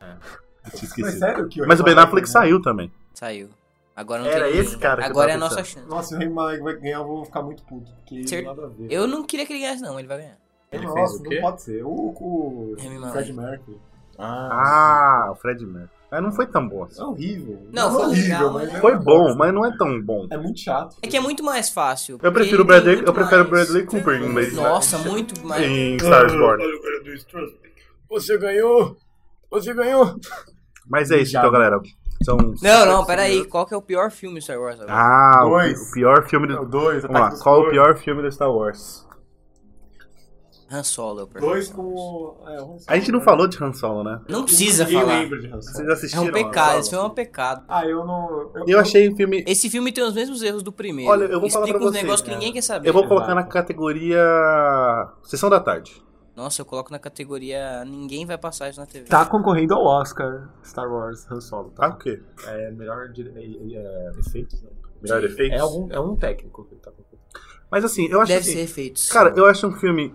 Eu 0.02 0.72
tinha 0.80 0.92
Mas 1.08 1.16
sério 1.16 1.50
que 1.50 1.66
Mas 1.66 1.80
o 1.80 1.84
Ben 1.84 1.98
Affleck 1.98 2.30
saiu 2.30 2.62
também. 2.62 2.92
Saiu. 3.16 3.50
Agora 3.96 4.24
não 4.24 4.30
Era 4.30 4.46
tem 4.50 4.58
esse 4.58 4.78
cara 4.78 5.06
Agora 5.06 5.32
é 5.32 5.36
a 5.36 5.38
nossa 5.38 5.64
chance. 5.64 5.88
Nossa, 5.88 6.10
se 6.10 6.16
o 6.16 6.18
Rami 6.20 6.32
Malek 6.34 6.64
vai 6.64 6.76
ganhar, 6.78 6.98
eu 7.00 7.06
vou 7.08 7.26
ficar 7.26 7.42
muito 7.42 7.62
puto. 7.64 7.92
Porque 7.96 8.28
Cer- 8.28 8.44
nada 8.46 8.66
a 8.66 8.68
ver. 8.68 8.88
Eu 8.90 9.06
não 9.08 9.24
queria 9.26 9.46
que 9.46 9.54
ele 9.54 9.60
ganhasse, 9.62 9.82
não, 9.82 10.00
ele 10.00 10.08
vai 10.08 10.18
ganhar. 10.20 10.38
Ele 10.72 10.86
Nossa, 10.86 10.96
fez 10.96 11.12
o 11.12 11.24
quê? 11.24 11.36
não 11.36 11.42
pode 11.42 11.62
ser. 11.62 11.84
O, 11.84 11.90
o 11.90 12.76
Rami 12.80 13.12
Fred 13.12 13.34
Malek. 13.34 13.34
Mercury. 13.34 13.78
Ah, 14.18 15.30
o 15.32 15.36
Fred 15.36 15.66
Mercury. 15.66 15.90
Mas 16.12 16.24
não 16.24 16.32
foi 16.32 16.46
tão 16.46 16.68
bom 16.68 16.84
assim. 16.84 17.02
É 17.02 17.06
horrível. 17.06 17.68
Não, 17.72 17.88
é 17.88 17.92
foi 17.92 18.02
horrível, 18.06 18.24
legal, 18.38 18.54
mas 18.54 18.74
né? 18.74 18.80
Foi 18.82 18.96
bom, 18.98 19.36
mas 19.36 19.54
não 19.54 19.66
é 19.66 19.78
tão 19.78 20.02
bom. 20.02 20.28
É 20.30 20.38
muito 20.38 20.60
chato. 20.60 20.98
É 21.02 21.08
que 21.08 21.16
é 21.16 21.22
muito 21.22 21.42
mais 21.44 21.70
fácil. 21.70 22.20
Eu 22.22 22.32
prefiro 22.34 22.64
o 22.64 22.66
Bradley, 22.66 23.02
eu 23.06 23.14
prefiro 23.14 23.42
o 23.44 23.48
Bradley 23.48 23.86
Cooper 23.86 24.22
em 24.22 24.26
inglês. 24.30 24.54
né? 24.54 24.62
Nossa, 24.62 24.98
muito 24.98 25.46
mais. 25.46 25.66
Em 25.66 25.98
Star 26.00 26.26
Wars. 26.38 26.64
Você 28.10 28.38
ganhou! 28.38 28.98
Você 29.50 29.74
ganhou! 29.74 30.16
Mas 30.86 31.12
é 31.12 31.18
isso, 31.20 31.38
então, 31.38 31.50
galera. 31.52 31.80
São 32.24 32.38
Não, 32.38 32.86
não, 32.86 33.06
peraí. 33.06 33.46
Qual 33.46 33.66
que 33.66 33.74
é 33.74 33.78
o 33.78 33.82
pior 33.82 34.12
filme 34.12 34.40
de 34.40 34.44
Star 34.46 34.60
Wars 34.60 34.80
agora? 34.80 34.94
Ah, 34.94 35.46
o, 35.46 35.50
Dois. 35.50 35.90
o 35.90 35.92
pior 35.94 36.28
filme 36.28 36.48
do. 36.48 36.54
É 36.62 36.66
2, 36.66 37.02
Vamos 37.04 37.20
lá, 37.20 37.32
qual 37.42 37.62
o 37.62 37.70
pior 37.70 37.98
filme 37.98 38.22
do 38.22 38.32
Star 38.32 38.52
Wars? 38.52 39.08
Han 40.74 40.84
Solo 40.84 41.24
é 41.24 41.26
pior. 41.26 41.42
Dois 41.42 41.68
com. 41.68 42.38
É, 42.48 42.58
Solo, 42.60 42.78
A 42.88 42.96
gente 42.96 43.12
não 43.12 43.20
né? 43.20 43.26
falou 43.26 43.46
de 43.48 43.62
Han 43.62 43.74
Solo, 43.74 44.04
né? 44.06 44.22
Não 44.30 44.44
precisa 44.46 44.86
Ninguém 44.86 45.02
falar. 45.02 45.20
lembra 45.20 45.40
de 45.40 45.48
Han 45.48 45.62
Solo. 45.62 45.76
Vocês 45.76 45.88
É 45.90 45.92
assistiram? 45.92 46.24
um 46.24 46.32
pecado, 46.32 46.80
esse 46.80 46.90
filme 46.90 47.04
é 47.04 47.08
um 47.08 47.14
pecado. 47.14 47.64
Ah, 47.68 47.86
eu 47.86 48.06
não. 48.06 48.52
Eu 48.66 48.80
achei 48.80 49.10
o 49.10 49.16
filme. 49.18 49.44
Esse 49.46 49.70
filme 49.70 49.92
tem 49.92 50.02
os 50.02 50.14
mesmos 50.14 50.42
erros 50.42 50.64
do 50.64 50.72
primeiro. 50.72 51.12
Olha, 51.12 51.26
eu 51.26 51.42
vou 51.42 51.50
falar 51.50 51.66
Explica 51.66 51.78
pra 51.80 51.88
uns 51.88 51.92
vocês, 51.92 52.04
negócios 52.04 52.26
que 52.30 52.34
ninguém 52.34 52.54
quer 52.54 52.62
saber. 52.62 52.88
Eu 52.88 52.94
vou 52.94 53.02
Exato. 53.02 53.16
colocar 53.16 53.36
na 53.36 53.44
categoria. 53.44 54.24
Sessão 55.24 55.50
da 55.50 55.60
tarde. 55.60 56.02
Nossa, 56.36 56.62
eu 56.62 56.66
coloco 56.66 56.92
na 56.92 57.00
categoria 57.00 57.84
ninguém 57.86 58.26
vai 58.26 58.38
passar 58.38 58.70
isso 58.70 58.80
na 58.80 58.86
TV. 58.86 59.06
Tá 59.06 59.26
concorrendo 59.26 59.74
ao 59.74 59.84
Oscar 59.84 60.50
Star 60.64 60.90
Wars 60.90 61.30
Han 61.30 61.42
Solo, 61.42 61.72
Tá 61.72 61.90
tá? 61.90 61.96
o 61.96 61.98
quê? 61.98 62.22
É 62.46 62.72
melhor 62.72 63.10
de, 63.10 63.28
é, 63.30 63.78
é, 63.78 64.12
efeitos, 64.20 64.62
né? 64.62 64.70
Melhor 65.02 65.24
efeitos? 65.24 65.58
É, 65.58 65.62
algum, 65.62 65.92
é 65.92 66.00
um 66.00 66.16
técnico 66.16 66.64
que 66.66 66.74
ele 66.74 66.82
tá 66.82 66.92
concorrendo. 66.92 67.22
Mas 67.70 67.84
assim, 67.86 68.08
eu 68.08 68.22
acho 68.22 68.32
Deve 68.32 68.42
assim. 68.42 68.54
ser 68.54 68.60
efeitos. 68.62 69.10
Cara, 69.10 69.34
eu 69.36 69.46
acho 69.46 69.68
um 69.68 69.74
filme. 69.74 70.14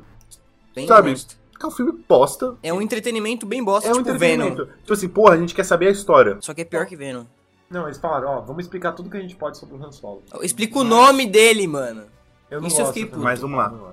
Bem 0.75 0.87
sabe, 0.87 1.09
honesto. 1.09 1.37
É 1.63 1.67
um 1.67 1.71
filme 1.71 1.93
bosta. 2.07 2.57
É 2.63 2.73
um 2.73 2.83
entretenimento 2.83 3.47
bem 3.47 3.65
bosta, 3.65 3.89
É 3.89 3.93
um 3.93 3.97
tipo 3.97 4.11
entretenimento. 4.11 4.65
Venom. 4.67 4.79
Tipo 4.79 4.93
assim, 4.93 5.09
porra, 5.09 5.35
a 5.35 5.39
gente 5.39 5.55
quer 5.55 5.65
saber 5.65 5.89
a 5.89 5.91
história. 5.91 6.37
Só 6.41 6.53
que 6.53 6.61
é 6.61 6.65
pior 6.65 6.87
que 6.87 6.97
Venom. 6.97 7.25
Não, 7.71 7.85
eles 7.85 7.99
falaram, 7.99 8.29
ó, 8.29 8.41
vamos 8.43 8.65
explicar 8.65 8.93
tudo 8.93 9.11
que 9.11 9.17
a 9.17 9.21
gente 9.21 9.35
pode 9.35 9.59
sobre 9.59 9.75
o 9.77 9.85
Han 9.85 9.91
Solo. 9.91 10.23
Explica 10.43 10.79
o 10.79 10.85
nome 10.85 11.27
dele, 11.27 11.67
mano. 11.67 12.05
Eu 12.51 12.65
Isso 12.65 12.81
eu 12.81 12.87
fiquei 12.87 13.07
puto. 13.07 13.19
Mas 13.21 13.41
vamos 13.41 13.59
lá. 13.59 13.93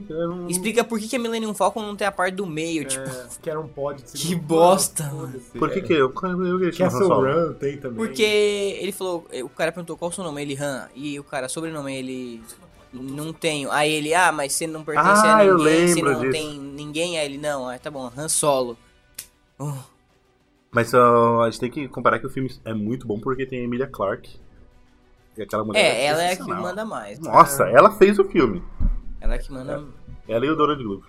Não... 0.00 0.48
Explica 0.48 0.82
por 0.84 0.98
que, 0.98 1.08
que 1.08 1.16
a 1.16 1.18
Millennium 1.18 1.52
Falcon 1.54 1.82
não 1.82 1.96
tem 1.96 2.06
a 2.06 2.12
parte 2.12 2.34
do 2.34 2.46
meio, 2.46 2.84
tipo. 2.84 3.08
É, 3.08 3.26
que 3.42 3.50
era 3.50 3.60
um 3.60 3.68
pod 3.68 4.02
de 4.02 4.12
Que 4.12 4.34
bosta, 4.34 5.04
mano. 5.12 5.40
Por 5.58 5.70
que 5.70 5.78
É. 5.80 5.82
que 5.82 5.92
eu... 5.92 6.12
eu, 6.22 6.44
eu, 6.46 6.64
eu 6.64 6.76
Castle 6.76 7.08
Run 7.08 7.54
tem 7.54 7.76
também. 7.78 7.96
Porque 7.96 8.22
ele 8.22 8.92
falou, 8.92 9.26
o 9.42 9.48
cara 9.48 9.72
perguntou 9.72 9.96
qual 9.96 10.10
o 10.10 10.14
seu 10.14 10.24
nome, 10.24 10.40
ele 10.42 10.56
Han, 10.56 10.88
e 10.94 11.18
o 11.18 11.24
cara, 11.24 11.48
sobrenome, 11.48 11.94
ele 11.96 12.42
não 12.92 13.32
tenho. 13.32 13.70
Aí 13.70 13.92
ele, 13.92 14.14
ah, 14.14 14.30
mas 14.32 14.52
você 14.52 14.66
não 14.66 14.84
pertence 14.84 15.26
Ah, 15.26 15.36
a 15.38 15.44
eu 15.44 15.58
ninguém, 15.58 15.88
você 15.88 16.02
não 16.02 16.20
disso. 16.20 16.32
tem 16.32 16.58
ninguém, 16.58 17.18
aí 17.18 17.26
ele, 17.26 17.38
não, 17.38 17.68
ah, 17.68 17.78
tá 17.78 17.90
bom, 17.90 18.10
Han 18.16 18.28
Solo. 18.28 18.76
Uh, 19.58 19.78
Mas 20.70 20.94
a 20.94 21.44
gente 21.50 21.60
tem 21.60 21.70
que 21.70 21.88
comparar 21.88 22.18
que 22.18 22.26
o 22.26 22.30
filme 22.30 22.50
é 22.64 22.72
muito 22.74 23.06
bom 23.06 23.20
porque 23.20 23.46
tem 23.46 23.60
a 23.60 23.64
Emilia 23.64 23.86
Clarke. 23.86 24.40
E 25.36 25.42
aquela 25.42 25.64
mulher 25.64 25.80
É, 25.82 26.04
ela 26.04 26.22
é 26.22 26.32
a 26.32 26.36
que 26.36 26.42
manda 26.42 26.84
mais. 26.84 27.18
Nossa, 27.18 27.64
ela 27.64 27.90
fez 27.92 28.18
o 28.18 28.24
filme. 28.24 28.62
Ela 29.22 29.34
é 29.36 29.38
que 29.38 29.52
manda. 29.52 29.84
Ela 30.28 30.44
e 30.46 30.50
o 30.50 30.56
Donald 30.56 30.82
Glover. 30.82 31.08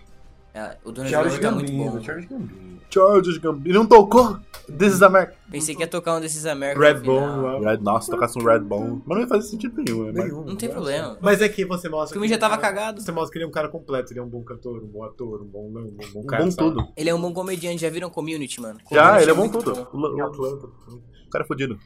ela- 0.54 0.78
o 0.86 0.92
Donald 0.92 1.12
Charles 1.12 1.34
Glover 1.40 1.50
tá 1.50 1.56
muito 1.56 1.72
bom. 1.74 2.02
Charles 2.04 2.26
Gambino. 2.28 2.82
Charles 2.90 3.38
Gambino 3.40 3.80
não 3.80 3.88
tocou. 3.88 4.38
This 4.78 4.94
is 4.94 5.02
America. 5.02 5.36
Pensei 5.52 5.74
que 5.76 5.82
ia 5.82 5.88
tocar 5.88 6.16
um 6.16 6.22
desses 6.22 6.46
American 6.46 6.80
no 6.80 6.88
Redbone. 6.88 7.66
Red, 7.66 7.78
nossa, 7.78 8.12
tocasse 8.12 8.38
um 8.40 8.46
Redbone. 8.46 9.02
Mas 9.06 9.18
não 9.18 9.22
ia 9.24 9.28
fazer 9.28 9.48
sentido 9.50 9.82
nenhum, 9.82 10.04
né? 10.12 10.24
Nenhum. 10.24 10.44
Não 10.46 10.56
tem 10.56 10.70
problema. 10.70 11.18
Mas 11.20 11.42
é 11.42 11.50
que 11.50 11.66
você 11.66 11.90
mostra. 11.90 12.12
O 12.12 12.14
filme 12.14 12.28
que 12.28 12.30
já 12.30 12.36
ele 12.36 12.38
é 12.38 12.40
tava 12.40 12.54
um 12.56 12.62
cara- 12.62 12.76
cagado. 12.76 13.02
Você 13.02 13.12
mostra 13.12 13.32
que 13.32 13.38
ele 13.40 13.46
é 13.46 13.48
um 13.48 13.52
cara 13.52 13.68
completo, 13.68 14.14
ele 14.14 14.20
é 14.20 14.24
um 14.24 14.30
bom 14.30 14.44
cantor, 14.44 14.84
um 14.84 14.88
bom 14.88 15.04
ator, 15.04 15.42
um 15.42 15.46
bom, 15.46 15.68
um 15.68 15.72
bom, 16.14 16.22
Um 16.22 16.26
cara. 16.28 16.44
bom 16.46 16.52
sabe? 16.52 16.70
tudo. 16.70 16.88
Ele 16.96 17.10
é 17.10 17.16
um 17.16 17.20
bom 17.20 17.34
comediante, 17.34 17.82
já 17.82 17.90
viram 17.90 18.10
Community, 18.12 18.62
mano? 18.62 18.80
Já, 18.92 19.06
Community 19.06 19.24
ele 19.24 19.32
é 19.32 19.34
bom 19.34 19.50
tudo. 19.50 19.72
O, 19.92 21.30
cara 21.32 21.44
é 21.44 21.48
fudido. 21.48 21.80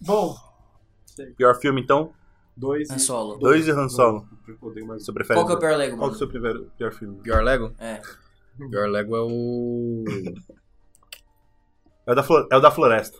Bom, 0.00 0.36
Pior 1.36 1.54
filme, 1.56 1.80
então? 1.80 2.10
Dois. 2.56 2.90
Han 2.90 2.98
Solo. 2.98 3.36
Dois 3.38 3.64
de 3.64 3.70
Han 3.72 3.88
Solo. 3.88 4.26
Você 4.88 5.12
prefere? 5.12 5.38
Qual 5.38 5.46
que 5.46 5.52
é 5.52 5.56
o 5.56 5.58
pior 5.58 5.76
Lego, 5.76 5.96
Qual 5.96 6.08
que 6.08 6.14
é 6.14 6.16
o 6.16 6.18
seu 6.18 6.28
primeiro, 6.28 6.70
pior 6.76 6.92
filme? 6.92 7.16
Pior 7.22 7.42
Lego? 7.42 7.72
É. 7.78 8.00
Pior 8.70 8.86
Lego 8.88 9.16
é 9.16 9.20
o. 9.22 10.04
É 12.06 12.12
o 12.12 12.14
da, 12.14 12.22
Flo- 12.22 12.46
é 12.50 12.56
o 12.56 12.60
da 12.60 12.70
Floresta. 12.70 13.18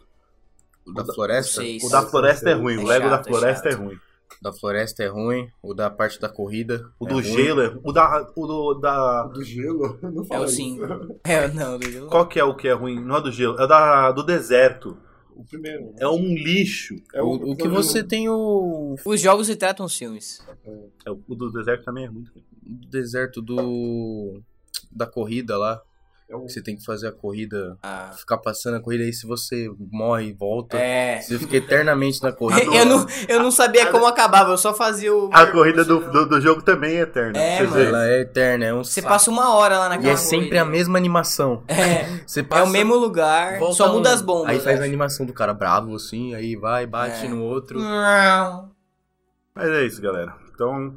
O 0.87 0.93
da 0.93 1.05
Floresta? 1.05 1.61
Sei. 1.63 1.79
O 1.83 1.89
da 1.89 2.03
Floresta 2.03 2.51
é 2.51 2.55
ruim. 2.55 2.75
É 2.77 2.79
o 2.81 2.87
Lego 2.87 3.09
da 3.09 3.17
chato, 3.17 3.27
é 3.29 3.31
Floresta 3.31 3.69
é 3.69 3.73
chato. 3.73 3.81
ruim. 3.83 3.95
O 3.95 4.43
da 4.45 4.53
Floresta 4.53 5.03
é 5.03 5.07
ruim. 5.07 5.51
O 5.63 5.75
da 5.75 5.91
parte 5.91 6.21
da 6.21 6.29
corrida. 6.29 6.91
O 6.99 7.07
é 7.07 7.09
do 7.09 7.15
ruim. 7.15 7.23
gelo 7.25 7.61
é. 7.63 7.79
O 7.85 7.93
da. 7.93 8.31
O 8.37 8.47
do, 8.47 8.75
da. 8.75 9.23
Do 9.25 9.43
gelo? 9.45 9.99
Não 10.03 10.23
É 10.23 10.27
fala 10.27 10.43
o 10.43 10.45
isso. 10.47 10.57
5. 10.57 10.83
É, 11.25 11.49
não, 11.49 11.79
do 11.79 12.07
Qual 12.09 12.27
que 12.27 12.39
é 12.41 12.45
o 12.45 12.55
que 12.57 12.67
é 12.69 12.73
ruim? 12.73 13.01
Não 13.03 13.17
é 13.17 13.21
do 13.23 13.31
gelo, 13.31 13.59
é 13.59 13.65
o 13.65 13.67
da, 13.67 14.11
do 14.13 14.23
deserto. 14.25 14.99
O 15.35 15.45
primeiro. 15.45 15.95
É 15.99 16.07
um 16.07 16.35
lixo. 16.35 16.97
É 17.15 17.23
O, 17.23 17.33
o 17.53 17.57
que 17.57 17.69
você 17.69 18.03
tem 18.05 18.29
o. 18.29 18.97
Os 19.05 19.21
jogos 19.21 19.47
se 19.47 19.57
tratam 19.57 19.87
os 19.87 19.97
filmes. 19.97 20.41
É, 21.07 21.11
o 21.11 21.35
do 21.35 21.51
deserto 21.51 21.85
também 21.85 22.05
é 22.05 22.11
muito 22.11 22.33
ruim. 22.33 22.45
do 22.63 22.89
deserto 22.89 23.41
do. 23.43 24.41
Da 24.91 25.07
corrida 25.07 25.57
lá. 25.57 25.81
É 26.33 26.37
você 26.49 26.63
tem 26.63 26.77
que 26.77 26.85
fazer 26.85 27.09
a 27.09 27.13
corrida. 27.13 27.77
Ah. 27.83 28.11
Ficar 28.17 28.39
passando 28.39 28.77
a 28.77 28.81
corrida 28.81 29.05
aí 29.05 29.13
se 29.13 29.27
você 29.27 29.69
morre 29.91 30.29
e 30.29 30.33
volta. 30.33 30.79
É. 30.79 31.21
Você 31.21 31.39
fica 31.39 31.57
eternamente 31.59 32.23
na 32.23 32.33
corrida. 32.33 32.75
Eu 32.75 32.87
não, 32.87 33.07
eu 33.29 33.43
não 33.43 33.51
sabia 33.51 33.87
como 33.91 34.07
acabava, 34.07 34.51
eu 34.51 34.57
só 34.59 34.73
fazia 34.73 35.15
o. 35.15 35.29
A 35.33 35.47
corrida 35.47 35.85
do, 35.85 36.01
do, 36.11 36.27
do 36.29 36.41
jogo 36.41 36.63
também 36.63 36.97
é 36.97 37.01
eterna. 37.03 37.39
É, 37.39 37.63
mano. 37.63 37.83
Ela 37.83 38.09
é 38.09 38.21
eterna, 38.21 38.65
é 38.65 38.73
um 38.75 38.83
Você 38.83 39.01
saco. 39.03 39.13
passa 39.13 39.31
uma 39.31 39.55
hora 39.55 39.79
lá 39.79 39.87
E 39.87 39.89
naquela 39.91 40.13
é 40.13 40.17
sempre 40.17 40.49
corrida. 40.49 40.63
a 40.63 40.65
mesma 40.65 40.99
animação. 40.99 41.63
É. 41.69 42.05
Você 42.27 42.41
É 42.41 42.43
passa, 42.43 42.65
o 42.65 42.69
mesmo 42.71 42.95
lugar, 42.97 43.59
só 43.73 43.93
muda 43.93 44.09
um- 44.11 44.13
as 44.13 44.23
bombas. 44.23 44.49
Aí 44.51 44.61
faz 44.61 44.81
a 44.81 44.85
animação 44.85 45.27
do 45.27 45.33
cara 45.35 45.53
bravo, 45.53 45.95
assim, 45.95 46.35
aí 46.35 46.57
vai, 46.57 46.87
bate 46.87 47.27
É. 47.27 47.29
no 47.29 47.43
outro. 47.43 47.79
Mas 49.55 49.69
é 49.69 49.85
isso, 49.85 50.01
galera. 50.01 50.35
Então, 50.55 50.95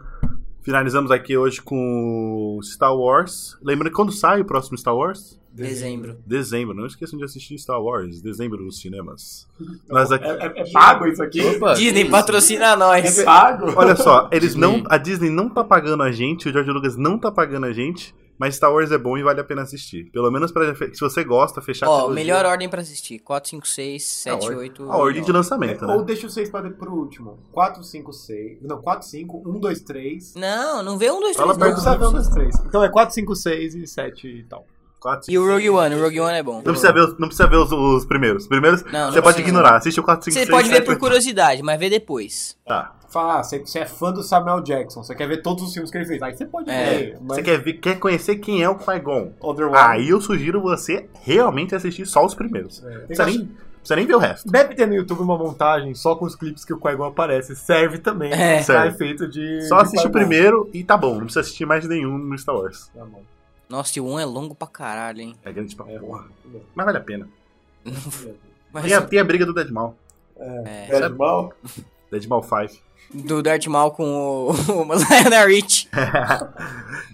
finalizamos 0.66 1.12
aqui 1.12 1.38
hoje 1.38 1.62
com 1.62 2.60
Star 2.64 2.94
Wars. 2.96 3.56
Lembrando 3.62 3.92
que 3.92 3.96
quando 3.96 4.12
sai 4.12 4.42
o 4.42 4.46
próximo 4.46 4.76
Star 4.78 4.96
Wars? 4.96 5.40
Dezembro. 5.54 6.18
Dezembro. 6.26 6.76
Não 6.76 6.86
esqueçam 6.86 7.18
de 7.18 7.24
assistir 7.24 7.58
Star 7.58 7.82
Wars. 7.82 8.22
Dezembro 8.22 8.62
nos 8.62 8.82
cinemas. 8.82 9.48
Nós 9.88 10.12
aqui... 10.12 10.26
É, 10.26 10.48
é- 10.48 10.62
é 10.62 10.72
pago 10.72 11.06
isso 11.08 11.24
aqui? 11.24 11.40
Opa, 11.40 11.76
Disney 11.76 12.10
patrocina 12.10 12.76
nós. 12.76 13.20
É 13.20 13.24
pago? 13.24 13.72
Olha 13.76 13.96
só, 13.96 14.28
eles 14.32 14.54
Disney. 14.54 14.60
não. 14.82 14.84
A 14.90 14.98
Disney 14.98 15.30
não 15.30 15.48
tá 15.48 15.64
pagando 15.64 16.04
a 16.04 16.12
gente, 16.12 16.50
o 16.50 16.52
George 16.52 16.72
Lucas 16.72 16.98
não 16.98 17.18
tá 17.18 17.32
pagando 17.32 17.68
a 17.68 17.72
gente, 17.72 18.14
mas 18.38 18.56
Star 18.56 18.72
Wars 18.74 18.92
é 18.92 18.98
bom 18.98 19.18
e 19.18 19.24
vale 19.24 19.40
a 19.40 19.44
pena 19.44 19.62
assistir. 19.62 20.10
Pelo 20.12 20.30
menos 20.32 20.52
pra, 20.52 20.74
se 20.76 21.00
você 21.00 21.24
gosta, 21.24 21.62
fechar 21.62 21.88
a 21.88 21.90
Ó, 21.90 22.10
melhor 22.10 22.46
ordem 22.46 22.68
pra 22.70 22.82
assistir. 22.82 23.20
4, 23.20 23.50
5, 23.50 23.68
6, 23.68 24.04
7, 24.04 24.44
ordem- 24.44 24.58
8. 24.60 24.92
A 24.92 24.98
ordem 24.98 25.24
de 25.24 25.32
lançamento, 25.32 25.86
Ou 25.86 26.00
né? 26.00 26.04
deixa 26.04 26.28
o 26.28 26.30
6 26.30 26.50
pra 26.50 26.70
pro 26.70 26.94
último. 26.94 27.40
4, 27.52 27.84
5, 27.84 28.12
6. 28.14 28.58
Não, 28.62 28.82
4, 28.82 29.08
5, 29.08 29.42
1, 29.46 29.60
2, 29.60 29.82
3. 29.82 30.34
Não, 30.36 30.84
não 30.84 30.98
vê 30.98 31.12
um, 31.12 31.20
dois, 31.20 31.36
Fala 31.38 31.54
três, 31.56 31.76
Não 31.78 31.84
perto 31.84 32.00
ver 32.00 32.08
1, 32.08 32.12
2, 32.12 32.28
3. 32.30 32.56
Então 32.66 32.84
é 32.84 32.90
4, 32.90 33.14
5, 33.16 33.36
6 33.36 33.76
e 33.76 33.88
7 33.88 34.28
e 34.28 34.44
tal. 34.44 34.66
Quatro, 35.06 35.32
E 35.32 35.38
o 35.38 35.48
Rogue 35.48 35.70
One, 35.70 35.96
o 35.96 36.02
Rogue 36.02 36.20
One 36.20 36.34
é 36.38 36.42
bom. 36.44 36.56
Não 36.56 36.62
precisa 36.64 36.92
ver, 36.92 37.02
os- 37.02 37.12
não 37.20 37.28
precisa 37.28 37.48
ver 37.48 37.58
os, 37.58 37.72
os 37.72 38.06
primeiros. 38.06 38.44
Os 38.44 38.50
primeiros 38.50 38.82
Não, 38.84 38.92
você 38.92 38.96
não 38.98 39.10
pode 39.10 39.22
precisa. 39.22 39.42
ignorar. 39.42 39.78
Assiste 39.78 40.00
o 40.00 40.04
4, 40.04 40.24
5, 40.26 40.34
Você 40.34 40.40
6, 40.40 40.50
pode 40.50 40.68
ver 40.70 40.76
7, 40.78 40.86
por 40.86 40.92
8. 40.94 41.00
curiosidade, 41.00 41.62
mas 41.62 41.80
vê 41.80 41.90
depois. 41.92 42.58
Tá. 42.66 42.96
Fala, 43.10 43.40
ah, 43.40 43.44
você, 43.44 43.60
você 43.60 43.80
é 43.80 43.86
fã 43.86 44.12
do 44.12 44.24
Samuel 44.24 44.62
Jackson, 44.62 45.04
você 45.04 45.14
quer 45.16 45.28
ver 45.28 45.42
todos 45.42 45.64
os 45.64 45.72
filmes 45.74 45.90
que 45.92 45.98
ele 45.98 46.06
fez. 46.06 46.22
Aí 46.22 46.36
você 46.36 46.46
pode 46.46 46.70
É. 46.70 46.90
ver. 46.90 47.18
Mas 47.22 47.38
Você 47.38 47.44
quer, 47.44 47.58
ver, 47.62 47.74
quer 47.74 48.00
conhecer 48.00 48.36
quem 48.38 48.62
é 48.64 48.68
o 48.70 48.76
Qui-Gon? 48.76 49.32
Otherwise, 49.40 49.78
Aí 49.86 50.10
eu 50.10 50.20
sugiro 50.20 50.60
você 50.60 51.06
realmente 51.22 51.74
assistir 51.76 52.06
só 52.06 52.26
os 52.26 52.34
primeiros. 52.36 52.82
Não 52.82 52.90
que 52.92 52.98
precisa 53.06 53.26
nem, 53.26 53.46
precisa 53.78 53.96
nem 53.96 54.06
ver 54.06 54.16
o 54.16 54.20
resto. 54.20 54.52
Deve 54.52 54.74
ter 54.76 54.86
no 54.88 54.96
YouTube 54.96 55.22
uma 55.22 55.38
montagem 55.38 55.94
só 55.96 56.16
com 56.16 56.26
os 56.26 56.36
clipes 56.36 56.66
que 56.66 56.74
o 56.74 56.78
Qui-Gon 56.80 57.06
aparece. 57.06 57.56
Serve 57.56 58.00
também 58.00 58.34
É. 58.34 58.56
pra 58.56 58.64
Serve. 58.64 58.88
efeito 58.90 59.30
de. 59.30 59.62
Só 59.70 59.78
de 59.78 59.84
assiste 59.84 60.00
o 60.08 60.10
Qui-Gon. 60.10 60.20
primeiro 60.20 60.70
e 60.74 60.84
tá 60.84 60.98
bom. 60.98 61.14
Não 61.14 61.20
precisa 61.22 61.40
assistir 61.42 61.66
mais 61.66 61.88
nenhum 61.88 62.18
no 62.18 62.38
Star 62.38 62.56
Wars. 62.56 62.90
Tá 62.94 63.06
bom. 63.06 63.22
Nossa, 63.70 63.98
e 63.98 64.02
o 64.02 64.06
1 64.08 64.20
é 64.20 64.26
longo 64.26 64.54
pra 64.56 64.68
caralho, 64.68 65.22
hein? 65.22 65.36
É 65.44 65.52
grande 65.52 65.76
pra 65.76 65.90
É, 65.92 65.98
porra. 66.00 66.26
Mas 66.76 66.86
vale 66.86 66.98
a 66.98 67.02
pena. 67.02 67.28
Mas 68.72 68.84
Tem 68.84 68.94
a, 68.94 69.02
tem 69.02 69.20
a 69.20 69.24
briga 69.24 69.46
do 69.46 69.54
Deadmal. 69.54 69.96
é, 70.38 70.88
É 70.90 71.10
de 71.10 71.16
mal? 71.16 71.54
Deadmal 72.12 72.44
5. 72.44 72.82
do 73.14 73.42
Darth 73.42 73.66
Maul 73.68 73.92
com 73.92 74.04
o, 74.04 74.52
o 74.72 74.84
Lionel 74.94 75.48
Rich. 75.48 75.90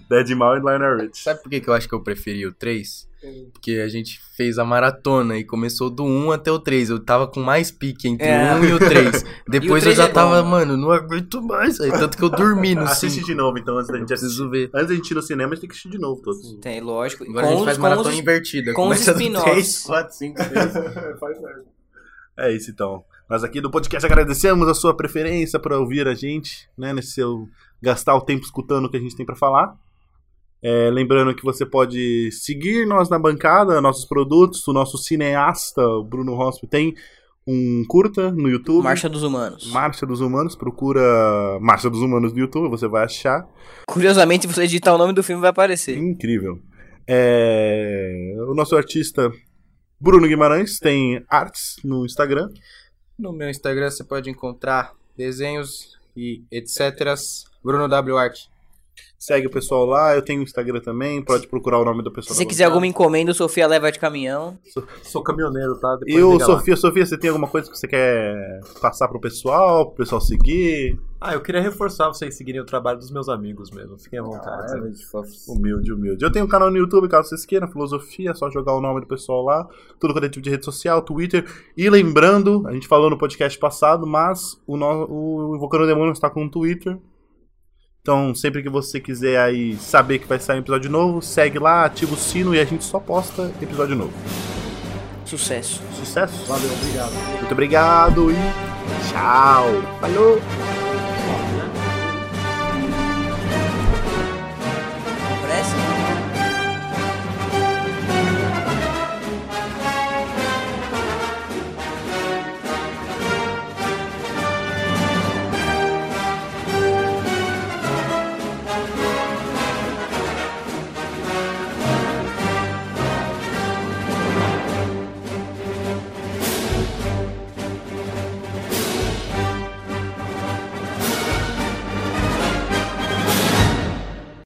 Deadmal 0.08 0.56
e 0.56 0.60
Lionel 0.60 0.98
Rich. 0.98 1.22
Sabe 1.22 1.42
por 1.42 1.48
que, 1.50 1.60
que 1.60 1.68
eu 1.68 1.74
acho 1.74 1.88
que 1.88 1.94
eu 1.94 2.00
preferi 2.02 2.46
o 2.46 2.52
3? 2.52 3.08
Porque 3.52 3.72
a 3.84 3.88
gente 3.88 4.20
fez 4.36 4.58
a 4.58 4.64
maratona 4.64 5.38
e 5.38 5.44
começou 5.44 5.88
do 5.88 6.02
1 6.04 6.32
até 6.32 6.50
o 6.50 6.58
3. 6.58 6.90
Eu 6.90 6.98
tava 6.98 7.26
com 7.28 7.40
mais 7.40 7.70
pique 7.70 8.08
entre 8.08 8.26
É. 8.26 8.54
o 8.54 8.58
1 8.58 8.64
e 8.64 8.72
o 8.72 8.78
3. 8.78 9.24
Depois 9.48 9.84
eu 9.84 9.92
3 9.92 9.96
já 9.96 10.04
é 10.04 10.08
bom, 10.08 10.12
tava, 10.14 10.42
mano. 10.42 10.50
mano, 10.50 10.76
não 10.76 10.90
aguento 10.90 11.40
mais. 11.42 11.80
Aí, 11.80 11.90
tanto 11.92 12.16
que 12.16 12.22
eu 12.24 12.28
dormi 12.28 12.74
no 12.74 12.82
Assiste 12.82 13.16
5. 13.16 13.26
de 13.26 13.34
novo, 13.34 13.58
então, 13.58 13.76
antes 13.78 13.90
da 13.90 13.98
gente 13.98 14.12
assistir. 14.12 14.48
Ver. 14.50 14.70
Antes 14.74 14.88
da 14.88 14.94
gente 14.94 15.10
ir 15.10 15.14
no 15.14 15.22
cinema, 15.22 15.52
a 15.52 15.54
gente 15.54 15.60
tem 15.60 15.68
que 15.68 15.74
assistir 15.74 15.90
de 15.90 15.98
novo 15.98 16.20
todos. 16.22 16.58
Tem, 16.60 16.80
lógico. 16.80 17.22
Agora 17.24 17.46
a 17.46 17.50
gente 17.50 17.58
com, 17.60 17.64
faz 17.64 17.76
os- 17.76 17.82
maratona 17.82 18.04
com 18.04 18.10
os, 18.14 18.18
invertida. 18.18 18.72
com 18.74 18.82
os 18.82 18.88
Começa 18.88 19.14
do 19.14 19.20
spin-offs. 19.20 19.52
3, 19.52 19.82
4, 19.84 20.14
5, 20.16 20.38
6. 20.42 20.54
Faz 21.20 21.38
certo. 21.38 21.64
É 22.38 22.52
isso, 22.52 22.70
então. 22.70 23.04
Nós 23.30 23.44
aqui 23.44 23.60
do 23.60 23.70
podcast 23.70 24.04
agradecemos 24.04 24.66
a 24.68 24.74
sua 24.74 24.96
preferência 24.96 25.58
para 25.60 25.78
ouvir 25.78 26.08
a 26.08 26.14
gente, 26.14 26.68
né? 26.76 26.92
Nesse 26.92 27.12
seu 27.12 27.46
gastar 27.80 28.14
o 28.16 28.20
tempo 28.20 28.42
escutando 28.44 28.86
o 28.86 28.90
que 28.90 28.96
a 28.96 29.00
gente 29.00 29.14
tem 29.16 29.24
para 29.24 29.36
falar. 29.36 29.74
É, 30.62 30.90
lembrando 30.90 31.34
que 31.34 31.42
você 31.42 31.66
pode 31.66 32.30
seguir 32.30 32.86
nós 32.86 33.10
na 33.10 33.18
bancada, 33.18 33.80
nossos 33.80 34.04
produtos, 34.04 34.66
o 34.68 34.72
nosso 34.72 34.96
cineasta, 34.96 35.84
o 35.84 36.04
Bruno 36.04 36.34
Rospo, 36.34 36.66
tem 36.66 36.94
um 37.46 37.84
curta 37.88 38.30
no 38.30 38.48
YouTube. 38.48 38.84
Marcha 38.84 39.08
dos 39.08 39.24
Humanos. 39.24 39.70
Marcha 39.72 40.06
dos 40.06 40.20
Humanos, 40.20 40.54
procura 40.54 41.58
Marcha 41.60 41.90
dos 41.90 42.00
Humanos 42.00 42.32
no 42.32 42.38
YouTube, 42.38 42.70
você 42.70 42.86
vai 42.86 43.04
achar. 43.04 43.44
Curiosamente, 43.88 44.46
se 44.46 44.54
você 44.54 44.62
digitar 44.62 44.94
o 44.94 44.98
nome 44.98 45.12
do 45.12 45.22
filme, 45.22 45.40
vai 45.40 45.50
aparecer. 45.50 45.98
Incrível. 45.98 46.60
É, 47.06 48.34
O 48.48 48.54
nosso 48.54 48.76
artista 48.76 49.32
Bruno 50.00 50.26
Guimarães 50.28 50.78
tem 50.78 51.24
artes 51.28 51.76
no 51.84 52.04
Instagram. 52.06 52.48
No 53.18 53.32
meu 53.32 53.50
Instagram 53.50 53.90
você 53.90 54.04
pode 54.04 54.30
encontrar 54.30 54.92
desenhos 55.16 55.98
e 56.16 56.42
etc. 56.50 57.14
Bruno 57.62 57.88
W 57.88 58.16
Art. 58.16 58.46
Segue 59.22 59.46
o 59.46 59.50
pessoal 59.50 59.86
lá, 59.86 60.16
eu 60.16 60.22
tenho 60.22 60.40
o 60.40 60.42
Instagram 60.42 60.80
também, 60.80 61.22
pode 61.22 61.46
procurar 61.46 61.78
o 61.78 61.84
nome 61.84 62.02
do 62.02 62.10
pessoal. 62.10 62.34
Se 62.34 62.38
você 62.38 62.44
quiser 62.44 62.64
alguma 62.64 62.88
encomenda, 62.88 63.30
o 63.30 63.34
Sofia 63.34 63.68
leva 63.68 63.92
de 63.92 63.96
caminhão. 63.96 64.58
Sou 65.04 65.22
caminhoneiro, 65.22 65.78
tá? 65.78 65.94
Depois 65.94 66.12
E 66.12 66.20
o 66.20 66.32
liga 66.32 66.44
lá. 66.44 66.58
Sofia, 66.58 66.76
Sofia, 66.76 67.06
você 67.06 67.16
tem 67.16 67.30
alguma 67.30 67.46
coisa 67.46 67.70
que 67.70 67.78
você 67.78 67.86
quer 67.86 68.58
passar 68.80 69.06
pro 69.06 69.20
pessoal, 69.20 69.86
pro 69.86 69.98
pessoal 69.98 70.20
seguir? 70.20 70.98
Ah, 71.20 71.34
eu 71.34 71.40
queria 71.40 71.62
reforçar 71.62 72.08
vocês 72.08 72.36
seguirem 72.36 72.60
o 72.60 72.64
trabalho 72.64 72.98
dos 72.98 73.12
meus 73.12 73.28
amigos 73.28 73.70
mesmo. 73.70 73.96
Fiquem 73.96 74.18
à 74.18 74.24
vontade. 74.24 74.72
Humilde, 75.48 75.92
humilde. 75.92 76.24
Eu 76.24 76.32
tenho 76.32 76.44
um 76.44 76.48
canal 76.48 76.68
no 76.68 76.76
YouTube, 76.76 77.06
caso 77.06 77.28
vocês 77.28 77.46
queiram, 77.46 77.68
Filosofia, 77.68 78.32
é 78.32 78.34
só 78.34 78.50
jogar 78.50 78.74
o 78.74 78.80
nome 78.80 79.02
do 79.02 79.06
pessoal 79.06 79.44
lá. 79.44 79.68
Tudo 80.00 80.14
quanto 80.14 80.24
é 80.24 80.28
tipo 80.28 80.42
de 80.42 80.50
rede 80.50 80.64
social, 80.64 81.00
Twitter. 81.00 81.46
E 81.76 81.88
lembrando, 81.88 82.66
a 82.66 82.72
gente 82.72 82.88
falou 82.88 83.08
no 83.08 83.16
podcast 83.16 83.56
passado, 83.56 84.04
mas 84.04 84.60
o, 84.66 84.76
no, 84.76 85.06
o 85.08 85.54
Invocando 85.54 85.84
o 85.84 85.86
Demônio 85.86 86.12
está 86.12 86.28
com 86.28 86.42
um 86.42 86.48
Twitter. 86.48 86.98
Então, 88.02 88.34
sempre 88.34 88.64
que 88.64 88.68
você 88.68 88.98
quiser 88.98 89.38
aí 89.38 89.76
saber 89.76 90.18
que 90.18 90.26
vai 90.26 90.36
sair 90.40 90.56
um 90.56 90.60
episódio 90.60 90.90
novo, 90.90 91.22
segue 91.22 91.60
lá, 91.60 91.84
ativa 91.84 92.14
o 92.14 92.16
sino 92.16 92.52
e 92.52 92.58
a 92.58 92.64
gente 92.64 92.82
só 92.82 92.98
posta 92.98 93.52
episódio 93.62 93.94
novo. 93.94 94.12
Sucesso. 95.24 95.80
Sucesso! 95.94 96.44
Valeu, 96.46 96.72
obrigado. 96.72 97.12
Muito 97.38 97.52
obrigado 97.52 98.30
e 98.32 98.34
tchau! 99.08 99.68
Falou! 100.00 100.71